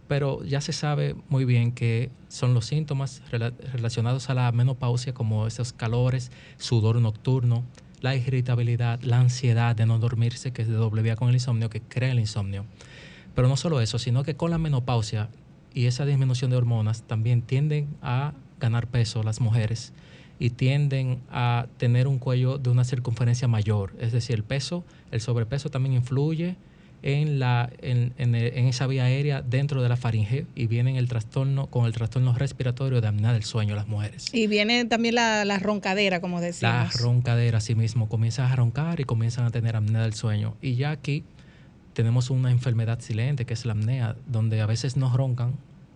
Pero 0.08 0.44
ya 0.44 0.60
se 0.60 0.72
sabe 0.72 1.16
muy 1.28 1.44
bien 1.44 1.72
que 1.72 2.10
son 2.28 2.54
los 2.54 2.66
síntomas 2.66 3.22
rela- 3.32 3.52
relacionados 3.72 4.30
a 4.30 4.34
la 4.34 4.52
menopausia 4.52 5.14
como 5.14 5.46
esos 5.46 5.72
calores, 5.72 6.30
sudor 6.58 7.00
nocturno, 7.00 7.64
la 8.00 8.14
irritabilidad, 8.14 9.00
la 9.02 9.18
ansiedad 9.18 9.74
de 9.74 9.86
no 9.86 9.98
dormirse, 9.98 10.52
que 10.52 10.62
es 10.62 10.68
de 10.68 10.74
doble 10.74 11.02
vía 11.02 11.16
con 11.16 11.28
el 11.28 11.34
insomnio, 11.34 11.70
que 11.70 11.80
crea 11.80 12.12
el 12.12 12.20
insomnio. 12.20 12.66
Pero 13.34 13.48
no 13.48 13.56
solo 13.56 13.80
eso, 13.80 13.98
sino 13.98 14.22
que 14.22 14.36
con 14.36 14.50
la 14.50 14.58
menopausia 14.58 15.28
y 15.74 15.86
esa 15.86 16.04
disminución 16.04 16.50
de 16.50 16.56
hormonas 16.56 17.02
también 17.02 17.42
tienden 17.42 17.88
a 18.00 18.32
ganar 18.60 18.86
peso 18.86 19.22
las 19.22 19.40
mujeres 19.40 19.92
y 20.38 20.50
tienden 20.50 21.20
a 21.30 21.66
tener 21.78 22.06
un 22.08 22.18
cuello 22.18 22.58
de 22.58 22.70
una 22.70 22.84
circunferencia 22.84 23.48
mayor. 23.48 23.94
Es 24.00 24.12
decir, 24.12 24.36
el 24.36 24.44
peso, 24.44 24.84
el 25.10 25.20
sobrepeso 25.20 25.70
también 25.70 25.94
influye 25.94 26.56
en, 27.02 27.38
la, 27.38 27.70
en, 27.82 28.12
en, 28.18 28.34
en 28.34 28.66
esa 28.66 28.86
vía 28.86 29.04
aérea 29.04 29.40
dentro 29.42 29.82
de 29.82 29.88
la 29.88 29.96
faringe 29.96 30.46
y 30.54 30.66
viene 30.66 30.98
el 30.98 31.08
trastorno 31.08 31.66
con 31.68 31.86
el 31.86 31.92
trastorno 31.92 32.34
respiratorio 32.34 33.00
de 33.00 33.08
apnea 33.08 33.32
del 33.32 33.44
sueño 33.44 33.76
las 33.76 33.86
mujeres. 33.86 34.26
Y 34.32 34.46
viene 34.46 34.84
también 34.86 35.14
la, 35.14 35.44
la 35.44 35.58
roncadera, 35.58 36.20
como 36.20 36.40
La 36.40 36.46
decimos. 36.46 37.00
roncadera, 37.00 37.58
así 37.58 37.74
mismo, 37.74 38.08
comienzan 38.08 38.50
a 38.50 38.56
roncar 38.56 38.98
y 39.00 39.04
comienzan 39.04 39.44
a 39.46 39.50
tener 39.50 39.76
apnea 39.76 40.02
del 40.02 40.14
sueño. 40.14 40.56
Y 40.60 40.74
ya 40.74 40.90
aquí 40.90 41.22
tenemos 41.92 42.28
una 42.30 42.50
enfermedad 42.50 43.00
silente 43.00 43.44
que 43.46 43.54
es 43.54 43.64
la 43.66 43.72
apnea, 43.72 44.16
donde 44.26 44.60
a 44.60 44.66
veces 44.66 44.96
no 44.96 45.14
roncan 45.16 45.54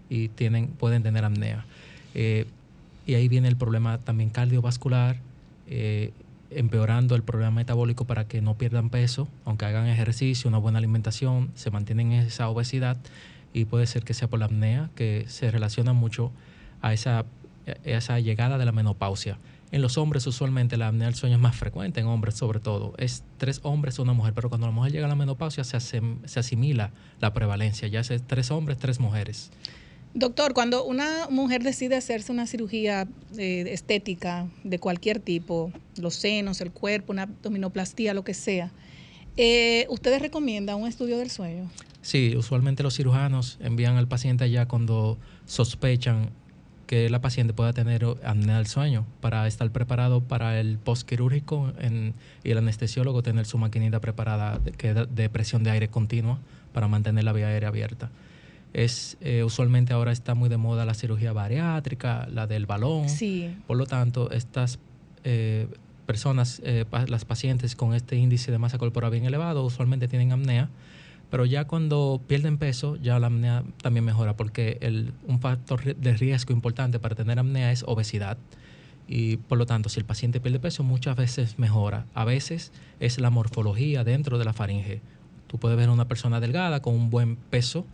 y 0.09 0.29
tienen, 0.29 0.69
pueden 0.69 1.03
tener 1.03 1.25
apnea. 1.25 1.65
Eh, 2.15 2.47
y 3.11 3.15
ahí 3.17 3.27
viene 3.27 3.49
el 3.49 3.57
problema 3.57 3.99
también 3.99 4.31
cardiovascular, 4.31 5.17
eh, 5.67 6.13
empeorando 6.51 7.17
el 7.17 7.25
problema 7.25 7.51
metabólico 7.51 8.05
para 8.05 8.29
que 8.29 8.41
no 8.41 8.57
pierdan 8.57 8.89
peso, 8.89 9.27
aunque 9.45 9.65
hagan 9.65 9.89
ejercicio, 9.89 10.49
una 10.49 10.59
buena 10.59 10.79
alimentación, 10.79 11.51
se 11.55 11.73
mantienen 11.73 12.13
en 12.13 12.27
esa 12.27 12.49
obesidad 12.49 12.97
y 13.53 13.65
puede 13.65 13.89
ser 13.89 14.05
que 14.05 14.15
sea 14.15 14.29
por 14.29 14.39
la 14.39 14.45
apnea, 14.45 14.91
que 14.95 15.25
se 15.27 15.51
relaciona 15.51 15.93
mucho 15.93 16.31
a 16.83 16.93
esa, 16.93 17.25
esa 17.83 18.21
llegada 18.21 18.59
de 18.59 18.65
la 18.65 18.71
menopausia. 18.71 19.39
En 19.73 19.83
los 19.83 19.99
hombres 19.99 20.25
usualmente 20.29 20.77
la 20.77 20.87
apnea 20.87 21.07
del 21.07 21.17
sueño 21.17 21.35
es 21.35 21.43
más 21.43 21.57
frecuente, 21.57 21.99
en 21.99 22.07
hombres 22.07 22.37
sobre 22.37 22.61
todo. 22.61 22.95
Es 22.97 23.25
tres 23.39 23.59
hombres, 23.65 23.99
una 23.99 24.13
mujer, 24.13 24.35
pero 24.35 24.49
cuando 24.49 24.69
la 24.69 24.73
mujer 24.73 24.93
llega 24.93 25.07
a 25.07 25.09
la 25.09 25.17
menopausia 25.17 25.65
se, 25.65 25.81
se 25.81 26.41
asimila 26.41 26.91
la 27.21 27.33
prevalencia, 27.33 27.89
ya 27.89 28.01
es 28.01 28.13
tres 28.29 28.53
hombres, 28.53 28.79
tres 28.79 29.01
mujeres. 29.01 29.51
Doctor, 30.13 30.55
cuando 30.55 30.85
una 30.85 31.29
mujer 31.31 31.63
decide 31.63 31.97
hacerse 31.97 32.33
una 32.33 32.47
cirugía 32.47 33.07
eh, 33.39 33.65
estética 33.69 34.49
de 34.65 34.81
cualquier 34.81 35.21
tipo, 35.21 35.73
los 35.97 36.17
senos, 36.17 36.61
el 36.61 36.73
cuerpo, 36.73 37.13
una 37.13 37.23
abdominoplastía, 37.23 38.13
lo 38.13 38.25
que 38.25 38.35
sea, 38.35 38.73
eh, 39.37 39.87
¿ustedes 39.89 40.21
recomiendan 40.21 40.77
un 40.77 40.89
estudio 40.89 41.17
del 41.17 41.31
sueño? 41.31 41.71
Sí, 42.03 42.35
usualmente 42.37 42.83
los 42.83 42.97
cirujanos 42.97 43.59
envían 43.61 43.97
al 43.97 44.09
paciente 44.09 44.45
allá 44.45 44.67
cuando 44.67 45.17
sospechan 45.47 46.31
que 46.89 47.09
la 47.09 47.21
paciente 47.21 47.55
pueda 47.55 47.73
tener 47.73 48.05
apnea 48.25 48.57
del 48.57 48.67
sueño 48.67 49.07
para 49.21 49.47
estar 49.47 49.71
preparado 49.71 50.23
para 50.23 50.59
el 50.59 50.77
postquirúrgico 50.79 51.73
y 52.43 52.51
el 52.51 52.59
anestesiólogo 52.59 53.23
tener 53.23 53.47
su 53.47 53.59
maquinita 53.59 54.01
preparada 54.01 54.59
de, 54.59 55.07
de 55.09 55.29
presión 55.29 55.63
de 55.63 55.71
aire 55.71 55.87
continua 55.87 56.41
para 56.73 56.89
mantener 56.89 57.23
la 57.23 57.33
vía 57.33 57.47
aérea 57.47 57.69
abierta. 57.69 58.11
Es, 58.73 59.17
eh, 59.21 59.43
usualmente 59.45 59.93
ahora 59.93 60.13
está 60.13 60.35
muy 60.35 60.49
de 60.49 60.57
moda 60.57 60.85
la 60.85 60.95
cirugía 60.95 61.33
bariátrica, 61.33 62.29
la 62.31 62.47
del 62.47 62.67
balón. 62.67 63.09
Sí. 63.09 63.55
Por 63.67 63.77
lo 63.77 63.87
tanto, 63.87 64.31
estas 64.31 64.79
eh, 65.25 65.67
personas, 66.07 66.61
eh, 66.65 66.85
pa- 66.89 67.07
las 67.07 67.25
pacientes 67.25 67.75
con 67.77 67.95
este 67.95 68.17
índice 68.17 68.51
de 68.53 68.59
masa 68.59 68.79
corporal 68.79 69.11
bien 69.11 69.25
elevado, 69.25 69.65
usualmente 69.65 70.07
tienen 70.09 70.33
apnea, 70.33 70.69
pero 71.31 71.45
ya 71.45 71.65
cuando 71.67 72.21
pierden 72.27 72.59
peso, 72.59 72.97
ya 72.97 73.19
la 73.19 73.27
apnea 73.29 73.63
también 73.83 74.05
mejora, 74.05 74.37
porque 74.37 74.79
el, 74.81 75.13
un 75.27 75.41
factor 75.41 75.95
de 75.97 76.13
riesgo 76.17 76.53
importante 76.53 76.99
para 76.99 77.15
tener 77.15 77.39
apnea 77.39 77.71
es 77.73 77.85
obesidad. 77.87 78.39
Y 79.09 79.37
por 79.39 79.59
lo 79.59 79.67
tanto, 79.67 79.89
si 79.89 79.99
el 79.99 80.07
paciente 80.07 80.41
pierde 80.41 80.61
peso, 80.61 80.85
muchas 80.85 81.17
veces 81.17 81.59
mejora. 81.59 82.07
A 82.15 82.25
veces 82.25 82.71
es 83.01 83.19
la 83.21 83.31
morfología 83.31 84.05
dentro 84.05 84.39
de 84.39 84.45
la 84.45 84.53
faringe. 84.53 85.01
Tú 85.49 85.59
puedes 85.59 85.77
ver 85.77 85.89
a 85.89 85.93
una 85.93 86.07
persona 86.07 86.39
delgada 86.39 86.81
con 86.81 86.95
un 86.95 87.11
buen 87.11 87.35
peso, 87.37 87.85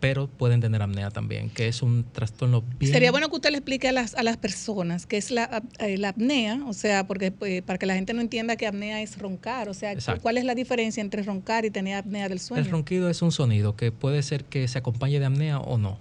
pero 0.00 0.26
pueden 0.26 0.60
tener 0.60 0.82
apnea 0.82 1.10
también, 1.10 1.50
que 1.50 1.68
es 1.68 1.82
un 1.82 2.04
trastorno 2.12 2.62
bien... 2.78 2.92
Sería 2.92 3.10
bueno 3.10 3.28
que 3.28 3.36
usted 3.36 3.50
le 3.50 3.58
explique 3.58 3.88
a 3.88 3.92
las, 3.92 4.14
a 4.14 4.22
las 4.22 4.36
personas 4.36 5.06
qué 5.06 5.16
es 5.16 5.30
la, 5.30 5.62
eh, 5.78 5.96
la 5.98 6.10
apnea, 6.10 6.60
o 6.66 6.72
sea, 6.72 7.06
porque 7.06 7.32
eh, 7.42 7.62
para 7.62 7.78
que 7.78 7.86
la 7.86 7.94
gente 7.94 8.12
no 8.12 8.20
entienda 8.20 8.56
que 8.56 8.66
apnea 8.66 9.02
es 9.02 9.18
roncar, 9.18 9.68
o 9.68 9.74
sea, 9.74 9.92
Exacto. 9.92 10.22
¿cuál 10.22 10.38
es 10.38 10.44
la 10.44 10.54
diferencia 10.54 11.00
entre 11.00 11.22
roncar 11.22 11.64
y 11.64 11.70
tener 11.70 11.96
apnea 11.96 12.28
del 12.28 12.40
sueño? 12.40 12.62
El 12.62 12.70
ronquido 12.70 13.08
es 13.08 13.22
un 13.22 13.32
sonido 13.32 13.76
que 13.76 13.92
puede 13.92 14.22
ser 14.22 14.44
que 14.44 14.68
se 14.68 14.78
acompañe 14.78 15.18
de 15.18 15.26
apnea 15.26 15.58
o 15.58 15.78
no. 15.78 15.98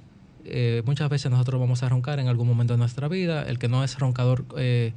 Eh, 0.47 0.83
muchas 0.85 1.09
veces 1.09 1.31
nosotros 1.31 1.59
vamos 1.59 1.81
a 1.81 1.89
roncar 1.89 2.19
en 2.19 2.27
algún 2.27 2.47
momento 2.47 2.73
de 2.73 2.77
nuestra 2.77 3.07
vida. 3.07 3.43
El 3.43 3.57
que 3.57 3.67
no 3.67 3.83
es 3.83 3.97
roncador 3.97 4.45
eh, 4.57 4.93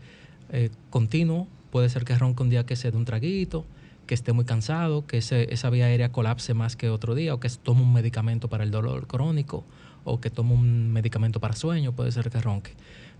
eh, 0.52 0.70
continuo 0.90 1.48
puede 1.70 1.88
ser 1.88 2.04
que 2.04 2.16
ronque 2.16 2.42
un 2.42 2.50
día 2.50 2.64
que 2.64 2.76
se 2.76 2.90
dé 2.90 2.96
un 2.96 3.04
traguito, 3.04 3.64
que 4.08 4.14
esté 4.14 4.32
muy 4.32 4.44
cansado, 4.44 5.06
que 5.06 5.18
esa 5.18 5.70
vía 5.70 5.84
aérea 5.86 6.10
colapse 6.10 6.54
más 6.54 6.74
que 6.74 6.90
otro 6.90 7.14
día, 7.14 7.32
o 7.34 7.38
que 7.38 7.48
tome 7.50 7.82
un 7.82 7.92
medicamento 7.92 8.48
para 8.48 8.64
el 8.64 8.72
dolor 8.72 9.06
crónico, 9.06 9.64
o 10.02 10.20
que 10.20 10.30
tome 10.30 10.54
un 10.54 10.90
medicamento 10.92 11.38
para 11.38 11.54
sueño, 11.54 11.92
puede 11.92 12.10
ser 12.10 12.30
que 12.30 12.40
ronque. 12.40 12.72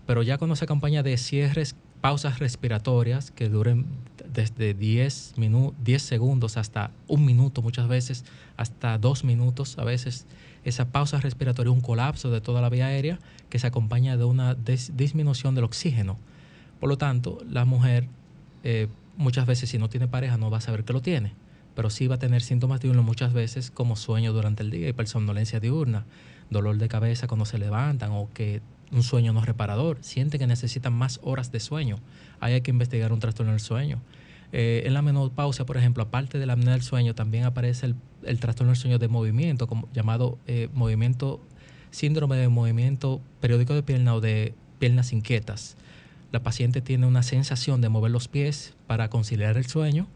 Pero 0.05 0.23
ya 0.23 0.37
cuando 0.37 0.55
se 0.55 0.65
acompaña 0.65 1.03
de 1.03 1.15
cierres, 1.17 1.75
pausas 2.01 2.39
respiratorias 2.39 3.29
que 3.29 3.47
duren 3.49 3.85
desde 4.33 4.73
10, 4.73 5.33
minu 5.37 5.73
10 5.83 6.01
segundos 6.01 6.57
hasta 6.57 6.91
un 7.07 7.23
minuto 7.25 7.61
muchas 7.61 7.87
veces, 7.87 8.25
hasta 8.57 8.97
dos 8.97 9.23
minutos 9.23 9.77
a 9.77 9.83
veces, 9.83 10.25
esa 10.63 10.85
pausa 10.91 11.19
respiratoria, 11.21 11.71
un 11.71 11.81
colapso 11.81 12.31
de 12.31 12.41
toda 12.41 12.61
la 12.61 12.69
vía 12.69 12.87
aérea 12.87 13.19
que 13.49 13.59
se 13.59 13.67
acompaña 13.67 14.17
de 14.17 14.23
una 14.23 14.57
dis- 14.57 14.91
disminución 14.95 15.53
del 15.55 15.65
oxígeno. 15.65 16.17
Por 16.79 16.89
lo 16.89 16.97
tanto, 16.97 17.37
la 17.47 17.65
mujer 17.65 18.07
eh, 18.63 18.87
muchas 19.19 19.45
veces 19.45 19.69
si 19.69 19.77
no 19.77 19.89
tiene 19.89 20.07
pareja 20.07 20.37
no 20.37 20.49
va 20.49 20.57
a 20.57 20.61
saber 20.61 20.85
que 20.85 20.93
lo 20.93 21.01
tiene, 21.01 21.33
pero 21.75 21.89
sí 21.89 22.07
va 22.07 22.15
a 22.15 22.19
tener 22.19 22.41
síntomas 22.41 22.79
diurnos 22.79 23.05
muchas 23.05 23.33
veces 23.33 23.69
como 23.69 23.95
sueño 23.95 24.33
durante 24.33 24.63
el 24.63 24.71
día 24.71 24.89
y 24.89 25.05
somnolencia 25.05 25.59
diurna, 25.59 26.05
dolor 26.49 26.77
de 26.77 26.87
cabeza 26.87 27.27
cuando 27.27 27.45
se 27.45 27.59
levantan 27.59 28.11
o 28.11 28.29
que 28.33 28.61
un 28.91 29.03
sueño 29.03 29.33
no 29.33 29.41
reparador, 29.41 29.97
siente 30.01 30.39
que 30.39 30.47
necesitan 30.47 30.93
más 30.93 31.19
horas 31.21 31.51
de 31.51 31.59
sueño. 31.59 31.99
Hay 32.39 32.59
que 32.61 32.71
investigar 32.71 33.11
un 33.11 33.19
trastorno 33.19 33.51
del 33.51 33.61
sueño. 33.61 34.01
Eh, 34.51 34.83
en 34.85 34.93
la 34.93 35.01
menopausia, 35.03 35.65
por 35.65 35.77
ejemplo, 35.77 36.01
aparte 36.01 36.39
de 36.39 36.45
la 36.45 36.53
apnea 36.53 36.71
del 36.71 36.81
sueño, 36.81 37.13
también 37.13 37.43
aparece 37.43 37.87
el, 37.87 37.95
el 38.23 38.39
trastorno 38.39 38.71
del 38.71 38.79
sueño 38.79 38.97
de 38.97 39.09
movimiento, 39.09 39.67
como, 39.67 39.89
llamado 39.93 40.39
eh, 40.47 40.69
movimiento, 40.73 41.39
síndrome 41.91 42.37
de 42.37 42.47
movimiento 42.47 43.21
periódico 43.41 43.75
de 43.75 43.83
pierna 43.83 44.15
o 44.15 44.21
de 44.21 44.55
piernas 44.79 45.11
inquietas. 45.13 45.75
La 46.31 46.41
paciente 46.43 46.81
tiene 46.81 47.07
una 47.07 47.23
sensación 47.23 47.81
de 47.81 47.89
mover 47.89 48.11
los 48.11 48.27
pies 48.27 48.73
para 48.87 49.09
conciliar 49.09 49.57
el 49.57 49.65
sueño 49.65 50.07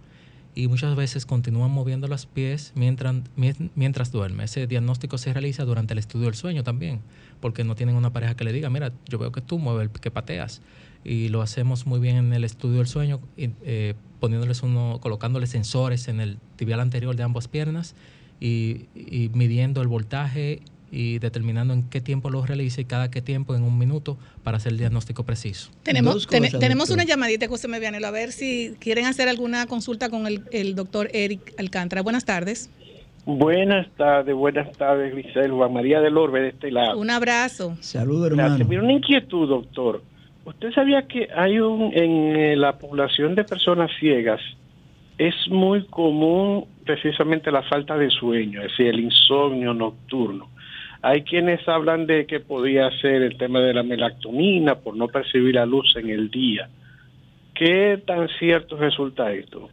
y 0.55 0.67
muchas 0.67 0.95
veces 0.95 1.25
continúan 1.25 1.71
moviendo 1.71 2.07
los 2.07 2.27
pies 2.27 2.71
mientras, 2.75 3.15
mien- 3.35 3.71
mientras 3.73 4.11
duerme. 4.11 4.43
Ese 4.43 4.67
diagnóstico 4.67 5.17
se 5.17 5.33
realiza 5.33 5.65
durante 5.65 5.93
el 5.93 5.97
estudio 5.99 6.25
del 6.25 6.35
sueño 6.35 6.63
también, 6.63 7.01
porque 7.39 7.63
no 7.63 7.73
tienen 7.73 7.95
una 7.95 8.13
pareja 8.13 8.35
que 8.35 8.43
le 8.43 8.53
diga, 8.53 8.69
mira, 8.69 8.91
yo 9.09 9.17
veo 9.17 9.31
que 9.31 9.41
tú 9.41 9.57
mueves, 9.57 9.89
que 9.89 10.11
pateas. 10.11 10.61
Y 11.03 11.29
lo 11.29 11.41
hacemos 11.41 11.87
muy 11.87 11.99
bien 11.99 12.15
en 12.17 12.33
el 12.33 12.43
estudio 12.43 12.77
del 12.77 12.87
sueño, 12.87 13.19
eh, 13.37 13.95
poniéndoles 14.19 14.61
uno, 14.61 14.99
colocándoles 15.01 15.49
sensores 15.49 16.07
en 16.07 16.21
el 16.21 16.37
tibial 16.55 16.79
anterior 16.79 17.15
de 17.15 17.23
ambas 17.23 17.47
piernas 17.47 17.95
y 18.39 18.85
midiendo 19.33 19.81
el 19.81 19.87
voltaje 19.87 20.61
y 20.95 21.17
determinando 21.17 21.73
en 21.73 21.89
qué 21.89 22.01
tiempo 22.01 22.29
lo 22.29 22.45
realiza 22.45 22.79
y 22.79 22.85
cada 22.85 23.09
qué 23.09 23.19
tiempo 23.21 23.55
en 23.55 23.63
un 23.63 23.79
minuto 23.79 24.15
para 24.43 24.57
hacer 24.57 24.73
el 24.73 24.77
diagnóstico 24.77 25.23
preciso. 25.23 25.71
Tenemos, 25.81 26.27
ten- 26.27 26.43
tenemos 26.59 26.91
una 26.91 27.03
llamadita, 27.03 27.47
José 27.47 27.67
Medianelo, 27.67 28.05
a 28.05 28.11
ver 28.11 28.31
si 28.31 28.75
quieren 28.79 29.05
hacer 29.05 29.27
alguna 29.27 29.65
consulta 29.65 30.09
con 30.09 30.27
el, 30.27 30.43
el 30.51 30.75
doctor 30.75 31.09
Eric 31.11 31.55
Alcántara. 31.57 32.03
Buenas 32.03 32.25
tardes. 32.25 32.69
Buenas 33.25 33.87
tardes, 33.95 34.35
buenas 34.35 34.71
tardes, 34.77 35.13
Grisel. 35.13 35.51
Juan 35.51 35.73
María 35.73 35.99
del 36.01 36.17
Orbe 36.17 36.41
de 36.41 36.49
este 36.49 36.69
lado. 36.71 36.99
Un 36.99 37.09
abrazo. 37.09 37.75
Saludos, 37.79 38.29
Gracias. 38.29 38.59
hermano. 38.59 38.69
Mira, 38.69 38.83
una 38.83 38.93
inquietud, 38.93 39.47
doctor. 39.49 40.03
¿Usted 40.45 40.71
sabía 40.73 41.07
que 41.07 41.29
hay 41.35 41.57
un 41.59 41.91
en 41.93 42.35
eh, 42.35 42.55
la 42.57 42.77
población 42.77 43.33
de 43.33 43.45
personas 43.45 43.89
ciegas 43.99 44.41
es 45.17 45.33
muy 45.49 45.85
común 45.85 46.65
precisamente 46.85 47.49
la 47.49 47.63
falta 47.63 47.97
de 47.97 48.09
sueño, 48.09 48.61
es 48.61 48.71
decir, 48.71 48.87
el 48.87 48.99
insomnio 48.99 49.73
nocturno? 49.73 50.49
Hay 51.05 51.23
quienes 51.23 51.67
hablan 51.67 52.07
de 52.07 52.25
que 52.25 52.39
podía 52.39 52.89
ser 53.01 53.21
el 53.23 53.37
tema 53.37 53.59
de 53.59 53.73
la 53.73 53.83
melactonina 53.83 54.75
por 54.75 54.95
no 54.95 55.09
percibir 55.09 55.55
la 55.55 55.65
luz 55.65 55.93
en 55.97 56.09
el 56.09 56.31
día. 56.31 56.69
¿Qué 57.53 58.01
tan 58.07 58.29
cierto 58.39 58.77
resulta 58.77 59.31
esto? 59.33 59.69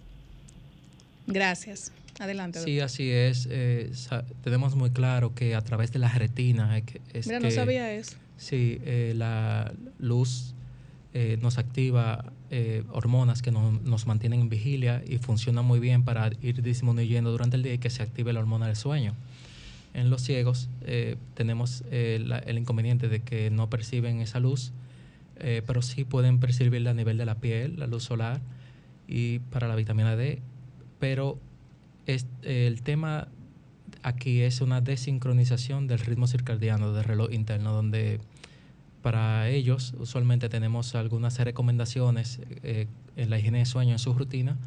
Gracias. 1.28 1.92
Adelante. 2.18 2.58
doctor. 2.58 2.68
Sí, 2.74 2.80
así 2.80 3.10
es. 3.10 3.48
eh, 3.50 3.90
tenemos 4.42 4.74
muy 4.74 4.90
claro 4.90 5.32
que 5.34 5.54
a 5.54 5.60
través 5.62 5.92
de 5.92 6.00
la 6.00 6.08
retina 6.08 6.76
es 6.76 6.84
que, 6.84 7.00
es 7.14 7.26
Mira, 7.28 7.38
no 7.40 7.46
que- 7.48 7.54
sabía 7.54 7.92
eso. 7.92 8.16
Sí, 8.36 8.80
eh, 8.84 9.12
la 9.16 9.72
luz 9.98 10.54
eh, 11.14 11.38
nos 11.40 11.58
activa 11.58 12.24
eh, 12.50 12.82
hormonas 12.90 13.42
que 13.42 13.52
nos, 13.52 13.80
nos 13.82 14.06
mantienen 14.06 14.40
en 14.40 14.48
vigilia 14.48 15.02
y 15.06 15.18
funcionan 15.18 15.64
muy 15.64 15.78
bien 15.78 16.02
para 16.04 16.30
ir 16.42 16.60
disminuyendo 16.62 17.30
durante 17.30 17.56
el 17.56 17.62
día 17.62 17.74
y 17.74 17.78
que 17.78 17.90
se 17.90 18.02
active 18.02 18.32
la 18.32 18.40
hormona 18.40 18.66
del 18.66 18.76
sueño. 18.76 19.14
En 19.92 20.10
los 20.10 20.22
ciegos 20.22 20.68
eh, 20.82 21.16
tenemos 21.34 21.82
eh, 21.90 22.24
el 22.46 22.58
inconveniente 22.58 23.08
de 23.08 23.20
que 23.20 23.50
no 23.50 23.68
perciben 23.68 24.20
esa 24.20 24.40
luz, 24.40 24.72
eh, 25.36 25.62
pero 25.66 25.82
sí 25.82 26.04
pueden 26.04 26.38
percibirla 26.38 26.90
a 26.90 26.94
nivel 26.94 27.18
de 27.18 27.26
la 27.26 27.36
piel, 27.36 27.78
la 27.78 27.86
luz 27.86 28.04
solar, 28.04 28.40
y 29.08 29.40
para 29.40 29.66
la 29.66 29.74
vitamina 29.74 30.14
D, 30.14 30.40
pero 30.98 31.38
es, 32.06 32.26
el 32.42 32.82
tema 32.82 33.28
aquí 34.02 34.40
es 34.40 34.60
una 34.60 34.80
desincronización 34.80 35.86
del 35.86 35.98
ritmo 35.98 36.26
circadiano 36.26 36.92
del 36.92 37.04
reloj 37.04 37.32
interno, 37.32 37.72
donde 37.72 38.20
para 39.02 39.48
ellos 39.48 39.94
usualmente 39.98 40.48
tenemos 40.48 40.94
algunas 40.94 41.38
recomendaciones 41.38 42.40
eh, 42.62 42.86
en 43.16 43.30
la 43.30 43.38
higiene 43.38 43.58
de 43.60 43.66
sueño 43.66 43.92
en 43.92 43.98
su 43.98 44.12
rutina, 44.12 44.58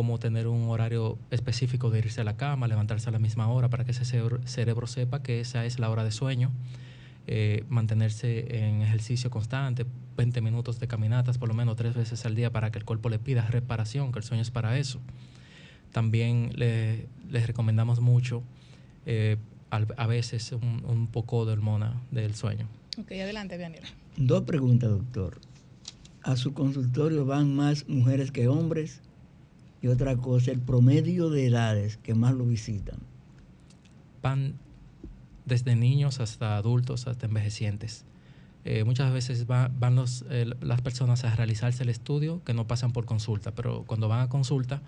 como 0.00 0.16
tener 0.18 0.46
un 0.48 0.70
horario 0.70 1.18
específico 1.30 1.90
de 1.90 1.98
irse 1.98 2.22
a 2.22 2.24
la 2.24 2.34
cama, 2.34 2.66
levantarse 2.66 3.10
a 3.10 3.12
la 3.12 3.18
misma 3.18 3.48
hora 3.48 3.68
para 3.68 3.84
que 3.84 3.90
ese 3.90 4.06
cerebro- 4.06 4.40
cerebro 4.46 4.86
sepa 4.86 5.22
que 5.22 5.40
esa 5.40 5.66
es 5.66 5.78
la 5.78 5.90
hora 5.90 6.04
de 6.04 6.10
sueño, 6.10 6.50
eh, 7.26 7.64
mantenerse 7.68 8.64
en 8.66 8.80
ejercicio 8.80 9.28
constante, 9.28 9.84
20 10.16 10.40
minutos 10.40 10.80
de 10.80 10.88
caminatas 10.88 11.36
por 11.36 11.48
lo 11.50 11.54
menos 11.54 11.76
tres 11.76 11.94
veces 11.94 12.24
al 12.24 12.34
día 12.34 12.50
para 12.50 12.70
que 12.70 12.78
el 12.78 12.86
cuerpo 12.86 13.10
le 13.10 13.18
pida 13.18 13.42
reparación, 13.46 14.10
que 14.10 14.20
el 14.20 14.24
sueño 14.24 14.40
es 14.40 14.50
para 14.50 14.78
eso. 14.78 15.00
También 15.92 16.52
le- 16.56 17.06
les 17.30 17.46
recomendamos 17.46 18.00
mucho 18.00 18.42
eh, 19.04 19.36
al- 19.68 19.92
a 19.98 20.06
veces 20.06 20.50
un, 20.52 20.82
un 20.88 21.08
poco 21.08 21.44
de 21.44 21.52
hormona 21.52 22.00
del 22.10 22.34
sueño. 22.34 22.66
Ok, 22.98 23.12
adelante, 23.12 23.58
Daniela. 23.58 23.86
Dos 24.16 24.44
preguntas, 24.44 24.88
doctor. 24.88 25.38
¿A 26.22 26.36
su 26.36 26.54
consultorio 26.54 27.26
van 27.26 27.54
más 27.54 27.86
mujeres 27.86 28.30
que 28.30 28.48
hombres? 28.48 29.02
Y 29.82 29.86
otra 29.88 30.16
cosa, 30.16 30.50
el 30.50 30.60
promedio 30.60 31.30
de 31.30 31.46
edades 31.46 31.96
que 31.96 32.14
más 32.14 32.34
lo 32.34 32.44
visitan. 32.46 32.98
van 34.22 34.54
desde 35.46 35.74
niños 35.76 36.20
hasta 36.20 36.56
adultos, 36.58 37.06
hasta 37.06 37.24
envejecientes. 37.26 38.04
Eh, 38.66 38.84
muchas 38.84 39.10
veces 39.14 39.46
va- 39.50 39.70
van 39.78 39.94
los, 39.94 40.26
eh, 40.28 40.44
las 40.60 40.82
personas 40.82 41.24
a 41.24 41.34
realizarse 41.34 41.82
el 41.82 41.88
estudio 41.88 42.42
que 42.44 42.52
no 42.52 42.66
pasan 42.66 42.92
por 42.92 43.06
consulta, 43.06 43.52
pero 43.54 43.84
cuando 43.86 44.08
van 44.08 44.20
a 44.20 44.28
consulta, 44.28 44.82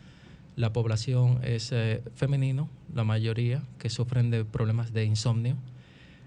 la 0.56 0.70
población 0.74 1.40
es 1.42 1.70
eh, 1.72 2.02
femenino, 2.14 2.68
la 2.94 3.04
mayoría, 3.04 3.62
que 3.78 3.88
sufren 3.88 4.30
de 4.30 4.44
problemas 4.44 4.92
de 4.92 5.04
insomnio. 5.06 5.56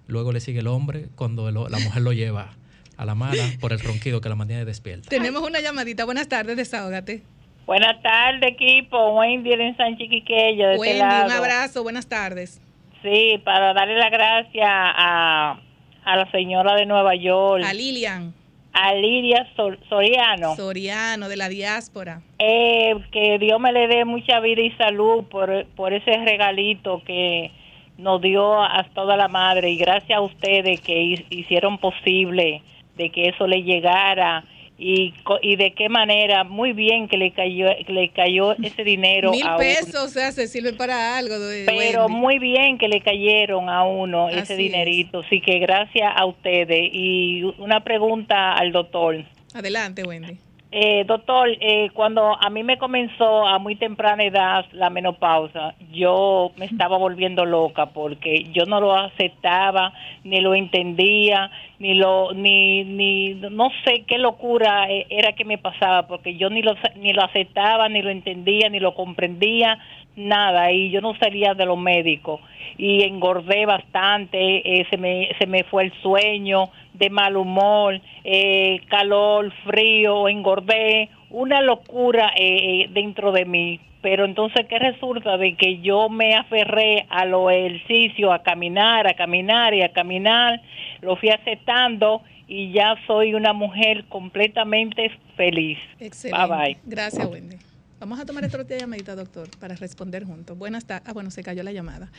Luego 0.08 0.32
le 0.32 0.40
sigue 0.40 0.60
el 0.62 0.68
hombre 0.68 1.08
cuando 1.16 1.48
el- 1.48 1.54
la 1.72 1.78
mujer 1.78 2.02
lo 2.02 2.12
lleva 2.12 2.54
a 2.98 3.06
la 3.06 3.14
mala 3.14 3.44
por 3.60 3.72
el 3.72 3.80
ronquido 3.80 4.20
que 4.22 4.30
la 4.30 4.36
mantiene 4.36 4.66
despierta. 4.66 5.10
Tenemos 5.10 5.44
una 5.48 5.62
llamadita. 5.62 6.06
Buenas 6.06 6.28
tardes, 6.28 6.58
desahógate. 6.58 7.22
Buenas 7.66 8.02
tardes, 8.02 8.52
equipo. 8.52 9.10
Wendy 9.18 9.52
en 9.54 9.76
Sánchez 9.76 10.10
Quiqueya, 10.10 10.68
de 10.70 10.74
este 10.76 10.80
Wendy, 10.88 11.00
lado. 11.00 11.26
un 11.26 11.32
abrazo, 11.32 11.84
buenas 11.84 12.08
tardes. 12.08 12.62
Sí, 13.02 13.40
para 13.44 13.74
darle 13.74 13.98
las 13.98 14.12
gracias 14.12 14.68
a, 14.68 15.60
a 16.04 16.16
la 16.16 16.30
señora 16.32 16.76
de 16.76 16.86
Nueva 16.86 17.16
York. 17.16 17.64
A 17.66 17.74
Lilian. 17.74 18.34
A 18.74 18.94
Lidia 18.94 19.48
Sor- 19.56 19.80
Soriano. 19.90 20.56
Soriano, 20.56 21.28
de 21.30 21.38
la 21.38 21.48
diáspora. 21.50 22.22
Eh, 22.40 22.94
que 23.12 23.40
Dios 23.40 23.60
me 23.60 23.72
le 23.72 23.88
dé 23.88 24.06
mucha 24.06 24.40
vida 24.42 24.62
y 24.62 24.72
salud 24.72 25.24
por, 25.26 25.66
por 25.76 25.94
ese 25.94 26.18
regalito 26.18 27.02
que 27.06 27.52
nos 27.98 28.22
dio 28.22 28.62
a 28.62 28.84
toda 28.94 29.16
la 29.16 29.28
madre 29.30 29.70
y 29.72 29.78
gracias 29.78 30.18
a 30.18 30.22
ustedes 30.22 30.82
que 30.82 31.02
hi- 31.02 31.26
hicieron 31.30 31.78
posible 31.78 32.62
de 32.98 33.10
que 33.12 33.30
eso 33.30 33.48
le 33.48 33.64
llegara 33.64 34.44
y, 34.78 35.14
y 35.42 35.56
de 35.56 35.74
qué 35.74 35.88
manera 35.88 36.44
muy 36.44 36.74
bien 36.74 37.08
que 37.08 37.18
le 37.18 37.32
cayó 37.32 37.68
le 37.88 38.10
cayó 38.10 38.54
ese 38.62 38.84
dinero 38.84 39.32
Mil 39.32 39.46
a 39.48 39.52
uno. 39.52 39.58
pesos, 39.58 39.96
o 39.96 40.08
sea, 40.10 40.32
se 40.34 40.48
sirve 40.48 40.74
para 40.74 41.18
algo. 41.18 41.40
de- 41.40 41.64
pero 41.66 42.06
Wendy. 42.08 42.18
muy 42.20 42.40
bien 42.40 42.78
que 42.78 42.88
le 42.90 43.00
cayeron 43.02 43.70
a 43.70 43.84
uno 43.86 44.28
Así 44.28 44.40
ese 44.40 44.54
es. 44.54 44.60
dinerito 44.60 45.20
así 45.20 45.40
que 45.40 45.60
gracias 45.60 46.12
a 46.16 46.26
ustedes 46.26 46.90
y 46.92 47.44
una 47.58 47.84
pregunta 47.86 48.54
al 48.54 48.72
doctor 48.74 49.24
Adelante, 49.54 50.04
Wendy. 50.04 50.38
Eh, 50.72 51.06
doctor, 51.06 51.50
eh, 51.62 51.90
cuando 51.94 52.36
a 52.38 52.50
mí 52.50 52.64
me 52.64 52.78
comenzó 52.78 53.48
a 53.48 53.60
muy 53.60 53.76
temprana 53.76 54.24
edad 54.24 54.66
la 54.74 54.90
menopausa, 54.90 55.74
yo 55.92 56.52
me 56.58 56.66
estaba 56.66 56.98
volviendo 56.98 57.46
loca 57.46 57.88
porque 57.88 58.44
yo 58.52 58.66
no 58.66 58.82
lo 58.82 58.94
aceptaba, 58.94 59.94
ni 60.24 60.42
lo 60.42 60.54
entendía, 60.54 61.50
ni 61.80 61.94
lo, 61.94 62.34
ni, 62.34 62.84
ni, 62.84 63.36
no 63.36 63.70
sé 63.86 64.04
qué 64.06 64.18
locura 64.18 64.92
eh, 64.92 65.06
era 65.10 65.34
que 65.34 65.46
me 65.46 65.58
pasaba 65.58 66.08
porque 66.08 66.36
yo 66.36 66.50
ni 66.50 66.62
lo, 66.62 66.76
ni 66.98 67.14
lo 67.14 67.24
aceptaba, 67.24 67.88
ni 67.88 68.02
lo 68.02 68.10
entendía, 68.10 68.68
ni 68.70 68.80
lo 68.80 68.96
comprendía, 68.96 69.80
nada, 70.16 70.72
y 70.72 70.90
yo 70.90 71.02
no 71.02 71.16
salía 71.18 71.54
de 71.54 71.66
los 71.66 71.78
médicos 71.78 72.42
y 72.78 73.04
engordé 73.04 73.66
bastante, 73.66 74.80
eh, 74.80 74.86
se, 74.90 74.98
me, 74.98 75.30
se 75.40 75.46
me 75.46 75.64
fue 75.64 75.84
el 75.84 75.94
sueño, 76.02 76.70
de 76.98 77.10
mal 77.10 77.38
humor, 77.38 78.00
eh, 78.24 78.82
calor, 78.90 79.52
frío, 79.66 80.28
engordé, 80.28 81.10
una 81.30 81.62
locura 81.62 82.32
eh, 82.36 82.84
eh, 82.84 82.90
dentro 82.92 83.32
de 83.32 83.46
mí. 83.46 83.80
Pero 84.02 84.26
entonces, 84.26 84.68
¿qué 84.68 84.78
resulta 84.78 85.38
de 85.38 85.56
que 85.56 85.80
yo 85.80 86.10
me 86.10 86.36
aferré 86.36 87.06
a 87.10 87.26
los 87.26 87.52
ejercicios, 87.52 88.32
a 88.32 88.44
caminar, 88.44 89.08
a 89.08 89.16
caminar 89.16 89.74
y 89.74 89.82
a 89.82 89.90
caminar? 89.90 90.62
Lo 91.02 91.16
fui 91.16 91.30
aceptando 91.30 92.22
y 92.48 92.72
ya 92.72 92.96
soy 93.08 93.34
una 93.34 93.54
mujer 93.54 94.06
completamente 94.08 95.12
feliz. 95.36 95.80
Excelente. 96.00 96.48
Bye 96.48 96.58
bye. 96.58 96.78
Gracias, 96.86 97.28
Wendy. 97.28 97.58
Vamos 98.00 98.20
a 98.20 98.26
tomar 98.26 98.44
esta 98.44 98.62
otra 98.62 98.78
llamadita, 98.78 99.16
doctor, 99.16 99.50
para 99.58 99.76
responder 99.76 100.26
juntos. 100.26 100.58
Buenas 100.58 100.86
tardes. 100.86 101.08
Ah, 101.08 101.14
bueno, 101.14 101.32
se 101.32 101.44
cayó 101.44 101.64
la 101.64 101.72
llamada. 101.72 102.12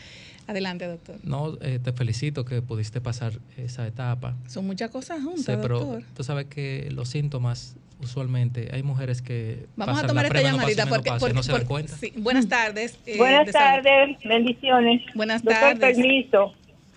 Adelante, 0.47 0.87
doctor. 0.87 1.17
No, 1.23 1.59
eh, 1.61 1.79
te 1.83 1.93
felicito 1.93 2.45
que 2.47 2.63
pudiste 2.63 3.01
pasar 3.03 3.35
esa 3.59 3.87
etapa. 3.87 4.35
Son 4.49 4.67
muchas 4.67 4.91
cosas 4.91 5.23
juntas, 5.23 5.45
Sí, 5.45 5.53
pero 5.61 5.81
doctor. 5.81 6.03
tú 6.15 6.25
sabes 6.25 6.47
que 6.47 6.89
los 6.93 7.11
síntomas, 7.11 7.77
usualmente, 8.01 8.71
hay 8.73 8.83
mujeres 8.83 9.21
que 9.21 9.67
Vamos 9.77 9.93
a 9.93 10.03
pasan 10.03 10.09
tomar 10.09 10.23
la 10.25 10.29
esta 10.39 10.51
llamadita 10.51 10.87
porque, 10.87 11.11
menopausia 11.11 11.29
y 11.29 11.33
no 11.33 11.35
porque- 11.35 11.43
se 11.47 11.53
dan 11.53 11.61
porque- 11.61 11.69
cuenta. 11.69 11.97
sí. 11.99 12.13
Buenas 12.23 12.49
tardes. 12.49 12.99
eh, 13.05 13.17
Buenas 13.19 13.53
tardes, 13.53 14.17
bendiciones. 14.25 15.03
Buenas 15.15 15.43
Doctor, 15.45 15.61
tardes. 15.79 15.97
permiso. 15.99 16.55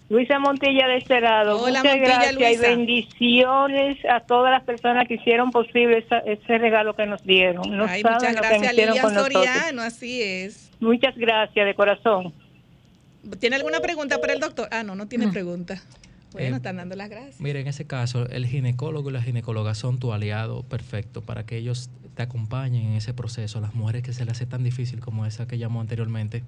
Luisa 0.10 0.40
Montilla 0.40 0.88
de 0.88 0.98
este 0.98 1.22
lado. 1.22 1.62
Hola, 1.62 1.80
Muchas 1.80 1.96
Montilla, 1.98 2.16
gracias 2.16 2.32
y 2.32 2.36
Luisa. 2.56 2.62
bendiciones 2.70 3.98
a 4.06 4.20
todas 4.22 4.52
las 4.52 4.64
personas 4.64 5.08
que 5.08 5.16
hicieron 5.16 5.52
posible 5.52 6.00
esa- 6.00 6.20
ese 6.20 6.58
regalo 6.58 6.96
que 6.96 7.06
nos 7.06 7.24
dieron. 7.24 7.78
No 7.78 7.86
Ay, 7.86 8.02
saben 8.02 8.16
muchas 8.18 8.36
lo 8.36 8.42
que 8.42 8.48
gracias, 8.48 8.60
me 8.62 8.66
hicieron 8.68 8.94
Lilian 8.96 9.06
con 9.06 9.14
nosotros. 9.14 9.46
Soriano, 9.46 9.82
así 9.84 10.22
es. 10.22 10.72
Muchas 10.80 11.16
gracias 11.16 11.66
de 11.66 11.76
corazón. 11.76 12.34
¿Tiene 13.40 13.58
alguna 13.58 13.80
pregunta 13.82 14.20
para 14.20 14.34
el 14.34 14.40
doctor? 14.40 14.68
Ah, 14.72 14.82
no, 14.84 14.96
no 14.96 15.08
tiene 15.08 15.28
pregunta. 15.28 15.82
Bueno, 16.32 16.56
Eh, 16.56 16.58
están 16.58 16.78
dando 16.78 16.96
las 16.96 17.10
gracias. 17.10 17.40
Mira, 17.42 17.60
en 17.60 17.68
ese 17.68 17.86
caso, 17.86 18.28
el 18.30 18.46
ginecólogo 18.48 19.10
y 19.10 19.14
la 19.14 19.22
ginecóloga 19.22 19.74
son 19.76 20.00
tu 20.00 20.14
aliado 20.14 20.64
perfecto 20.64 21.22
para 21.22 21.44
que 21.46 21.58
ellos 21.58 21.90
te 22.16 22.24
acompañen 22.24 22.86
en 22.88 22.94
ese 22.94 23.14
proceso. 23.14 23.60
Las 23.62 23.74
mujeres 23.76 24.04
que 24.04 24.14
se 24.14 24.26
les 24.26 24.34
hace 24.34 24.46
tan 24.46 24.64
difícil 24.64 25.00
como 25.02 25.26
esa 25.26 25.48
que 25.48 25.58
llamó 25.58 25.82
anteriormente, 25.82 26.44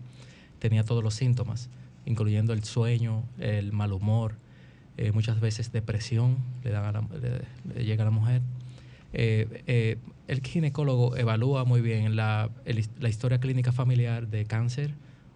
tenía 0.60 0.84
todos 0.84 1.04
los 1.04 1.16
síntomas, 1.16 1.70
incluyendo 2.06 2.54
el 2.54 2.64
sueño, 2.64 3.24
el 3.40 3.72
mal 3.72 3.92
humor, 3.94 4.36
eh, 4.98 5.12
muchas 5.12 5.40
veces 5.40 5.72
depresión 5.72 6.38
le, 6.64 6.72
dan 6.72 6.86
a 6.86 6.92
la- 6.92 7.08
le- 7.20 7.74
le 7.76 7.86
llega 7.86 8.04
a 8.04 8.06
la 8.06 8.12
mujer. 8.12 8.42
Eh, 9.14 9.64
eh, 9.68 9.98
el 10.28 10.42
ginecólogo 10.42 11.16
evalúa 11.18 11.66
muy 11.66 11.82
bien 11.82 12.16
la, 12.16 12.50
el- 12.66 12.88
la 13.00 13.10
historia 13.10 13.40
clínica 13.40 13.72
familiar 13.72 14.28
de 14.28 14.46
cáncer 14.46 14.94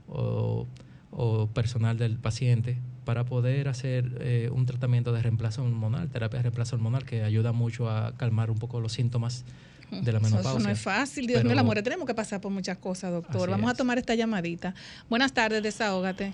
o, 0.07 0.67
o 1.11 1.47
personal 1.47 1.97
del 1.97 2.17
paciente 2.17 2.77
para 3.05 3.25
poder 3.25 3.67
hacer 3.67 4.17
eh, 4.21 4.49
un 4.51 4.65
tratamiento 4.65 5.11
de 5.13 5.21
reemplazo 5.21 5.63
hormonal, 5.63 6.09
terapia 6.09 6.37
de 6.39 6.43
reemplazo 6.43 6.75
hormonal, 6.75 7.05
que 7.05 7.23
ayuda 7.23 7.51
mucho 7.51 7.89
a 7.89 8.13
calmar 8.17 8.49
un 8.49 8.57
poco 8.57 8.79
los 8.79 8.93
síntomas 8.93 9.45
de 9.91 10.11
la 10.11 10.19
menopausia. 10.19 10.49
Eso 10.59 10.67
no 10.67 10.73
es 10.73 10.79
fácil, 10.81 11.27
Dios 11.27 11.43
mío, 11.43 11.55
las 11.55 11.63
mujeres 11.65 11.83
tenemos 11.83 12.07
que 12.07 12.15
pasar 12.15 12.41
por 12.41 12.51
muchas 12.51 12.77
cosas, 12.79 13.11
doctor. 13.11 13.49
Vamos 13.49 13.69
a 13.69 13.75
tomar 13.75 13.97
esta 13.97 14.15
llamadita. 14.15 14.73
Buenas 15.09 15.33
tardes, 15.33 15.61
desahógate. 15.61 16.33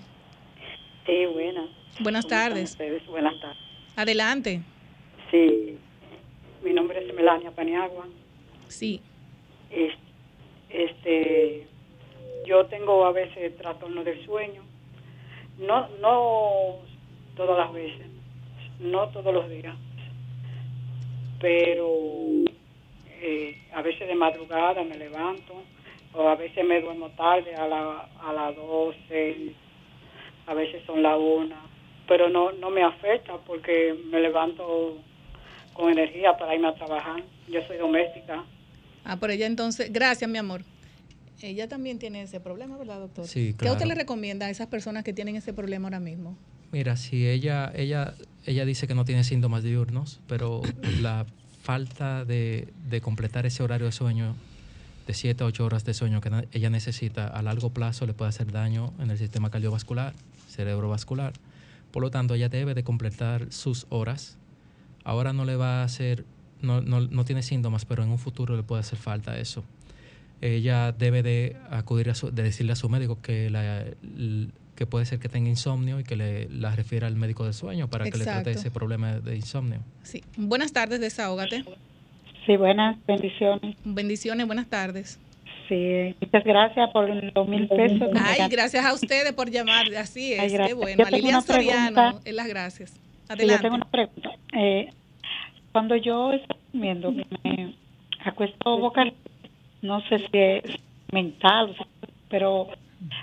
Sí, 1.06 1.26
buenas. 1.26 1.68
Buenas 2.00 2.24
¿Cómo 2.24 2.34
están 2.34 2.48
tardes. 2.50 3.06
Buenas 3.08 3.40
tardes. 3.40 3.58
Adelante. 3.96 4.60
Sí, 5.30 5.76
mi 6.62 6.72
nombre 6.72 7.04
es 7.06 7.14
Melania 7.14 7.50
Paniagua. 7.50 8.06
Sí. 8.68 9.00
Es- 9.70 9.94
Este, 10.70 11.66
yo 12.46 12.64
tengo 12.66 13.04
a 13.04 13.12
veces 13.12 13.54
trastorno 13.58 14.02
del 14.04 14.24
sueño. 14.24 14.62
No, 15.58 15.86
no 16.00 16.76
todas 17.36 17.58
las 17.58 17.72
veces, 17.74 18.06
no 18.80 19.06
todos 19.10 19.34
los 19.34 19.50
días, 19.50 19.76
pero 21.38 21.88
eh, 23.20 23.58
a 23.74 23.82
veces 23.82 24.08
de 24.08 24.14
madrugada 24.14 24.82
me 24.82 24.96
levanto 24.96 25.62
o 26.14 26.26
a 26.26 26.36
veces 26.36 26.64
me 26.64 26.80
duermo 26.80 27.10
tarde 27.10 27.54
a, 27.54 27.68
la, 27.68 28.08
a 28.26 28.32
las 28.32 28.56
12, 28.56 29.52
a 30.46 30.54
veces 30.54 30.82
son 30.86 31.02
las 31.02 31.18
1, 31.18 31.54
pero 32.08 32.28
no, 32.28 32.52
no 32.52 32.70
me 32.70 32.82
afecta 32.82 33.36
porque 33.46 33.94
me 34.10 34.20
levanto 34.20 34.98
con 35.72 35.90
energía 35.90 36.36
para 36.36 36.54
irme 36.54 36.68
a 36.68 36.74
trabajar. 36.74 37.22
Yo 37.48 37.60
soy 37.66 37.78
doméstica. 37.78 38.44
Ah, 39.04 39.16
por 39.16 39.30
ella 39.30 39.46
entonces, 39.46 39.92
gracias, 39.92 40.28
mi 40.30 40.38
amor. 40.38 40.62
Ella 41.40 41.68
también 41.68 41.98
tiene 41.98 42.22
ese 42.22 42.38
problema, 42.38 42.76
¿verdad, 42.76 43.00
doctor? 43.00 43.26
Sí, 43.26 43.54
¿Qué 43.58 43.66
a 43.66 43.72
usted 43.72 43.84
claro. 43.84 43.88
le 43.88 43.94
recomienda 44.02 44.46
a 44.46 44.50
esas 44.50 44.68
personas 44.68 45.02
que 45.02 45.12
tienen 45.12 45.34
ese 45.34 45.52
problema 45.52 45.88
ahora 45.88 45.98
mismo? 45.98 46.36
Mira, 46.70 46.96
si 46.96 47.28
ella, 47.28 47.72
ella, 47.74 48.14
ella 48.46 48.64
dice 48.64 48.86
que 48.86 48.94
no 48.94 49.04
tiene 49.04 49.24
síntomas 49.24 49.64
diurnos, 49.64 50.20
pero 50.28 50.62
la 51.00 51.26
falta 51.62 52.24
de, 52.24 52.68
de 52.88 53.00
completar 53.00 53.44
ese 53.44 53.62
horario 53.62 53.86
de 53.86 53.92
sueño 53.92 54.36
de 55.06 55.14
7 55.14 55.42
a 55.42 55.46
8 55.46 55.64
horas 55.64 55.84
de 55.84 55.94
sueño 55.94 56.20
que 56.20 56.30
ella 56.52 56.70
necesita 56.70 57.26
a 57.26 57.42
largo 57.42 57.70
plazo 57.70 58.06
le 58.06 58.14
puede 58.14 58.28
hacer 58.28 58.52
daño 58.52 58.92
en 59.00 59.10
el 59.10 59.18
sistema 59.18 59.50
cardiovascular, 59.50 60.14
cerebrovascular. 60.52 61.32
Por 61.90 62.02
lo 62.02 62.10
tanto, 62.10 62.34
ella 62.34 62.48
debe 62.48 62.74
de 62.74 62.84
completar 62.84 63.52
sus 63.52 63.86
horas. 63.90 64.38
Ahora 65.04 65.32
no 65.32 65.44
le 65.44 65.56
va 65.56 65.82
a 65.82 65.84
hacer, 65.84 66.24
no, 66.60 66.80
no, 66.80 67.00
no 67.00 67.24
tiene 67.24 67.42
síntomas, 67.42 67.84
pero 67.84 68.02
en 68.02 68.10
un 68.10 68.18
futuro 68.18 68.56
le 68.56 68.62
puede 68.62 68.80
hacer 68.80 68.98
falta 68.98 69.38
eso. 69.38 69.64
Ella 70.40 70.92
debe 70.92 71.22
de 71.22 71.56
acudir 71.70 72.10
a 72.10 72.14
su, 72.14 72.30
de 72.30 72.42
decirle 72.42 72.72
a 72.72 72.76
su 72.76 72.88
médico 72.88 73.18
que, 73.22 73.50
la, 73.50 73.84
que 74.74 74.86
puede 74.86 75.04
ser 75.04 75.18
que 75.18 75.28
tenga 75.28 75.48
insomnio 75.48 76.00
y 76.00 76.04
que 76.04 76.16
le 76.16 76.48
la 76.48 76.74
refiera 76.74 77.06
al 77.06 77.16
médico 77.16 77.44
de 77.44 77.52
sueño 77.52 77.88
para 77.88 78.04
que 78.10 78.18
le 78.18 78.24
trate 78.24 78.50
ese 78.50 78.70
problema 78.70 79.20
de 79.20 79.36
insomnio. 79.36 79.80
Sí. 80.02 80.24
Buenas 80.36 80.72
tardes, 80.72 81.00
desahógate. 81.00 81.64
Sí, 82.46 82.56
buenas 82.56 82.98
bendiciones. 83.06 83.76
Bendiciones, 83.84 84.46
buenas 84.46 84.66
tardes. 84.66 85.20
Sí, 85.72 86.14
muchas 86.20 86.44
gracias 86.44 86.90
por 86.90 87.08
los 87.08 87.48
mil 87.48 87.66
pesos. 87.66 88.10
Ay, 88.22 88.46
gracias 88.50 88.84
a 88.84 88.92
ustedes 88.92 89.32
por 89.32 89.50
llamar. 89.50 89.86
Así 89.96 90.34
es, 90.34 90.40
Ay, 90.40 90.66
qué 90.66 90.74
bueno. 90.74 90.98
Yo 90.98 91.06
A 91.06 91.10
Lilian 91.10 91.40
Soriano, 91.40 92.20
es 92.26 92.34
las 92.34 92.46
gracias. 92.46 93.00
Adelante. 93.26 93.54
yo 93.54 93.62
tengo 93.62 93.76
una 93.76 93.90
pregunta. 93.90 94.32
Eh, 94.52 94.90
cuando 95.72 95.96
yo 95.96 96.32
estoy 96.32 96.58
durmiendo, 96.74 97.12
me 97.12 97.74
acuesto 98.22 98.78
boca 98.78 99.04
no 99.80 100.02
sé 100.08 100.18
si 100.18 100.38
es 100.38 100.62
mental, 101.10 101.74
pero 102.28 102.68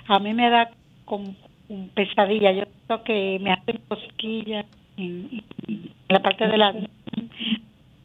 a 0.08 0.18
mí 0.18 0.34
me 0.34 0.50
da 0.50 0.72
como 1.04 1.36
un 1.68 1.88
pesadilla. 1.90 2.50
Yo 2.50 2.64
siento 2.64 3.04
que 3.04 3.38
me 3.40 3.52
hacen 3.52 3.80
cosquillas 3.86 4.66
en, 4.96 5.44
en 5.68 5.92
la 6.08 6.20
parte 6.20 6.48
de 6.48 6.58
la 6.58 6.74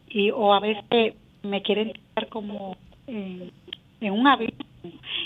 y 0.08 0.30
o 0.30 0.54
a 0.54 0.60
veces 0.60 1.16
me 1.42 1.64
quieren 1.64 1.94
tirar 1.94 2.30
como 2.30 2.78
en, 3.08 3.52
en 4.02 4.14
un 4.14 4.28
abismo 4.28 4.66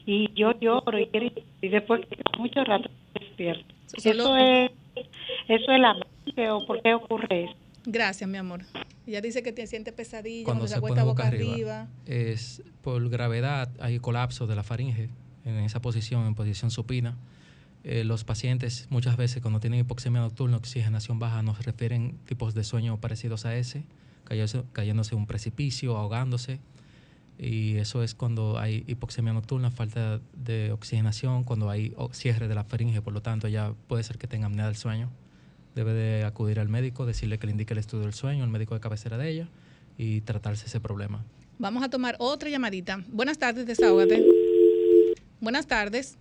y 0.06 0.30
yo 0.36 0.58
lloro 0.60 0.98
y 1.00 1.10
y 1.62 1.70
después 1.70 2.02
de 2.10 2.18
mucho 2.38 2.64
rato 2.64 2.90
despierto. 3.20 3.74
Solo- 3.98 4.36
Eso 4.36 4.38
es 4.38 4.72
eso 5.48 5.72
es 5.72 5.80
la 5.80 5.94
mente 5.94 6.50
o 6.52 6.66
por 6.66 6.82
qué 6.82 6.94
ocurre 6.94 7.46
eso. 7.46 7.54
Gracias, 7.86 8.30
mi 8.30 8.38
amor. 8.38 8.62
Ella 9.08 9.22
dice 9.22 9.42
que 9.42 9.52
te 9.52 9.66
siente 9.68 9.92
pesadilla 9.92 10.46
Cuando 10.46 10.62
cuando, 10.62 10.68
se 10.68 10.74
se 10.74 10.78
acuesta 10.78 11.02
pone 11.02 11.10
boca, 11.12 11.24
boca 11.24 11.28
arriba. 11.36 11.82
arriba. 11.82 11.88
Es 12.06 12.62
por 12.82 13.10
gravedad, 13.10 13.70
hay 13.80 14.00
colapso 14.00 14.46
de 14.48 14.56
la 14.56 14.64
faringe 14.64 15.10
en 15.46 15.56
esa 15.60 15.82
posición, 15.82 16.28
en 16.28 16.36
posición 16.36 16.70
supina. 16.72 17.18
Eh, 17.84 18.04
los 18.04 18.26
pacientes 18.26 18.88
muchas 18.90 19.16
veces 19.18 19.42
cuando 19.42 19.60
tienen 19.62 19.80
hipoxemia 19.80 20.20
nocturna, 20.22 20.58
oxigenación 20.58 21.18
baja, 21.18 21.42
nos 21.42 21.64
refieren 21.66 22.20
tipos 22.26 22.54
de 22.54 22.64
sueño 22.66 22.98
parecidos 23.00 23.46
a 23.46 23.56
ese, 23.56 23.84
cayéndose, 24.26 24.64
cayéndose 24.74 25.16
en 25.16 25.22
un 25.22 25.28
precipicio, 25.28 25.98
ahogándose. 25.98 26.60
Y 27.42 27.78
eso 27.78 28.04
es 28.04 28.16
cuando 28.16 28.60
hay 28.60 28.84
hipoxemia 28.88 29.32
nocturna, 29.32 29.72
falta 29.72 30.20
de 30.34 30.74
oxigenación, 30.74 31.46
cuando 31.46 31.70
hay 31.70 31.94
o- 31.96 32.12
cierre 32.14 32.50
de 32.50 32.56
la 32.56 32.66
faringe, 32.66 33.02
por 33.02 33.14
lo 33.14 33.22
tanto 33.22 33.48
ya 33.48 33.72
puede 33.88 34.04
ser 34.04 34.18
que 34.18 34.28
tenga 34.28 34.48
apnea 34.48 34.66
del 34.66 34.76
sueño. 34.76 35.10
Debe 35.74 35.94
de 35.94 36.26
acudir 36.26 36.60
al 36.60 36.68
médico, 36.68 37.06
decirle 37.06 37.38
que 37.40 37.48
le 37.48 37.52
indique 37.54 37.74
el 37.74 37.80
estudio 37.80 38.04
del 38.04 38.14
sueño, 38.14 38.44
el 38.44 38.50
médico 38.50 38.74
de 38.74 38.82
cabecera 38.82 39.18
de 39.18 39.30
ella, 39.30 39.48
y 39.98 40.20
tratarse 40.22 40.66
ese 40.66 40.82
problema. 40.82 41.24
Vamos 41.60 41.82
a 41.84 41.90
tomar 41.90 42.16
otra 42.20 42.50
llamadita. 42.50 43.04
Buenas 43.08 43.38
tardes, 43.38 43.66
desahógate. 43.66 44.26
Buenas 45.40 45.66
tardes. 45.68 46.18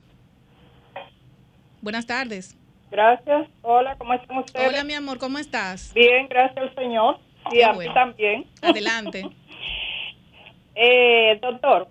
Buenas 1.83 2.07
tardes. 2.07 2.57
Gracias. 2.91 3.49
Hola, 3.63 3.97
¿cómo 3.99 4.15
están 4.15 4.39
ustedes? 4.39 4.69
Hola, 4.69 4.85
mi 4.85 4.95
amor, 4.95 5.19
¿cómo 5.19 5.39
estás? 5.39 5.93
Bien, 5.95 6.29
gracias 6.29 6.59
al 6.59 6.75
Señor. 6.77 7.19
Y 7.51 7.57
Qué 7.57 7.65
a 7.65 7.73
bueno. 7.73 7.91
mí 7.91 7.95
también. 7.95 8.47
Adelante. 8.63 9.29
Eh, 10.81 11.39
doctor, 11.43 11.89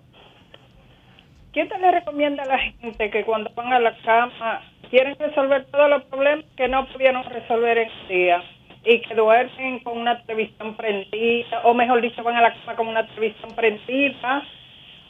¿qué 1.52 1.66
te 1.66 1.78
le 1.78 1.90
recomienda 1.90 2.42
a 2.44 2.46
la 2.46 2.58
gente 2.58 3.10
que 3.10 3.22
cuando 3.24 3.50
van 3.54 3.70
a 3.72 3.78
la 3.80 3.94
cama 3.98 4.62
quieren 4.88 5.14
resolver 5.18 5.66
todos 5.66 5.90
los 5.90 6.04
problemas 6.04 6.46
que 6.56 6.68
no 6.68 6.86
pudieron 6.88 7.22
resolver 7.24 7.76
en 7.76 7.90
el 7.90 8.08
día 8.08 8.42
y 8.86 9.00
que 9.02 9.14
duermen 9.14 9.80
con 9.80 9.98
una 9.98 10.22
televisión 10.22 10.74
prendida, 10.74 11.60
o 11.64 11.74
mejor 11.74 12.00
dicho, 12.00 12.22
van 12.22 12.36
a 12.36 12.40
la 12.40 12.54
cama 12.54 12.76
con 12.76 12.88
una 12.88 13.06
televisión 13.08 13.50
prendida, 13.54 14.42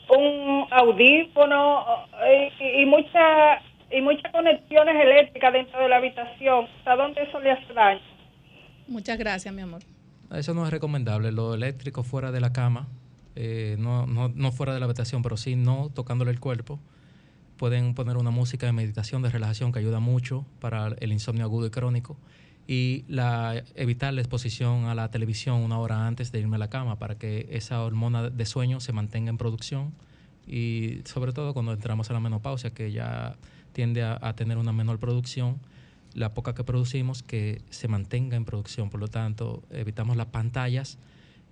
un 0.08 0.66
audífono 0.70 1.84
eh, 2.26 2.50
y, 2.58 2.82
y 2.82 2.86
mucha- 2.86 3.60
y 3.90 4.00
muchas 4.00 4.32
conexiones 4.32 4.96
eléctricas 5.02 5.52
dentro 5.52 5.80
de 5.80 5.88
la 5.88 5.96
habitación? 5.98 6.66
¿Hasta 6.78 6.96
dónde 6.96 7.22
eso 7.22 7.38
le 7.38 7.52
hace 7.52 7.72
daño? 7.72 8.00
Muchas 8.88 9.16
gracias, 9.18 9.54
mi 9.54 9.62
amor. 9.62 9.82
Eso 10.34 10.52
no 10.52 10.64
es 10.66 10.70
recomendable. 10.72 11.30
Lo 11.30 11.54
eléctrico 11.54 12.02
fuera 12.02 12.32
de 12.32 12.40
la 12.40 12.52
cama, 12.52 12.86
eh, 13.40 13.76
no, 13.78 14.50
fuera 14.50 14.74
de 14.74 14.80
la 14.80 14.86
habitación, 14.86 15.22
pero 15.22 15.36
sí 15.36 15.54
no 15.54 15.90
tocándole 15.94 16.32
el 16.32 16.40
cuerpo. 16.40 16.80
Pueden 17.56 17.94
poner 17.94 18.16
una 18.16 18.32
música 18.32 18.66
de 18.66 18.72
meditación, 18.72 19.22
de 19.22 19.30
relajación, 19.30 19.70
que 19.70 19.78
ayuda 19.78 20.00
mucho 20.00 20.44
para 20.58 20.88
el 20.98 21.12
insomnio 21.12 21.44
agudo 21.44 21.68
y 21.68 21.70
crónico. 21.70 22.16
Y 22.66 23.04
la, 23.06 23.62
evitar 23.76 24.12
la 24.12 24.22
exposición 24.22 24.86
a 24.86 24.96
la 24.96 25.12
televisión 25.12 25.60
una 25.60 25.78
hora 25.78 26.08
antes 26.08 26.32
de 26.32 26.40
irme 26.40 26.56
a 26.56 26.58
la 26.58 26.68
cama 26.68 26.98
para 26.98 27.16
que 27.16 27.48
esa 27.52 27.80
hormona 27.84 28.28
de 28.28 28.44
sueño 28.44 28.80
se 28.80 28.92
mantenga 28.92 29.30
en 29.30 29.38
producción. 29.38 29.94
Y 30.44 31.02
sobre 31.04 31.32
todo 31.32 31.54
cuando 31.54 31.72
entramos 31.72 32.10
a 32.10 32.14
la 32.14 32.20
menopausia, 32.20 32.70
que 32.70 32.90
ya 32.90 33.36
tiende 33.72 34.02
a 34.02 34.32
tener 34.34 34.58
una 34.58 34.72
menor 34.72 34.98
producción, 34.98 35.60
la 36.12 36.34
poca 36.34 36.56
que 36.56 36.64
producimos 36.64 37.22
que 37.22 37.62
se 37.70 37.86
mantenga 37.86 38.36
en 38.36 38.44
producción. 38.44 38.90
Por 38.90 38.98
lo 38.98 39.06
tanto, 39.06 39.62
evitamos 39.70 40.16
las 40.16 40.26
pantallas 40.26 40.98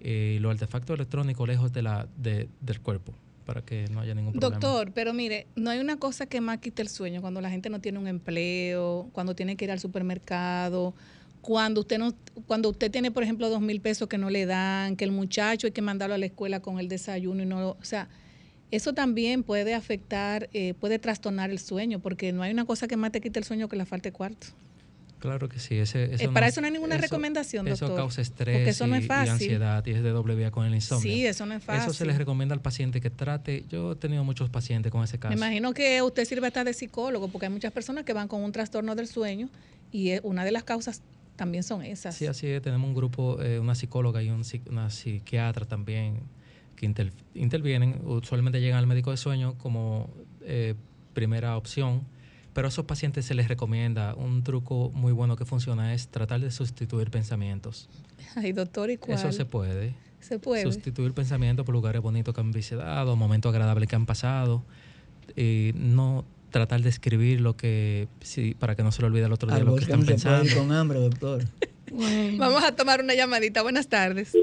eh, 0.01 0.39
los 0.41 0.51
artefactos 0.53 0.95
electrónicos 0.95 1.47
lejos 1.49 1.73
de 1.73 1.83
la, 1.83 2.07
de- 2.17 2.49
del 2.61 2.81
cuerpo 2.81 3.13
para 3.45 3.63
que 3.63 3.87
no 3.91 4.01
haya 4.01 4.15
ningún 4.15 4.33
problema. 4.33 4.59
Doctor, 4.59 4.93
pero 4.93 5.13
mire, 5.15 5.47
no 5.55 5.71
hay 5.71 5.79
una 5.79 5.97
cosa 5.99 6.27
que 6.27 6.41
más 6.41 6.59
quite 6.59 6.83
el 6.83 6.89
sueño 6.89 7.21
cuando 7.21 7.41
la 7.41 7.49
gente 7.51 7.71
no 7.71 7.81
tiene 7.81 7.99
un 7.99 8.09
empleo, 8.09 9.09
cuando 9.13 9.35
tiene 9.37 9.57
que 9.57 9.65
ir 9.67 9.71
al 9.71 9.79
supermercado, 9.79 10.95
cuando 11.43 11.83
usted 11.83 11.99
no, 11.99 12.13
cuando 12.47 12.71
usted 12.71 12.91
tiene, 12.91 13.13
por 13.13 13.23
ejemplo, 13.23 13.49
dos 13.49 13.61
mil 13.61 13.81
pesos 13.81 14.09
que 14.09 14.19
no 14.19 14.31
le 14.31 14.47
dan, 14.47 14.97
que 14.97 15.05
el 15.05 15.13
muchacho 15.13 15.69
hay 15.69 15.73
que 15.73 15.81
mandarlo 15.83 16.17
a 16.17 16.19
la 16.19 16.27
escuela 16.27 16.59
con 16.61 16.81
el 16.81 16.89
desayuno 16.89 17.43
y 17.45 17.47
no, 17.47 17.71
o 17.71 17.77
sea, 17.85 18.09
eso 18.73 18.93
también 18.95 19.45
puede 19.45 19.75
afectar, 19.75 20.49
eh, 20.53 20.75
puede 20.75 20.99
trastornar 20.99 21.51
el 21.51 21.61
sueño, 21.61 22.01
porque 22.01 22.33
no 22.33 22.43
hay 22.43 22.51
una 22.53 22.65
cosa 22.65 22.89
que 22.89 22.97
más 22.97 23.13
te 23.13 23.21
quite 23.21 23.39
el 23.39 23.45
sueño 23.45 23.69
que 23.69 23.77
la 23.77 23.87
falta 23.87 24.09
de 24.09 24.13
cuarto. 24.13 24.49
Claro 25.27 25.49
que 25.49 25.59
sí. 25.59 25.75
Ese, 25.77 26.15
eso 26.15 26.25
Eh, 26.25 26.29
para 26.29 26.47
eso 26.47 26.61
no 26.61 26.69
hay 26.69 26.73
ninguna 26.73 26.97
recomendación, 26.99 27.67
Eso 27.67 27.87
doctor, 27.87 28.03
causa 28.05 28.21
estrés 28.23 28.57
porque 28.57 28.71
eso 28.71 28.87
no 28.87 28.97
y- 28.97 29.03
fácil. 29.03 29.33
ansiedad 29.33 29.85
y 29.85 29.91
es 29.91 30.03
de 30.03 30.11
doble 30.11 30.35
vía 30.37 30.51
con 30.53 30.65
el 30.67 30.75
insomnio. 30.75 31.03
Sí, 31.13 31.27
eso 31.27 31.47
no 31.47 31.55
es 31.55 31.63
Eso 31.65 31.73
se 31.73 31.87
fácil. 31.87 32.07
les 32.07 32.19
recomienda 32.19 32.55
al 32.55 32.61
paciente 32.63 33.01
que 33.01 33.11
trate. 33.11 33.65
Yo 33.69 33.93
he 33.93 33.97
tenido 33.97 34.23
muchos 34.23 34.51
pacientes 34.51 34.93
con 34.93 35.03
ese 35.03 35.19
caso. 35.19 35.31
Me 35.31 35.37
imagino 35.37 35.75
que 35.75 36.01
usted 36.03 36.25
sirve 36.25 36.47
hasta 36.47 36.63
de 36.63 36.73
psicólogo, 36.75 37.29
porque 37.29 37.47
hay 37.47 37.53
muchas 37.53 37.73
personas 37.73 38.05
que 38.05 38.13
van 38.13 38.29
con 38.29 38.43
un 38.45 38.53
trastorno 38.53 38.95
del 38.95 39.09
sueño 39.09 39.49
y 39.91 40.11
eh, 40.11 40.21
una 40.23 40.45
de 40.45 40.53
las 40.53 40.63
causas 40.63 41.03
también 41.35 41.65
son 41.65 41.83
esas. 41.83 42.15
Sí, 42.15 42.27
así 42.27 42.47
es. 42.47 42.63
Tenemos 42.63 42.87
un 42.89 42.95
grupo, 42.95 43.43
eh, 43.43 43.59
una 43.59 43.75
psicóloga 43.75 44.23
y 44.23 44.31
un 44.31 44.43
una 44.71 44.91
psiquiatra 44.91 45.67
también 45.67 46.21
que 46.77 46.87
inter- 46.87 47.13
intervienen. 47.35 48.01
Usualmente 48.05 48.61
llegan 48.61 48.79
al 48.79 48.87
médico 48.87 49.11
de 49.11 49.17
sueño 49.17 49.55
como 49.59 50.09
eh, 50.43 50.75
primera 51.15 51.57
opción, 51.57 52.03
pero 52.57 52.69
a 52.69 52.71
esos 52.71 52.87
pacientes 52.87 53.27
se 53.27 53.35
les 53.35 53.49
recomienda 53.49 54.15
un 54.15 54.43
truco 54.43 54.91
muy 54.95 55.13
bueno 55.13 55.37
que 55.37 55.45
funciona 55.45 55.93
es 55.93 56.09
tratar 56.09 56.41
de 56.41 56.51
sustituir 56.51 57.11
pensamientos. 57.11 57.87
Ay, 58.35 58.53
doctor, 58.53 58.91
¿y 58.91 58.97
cuál? 58.97 59.19
Eso 59.19 59.31
se 59.31 59.45
puede. 59.45 59.93
Se 60.21 60.39
puede. 60.39 60.63
Sustituir 60.63 61.13
pensamientos 61.13 61.67
por 61.67 61.75
lugares 61.75 62.01
bonitos 62.01 62.35
que 62.35 62.41
han 62.41 62.53
visitado, 62.53 63.15
momentos 63.15 63.53
agradables 63.53 63.91
que 63.91 63.97
han 63.97 64.07
pasado. 64.07 64.65
Y 65.37 65.73
no 65.75 66.25
tratar 66.49 66.81
de 66.81 66.89
escribir 66.89 67.43
lo 67.43 67.59
que, 67.59 68.09
sí, 68.21 68.57
para 68.59 68.75
que 68.75 68.83
no 68.83 68.91
se 68.91 69.03
le 69.03 69.09
olvide 69.09 69.27
el 69.27 69.35
otro 69.35 69.49
día 69.49 69.59
Al 69.59 69.67
lo 69.67 69.75
que 69.75 69.83
están 69.83 70.01
puede 70.01 70.15
ir 70.15 70.23
pensando. 70.23 70.55
con 70.57 70.73
hambre, 70.73 70.99
doctor. 70.99 71.45
Vamos 72.39 72.65
a 72.65 72.75
tomar 72.75 73.03
una 73.03 73.13
llamadita. 73.13 73.61
Buenas 73.61 73.89
tardes. 73.89 74.35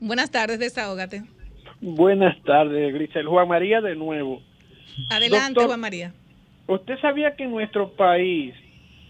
Buenas 0.00 0.32
tardes, 0.32 0.58
desahógate. 0.58 1.22
Buenas 1.80 2.36
tardes, 2.42 2.92
Grisel. 2.94 3.28
Juan 3.28 3.46
María 3.46 3.80
de 3.80 3.94
nuevo. 3.94 4.42
Adelante, 5.08 5.54
Doctor, 5.54 5.66
Juan 5.68 5.80
María. 5.80 6.12
¿Usted 6.66 6.98
sabía 7.00 7.34
que 7.36 7.44
en 7.44 7.50
nuestro 7.50 7.90
país 7.90 8.54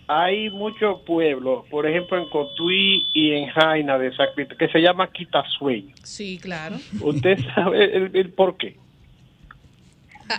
hay 0.08 0.50
muchos 0.50 1.00
pueblos, 1.02 1.64
por 1.70 1.86
ejemplo 1.86 2.18
en 2.18 2.28
Cotuí 2.28 3.06
y 3.12 3.32
en 3.32 3.48
Jaina 3.48 3.98
de 3.98 4.14
Sacristía, 4.14 4.56
que 4.58 4.68
se 4.68 4.80
llama 4.80 5.10
Quitasueño? 5.10 5.94
Sí, 6.02 6.38
claro. 6.40 6.76
¿Usted 7.00 7.38
sabe 7.54 7.96
el, 7.96 8.10
el 8.14 8.32
por 8.32 8.56
qué? 8.56 8.76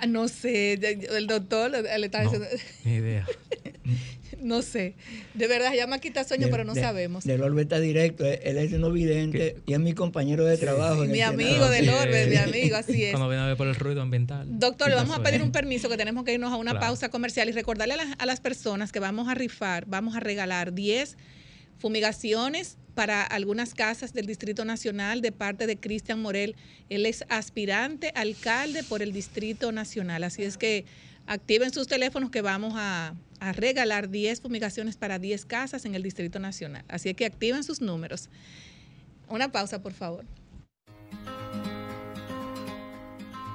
Ah, 0.02 0.06
no 0.08 0.28
sé, 0.28 0.78
ya- 0.82 0.92
ya- 0.92 1.18
el 1.18 1.28
doctor 1.28 1.72
le 1.72 2.06
está 2.06 2.22
diciendo, 2.22 2.48
Ni 2.86 2.94
idea. 2.96 3.26
no 4.42 4.62
sé. 4.62 4.96
De 5.34 5.48
verdad, 5.48 5.72
se 5.72 5.78
llama 5.78 6.00
quita 6.00 6.24
sueño, 6.24 6.48
De- 6.48 6.52
pero 6.52 6.64
no 6.66 6.74
de- 6.74 6.82
sabemos. 6.82 7.24
Del 7.24 7.42
Orbe 7.42 7.62
está 7.62 7.80
directo, 7.80 8.26
él 8.26 8.40
él 8.44 8.58
es 8.58 8.72
no 8.72 8.92
vidente 8.92 9.58
y 9.66 9.74
es 9.74 9.80
mi 9.80 9.94
compañero 9.94 10.44
de 10.46 10.58
trabajo. 10.58 11.06
Mi 11.06 11.22
amigo 11.22 11.70
del 11.70 11.88
Orbe, 11.90 12.28
mi 12.28 12.36
amigo, 12.36 12.76
así 12.76 13.04
es. 13.06 13.12
Cuando 13.12 13.30
viene 13.30 13.44
a 13.44 13.48
ver 13.48 13.58
por 13.58 13.68
el 13.68 13.76
ruido 13.76 14.02
ambiental. 14.02 14.48
Doctor, 14.60 14.90
le 14.90 14.96
vamos 14.96 15.18
a 15.18 15.24
pedir 15.24 15.42
un 15.42 15.52
permiso 15.52 15.88
que 15.90 15.98
tenemos 15.98 16.24
que 16.26 16.34
irnos 16.34 16.52
a 16.52 16.58
una 16.58 16.72
Claro. 16.72 16.88
pausa 16.88 17.10
comercial 17.10 17.48
y 17.50 17.52
recordarle 17.54 17.94
a 17.94 17.98
las, 17.98 18.08
a 18.18 18.26
las 18.26 18.40
personas 18.42 18.92
que 18.92 19.00
vamos 19.00 19.28
a 19.30 19.34
rifar, 19.36 19.86
vamos 19.88 20.16
a 20.16 20.20
regalar 20.20 20.74
10 20.74 21.16
fumigaciones 21.80 22.78
para 22.94 23.24
algunas 23.24 23.74
casas 23.74 24.14
del 24.14 24.26
Distrito 24.26 24.66
Nacional 24.66 25.22
de 25.22 25.32
parte 25.32 25.68
de 25.68 25.78
Cristian 25.78 26.22
Morel. 26.22 26.56
Él 26.90 27.06
es 27.06 27.24
aspirante 27.30 28.12
alcalde 28.16 28.84
por 28.84 29.02
el 29.02 29.14
Distrito 29.14 29.72
Nacional. 29.72 30.24
Así 30.24 30.44
es 30.44 30.58
que 30.58 30.86
activen 31.26 31.72
sus 31.74 31.88
teléfonos 31.88 32.30
que 32.30 32.42
vamos 32.42 32.74
a, 32.76 33.16
regalar 33.58 34.10
10 34.10 34.40
fumigaciones 34.40 34.96
para 34.96 35.20
10 35.20 35.46
casas 35.46 35.84
en 35.84 35.96
el 35.96 36.02
Distrito 36.02 36.40
Nacional. 36.40 36.86
Así 36.88 37.10
es 37.10 37.16
que 37.18 37.26
activen 37.26 37.66
sus 37.66 37.82
números. 37.82 38.30
Una 39.28 39.52
pausa, 39.52 39.82
por 39.82 39.92
favor. 39.92 40.24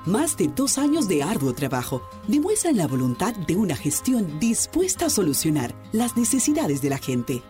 Más 0.05 0.36
de 0.36 0.48
dos 0.48 0.77
años 0.77 1.09
de 1.09 1.23
arduo 1.23 1.55
trabajo 1.55 2.02
demuestran 2.28 2.77
la 2.77 2.86
voluntad 2.86 3.35
de 3.35 3.56
una 3.56 3.77
gestión 3.77 4.39
dispuesta 4.39 5.06
a 5.06 5.10
solucionar 5.10 5.74
las 5.93 6.19
necesidades 6.19 6.82
de 6.82 6.90
la 6.90 6.98
gente. 6.98 7.43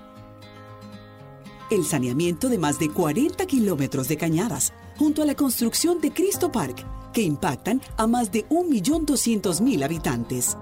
El 1.70 1.85
saneamiento 1.85 2.49
de 2.49 2.57
más 2.57 2.78
de 2.78 2.89
40 2.89 3.45
kilómetros 3.45 4.09
de 4.09 4.16
cañadas, 4.16 4.73
junto 4.99 5.23
a 5.23 5.27
la 5.27 5.35
construcción 5.35 6.01
de 6.01 6.12
Cristo 6.12 6.51
Park, 6.51 6.86
que 7.12 7.20
impactan 7.20 7.82
a 7.99 8.07
más 8.07 8.32
de 8.32 8.49
1.200.000 8.49 9.85
habitantes. 9.85 10.57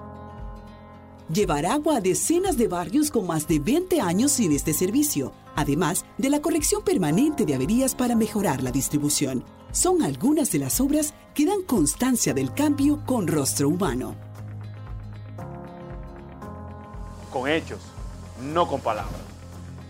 Llevar 1.31 1.65
agua 1.65 1.97
a 1.97 2.01
decenas 2.01 2.57
de 2.57 2.67
barrios 2.67 3.09
con 3.09 3.25
más 3.25 3.47
de 3.47 3.59
20 3.59 4.01
años 4.01 4.33
sin 4.33 4.51
este 4.51 4.73
servicio, 4.73 5.31
además 5.55 6.03
de 6.17 6.29
la 6.29 6.41
corrección 6.41 6.83
permanente 6.83 7.45
de 7.45 7.55
averías 7.55 7.95
para 7.95 8.15
mejorar 8.15 8.61
la 8.61 8.71
distribución 8.71 9.45
son 9.71 10.01
algunas 10.01 10.51
de 10.51 10.59
las 10.59 10.81
obras 10.81 11.13
que 11.33 11.45
dan 11.45 11.61
constancia 11.61 12.33
del 12.33 12.53
cambio 12.53 13.01
con 13.05 13.27
rostro 13.27 13.69
humano. 13.69 14.15
Con 17.31 17.49
hechos, 17.49 17.79
no 18.41 18.67
con 18.67 18.81
palabras. 18.81 19.26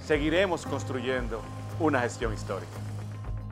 Seguiremos 0.08 0.66
construyendo 0.66 1.42
una 1.82 2.00
gestión 2.00 2.34
histórica. 2.34 2.72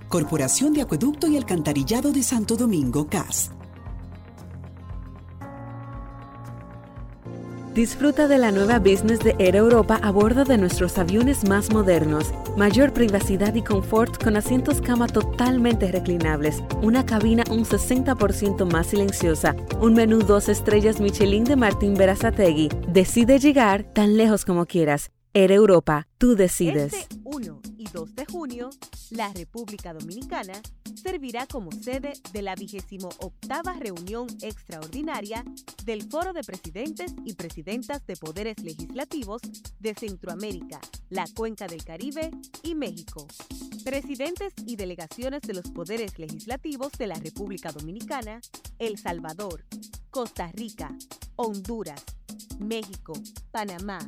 Corporación 0.08 0.72
de 0.72 0.84
Acueducto 0.84 1.28
y 1.28 1.36
Alcantarillado 1.36 2.14
de 2.14 2.24
Santo 2.24 2.56
Domingo, 2.56 3.10
CAS. 3.10 3.52
Disfruta 7.74 8.30
de 8.30 8.38
la 8.38 8.52
nueva 8.52 8.80
business 8.80 9.20
de 9.20 9.36
Air 9.38 9.58
Europa 9.58 10.00
a 10.02 10.12
bordo 10.12 10.46
de 10.46 10.58
nuestros 10.58 10.98
aviones 10.98 11.46
más 11.46 11.74
modernos. 11.74 12.34
Mayor 12.56 12.94
privacidad 12.94 13.54
y 13.54 13.62
confort 13.62 14.24
con 14.24 14.38
asientos 14.38 14.80
cama 14.80 15.08
totalmente 15.08 15.92
reclinables, 15.92 16.64
una 16.82 17.06
cabina 17.06 17.44
un 17.50 17.66
60% 17.66 18.72
más 18.72 18.88
silenciosa, 18.88 19.58
un 19.82 19.94
menú 19.94 20.20
dos 20.20 20.48
estrellas 20.48 21.02
Michelin 21.02 21.44
de 21.44 21.58
Martín 21.58 21.96
Berazategui. 21.96 22.70
Decide 22.88 23.40
llegar 23.40 23.84
tan 23.84 24.16
lejos 24.16 24.46
como 24.46 24.66
quieras. 24.66 25.12
Air 25.38 25.52
Europa, 25.52 26.08
tú 26.18 26.38
decides. 26.38 26.94
Este 26.94 27.20
1 27.26 27.62
y 27.78 27.90
2 27.90 28.16
de 28.16 28.26
junio, 28.26 28.70
la 29.10 29.34
República 29.34 29.94
Dominicana 29.94 30.54
servirá 30.96 31.46
como 31.46 31.74
sede 31.74 32.14
de 32.32 32.42
la 32.42 32.56
28 32.56 33.34
reunión 33.78 34.28
extraordinaria 34.42 35.44
del 35.84 36.04
Foro 36.04 36.32
de 36.32 36.42
Presidentes 36.42 37.14
y 37.26 37.34
Presidentas 37.34 38.08
de 38.08 38.16
Poderes 38.16 38.64
Legislativos 38.64 39.42
de 39.78 39.94
Centroamérica, 39.94 40.80
la 41.10 41.26
Cuenca 41.36 41.68
del 41.68 41.84
Caribe 41.84 42.32
y 42.64 42.74
México. 42.74 43.28
Presidentes 43.84 44.54
y 44.66 44.78
delegaciones 44.78 45.42
de 45.42 45.54
los 45.54 45.70
poderes 45.70 46.18
legislativos 46.18 46.94
de 46.94 47.08
la 47.08 47.16
República 47.16 47.74
Dominicana, 47.74 48.40
El 48.80 48.98
Salvador, 48.98 49.66
Costa 50.12 50.50
Rica, 50.54 50.96
Honduras, 51.36 52.02
México, 52.58 53.12
Panamá, 53.52 54.00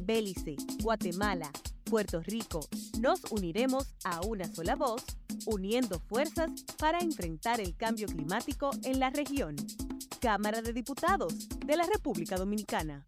Belice, 0.00 0.56
Guatemala, 0.82 1.50
Puerto 1.84 2.20
Rico, 2.22 2.60
nos 3.00 3.20
uniremos 3.30 3.94
a 4.04 4.20
una 4.22 4.52
sola 4.52 4.76
voz, 4.76 5.04
uniendo 5.46 6.00
fuerzas 6.00 6.50
para 6.78 6.98
enfrentar 6.98 7.60
el 7.60 7.76
cambio 7.76 8.06
climático 8.06 8.70
en 8.82 9.00
la 9.00 9.10
región. 9.10 9.56
Cámara 10.20 10.62
de 10.62 10.72
Diputados 10.72 11.48
de 11.64 11.76
la 11.76 11.84
República 11.84 12.36
Dominicana. 12.36 13.06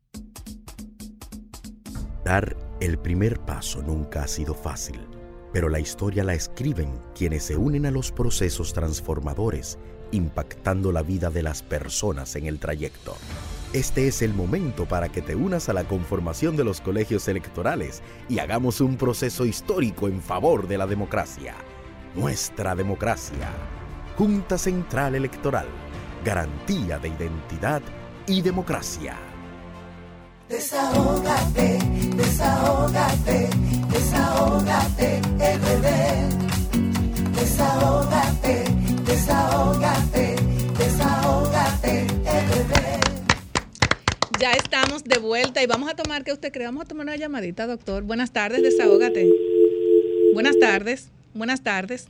Dar 2.25 2.57
el 2.81 2.99
primer 2.99 3.41
paso 3.41 3.83
nunca 3.83 4.25
ha 4.25 4.29
sido 4.29 4.55
fácil, 4.55 5.01
pero 5.53 5.69
la 5.69 5.81
historia 5.81 6.25
la 6.25 6.35
escriben 6.35 7.01
quienes 7.15 7.45
se 7.45 7.57
unen 7.57 7.87
a 7.87 7.91
los 7.91 8.13
procesos 8.13 8.73
transformadores, 8.73 9.79
impactando 10.13 10.93
la 10.93 11.03
vida 11.03 11.31
de 11.31 11.43
las 11.43 11.63
personas 11.63 12.37
en 12.37 12.47
el 12.47 12.59
trayecto. 12.59 13.17
Este 13.73 14.07
es 14.09 14.23
el 14.23 14.33
momento 14.33 14.87
para 14.87 15.09
que 15.09 15.23
te 15.23 15.35
unas 15.35 15.69
a 15.69 15.73
la 15.73 15.85
conformación 15.85 16.57
de 16.57 16.65
los 16.65 16.81
colegios 16.81 17.29
electorales 17.29 18.03
y 18.29 18.39
hagamos 18.39 18.81
un 18.81 18.97
proceso 18.97 19.45
histórico 19.45 20.09
en 20.09 20.23
favor 20.23 20.67
de 20.69 20.79
la 20.79 20.87
democracia. 20.87 21.55
Nuestra 22.15 22.75
democracia. 22.75 23.51
Junta 24.17 24.57
Central 24.57 25.15
Electoral. 25.15 25.67
Garantía 26.25 26.99
de 26.99 27.09
identidad 27.09 27.83
y 28.27 28.41
democracia. 28.41 29.17
Desahógate, 30.49 31.79
desahógate, 32.17 33.51
desahógate, 33.91 35.21
RD. 35.39 35.87
Desahógate, 37.35 38.65
desahógate, 39.05 40.36
Ya 44.47 44.53
estamos 44.53 45.03
de 45.03 45.19
vuelta 45.19 45.61
y 45.61 45.67
vamos 45.67 45.91
a 45.91 45.97
tomar, 45.97 46.23
¿qué 46.23 46.33
usted 46.33 46.53
cree? 46.53 46.67
Vamos 46.67 46.85
a 46.85 46.87
tomar 46.87 47.05
una 47.05 47.17
llamadita, 47.17 47.67
doctor. 47.67 48.05
Buenas 48.05 48.33
tardes, 48.33 48.63
desahógate. 48.63 49.29
Buenas 50.35 50.57
tardes, 50.61 51.11
buenas 51.35 51.65
tardes. 51.65 52.07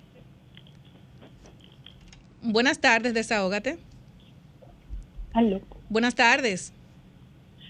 Buenas 2.42 2.78
tardes, 2.78 3.14
desahógate. 3.14 3.78
Aló. 5.32 5.62
Buenas 5.88 6.14
tardes. 6.14 6.74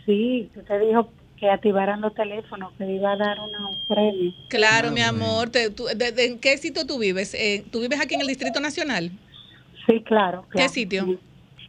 Sí, 0.05 0.51
usted 0.57 0.81
dijo 0.81 1.11
que 1.39 1.49
activaran 1.49 2.01
los 2.01 2.13
teléfonos, 2.17 2.73
que 2.77 2.91
iba 2.93 3.13
a 3.13 3.17
dar 3.17 3.39
una- 3.39 3.69
un 3.69 3.77
premio. 3.87 4.33
Claro, 4.49 4.91
mi 4.91 5.01
amor. 5.01 5.49
Te- 5.51 5.71
tú- 5.71 5.87
de- 5.95 6.11
de- 6.11 6.25
¿En 6.25 6.39
qué 6.41 6.59
sitio 6.59 6.85
tú 6.85 6.99
vives? 6.99 7.35
Eh, 7.35 7.65
¿Tú 7.71 7.83
vives 7.83 8.01
aquí 8.01 8.17
en 8.17 8.21
el 8.23 8.27
Distrito 8.27 8.59
Nacional? 8.59 9.13
Sí, 9.87 10.03
claro. 10.03 10.43
¿Qué 10.51 10.57
claro. 10.57 10.73
sitio? 10.73 11.03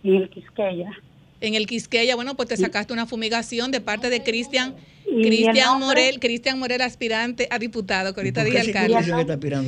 En 0.04 0.14
el 0.16 0.30
Quisqueya. 0.32 0.90
En 1.40 1.54
el 1.54 1.68
Quisqueya, 1.68 2.16
bueno, 2.16 2.36
pues 2.36 2.50
te 2.50 2.58
sacaste 2.58 2.94
una 2.94 3.06
fumigación 3.06 3.72
de 3.72 3.80
parte 3.80 4.10
de 4.10 4.24
Cristian 4.24 4.76
¿Y 5.06 5.22
el 5.22 5.28
Cristian? 5.28 5.80
Morel, 5.80 6.20
Cristian 6.20 6.60
Morel, 6.60 6.82
aspirante 6.82 7.48
a 7.52 7.60
diputado, 7.60 8.14
que 8.14 8.20
ahorita 8.20 8.44
dije 8.44 8.60
alcalde. 8.60 9.00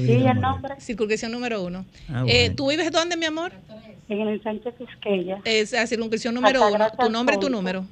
Sí, 0.05 0.13
el 0.13 0.41
nombre. 0.41 0.75
Circunscripción 0.79 1.31
número 1.31 1.63
uno. 1.63 1.85
Ah, 2.09 2.25
Eh. 2.27 2.49
¿Tú 2.49 2.69
vives 2.69 2.91
dónde, 2.91 3.15
mi 3.15 3.25
amor? 3.25 3.53
En 4.09 4.27
el 4.27 4.41
Sánchez 4.43 4.73
Quisqueya. 4.77 5.39
Es 5.45 5.71
la 5.71 5.85
circunscripción 5.87 6.33
número 6.35 6.67
uno. 6.67 6.87
Tu 6.99 7.09
nombre 7.09 7.35
y 7.35 7.39
tu 7.39 7.49
número. 7.49 7.85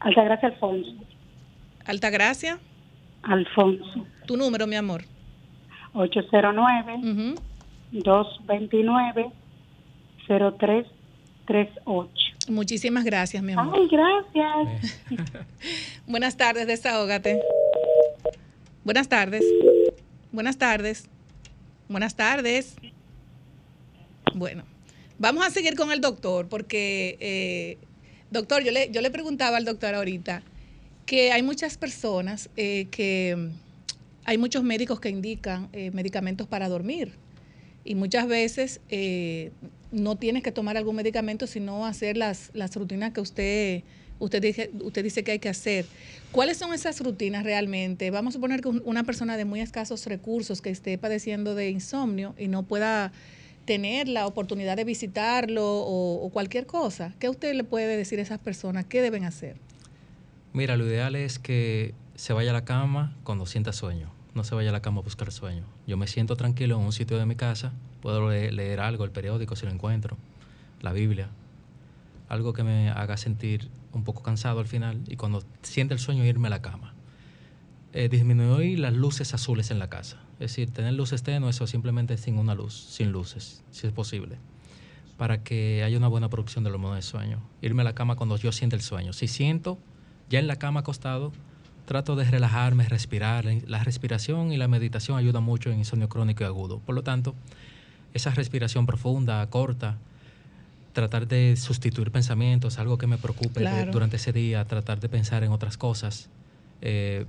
Altagracia 0.00 0.48
Alfonso. 0.48 0.92
Altagracia. 1.84 2.58
Alfonso. 3.22 4.06
Tu 4.26 4.36
número, 4.36 4.66
mi 4.66 4.76
amor. 4.76 5.04
809 5.94 7.34
229 7.92 9.30
0338. 10.26 12.23
Muchísimas 12.48 13.04
gracias, 13.04 13.42
mi 13.42 13.52
amor. 13.52 13.74
Ay, 13.74 13.88
gracias. 13.88 15.00
Buenas 16.06 16.36
tardes, 16.36 16.66
desahógate. 16.66 17.40
Buenas 18.84 19.08
tardes. 19.08 19.42
Buenas 20.30 20.58
tardes. 20.58 21.08
Buenas 21.88 22.16
tardes. 22.16 22.76
Bueno, 24.34 24.64
vamos 25.18 25.46
a 25.46 25.50
seguir 25.50 25.76
con 25.76 25.90
el 25.92 26.00
doctor 26.00 26.48
porque, 26.48 27.16
eh, 27.20 27.78
doctor, 28.30 28.62
yo 28.62 28.72
le, 28.72 28.90
yo 28.90 29.00
le 29.00 29.10
preguntaba 29.10 29.56
al 29.56 29.64
doctor 29.64 29.94
ahorita 29.94 30.42
que 31.06 31.32
hay 31.32 31.42
muchas 31.42 31.78
personas 31.78 32.50
eh, 32.56 32.88
que 32.90 33.50
hay 34.24 34.38
muchos 34.38 34.62
médicos 34.64 35.00
que 35.00 35.08
indican 35.08 35.68
eh, 35.72 35.90
medicamentos 35.92 36.46
para 36.46 36.68
dormir 36.68 37.12
y 37.84 37.94
muchas 37.94 38.26
veces 38.26 38.80
eh, 38.88 39.50
no 39.92 40.16
tienes 40.16 40.42
que 40.42 40.52
tomar 40.52 40.76
algún 40.76 40.96
medicamento 40.96 41.46
sino 41.46 41.86
hacer 41.86 42.16
las, 42.16 42.50
las 42.54 42.74
rutinas 42.76 43.12
que 43.12 43.20
usted 43.20 43.82
usted 44.20 44.40
dice, 44.40 44.70
usted 44.80 45.02
dice 45.02 45.24
que 45.24 45.32
hay 45.32 45.38
que 45.40 45.48
hacer. 45.48 45.84
¿Cuáles 46.32 46.56
son 46.56 46.72
esas 46.72 47.00
rutinas 47.00 47.42
realmente? 47.44 48.10
Vamos 48.10 48.32
a 48.32 48.36
suponer 48.38 48.60
que 48.60 48.68
un- 48.68 48.80
una 48.84 49.02
persona 49.02 49.36
de 49.36 49.44
muy 49.44 49.60
escasos 49.60 50.06
recursos 50.06 50.62
que 50.62 50.70
esté 50.70 50.96
padeciendo 50.98 51.54
de 51.56 51.68
insomnio 51.70 52.34
y 52.38 52.46
no 52.48 52.62
pueda 52.62 53.12
tener 53.66 54.08
la 54.08 54.26
oportunidad 54.26 54.76
de 54.76 54.84
visitarlo 54.84 55.64
o, 55.66 56.24
o 56.24 56.30
cualquier 56.30 56.64
cosa. 56.66 57.12
¿Qué 57.18 57.28
usted 57.28 57.54
le 57.54 57.64
puede 57.64 57.96
decir 57.96 58.18
a 58.20 58.22
esas 58.22 58.38
personas? 58.38 58.84
¿Qué 58.86 59.02
deben 59.02 59.24
hacer? 59.24 59.56
Mira, 60.52 60.76
lo 60.76 60.86
ideal 60.86 61.16
es 61.16 61.38
que 61.40 61.92
se 62.14 62.32
vaya 62.32 62.50
a 62.50 62.54
la 62.54 62.64
cama 62.64 63.16
cuando 63.24 63.46
sienta 63.46 63.72
sueño. 63.72 64.12
No 64.34 64.42
se 64.44 64.54
vaya 64.54 64.70
a 64.70 64.72
la 64.72 64.82
cama 64.82 65.00
a 65.00 65.04
buscar 65.04 65.30
sueño. 65.30 65.64
Yo 65.86 65.96
me 65.96 66.06
siento 66.06 66.36
tranquilo 66.36 66.76
en 66.76 66.82
un 66.82 66.92
sitio 66.92 67.18
de 67.18 67.26
mi 67.26 67.36
casa, 67.36 67.72
puedo 68.02 68.28
le- 68.28 68.50
leer 68.52 68.80
algo, 68.80 69.04
el 69.04 69.10
periódico 69.10 69.54
si 69.56 69.64
lo 69.66 69.72
encuentro, 69.72 70.16
la 70.82 70.92
Biblia, 70.92 71.28
algo 72.28 72.52
que 72.52 72.64
me 72.64 72.90
haga 72.90 73.16
sentir 73.16 73.68
un 73.92 74.02
poco 74.02 74.22
cansado 74.22 74.58
al 74.58 74.66
final 74.66 75.00
y 75.06 75.16
cuando 75.16 75.44
siente 75.62 75.94
el 75.94 76.00
sueño 76.00 76.24
irme 76.24 76.48
a 76.48 76.50
la 76.50 76.62
cama. 76.62 76.90
eh, 77.96 78.08
disminuir 78.08 78.80
las 78.80 78.92
luces 78.92 79.34
azules 79.34 79.70
en 79.70 79.78
la 79.78 79.88
casa. 79.88 80.16
Es 80.40 80.50
decir, 80.50 80.70
tener 80.72 80.94
luces 80.94 81.22
tenues 81.22 81.60
o 81.60 81.68
simplemente 81.68 82.16
sin 82.16 82.38
una 82.38 82.56
luz, 82.56 82.74
sin 82.74 83.12
luces, 83.12 83.62
si 83.70 83.86
es 83.86 83.92
posible. 83.92 84.36
Para 85.16 85.44
que 85.44 85.84
haya 85.84 85.96
una 85.96 86.08
buena 86.08 86.28
producción 86.28 86.64
del 86.64 86.72
hormona 86.74 86.94
del 86.94 87.04
sueño. 87.04 87.38
Irme 87.62 87.82
a 87.82 87.84
la 87.84 87.94
cama 87.94 88.16
cuando 88.16 88.36
yo 88.36 88.50
siento 88.50 88.74
el 88.74 88.82
sueño. 88.82 89.12
Si 89.12 89.28
siento 89.28 89.78
ya 90.28 90.40
en 90.40 90.48
la 90.48 90.56
cama 90.56 90.80
acostado, 90.80 91.30
trato 91.84 92.16
de 92.16 92.24
relajarme, 92.30 92.88
respirar. 92.88 93.44
La 93.66 93.82
respiración 93.84 94.52
y 94.52 94.56
la 94.56 94.68
meditación 94.68 95.18
ayudan 95.18 95.42
mucho 95.42 95.70
en 95.70 95.78
insomnio 95.78 96.08
crónico 96.08 96.42
y 96.44 96.46
agudo. 96.46 96.78
Por 96.80 96.94
lo 96.94 97.02
tanto, 97.02 97.34
esa 98.14 98.30
respiración 98.30 98.86
profunda, 98.86 99.46
corta, 99.50 99.96
tratar 100.92 101.26
de 101.26 101.56
sustituir 101.56 102.10
pensamientos, 102.10 102.78
algo 102.78 102.98
que 102.98 103.06
me 103.06 103.18
preocupe 103.18 103.60
Claro. 103.60 103.90
durante 103.92 104.16
ese 104.16 104.32
día, 104.32 104.64
tratar 104.64 105.00
de 105.00 105.08
pensar 105.08 105.42
en 105.44 105.50
otras 105.52 105.76
cosas. 105.76 106.28
Eh, 106.80 107.26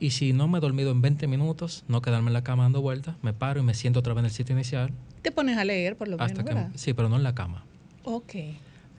y 0.00 0.10
si 0.10 0.32
no 0.32 0.46
me 0.46 0.58
he 0.58 0.60
dormido 0.60 0.90
en 0.92 1.00
20 1.00 1.26
minutos, 1.26 1.84
no 1.88 2.02
quedarme 2.02 2.28
en 2.28 2.34
la 2.34 2.44
cama 2.44 2.64
dando 2.64 2.80
vueltas, 2.82 3.16
me 3.22 3.32
paro 3.32 3.60
y 3.60 3.62
me 3.64 3.74
siento 3.74 3.98
otra 4.00 4.12
vez 4.14 4.20
en 4.20 4.24
el 4.26 4.30
sitio 4.30 4.54
inicial. 4.54 4.92
Te 5.22 5.32
pones 5.32 5.56
a 5.58 5.64
leer, 5.64 5.96
por 5.96 6.06
lo 6.08 6.20
hasta 6.20 6.42
menos, 6.44 6.70
que, 6.72 6.78
sí, 6.78 6.92
pero 6.92 7.08
no 7.08 7.16
en 7.16 7.22
la 7.24 7.34
cama, 7.34 7.64
Ok. 8.04 8.34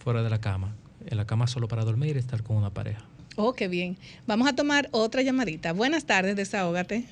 fuera 0.03 0.23
de 0.23 0.29
la 0.29 0.41
cama. 0.41 0.75
En 1.05 1.15
la 1.15 1.25
cama 1.25 1.47
solo 1.47 1.67
para 1.69 1.85
dormir 1.85 2.17
y 2.17 2.19
estar 2.19 2.43
con 2.43 2.57
una 2.57 2.71
pareja. 2.71 3.05
Oh, 3.41 3.53
qué 3.53 3.69
bien. 3.69 3.95
Vamos 4.27 4.49
a 4.49 4.53
tomar 4.53 4.89
otra 4.91 5.21
llamadita. 5.21 5.71
Buenas 5.71 6.05
tardes, 6.05 6.35
desahógate. 6.35 7.05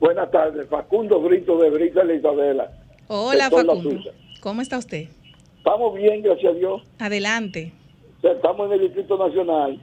Buenas 0.00 0.30
tardes, 0.30 0.66
Facundo 0.70 1.20
Brito 1.20 1.58
de 1.58 1.68
Brita 1.68 2.02
de 2.02 2.16
Isabela. 2.16 2.72
Hola, 3.08 3.50
Facundo. 3.50 4.00
¿Cómo 4.40 4.62
está 4.62 4.78
usted? 4.78 5.08
Estamos 5.58 5.94
bien, 5.94 6.22
gracias 6.22 6.54
a 6.54 6.56
Dios. 6.56 6.82
Adelante. 6.98 7.72
Estamos 8.22 8.68
en 8.68 8.72
el 8.72 8.80
Distrito 8.86 9.18
Nacional. 9.18 9.78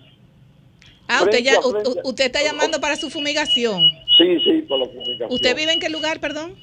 Ah, 1.08 1.22
usted, 1.22 1.44
ya, 1.44 1.62
frente. 1.62 2.02
usted 2.04 2.26
está 2.26 2.42
llamando 2.42 2.82
para 2.82 2.96
su 2.96 3.12
fumigación. 3.12 3.80
Sí, 4.18 4.40
sí, 4.44 4.64
por 4.68 4.80
la 4.80 4.88
comunicación. 4.88 5.32
¿Usted 5.32 5.56
vive 5.56 5.74
en 5.74 5.80
qué 5.80 5.90
lugar, 5.90 6.20
perdón? 6.20 6.56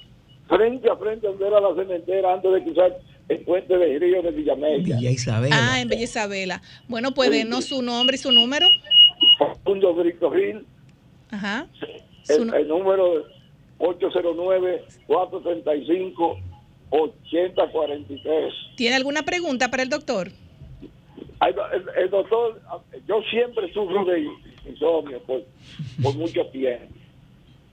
Frente 0.48 0.90
a 0.90 0.96
frente 0.96 1.28
donde 1.28 1.46
era 1.46 1.60
la 1.60 1.72
cementera 1.76 2.34
antes 2.34 2.52
de 2.52 2.64
cruzar 2.64 2.98
el 3.28 3.38
puente 3.42 3.78
de 3.78 3.96
Río 3.96 4.22
de 4.22 4.32
Villamella. 4.32 4.96
Villa 4.96 5.10
Isabel. 5.12 5.52
Ah, 5.54 5.80
en 5.80 5.86
Bella 5.86 6.02
Isabela. 6.02 6.62
Bueno, 6.88 7.12
pues 7.12 7.30
denos 7.30 7.66
su 7.66 7.80
nombre 7.80 8.16
y 8.16 8.18
su 8.18 8.32
número. 8.32 8.66
Facundo 9.40 9.94
Brito 9.94 10.30
Gil, 10.30 10.64
Ajá. 11.30 11.66
El, 12.28 12.52
el 12.54 12.68
número 12.68 13.20
es 13.20 13.26
809-435-8043. 17.40 18.52
¿Tiene 18.76 18.96
alguna 18.96 19.22
pregunta 19.22 19.70
para 19.70 19.82
el 19.82 19.88
doctor? 19.88 20.30
Ay, 21.40 21.54
El, 21.72 21.84
el 22.04 22.10
doctor, 22.10 22.60
yo 23.08 23.22
siempre 23.30 23.72
sufro 23.72 24.04
de 24.04 24.26
insomnio 24.68 25.22
por, 25.22 25.42
por 26.02 26.14
mucho 26.16 26.44
tiempo 26.48 26.94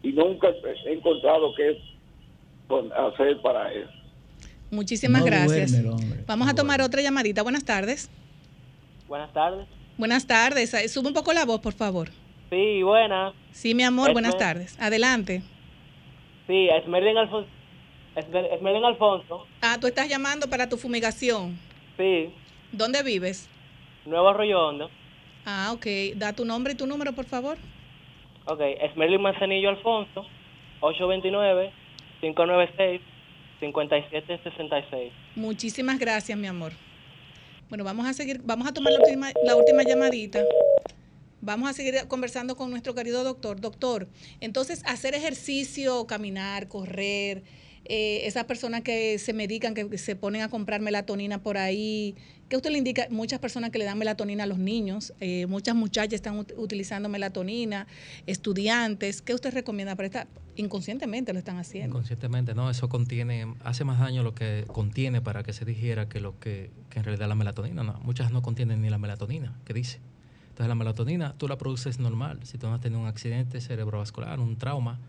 y 0.03 0.14
nunca 0.14 0.48
he 0.85 0.94
encontrado 0.94 1.53
qué 1.56 1.77
hacer 3.14 3.41
para 3.41 3.73
eso. 3.73 3.91
Muchísimas 4.72 5.22
No 5.22 5.26
gracias. 5.27 5.84
duerme 5.84 6.23
Vamos 6.26 6.48
a 6.49 6.53
tomar 6.56 6.81
otra 6.81 7.02
llamadita. 7.02 7.41
Buenas 7.44 7.65
tardes. 7.65 8.10
Buenas 9.07 9.31
tardes. 9.34 9.65
Buenas 9.98 10.28
tardes. 10.28 10.69
Sube 10.91 11.07
un 11.07 11.14
poco 11.14 11.34
la 11.34 11.45
voz, 11.45 11.60
por 11.61 11.74
favor. 11.74 12.10
Sí, 12.49 12.84
buenas. 12.84 13.34
Sí, 13.52 13.74
mi 13.74 13.84
amor, 13.84 14.10
Esmer- 14.10 14.14
buenas 14.14 14.38
tardes. 14.38 14.78
Adelante. 14.80 15.41
Sí, 16.48 16.69
Esmerlin 16.69 17.18
Alfonso. 17.18 17.49
Esmerlin 18.15 18.86
Alfonso. 18.86 19.45
Ah, 19.61 19.78
tú 19.80 19.88
estás 19.88 20.07
llamando 20.07 20.48
para 20.49 20.69
tu 20.69 20.78
fumigación. 20.78 21.57
Sí, 21.98 22.30
¿Dónde 22.72 23.02
vives? 23.03 23.49
Nuevo 24.06 24.30
Arroyo 24.30 24.60
Hondo. 24.68 24.90
Ah, 25.45 25.72
ok. 25.74 25.86
Da 26.15 26.34
tu 26.34 26.44
nombre 26.45 26.74
y 26.74 26.76
tu 26.76 26.86
número, 26.86 27.14
por 27.14 27.26
favor. 27.26 27.57
Ok, 28.45 28.60
Esmerlin 28.61 29.22
Manzanillo 29.22 29.69
Alfonso. 29.69 30.26
829-596-5766. 33.61 35.11
Muchísimas 35.36 35.98
gracias, 35.99 36.38
mi 36.38 36.48
amor. 36.48 36.72
Bueno, 37.69 37.84
vamos 37.84 38.07
a 38.07 38.14
seguir, 38.14 38.41
vamos 38.45 38.68
a 38.68 38.73
tomar 38.73 38.94
la 38.94 38.99
última, 38.99 39.31
la 39.44 39.56
última 39.56 39.84
llamadita. 39.84 40.44
Vamos 41.41 41.69
a 41.69 41.73
seguir 41.73 41.95
conversando 42.07 42.56
con 42.56 42.72
nuestro 42.72 42.95
querido 42.95 43.23
doctor. 43.23 43.60
Doctor, 43.60 44.07
entonces 44.39 44.81
hacer 44.85 45.14
ejercicio, 45.15 46.07
caminar, 46.07 46.68
correr, 46.69 47.44
eh, 47.85 48.22
esas 48.26 48.45
personas 48.45 48.81
que 48.81 49.19
se 49.19 49.34
medican, 49.34 49.73
que 49.73 49.98
se 49.98 50.15
ponen 50.15 50.41
a 50.41 50.49
comprar 50.49 50.81
melatonina 50.81 51.44
por 51.44 51.57
ahí, 51.57 52.15
¿qué 52.49 52.56
usted 52.56 52.72
le 52.72 52.77
indica? 52.77 53.07
Muchas 53.10 53.39
personas 53.39 53.69
que 53.69 53.80
le 53.80 53.85
dan 53.85 53.98
melatonina 53.98 54.44
a 54.44 54.48
los 54.48 54.60
niños, 54.60 55.14
eh, 55.19 55.45
muchas 55.45 55.76
muchachas 55.76 56.14
están 56.14 56.38
ut- 56.38 56.53
utilizando 56.57 57.07
melatonina, 57.07 57.88
estudiantes, 58.26 59.22
¿qué 59.22 59.34
usted 59.34 59.53
recomienda 59.53 59.95
para 59.95 60.07
esta? 60.07 60.27
Inconscientemente 60.57 61.34
lo 61.34 61.39
están 61.39 61.57
haciendo. 61.57 61.89
Inconscientemente, 61.95 62.53
no, 62.53 62.69
eso 62.69 62.89
contiene, 62.89 63.55
hace 63.63 63.84
más 63.84 63.99
daño 63.99 64.23
lo 64.23 64.34
que 64.34 64.65
contiene 64.67 65.21
para 65.21 65.43
que 65.43 65.53
se 65.53 65.65
digiera 65.65 66.09
que 66.09 66.19
lo 66.19 66.39
que, 66.39 66.71
que 66.89 66.99
en 66.99 67.05
realidad 67.05 67.29
la 67.29 67.35
melatonina. 67.35 67.84
No, 67.84 67.99
muchas 68.03 68.31
no 68.31 68.41
contienen 68.41 68.81
ni 68.81 68.89
la 68.89 68.97
melatonina, 68.97 69.55
que 69.65 69.73
dice. 69.73 69.99
Entonces 70.49 70.69
la 70.69 70.75
melatonina 70.75 71.34
tú 71.38 71.47
la 71.47 71.57
produces 71.57 71.99
normal. 71.99 72.39
Si 72.43 72.57
tú 72.57 72.67
no 72.67 72.73
has 72.73 72.81
tenido 72.81 72.99
un 72.99 73.07
accidente 73.07 73.61
cerebrovascular, 73.61 74.39
un 74.39 74.57
trauma, 74.57 74.99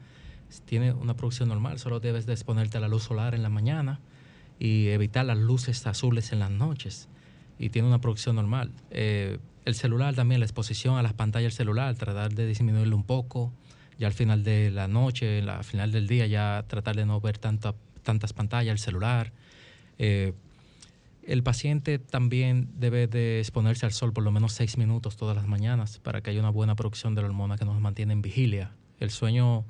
tiene 0.67 0.93
una 0.93 1.15
producción 1.15 1.49
normal. 1.49 1.79
Solo 1.79 2.01
debes 2.01 2.27
de 2.27 2.35
exponerte 2.35 2.77
a 2.77 2.81
la 2.81 2.89
luz 2.89 3.05
solar 3.05 3.35
en 3.35 3.43
la 3.43 3.49
mañana 3.49 4.01
y 4.59 4.89
evitar 4.89 5.25
las 5.25 5.39
luces 5.39 5.87
azules 5.87 6.33
en 6.33 6.41
las 6.41 6.51
noches. 6.51 7.09
Y 7.59 7.71
tiene 7.71 7.89
una 7.89 8.01
producción 8.01 8.37
normal. 8.37 8.73
Eh, 8.91 9.39
el 9.65 9.75
celular 9.75 10.15
también, 10.15 10.41
la 10.41 10.47
exposición 10.47 10.97
a 10.97 11.03
las 11.03 11.13
pantallas 11.13 11.53
del 11.53 11.57
celular, 11.57 11.95
tratar 11.95 12.35
de 12.35 12.47
disminuirlo 12.47 12.97
un 12.97 13.05
poco. 13.05 13.53
Ya 13.99 14.07
al 14.07 14.13
final 14.13 14.45
de 14.45 14.71
la 14.71 14.87
noche, 14.89 15.41
al 15.43 15.65
final 15.65 15.91
del 15.93 16.07
día, 16.07 16.27
ya 16.27 16.65
tratar 16.69 16.95
de 16.97 17.05
no 17.05 17.21
ver 17.21 17.39
tanta, 17.39 17.75
tantas 18.03 18.33
pantallas, 18.33 18.73
el 18.73 18.79
celular. 18.79 19.33
Eh, 19.99 20.33
el 21.27 21.43
paciente 21.43 21.99
también 21.99 22.69
debe 22.79 23.07
de 23.07 23.41
exponerse 23.41 23.85
al 23.85 23.93
sol 23.93 24.13
por 24.13 24.25
lo 24.25 24.31
menos 24.31 24.53
seis 24.53 24.79
minutos 24.79 25.17
todas 25.17 25.37
las 25.37 25.47
mañanas 25.47 25.99
para 25.99 26.23
que 26.23 26.31
haya 26.31 26.41
una 26.41 26.51
buena 26.51 26.75
producción 26.75 27.15
de 27.15 27.21
la 27.23 27.29
hormona 27.29 27.59
que 27.59 27.65
nos 27.67 27.79
mantiene 27.81 28.13
en 28.15 28.23
vigilia. 28.23 28.71
El 29.01 29.11
sueño 29.11 29.65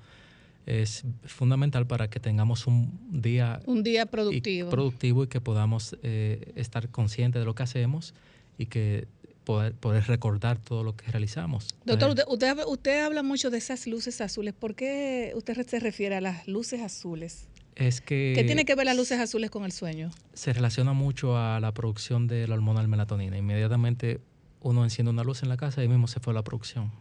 es 0.67 1.05
fundamental 1.25 1.87
para 1.87 2.09
que 2.11 2.21
tengamos 2.21 2.67
un 2.67 3.01
día 3.11 3.61
Un 3.67 3.83
día 3.83 4.03
y- 4.03 4.07
productivo. 4.07 4.71
productivo 4.71 5.25
y 5.25 5.27
que 5.29 5.41
podamos 5.41 5.97
eh, 6.03 6.53
estar 6.55 6.91
conscientes 6.91 7.41
de 7.41 7.47
lo 7.47 7.55
que 7.55 7.63
hacemos 7.65 8.15
y 8.59 8.67
que 8.67 9.09
poder, 9.49 9.73
poder 9.73 10.05
recordar 10.05 10.59
todo 10.59 10.85
lo 10.85 10.95
que 10.95 11.11
realizamos. 11.11 11.69
Doctor, 11.87 12.11
usted, 12.11 12.25
usted, 12.29 12.55
usted 12.67 13.03
habla 13.03 13.23
mucho 13.23 13.49
de 13.49 13.57
esas 13.57 13.87
luces 13.87 14.21
azules. 14.21 14.53
¿Por 14.53 14.75
qué 14.75 15.33
usted 15.35 15.67
se 15.67 15.81
refiere 15.81 16.17
a 16.17 16.21
las 16.21 16.47
luces 16.47 16.83
azules? 16.83 17.49
es 17.75 18.03
que 18.03 18.35
¿Qué 18.37 18.45
tiene 18.45 18.67
que 18.67 18.75
ver 18.75 18.85
las 18.85 18.97
luces 18.97 19.19
azules 19.19 19.51
con 19.51 19.65
el 19.65 19.73
sueño? 19.73 20.11
se 20.35 20.53
relaciona 20.53 20.93
mucho 20.93 21.39
a 21.39 21.61
la 21.61 21.73
producción 21.73 22.27
de 22.27 22.47
la 22.47 22.57
hormona 22.57 22.87
melatonina. 22.87 23.39
Inmediatamente 23.39 24.21
uno 24.61 24.85
enciende 24.85 25.13
una 25.13 25.25
luz 25.25 25.43
en 25.43 25.49
la 25.49 25.57
casa 25.57 25.81
y 25.81 25.85
ahí 25.85 25.89
mismo 25.89 26.09
se 26.09 26.21
fue 26.21 26.35
la 26.35 26.43
producción. 26.43 26.93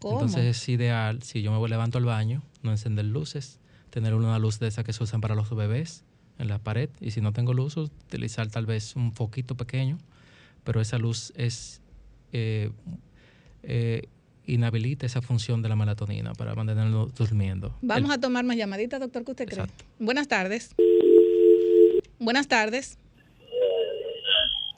¿Cómo? 0.00 0.14
Entonces 0.14 0.56
es 0.56 0.68
ideal, 0.70 1.22
si 1.22 1.42
yo 1.42 1.52
me 1.52 1.68
levanto 1.68 1.98
al 1.98 2.06
baño, 2.06 2.42
no 2.62 2.70
encender 2.70 3.04
luces, 3.04 3.60
tener 3.90 4.14
una 4.14 4.38
luz 4.38 4.58
de 4.58 4.68
esas 4.68 4.86
que 4.86 4.94
se 4.94 5.02
usan 5.04 5.20
para 5.20 5.34
los 5.34 5.54
bebés 5.54 6.02
en 6.38 6.48
la 6.48 6.58
pared 6.58 6.88
y 6.98 7.10
si 7.10 7.20
no 7.20 7.34
tengo 7.34 7.52
luz, 7.52 7.76
utilizar 7.76 8.48
tal 8.48 8.64
vez 8.64 8.96
un 8.96 9.12
foquito 9.12 9.54
pequeño, 9.54 9.98
pero 10.64 10.80
esa 10.80 10.98
luz 10.98 11.32
es 11.36 11.80
eh, 12.32 12.70
eh, 13.62 14.02
inhabilita 14.46 15.06
esa 15.06 15.22
función 15.22 15.62
de 15.62 15.68
la 15.68 15.76
melatonina 15.76 16.32
para 16.34 16.54
mantenernos 16.54 17.14
durmiendo. 17.14 17.74
Vamos 17.82 18.10
El- 18.10 18.16
a 18.16 18.20
tomar 18.20 18.44
más 18.44 18.56
llamaditas, 18.56 19.00
doctor, 19.00 19.24
¿qué 19.24 19.30
usted 19.30 19.46
cree? 19.48 19.66
Buenas 19.98 20.28
tardes. 20.28 20.74
Buenas 22.18 22.48
tardes. 22.48 22.98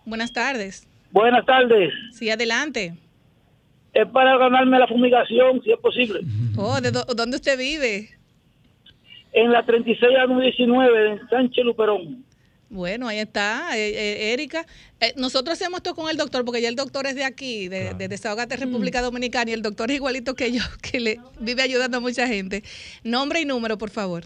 Buenas 0.04 0.32
tardes. 0.32 0.86
Buenas 1.10 1.44
tardes. 1.46 1.92
Sí, 2.12 2.30
adelante. 2.30 2.94
Es 3.92 4.06
para 4.08 4.36
ganarme 4.36 4.78
la 4.78 4.86
fumigación, 4.86 5.62
si 5.62 5.72
es 5.72 5.78
posible. 5.78 6.20
Oh, 6.58 6.80
¿de 6.80 6.90
dó- 6.90 7.04
dónde 7.14 7.36
usted 7.36 7.58
vive? 7.58 8.08
En 9.34 9.52
la 9.52 9.62
36 9.66 10.10
a 10.18 10.26
19 10.26 11.10
en 11.12 11.28
Sánchez 11.28 11.64
Luperón. 11.66 12.24
Bueno, 12.68 13.06
ahí 13.06 13.18
está, 13.18 13.76
eh, 13.78 13.90
eh, 13.90 14.32
Erika. 14.32 14.66
Eh, 15.00 15.12
nosotros 15.16 15.54
hacemos 15.54 15.78
esto 15.78 15.94
con 15.94 16.10
el 16.10 16.16
doctor, 16.16 16.44
porque 16.44 16.60
ya 16.60 16.68
el 16.68 16.74
doctor 16.74 17.06
es 17.06 17.14
de 17.14 17.24
aquí, 17.24 17.68
de, 17.68 17.94
de 17.94 18.08
Desahogate 18.08 18.56
República 18.56 19.02
Dominicana, 19.02 19.50
y 19.50 19.54
el 19.54 19.62
doctor 19.62 19.90
es 19.90 19.96
igualito 19.96 20.34
que 20.34 20.50
yo, 20.52 20.62
que 20.82 20.98
le 20.98 21.20
vive 21.38 21.62
ayudando 21.62 21.98
a 21.98 22.00
mucha 22.00 22.26
gente. 22.26 22.64
Nombre 23.04 23.40
y 23.40 23.44
número, 23.44 23.78
por 23.78 23.90
favor. 23.90 24.24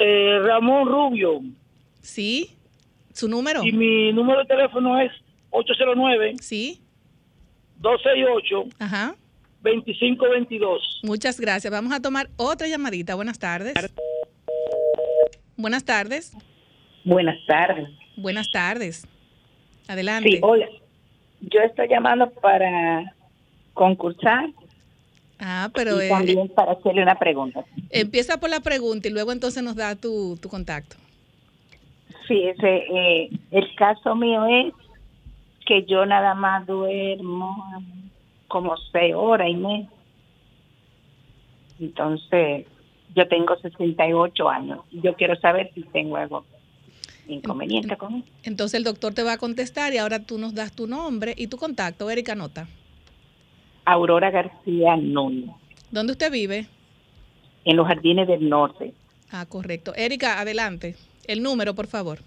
Eh, 0.00 0.38
Ramón 0.42 0.88
Rubio. 0.88 1.42
Sí. 2.02 2.50
¿Su 3.12 3.28
número? 3.28 3.64
Y 3.64 3.72
mi 3.72 4.12
número 4.12 4.40
de 4.40 4.46
teléfono 4.46 5.00
es 5.00 5.10
809. 5.50 6.34
Sí. 6.40 6.80
268. 7.78 8.64
Ajá. 8.78 9.16
2522. 9.62 11.00
Muchas 11.02 11.40
gracias. 11.40 11.70
Vamos 11.72 11.92
a 11.92 12.00
tomar 12.00 12.28
otra 12.36 12.68
llamadita. 12.68 13.14
Buenas 13.14 13.38
tardes. 13.38 13.74
Buenas 15.56 15.84
tardes. 15.84 16.32
Buenas 17.06 17.38
tardes. 17.46 17.88
Buenas 18.16 18.50
tardes. 18.50 19.06
Adelante. 19.88 20.28
Sí, 20.28 20.38
hola. 20.42 20.66
Yo 21.40 21.60
estoy 21.60 21.88
llamando 21.88 22.28
para 22.30 23.14
concursar 23.74 24.50
Ah, 25.38 25.70
pero 25.74 26.00
y 26.02 26.06
eh, 26.06 26.08
también 26.08 26.48
para 26.48 26.72
hacerle 26.72 27.02
una 27.02 27.16
pregunta. 27.18 27.64
empieza 27.90 28.40
por 28.40 28.50
la 28.50 28.60
pregunta 28.60 29.06
y 29.06 29.12
luego 29.12 29.32
entonces 29.32 29.62
nos 29.62 29.76
da 29.76 29.94
tu, 29.94 30.36
tu 30.40 30.48
contacto. 30.48 30.96
Fíjese, 32.26 32.76
eh, 32.90 33.30
el 33.52 33.74
caso 33.76 34.16
mío 34.16 34.46
es 34.46 34.72
que 35.64 35.84
yo 35.84 36.06
nada 36.06 36.34
más 36.34 36.66
duermo 36.66 37.54
como 38.48 38.76
seis 38.90 39.14
horas 39.14 39.48
y 39.48 39.54
media. 39.54 39.88
Entonces, 41.78 42.66
yo 43.14 43.28
tengo 43.28 43.56
68 43.56 44.48
años. 44.48 44.80
Yo 44.90 45.14
quiero 45.14 45.36
saber 45.36 45.70
si 45.74 45.82
tengo 45.82 46.16
algo 46.16 46.44
inconveniente 47.28 47.96
con 47.96 48.14
eso. 48.16 48.26
Entonces 48.44 48.78
el 48.78 48.84
doctor 48.84 49.14
te 49.14 49.22
va 49.22 49.32
a 49.34 49.38
contestar 49.38 49.92
y 49.92 49.98
ahora 49.98 50.20
tú 50.20 50.38
nos 50.38 50.54
das 50.54 50.72
tu 50.72 50.86
nombre 50.86 51.34
y 51.36 51.48
tu 51.48 51.56
contacto. 51.56 52.08
Erika, 52.10 52.34
nota. 52.34 52.68
Aurora 53.84 54.30
García 54.30 54.96
Núñez, 54.96 55.50
¿Dónde 55.90 56.12
usted 56.12 56.30
vive? 56.32 56.66
en 57.64 57.76
los 57.76 57.86
Jardines 57.86 58.26
del 58.28 58.48
Norte, 58.48 58.94
Ah, 59.30 59.44
correcto. 59.46 59.92
Erika, 59.96 60.40
adelante. 60.40 60.94
El 61.26 61.42
número, 61.42 61.74
por 61.74 61.86
favor. 61.88 62.20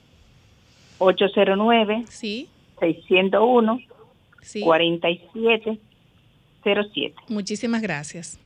809 1.00 2.04
Sí. 2.10 2.50
601 2.80 3.80
Sí. 4.42 4.62
4707. 4.62 7.16
Muchísimas 7.30 7.82
gracias. 7.82 8.40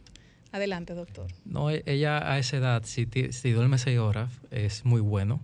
Adelante, 0.51 0.93
doctor. 0.93 1.27
No, 1.45 1.71
e- 1.71 1.81
ella 1.87 2.31
a 2.31 2.37
esa 2.37 2.57
edad, 2.57 2.83
si, 2.85 3.07
si 3.31 3.51
duerme 3.51 3.77
seis 3.79 3.97
horas, 3.99 4.39
es 4.51 4.85
muy 4.85 5.01
bueno, 5.01 5.39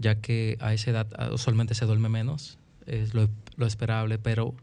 ya 0.00 0.16
que 0.16 0.56
a 0.60 0.72
esa 0.74 0.90
edad 0.90 1.32
usualmente 1.32 1.74
se 1.74 1.84
duerme 1.84 2.08
menos, 2.08 2.58
es 2.86 3.14
lo, 3.14 3.28
lo 3.56 3.66
esperable, 3.66 4.18
pero 4.18 4.54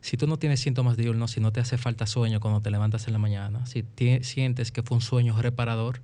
si 0.00 0.16
tú 0.16 0.26
no 0.26 0.38
tienes 0.38 0.60
síntomas 0.60 0.96
diurnos, 0.96 1.32
si 1.32 1.40
no 1.40 1.52
te 1.52 1.60
hace 1.60 1.78
falta 1.78 2.06
sueño 2.06 2.40
cuando 2.40 2.60
te 2.60 2.70
levantas 2.70 3.06
en 3.06 3.12
la 3.12 3.18
mañana, 3.18 3.66
si 3.66 3.84
sientes 4.22 4.72
que 4.72 4.82
fue 4.82 4.96
un 4.96 5.02
sueño 5.02 5.40
reparador 5.40 6.00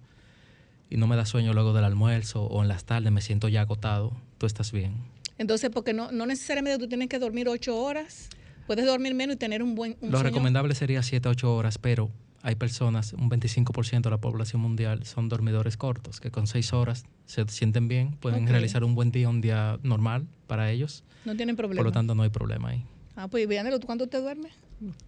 y 0.90 0.96
no 0.98 1.06
me 1.06 1.16
da 1.16 1.24
sueño 1.24 1.54
luego 1.54 1.72
del 1.72 1.84
almuerzo 1.84 2.44
o 2.44 2.62
en 2.62 2.68
las 2.68 2.84
tardes 2.84 3.10
me 3.10 3.22
siento 3.22 3.48
ya 3.48 3.62
agotado, 3.62 4.12
tú 4.38 4.46
estás 4.46 4.72
bien. 4.72 4.96
Entonces, 5.38 5.70
porque 5.70 5.94
no, 5.94 6.12
no 6.12 6.26
necesariamente 6.26 6.78
tú 6.78 6.88
tienes 6.88 7.08
que 7.08 7.18
dormir 7.18 7.48
ocho 7.48 7.76
horas. 7.76 8.28
Puedes 8.66 8.84
dormir 8.86 9.14
menos 9.14 9.36
y 9.36 9.38
tener 9.38 9.62
un 9.62 9.74
buen 9.74 9.96
un 10.00 10.10
Lo 10.10 10.18
sueño. 10.18 10.30
recomendable 10.30 10.74
sería 10.74 11.02
7 11.02 11.28
a 11.28 11.30
8 11.32 11.54
horas, 11.54 11.78
pero 11.78 12.10
hay 12.42 12.54
personas, 12.56 13.12
un 13.12 13.30
25% 13.30 14.02
de 14.02 14.10
la 14.10 14.18
población 14.18 14.60
mundial 14.62 15.04
son 15.04 15.28
dormidores 15.28 15.76
cortos, 15.76 16.20
que 16.20 16.30
con 16.30 16.46
6 16.46 16.72
horas 16.72 17.04
se 17.24 17.46
sienten 17.48 17.88
bien, 17.88 18.12
pueden 18.20 18.44
Ok. 18.44 18.50
realizar 18.50 18.82
un 18.84 18.94
buen 18.94 19.10
día, 19.12 19.28
un 19.28 19.40
día 19.40 19.78
normal 19.82 20.26
para 20.48 20.70
ellos. 20.70 21.04
No 21.24 21.36
tienen 21.36 21.54
problema. 21.56 21.78
Por 21.78 21.86
lo 21.86 21.92
tanto, 21.92 22.14
no 22.14 22.22
hay 22.24 22.30
problema 22.30 22.70
ahí. 22.70 22.84
Ah, 23.14 23.28
pues 23.28 23.46
Vianelo, 23.46 23.78
¿tú 23.78 23.86
cuánto 23.86 24.08
te 24.08 24.18
duermes? 24.20 24.52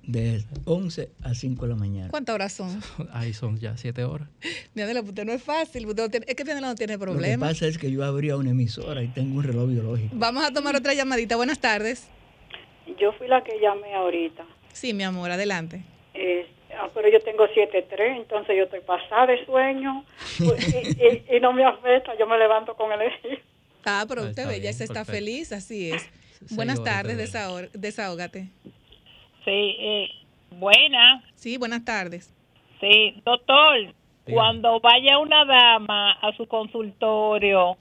De 0.05 0.45
11 0.67 1.11
a 1.25 1.35
5 1.35 1.65
de 1.65 1.71
la 1.71 1.77
mañana. 1.77 2.09
¿Cuántas 2.11 2.35
horas 2.35 2.53
son? 2.53 2.81
Ahí 3.13 3.33
son 3.33 3.59
ya 3.59 3.77
7 3.77 4.05
horas. 4.05 4.29
Vianelo, 4.75 5.01
pues 5.01 5.09
usted 5.11 5.25
no 5.25 5.33
es 5.33 5.43
fácil. 5.43 5.87
usted 5.87 6.03
no 6.05 6.09
tiene- 6.11 6.27
es 6.29 6.37
que 6.37 6.45
Vianelo 6.45 6.69
no 6.69 6.75
tiene 6.77 6.93
Lo 6.93 6.99
que 7.01 7.05
problema. 7.07 7.49
pasa 7.49 7.67
es 7.67 7.79
que 7.79 7.91
yo 7.91 8.05
abría 8.05 8.37
una 8.37 8.51
emisora 8.51 9.03
y 9.03 9.09
tengo 9.09 9.37
un 9.39 9.43
reloj 9.43 9.69
biológico. 9.71 10.15
Vamos 10.17 10.45
a 10.45 10.53
tomar 10.53 10.77
otra 10.77 10.95
llamadita. 10.95 11.35
Buenas 11.35 11.59
tardes. 11.59 12.07
Yo 13.01 13.13
fui 13.15 13.27
la 13.27 13.43
que 13.43 13.59
llamé 13.61 13.93
ahorita. 13.95 14.45
Sí, 14.73 14.93
mi 14.95 15.03
amor, 15.03 15.31
adelante. 15.33 15.83
Eh, 16.13 16.47
ah, 16.79 16.89
pero 16.95 17.09
yo 17.09 17.21
tengo 17.21 17.47
7-3, 17.49 18.17
entonces 18.17 18.57
yo 18.57 18.65
estoy 18.65 18.81
pasada 18.81 19.27
de 19.27 19.45
sueño 19.47 20.05
pues, 20.39 20.75
y, 20.75 21.03
y- 21.33 21.37
y 21.37 21.41
no 21.41 21.53
me 21.53 21.65
afecta, 21.65 22.17
yo 22.19 22.27
me 22.27 22.39
levanto 22.39 22.75
con 22.75 22.93
energía. 22.93 23.39
Ah, 23.85 24.05
pero 24.09 24.23
Ah, 24.23 24.25
usted 24.29 24.47
ve, 24.49 24.61
ya 24.61 24.73
se 24.73 24.85
está 24.85 25.05
feliz, 25.05 25.53
así 25.53 25.91
es. 25.93 26.11
Buenas 26.51 26.83
tardes, 26.83 27.17
desahor- 27.19 27.71
desahógate. 27.73 28.49
Sí, 29.45 29.77
eh, 29.79 30.09
buena. 30.51 31.23
Sí, 31.35 31.57
buenas 31.59 31.85
tardes. 31.85 32.33
Sí, 32.81 33.15
doctor, 33.25 33.77
cuando 34.31 34.81
vaya 34.81 35.19
una 35.19 35.45
dama 35.45 36.13
a 36.13 36.33
su 36.37 36.47
consultorio 36.47 37.77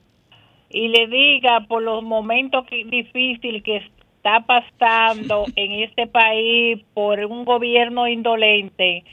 y 0.70 0.88
le 0.88 1.06
diga 1.06 1.60
por 1.68 1.82
los 1.82 2.02
momentos 2.02 2.66
que, 2.66 2.84
difíciles 2.84 3.62
que 3.62 3.82
está 4.24 4.40
pasando 4.40 5.44
en 5.54 5.72
este 5.82 6.06
país 6.06 6.82
por 6.94 7.22
un 7.26 7.44
gobierno 7.44 8.08
indolente, 8.08 9.04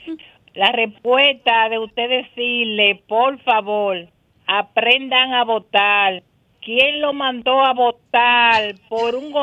la 0.54 0.72
respuesta 0.72 1.68
de 1.68 1.78
usted 1.78 2.08
decirle, 2.08 3.02
por 3.06 3.38
favor, 3.40 4.08
aprendan 4.46 5.34
a 5.34 5.44
votar. 5.44 6.22
¿Quién 6.62 7.02
lo 7.02 7.12
mandó 7.12 7.62
a 7.62 7.74
votar 7.74 8.74
por 8.88 9.14
un 9.14 9.34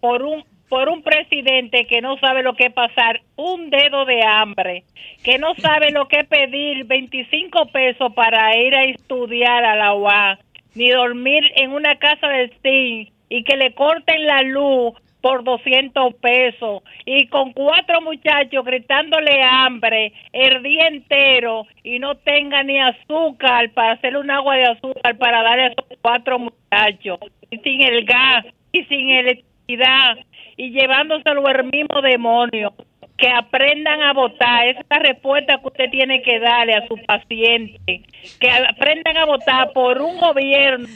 por 0.00 0.22
un 0.22 0.44
por 0.70 0.88
un 0.88 1.02
presidente 1.02 1.86
que 1.86 2.00
no 2.00 2.18
sabe 2.18 2.42
lo 2.42 2.54
que 2.54 2.66
es 2.66 2.72
pasar 2.72 3.20
un 3.36 3.70
dedo 3.70 4.04
de 4.04 4.22
hambre, 4.22 4.84
que 5.24 5.38
no 5.38 5.54
sabe 5.56 5.90
lo 5.90 6.08
que 6.08 6.20
es 6.20 6.28
pedir 6.28 6.84
25 6.84 7.66
pesos 7.66 8.12
para 8.14 8.56
ir 8.56 8.74
a 8.74 8.84
estudiar 8.84 9.64
a 9.64 9.76
la 9.76 9.94
UA, 9.94 10.38
ni 10.74 10.90
dormir 10.90 11.42
en 11.56 11.72
una 11.72 11.96
casa 11.96 12.28
de 12.28 12.48
STEAM 12.48 13.08
y 13.30 13.44
que 13.44 13.56
le 13.56 13.74
corten 13.74 14.26
la 14.26 14.42
luz 14.42 14.94
por 15.28 15.44
200 15.44 16.14
pesos 16.14 16.82
y 17.04 17.26
con 17.26 17.52
cuatro 17.52 18.00
muchachos 18.00 18.64
gritándole 18.64 19.42
hambre 19.42 20.14
el 20.32 20.62
día 20.62 20.86
entero 20.86 21.66
y 21.84 21.98
no 21.98 22.14
tenga 22.14 22.62
ni 22.62 22.80
azúcar 22.80 23.70
para 23.74 23.92
hacer 23.92 24.16
un 24.16 24.30
agua 24.30 24.56
de 24.56 24.64
azúcar 24.64 25.18
para 25.18 25.42
darle 25.42 25.64
a 25.64 25.66
esos 25.66 25.84
cuatro 26.00 26.38
muchachos. 26.38 27.18
Y 27.50 27.58
sin 27.58 27.82
el 27.82 28.06
gas 28.06 28.46
y 28.72 28.84
sin 28.84 29.10
electricidad 29.10 30.16
y 30.56 30.70
llevándoselo 30.70 31.46
el 31.46 31.64
mismo 31.64 32.00
demonio 32.00 32.72
que 33.18 33.28
aprendan 33.28 34.00
a 34.00 34.12
votar 34.12 34.68
esa 34.68 34.80
es 34.80 34.86
la 34.88 34.98
respuesta 35.00 35.58
que 35.60 35.66
usted 35.66 35.90
tiene 35.90 36.22
que 36.22 36.38
darle 36.38 36.74
a 36.74 36.86
su 36.86 36.96
paciente 37.04 38.02
que 38.38 38.50
aprendan 38.50 39.16
a 39.16 39.26
votar 39.26 39.72
por 39.72 40.00
un 40.00 40.18
gobierno 40.18 40.88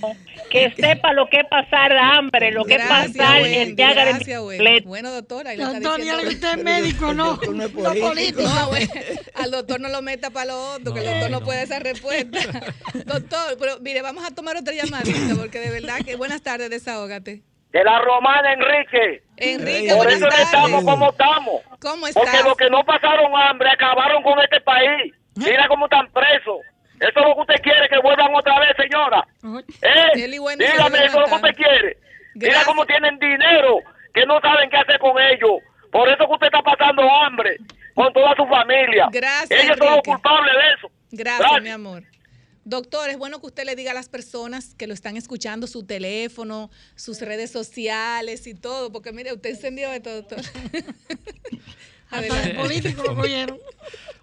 que 0.50 0.70
sepa 0.76 1.12
lo 1.12 1.28
que 1.28 1.38
es 1.38 1.46
pasar 1.46 1.92
hambre 1.92 2.52
lo 2.52 2.64
que 2.64 2.74
es 2.76 2.82
pasar 2.82 3.42
Wendy, 3.42 3.58
el 3.58 3.76
llaga 3.76 4.18
de. 4.18 4.82
Bueno, 4.84 5.10
doctora, 5.10 5.50
ahí 5.50 5.56
le 5.56 5.64
está 5.64 5.80
Doctor, 5.80 5.96
diciendo- 6.00 6.22
ya 6.22 6.28
que 6.28 6.34
usted 6.34 6.58
es 6.58 6.64
médico, 6.64 7.14
no. 7.14 7.38
No 7.52 7.94
político. 7.94 8.42
No, 8.42 8.68
güey, 8.68 8.88
al 9.34 9.50
doctor 9.50 9.80
no 9.80 9.88
lo 9.88 10.02
meta 10.02 10.30
para 10.30 10.46
lo 10.46 10.74
hondo, 10.74 10.94
que 10.94 11.00
el 11.00 11.06
doctor 11.06 11.30
no, 11.30 11.40
puede 11.40 11.62
esa 11.62 11.78
respuesta. 11.78 12.38
doctor, 13.06 13.56
pero 13.58 13.80
mire, 13.80 14.02
vamos 14.02 14.24
a 14.24 14.34
tomar 14.34 14.56
otra 14.56 14.74
llamadita, 14.74 15.34
porque 15.36 15.58
de 15.58 15.70
verdad 15.70 15.98
que 16.04 16.16
buenas 16.16 16.42
tardes, 16.42 16.70
desahógate. 16.70 17.42
De 17.72 17.82
la 17.84 17.98
romana, 18.00 18.52
Enrique. 18.52 19.22
Enrique, 19.38 19.94
Por 19.94 20.06
eso 20.06 20.28
estamos 20.28 20.84
como 20.84 21.10
estamos. 21.10 21.62
¿Cómo 21.80 22.06
Porque 22.12 22.30
estás? 22.30 22.44
los 22.44 22.56
que 22.56 22.68
no 22.68 22.84
pasaron 22.84 23.32
hambre 23.34 23.70
acabaron 23.70 24.22
con 24.22 24.38
este 24.40 24.60
país. 24.60 25.14
Mira 25.36 25.66
cómo 25.68 25.86
están 25.86 26.06
presos. 26.12 26.60
Eso 27.00 27.18
es 27.18 27.26
lo 27.26 27.34
que 27.34 27.40
usted 27.40 27.62
quiere, 27.62 27.88
que 27.88 27.98
vuelvan 27.98 28.32
otra 28.34 28.60
vez, 28.60 28.76
señora. 28.76 29.26
¿Eh? 29.82 30.28
Dígame, 30.58 31.04
eso 31.06 31.06
es 31.06 31.14
lo 31.14 31.26
que 31.26 31.34
usted 31.34 31.54
quiere. 31.56 31.96
Mira 32.34 32.62
cómo 32.64 32.86
tienen 32.86 33.18
dinero, 33.18 33.78
que 34.14 34.24
no 34.26 34.40
saben 34.40 34.70
qué 34.70 34.76
hacer 34.76 34.98
con 34.98 35.20
ellos. 35.20 35.60
Por 35.90 36.08
eso 36.08 36.26
que 36.26 36.32
usted 36.32 36.46
está 36.46 36.62
pasando 36.62 37.02
hambre 37.02 37.56
con 37.94 38.12
toda 38.12 38.34
su 38.36 38.46
familia. 38.46 39.08
Gracias, 39.10 39.64
Ellos 39.64 39.76
son 39.78 39.90
los 39.90 40.02
culpables 40.02 40.54
de 40.54 40.74
eso. 40.74 40.90
Gracias, 41.10 41.62
mi 41.62 41.70
amor. 41.70 42.02
Doctor, 42.64 43.10
es 43.10 43.18
bueno 43.18 43.40
que 43.40 43.46
usted 43.46 43.64
le 43.64 43.74
diga 43.74 43.90
a 43.90 43.94
las 43.94 44.08
personas 44.08 44.74
que 44.74 44.86
lo 44.86 44.94
están 44.94 45.16
escuchando 45.16 45.66
su 45.66 45.82
teléfono, 45.82 46.70
sus 46.94 47.20
redes 47.20 47.50
sociales 47.50 48.46
y 48.46 48.54
todo, 48.54 48.92
porque 48.92 49.12
mire, 49.12 49.32
usted 49.32 49.50
encendió 49.50 49.90
de 49.90 49.98
todo, 50.00 50.22
doctor. 50.22 50.40
Hasta 52.10 52.54
político 52.54 53.02
lo 53.02 53.16
cogieron. 53.16 53.58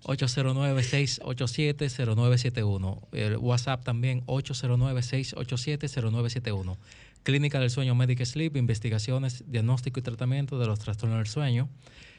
809-687-0971. 0.04 3.02
El 3.12 3.36
WhatsApp 3.38 3.84
también 3.84 4.26
809-687-0971. 4.28 6.78
Clínica 7.24 7.60
del 7.60 7.70
Sueño 7.70 7.96
Medic 7.96 8.24
Sleep, 8.24 8.56
investigaciones, 8.56 9.44
diagnóstico 9.48 10.00
y 10.00 10.04
tratamiento 10.04 10.58
de 10.58 10.68
los 10.68 10.80
trastornos 10.80 11.18
del 11.18 11.28
sueño. 11.28 11.68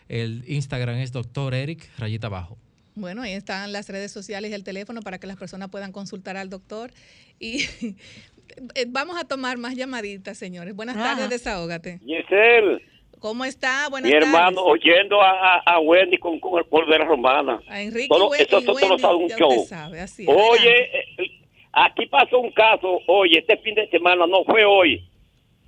El 0.09 0.45
Instagram 0.47 0.97
es 0.97 1.13
doctor 1.13 1.55
Eric, 1.55 1.89
rayita 1.97 2.27
abajo. 2.27 2.59
Bueno, 3.01 3.23
ahí 3.23 3.33
están 3.33 3.73
las 3.73 3.89
redes 3.89 4.13
sociales 4.13 4.51
y 4.51 4.55
el 4.55 4.65
teléfono 4.65 5.01
para 5.03 5.19
que 5.19 5.27
las 5.27 5.37
personas 5.37 5.71
puedan 5.71 5.93
consultar 5.93 6.37
al 6.37 6.51
doctor. 6.51 6.91
Y 7.39 7.65
eh, 8.75 8.85
vamos 8.89 9.17
a 9.19 9.25
tomar 9.27 9.59
más 9.59 9.75
llamaditas, 9.77 10.39
señores. 10.39 10.75
Buenas 10.75 10.97
Ah. 10.99 11.03
tardes, 11.15 11.31
desahógate. 11.31 11.99
Giselle, 12.05 12.83
¿Cómo 13.19 13.45
está? 13.45 13.87
Buenas 13.91 14.11
mi 14.11 14.17
hermano, 14.17 14.65
tardes. 14.65 14.73
oyendo 14.83 15.21
a, 15.21 15.31
a, 15.59 15.59
a 15.75 15.79
Wendy 15.81 16.17
con, 16.17 16.41
con 16.41 16.59
el 16.59 16.91
de 16.91 16.99
la 16.99 17.05
romana. 17.05 17.61
A 17.69 17.83
Enrique 17.83 18.09
Todo- 18.09 18.31
y, 18.35 18.41
eso 18.43 18.61
y 18.61 18.65
todo 18.65 18.77
Wendy, 18.77 18.99
sabe 18.99 19.15
un 19.17 19.29
show. 19.31 19.67
sabe, 19.69 20.01
así. 20.01 20.25
Oye, 20.27 20.99
eh, 21.19 21.31
aquí 21.73 22.07
pasó 22.07 22.39
un 22.39 22.51
caso, 22.53 22.99
oye, 23.09 23.41
este 23.41 23.59
fin 23.59 23.75
de 23.75 23.89
semana, 23.91 24.27
no 24.27 24.43
fue 24.45 24.65
hoy, 24.65 25.07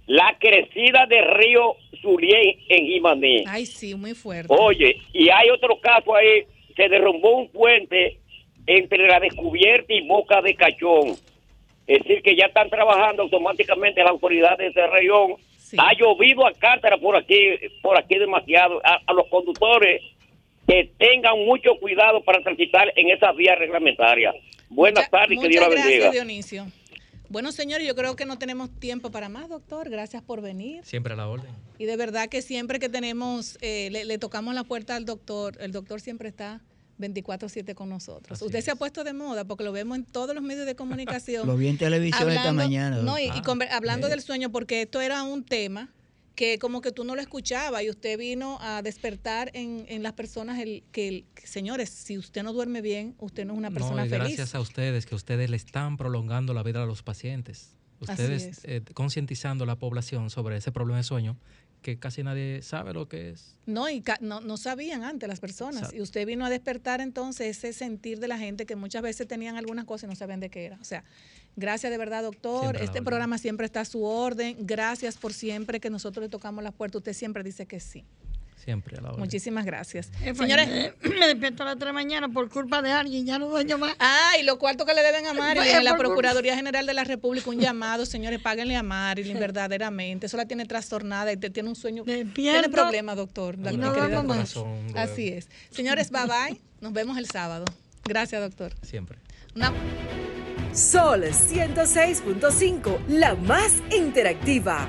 la 0.06 0.34
crecida 0.40 1.04
de 1.06 1.20
río 1.20 1.76
Zulién 2.00 2.58
en 2.70 2.86
Jimaní. 2.86 3.44
Ay, 3.46 3.66
sí, 3.66 3.94
muy 3.94 4.14
fuerte. 4.14 4.52
Oye, 4.58 4.96
y 5.12 5.28
hay 5.28 5.50
otro 5.50 5.78
caso 5.78 6.14
ahí, 6.16 6.46
se 6.74 6.88
derrumbó 6.88 7.38
un 7.38 7.48
puente 7.48 8.18
entre 8.66 9.06
la 9.08 9.20
descubierta 9.20 9.92
y 9.92 10.06
Boca 10.06 10.40
de 10.40 10.54
Cachón. 10.54 11.16
Es 11.86 11.98
decir, 12.02 12.22
que 12.22 12.36
ya 12.36 12.46
están 12.46 12.70
trabajando 12.70 13.22
automáticamente 13.22 14.00
las 14.00 14.10
autoridades 14.10 14.58
de 14.58 14.68
ese 14.68 14.86
región. 14.86 15.34
Ha 15.78 15.94
llovido 15.94 16.46
a 16.46 16.52
cátara 16.52 16.98
por 16.98 17.16
aquí, 17.16 17.36
por 17.82 17.98
aquí 17.98 18.18
demasiado. 18.18 18.80
A, 18.84 19.00
a 19.06 19.12
los 19.12 19.26
conductores 19.28 20.02
que 20.66 20.90
tengan 20.98 21.38
mucho 21.44 21.70
cuidado 21.80 22.22
para 22.22 22.40
transitar 22.42 22.92
en 22.94 23.10
esas 23.10 23.34
vías 23.36 23.58
reglamentarias. 23.58 24.34
Buenas 24.68 25.10
tardes 25.10 25.38
y 25.38 25.40
que 25.40 25.48
Dios 25.48 25.62
la 25.62 25.68
Muchas 25.68 25.84
bendiga. 25.84 26.04
gracias, 26.04 26.12
Dionisio. 26.24 26.66
Bueno, 27.28 27.50
señores, 27.50 27.86
yo 27.86 27.94
creo 27.94 28.14
que 28.14 28.26
no 28.26 28.38
tenemos 28.38 28.70
tiempo 28.78 29.10
para 29.10 29.28
más, 29.30 29.48
doctor. 29.48 29.88
Gracias 29.88 30.22
por 30.22 30.42
venir. 30.42 30.84
Siempre 30.84 31.14
a 31.14 31.16
la 31.16 31.28
orden. 31.28 31.50
Y 31.82 31.86
de 31.86 31.96
verdad 31.96 32.28
que 32.28 32.42
siempre 32.42 32.78
que 32.78 32.88
tenemos, 32.88 33.58
eh, 33.60 33.88
le, 33.90 34.04
le 34.04 34.16
tocamos 34.18 34.54
la 34.54 34.62
puerta 34.62 34.94
al 34.94 35.04
doctor, 35.04 35.56
el 35.60 35.72
doctor 35.72 36.00
siempre 36.00 36.28
está 36.28 36.60
24/7 37.00 37.74
con 37.74 37.88
nosotros. 37.88 38.38
Así 38.38 38.44
Usted 38.44 38.60
se 38.60 38.70
ha 38.70 38.76
puesto 38.76 39.02
de 39.02 39.12
moda 39.12 39.44
porque 39.44 39.64
lo 39.64 39.72
vemos 39.72 39.98
en 39.98 40.04
todos 40.04 40.32
los 40.32 40.44
medios 40.44 40.64
de 40.66 40.76
comunicación. 40.76 41.44
Lo 41.48 41.56
vi 41.56 41.66
en 41.66 41.78
televisión 41.78 42.30
esta 42.30 42.52
mañana. 42.52 43.02
No, 43.02 43.18
y, 43.18 43.26
Ah, 43.26 43.42
hablando 43.72 44.06
eh. 44.06 44.10
del 44.10 44.20
sueño, 44.20 44.52
porque 44.52 44.82
esto 44.82 45.00
era 45.00 45.24
un 45.24 45.42
tema 45.44 45.90
que 46.36 46.58
como 46.60 46.80
que 46.82 46.92
tú 46.92 47.02
no 47.04 47.16
lo 47.16 47.20
escuchabas 47.20 47.82
y 47.82 47.90
usted 47.90 48.16
vino 48.16 48.58
a 48.62 48.80
despertar 48.82 49.50
en, 49.52 49.84
en 49.88 50.02
las 50.04 50.12
personas 50.12 50.60
el 50.60 50.84
que, 50.92 51.08
el- 51.08 51.24
señores, 51.42 51.90
si 51.90 52.16
usted 52.16 52.44
no 52.44 52.52
duerme 52.52 52.80
bien, 52.80 53.16
usted 53.18 53.44
no 53.44 53.54
es 53.54 53.58
una 53.58 53.70
persona 53.72 54.02
no, 54.02 54.06
y 54.06 54.08
feliz. 54.08 54.24
gracias 54.36 54.54
a 54.54 54.60
ustedes, 54.60 55.04
que 55.04 55.14
ustedes 55.16 55.50
le 55.50 55.56
están 55.56 55.96
prolongando 55.96 56.54
la 56.54 56.62
vida 56.62 56.82
a 56.82 56.86
los 56.86 57.02
pacientes. 57.02 57.76
Ustedes 58.00 58.44
es. 58.44 58.60
eh, 58.64 58.82
concientizando 58.94 59.64
a 59.64 59.66
la 59.66 59.76
población 59.76 60.30
sobre 60.30 60.56
ese 60.56 60.72
problema 60.72 60.96
de 60.96 61.04
sueño 61.04 61.36
que 61.82 61.98
casi 61.98 62.22
nadie 62.22 62.62
sabe 62.62 62.94
lo 62.94 63.08
que 63.08 63.30
es. 63.30 63.56
No, 63.66 63.88
y 63.90 64.00
ca- 64.00 64.18
no, 64.20 64.40
no 64.40 64.56
sabían 64.56 65.02
antes 65.02 65.28
las 65.28 65.40
personas. 65.40 65.76
Exacto. 65.76 65.96
Y 65.96 66.00
usted 66.00 66.26
vino 66.26 66.46
a 66.46 66.50
despertar 66.50 67.00
entonces 67.00 67.58
ese 67.58 67.72
sentir 67.72 68.20
de 68.20 68.28
la 68.28 68.38
gente 68.38 68.64
que 68.66 68.76
muchas 68.76 69.02
veces 69.02 69.26
tenían 69.28 69.56
algunas 69.56 69.84
cosas 69.84 70.04
y 70.04 70.10
no 70.10 70.16
sabían 70.16 70.40
de 70.40 70.48
qué 70.48 70.64
era. 70.64 70.78
O 70.80 70.84
sea, 70.84 71.04
gracias 71.56 71.90
de 71.90 71.98
verdad, 71.98 72.22
doctor. 72.22 72.60
Siempre 72.62 72.84
este 72.84 73.02
programa 73.02 73.36
siempre 73.38 73.66
está 73.66 73.80
a 73.80 73.84
su 73.84 74.04
orden. 74.04 74.56
Gracias 74.60 75.16
por 75.18 75.32
siempre 75.32 75.80
que 75.80 75.90
nosotros 75.90 76.22
le 76.22 76.28
tocamos 76.28 76.62
la 76.64 76.70
puerta. 76.72 76.98
Usted 76.98 77.12
siempre 77.12 77.42
dice 77.42 77.66
que 77.66 77.80
sí. 77.80 78.04
Siempre 78.64 78.96
a 78.98 79.00
la 79.00 79.08
orden. 79.08 79.20
Muchísimas 79.20 79.64
gracias. 79.64 80.10
Eh, 80.22 80.34
Señores, 80.34 80.68
eh, 80.70 80.94
me 81.18 81.26
despierto 81.26 81.62
a 81.64 81.66
las 81.66 81.74
3 81.74 81.80
de 81.80 81.86
la 81.86 81.92
mañana 81.92 82.28
por 82.28 82.48
culpa 82.48 82.80
de 82.80 82.92
alguien, 82.92 83.26
ya 83.26 83.38
no 83.38 83.48
dueño 83.48 83.76
más. 83.78 83.94
Ah, 83.98 84.32
y 84.40 84.44
los 84.44 84.56
cuartos 84.56 84.86
que 84.86 84.94
le 84.94 85.02
deben 85.02 85.26
a 85.26 85.32
Marilyn 85.34 85.76
en 85.76 85.84
la 85.84 85.96
Procuraduría 85.96 86.54
General 86.54 86.86
de 86.86 86.94
la 86.94 87.02
República, 87.04 87.50
un 87.50 87.58
llamado, 87.58 88.06
señores, 88.06 88.40
páguenle 88.40 88.76
a 88.76 88.82
Marilyn 88.82 89.38
verdaderamente. 89.40 90.26
Eso 90.26 90.36
la 90.36 90.46
tiene 90.46 90.64
trastornada 90.66 91.32
y 91.32 91.36
te 91.36 91.50
tiene 91.50 91.68
un 91.70 91.76
sueño. 91.76 92.04
Tiene 92.04 92.24
Despierto 92.24 92.70
problemas, 92.70 93.16
doctor. 93.16 93.58
la- 93.58 93.72
y 93.72 93.76
mi 93.76 93.82
no. 93.82 93.92
Corazón, 93.92 94.86
Así 94.96 95.28
es. 95.28 95.48
Señores, 95.70 96.10
bye 96.10 96.22
bye. 96.26 96.60
Nos 96.80 96.92
vemos 96.92 97.18
el 97.18 97.26
sábado. 97.26 97.64
Gracias, 98.04 98.40
doctor. 98.40 98.72
Siempre. 98.82 99.18
Una- 99.56 99.72
Sol 100.72 101.24
106.5, 101.24 102.98
la 103.08 103.34
más 103.34 103.74
interactiva. 103.94 104.88